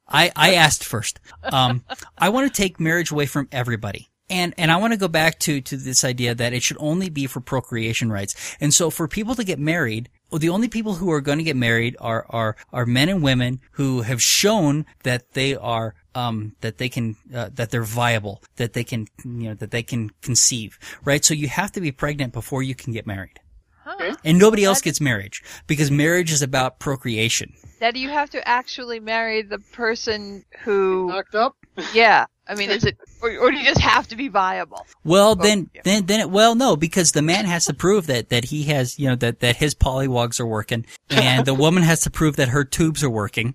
I 0.09 0.33
I 0.35 0.55
asked 0.55 0.83
first. 0.83 1.21
Um, 1.43 1.85
I 2.17 2.31
want 2.31 2.51
to 2.51 2.63
take 2.63 2.81
marriage 2.81 3.11
away 3.11 3.27
from 3.27 3.49
everybody. 3.53 4.09
And, 4.31 4.55
and 4.57 4.73
I 4.73 4.79
want 4.79 4.95
to 4.95 4.99
go 4.99 5.09
back 5.09 5.39
to, 5.41 5.61
to 5.61 5.77
this 5.77 6.03
idea 6.03 6.35
that 6.35 6.55
it 6.55 6.63
should 6.63 6.79
only 6.81 7.11
be 7.11 7.27
for 7.27 7.41
procreation 7.41 8.11
rights. 8.11 8.57
And 8.59 8.73
so 8.73 8.89
for 8.89 9.07
people 9.07 9.35
to 9.35 9.45
get 9.45 9.59
married, 9.59 10.09
well, 10.31 10.39
the 10.39 10.49
only 10.49 10.69
people 10.69 10.95
who 10.95 11.13
are 11.13 11.21
going 11.21 11.37
to 11.37 11.45
get 11.45 11.57
married 11.57 11.95
are, 12.01 12.25
are, 12.31 12.57
are 12.73 12.87
men 12.87 13.11
and 13.11 13.23
women 13.23 13.61
who 13.73 14.01
have 14.01 14.23
shown 14.23 14.87
that 15.03 15.33
they 15.33 15.55
are, 15.55 15.95
um, 16.15 16.55
that 16.61 16.79
they 16.79 16.89
can, 16.89 17.17
uh, 17.35 17.51
that 17.55 17.71
they're 17.71 17.83
viable, 17.83 18.43
that 18.57 18.73
they 18.73 18.85
can, 18.85 19.07
you 19.25 19.49
know, 19.49 19.55
that 19.55 19.71
they 19.71 19.83
can 19.83 20.11
conceive, 20.23 20.79
right? 21.05 21.25
So 21.25 21.35
you 21.35 21.49
have 21.49 21.73
to 21.73 21.81
be 21.81 21.93
pregnant 21.93 22.33
before 22.33 22.63
you 22.63 22.75
can 22.75 22.93
get 22.93 23.07
married. 23.07 23.41
Huh. 23.85 24.17
And 24.25 24.39
nobody 24.39 24.65
else 24.65 24.81
gets 24.81 25.01
marriage 25.01 25.43
because 25.67 25.91
marriage 25.91 26.33
is 26.33 26.41
about 26.41 26.79
procreation. 26.79 27.53
That 27.81 27.97
you 27.97 28.09
have 28.09 28.31
to 28.31 28.49
actually 28.49 28.99
marry 28.99 29.43
the 29.43 29.59
person 29.59 30.45
who 30.61 31.09
Knocked 31.09 31.35
up. 31.35 31.57
Yeah. 31.93 32.25
I 32.47 32.55
mean, 32.55 32.71
is 32.71 32.85
it, 32.85 32.99
or, 33.23 33.31
or 33.39 33.51
do 33.51 33.57
you 33.57 33.65
just 33.65 33.81
have 33.81 34.07
to 34.09 34.17
be 34.17 34.29
viable? 34.29 34.87
Well, 35.03 35.35
then, 35.35 35.71
yeah. 35.75 35.81
then, 35.85 36.07
then, 36.07 36.21
it, 36.21 36.31
well, 36.31 36.55
no, 36.55 36.77
because 36.77 37.13
the 37.13 37.23
man 37.23 37.47
has 37.47 37.65
to 37.67 37.75
prove 37.75 38.07
that, 38.09 38.29
that 38.29 38.45
he 38.45 38.65
has, 38.65 38.99
you 38.99 39.09
know, 39.09 39.17
that, 39.17 39.41
that 39.41 39.57
his 39.57 39.75
polywogs 39.75 40.39
are 40.41 40.47
working 40.47 40.85
and 41.09 41.47
the 41.47 41.55
woman 41.55 41.83
has 41.83 42.01
to 42.03 42.11
prove 42.11 42.37
that 42.37 42.49
her 42.49 42.65
tubes 42.65 43.03
are 43.03 43.11
working. 43.11 43.55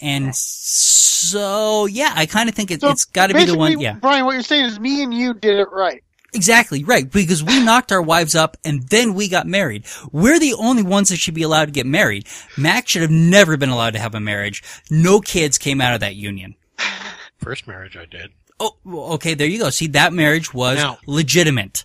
And 0.00 0.34
so, 0.36 1.86
yeah, 1.86 2.12
I 2.14 2.26
kind 2.26 2.48
of 2.48 2.54
think 2.54 2.70
it, 2.70 2.80
So 2.80 2.90
it's 2.90 3.04
gotta 3.04 3.34
be 3.34 3.44
the 3.44 3.58
one, 3.58 3.80
yeah. 3.80 3.94
Brian, 3.94 4.24
what 4.24 4.32
you're 4.32 4.42
saying 4.42 4.66
is 4.66 4.78
me 4.78 5.02
and 5.02 5.12
you 5.12 5.34
did 5.34 5.58
it 5.58 5.68
right. 5.72 6.04
Exactly, 6.34 6.84
right. 6.84 7.10
Because 7.10 7.42
we 7.42 7.64
knocked 7.64 7.90
our 7.90 8.02
wives 8.02 8.34
up 8.34 8.56
and 8.64 8.82
then 8.88 9.14
we 9.14 9.28
got 9.28 9.46
married. 9.46 9.86
We're 10.12 10.38
the 10.38 10.54
only 10.54 10.82
ones 10.82 11.08
that 11.08 11.16
should 11.16 11.34
be 11.34 11.42
allowed 11.42 11.66
to 11.66 11.70
get 11.72 11.86
married. 11.86 12.26
Max 12.56 12.90
should 12.90 13.02
have 13.02 13.10
never 13.10 13.56
been 13.56 13.70
allowed 13.70 13.94
to 13.94 13.98
have 13.98 14.14
a 14.14 14.20
marriage. 14.20 14.62
No 14.90 15.20
kids 15.20 15.58
came 15.58 15.80
out 15.80 15.94
of 15.94 16.00
that 16.00 16.14
union. 16.14 16.54
First 17.38 17.66
marriage 17.66 17.96
I 17.96 18.04
did. 18.04 18.30
Oh, 18.60 18.76
well, 18.84 19.12
okay, 19.14 19.34
there 19.34 19.46
you 19.46 19.58
go. 19.60 19.70
See, 19.70 19.86
that 19.88 20.12
marriage 20.12 20.52
was 20.52 20.78
Now- 20.78 20.98
legitimate. 21.06 21.84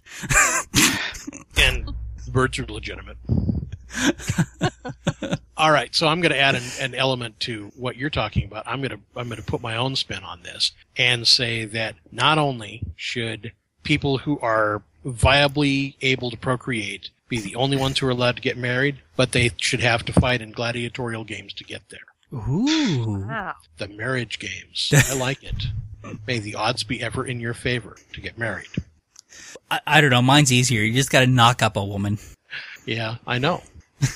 and 1.58 1.94
birds 2.28 2.58
are 2.60 2.66
legitimate. 2.66 3.18
All 5.56 5.72
right, 5.72 5.94
so 5.94 6.08
I'm 6.08 6.20
going 6.20 6.32
to 6.32 6.40
add 6.40 6.56
an, 6.56 6.64
an 6.82 6.96
element 6.96 7.40
to 7.42 7.72
what 7.76 7.96
you're 7.96 8.10
talking 8.10 8.44
about. 8.46 8.68
I'm 8.68 8.80
going 8.80 8.90
to 8.90 9.00
I'm 9.16 9.28
going 9.30 9.40
to 9.40 9.46
put 9.46 9.62
my 9.62 9.78
own 9.78 9.96
spin 9.96 10.24
on 10.24 10.42
this 10.42 10.72
and 10.98 11.28
say 11.28 11.66
that 11.66 11.96
not 12.12 12.38
only 12.40 12.82
should 12.96 13.52
people 13.84 14.18
who 14.20 14.40
are 14.40 14.82
viably 15.06 15.94
able 16.02 16.32
to 16.32 16.38
procreate 16.38 17.10
be 17.30 17.40
the 17.40 17.56
only 17.56 17.78
ones 17.78 18.00
who 18.00 18.08
are 18.08 18.12
allowed 18.12 18.36
to 18.38 18.42
get 18.42 18.58
married, 18.58 18.98
but 19.16 19.32
they 19.32 19.52
should 19.58 19.80
have 19.82 20.04
to 20.06 20.14
fight 20.14 20.42
in 20.42 20.52
gladiatorial 20.52 21.24
games 21.24 21.54
to 21.54 21.64
get 21.64 21.82
there. 21.90 22.00
Ooh. 22.34 23.26
Wow. 23.28 23.56
The 23.78 23.88
marriage 23.88 24.40
games. 24.40 24.92
I 25.10 25.16
like 25.16 25.44
it. 25.44 25.68
May 26.28 26.40
the 26.40 26.56
odds 26.56 26.84
be 26.84 27.02
ever 27.02 27.26
in 27.26 27.40
your 27.40 27.54
favor 27.54 27.96
to 28.14 28.22
get 28.22 28.38
married. 28.38 28.68
I, 29.72 29.80
I 29.86 30.02
don't 30.02 30.10
know. 30.10 30.22
Mine's 30.22 30.52
easier. 30.52 30.82
You 30.82 30.94
just 30.94 31.12
gotta 31.12 31.28
knock 31.28 31.62
up 31.62 31.78
a 31.78 31.84
woman. 31.84 32.18
Yeah, 32.86 33.18
I 33.26 33.40
know. 33.40 33.64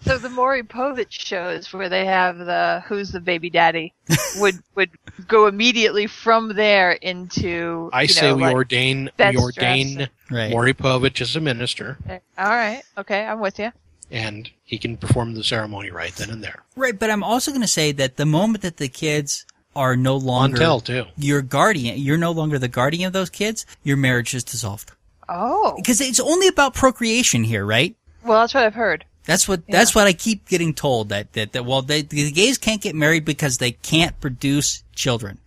So 0.00 0.16
the 0.16 0.30
Maury 0.30 0.62
Povich 0.62 1.10
shows 1.10 1.72
where 1.72 1.88
they 1.88 2.06
have 2.06 2.38
the 2.38 2.82
who's 2.86 3.10
the 3.10 3.20
baby 3.20 3.50
daddy 3.50 3.92
would 4.36 4.54
would 4.74 4.90
go 5.26 5.48
immediately 5.48 6.06
from 6.06 6.54
there 6.54 6.92
into. 6.92 7.90
I 7.92 8.02
you 8.02 8.08
say 8.08 8.28
know, 8.28 8.36
we 8.36 8.42
like, 8.42 8.54
ordain 8.54 9.10
we 9.18 9.36
ordain 9.36 9.96
dressed. 9.96 10.10
Right. 10.30 10.50
Maury 10.50 10.72
Povich 10.72 11.20
as 11.20 11.34
a 11.34 11.40
minister, 11.40 11.98
All 12.08 12.46
right. 12.46 12.82
Okay, 12.96 13.24
I'm 13.24 13.40
with 13.40 13.58
you. 13.58 13.72
And 14.10 14.50
he 14.64 14.78
can 14.78 14.96
perform 14.96 15.34
the 15.34 15.44
ceremony 15.44 15.90
right 15.90 16.14
then 16.16 16.30
and 16.30 16.42
there. 16.42 16.62
Right, 16.76 16.98
but 16.98 17.10
I'm 17.10 17.22
also 17.22 17.52
gonna 17.52 17.66
say 17.66 17.92
that 17.92 18.16
the 18.16 18.26
moment 18.26 18.62
that 18.62 18.76
the 18.78 18.88
kids 18.88 19.44
are 19.76 19.96
no 19.96 20.16
longer 20.16 20.56
tell 20.56 20.80
too. 20.80 21.04
your 21.16 21.42
guardian, 21.42 21.98
you're 21.98 22.18
no 22.18 22.32
longer 22.32 22.58
the 22.58 22.68
guardian 22.68 23.06
of 23.06 23.12
those 23.12 23.30
kids, 23.30 23.64
your 23.82 23.96
marriage 23.96 24.34
is 24.34 24.42
dissolved. 24.44 24.92
Oh, 25.28 25.74
Because 25.76 26.00
it's 26.00 26.18
only 26.20 26.48
about 26.48 26.74
procreation 26.74 27.44
here, 27.44 27.64
right? 27.64 27.94
well, 28.24 28.40
that's 28.40 28.54
what 28.54 28.64
I've 28.64 28.74
heard. 28.74 29.04
That's 29.26 29.46
what 29.46 29.66
that's 29.68 29.94
what 29.94 30.06
I 30.06 30.14
keep 30.14 30.48
getting 30.48 30.72
told 30.72 31.10
that 31.10 31.34
that, 31.34 31.52
that 31.52 31.66
well 31.66 31.82
they, 31.82 32.00
the 32.00 32.30
gays 32.32 32.56
can't 32.56 32.80
get 32.80 32.94
married 32.94 33.26
because 33.26 33.58
they 33.58 33.72
can't 33.72 34.18
produce 34.20 34.82
children. 34.94 35.38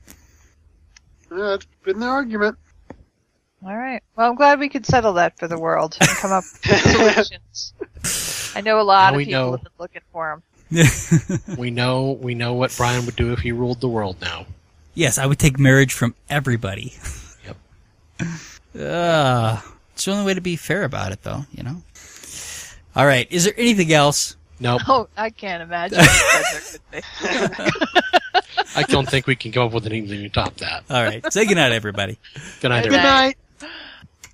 Yeah, 1.31 1.37
that's 1.37 1.65
been 1.83 1.99
the 1.99 2.05
argument. 2.05 2.57
All 3.63 3.75
right. 3.75 4.01
Well, 4.15 4.29
I'm 4.29 4.35
glad 4.35 4.59
we 4.59 4.69
could 4.69 4.85
settle 4.85 5.13
that 5.13 5.39
for 5.39 5.47
the 5.47 5.57
world 5.59 5.97
and 5.99 6.09
come 6.09 6.31
up 6.31 6.43
with 6.67 6.79
solutions. 6.79 7.73
I 8.55 8.61
know 8.61 8.79
a 8.79 8.83
lot 8.83 9.13
Now 9.13 9.19
of 9.19 9.25
people 9.25 9.41
know. 9.41 9.51
have 9.51 9.63
been 9.63 9.71
looking 9.79 10.01
for 10.11 10.31
him. 10.31 10.43
We 11.57 11.69
know 11.71 12.11
we 12.13 12.33
know 12.35 12.53
what 12.53 12.73
Brian 12.77 13.05
would 13.05 13.15
do 13.17 13.33
if 13.33 13.39
he 13.39 13.51
ruled 13.51 13.81
the 13.81 13.89
world 13.89 14.17
now. 14.21 14.45
yes, 14.93 15.17
I 15.17 15.25
would 15.25 15.39
take 15.39 15.59
marriage 15.59 15.93
from 15.93 16.15
everybody. 16.29 16.93
Yep. 17.45 17.57
Uh, 18.79 19.59
it's 19.93 20.05
the 20.05 20.11
only 20.11 20.25
way 20.25 20.33
to 20.35 20.41
be 20.41 20.55
fair 20.55 20.83
about 20.83 21.11
it, 21.11 21.23
though. 21.23 21.45
You 21.51 21.63
know. 21.63 21.81
All 22.95 23.05
right. 23.05 23.27
Is 23.31 23.45
there 23.45 23.53
anything 23.57 23.91
else? 23.91 24.35
Nope. 24.59 24.81
Oh, 24.87 25.07
I 25.17 25.29
can't 25.31 25.63
imagine 25.63 25.97
what 25.97 26.79
there 26.91 27.01
could 27.17 27.51
be. 27.51 27.67
I 28.75 28.83
don't 28.83 29.09
think 29.09 29.25
we 29.27 29.35
can 29.35 29.51
come 29.51 29.63
up 29.67 29.73
with 29.73 29.85
anything 29.87 30.21
to 30.21 30.29
top 30.29 30.55
that. 30.57 30.83
All 30.89 31.03
right. 31.03 31.21
Say 31.33 31.45
goodnight, 31.47 31.71
everybody. 31.71 32.17
Good 32.61 32.69
night, 32.69 32.85
everybody. 32.85 33.01
Good 33.01 33.03
night. 33.03 33.37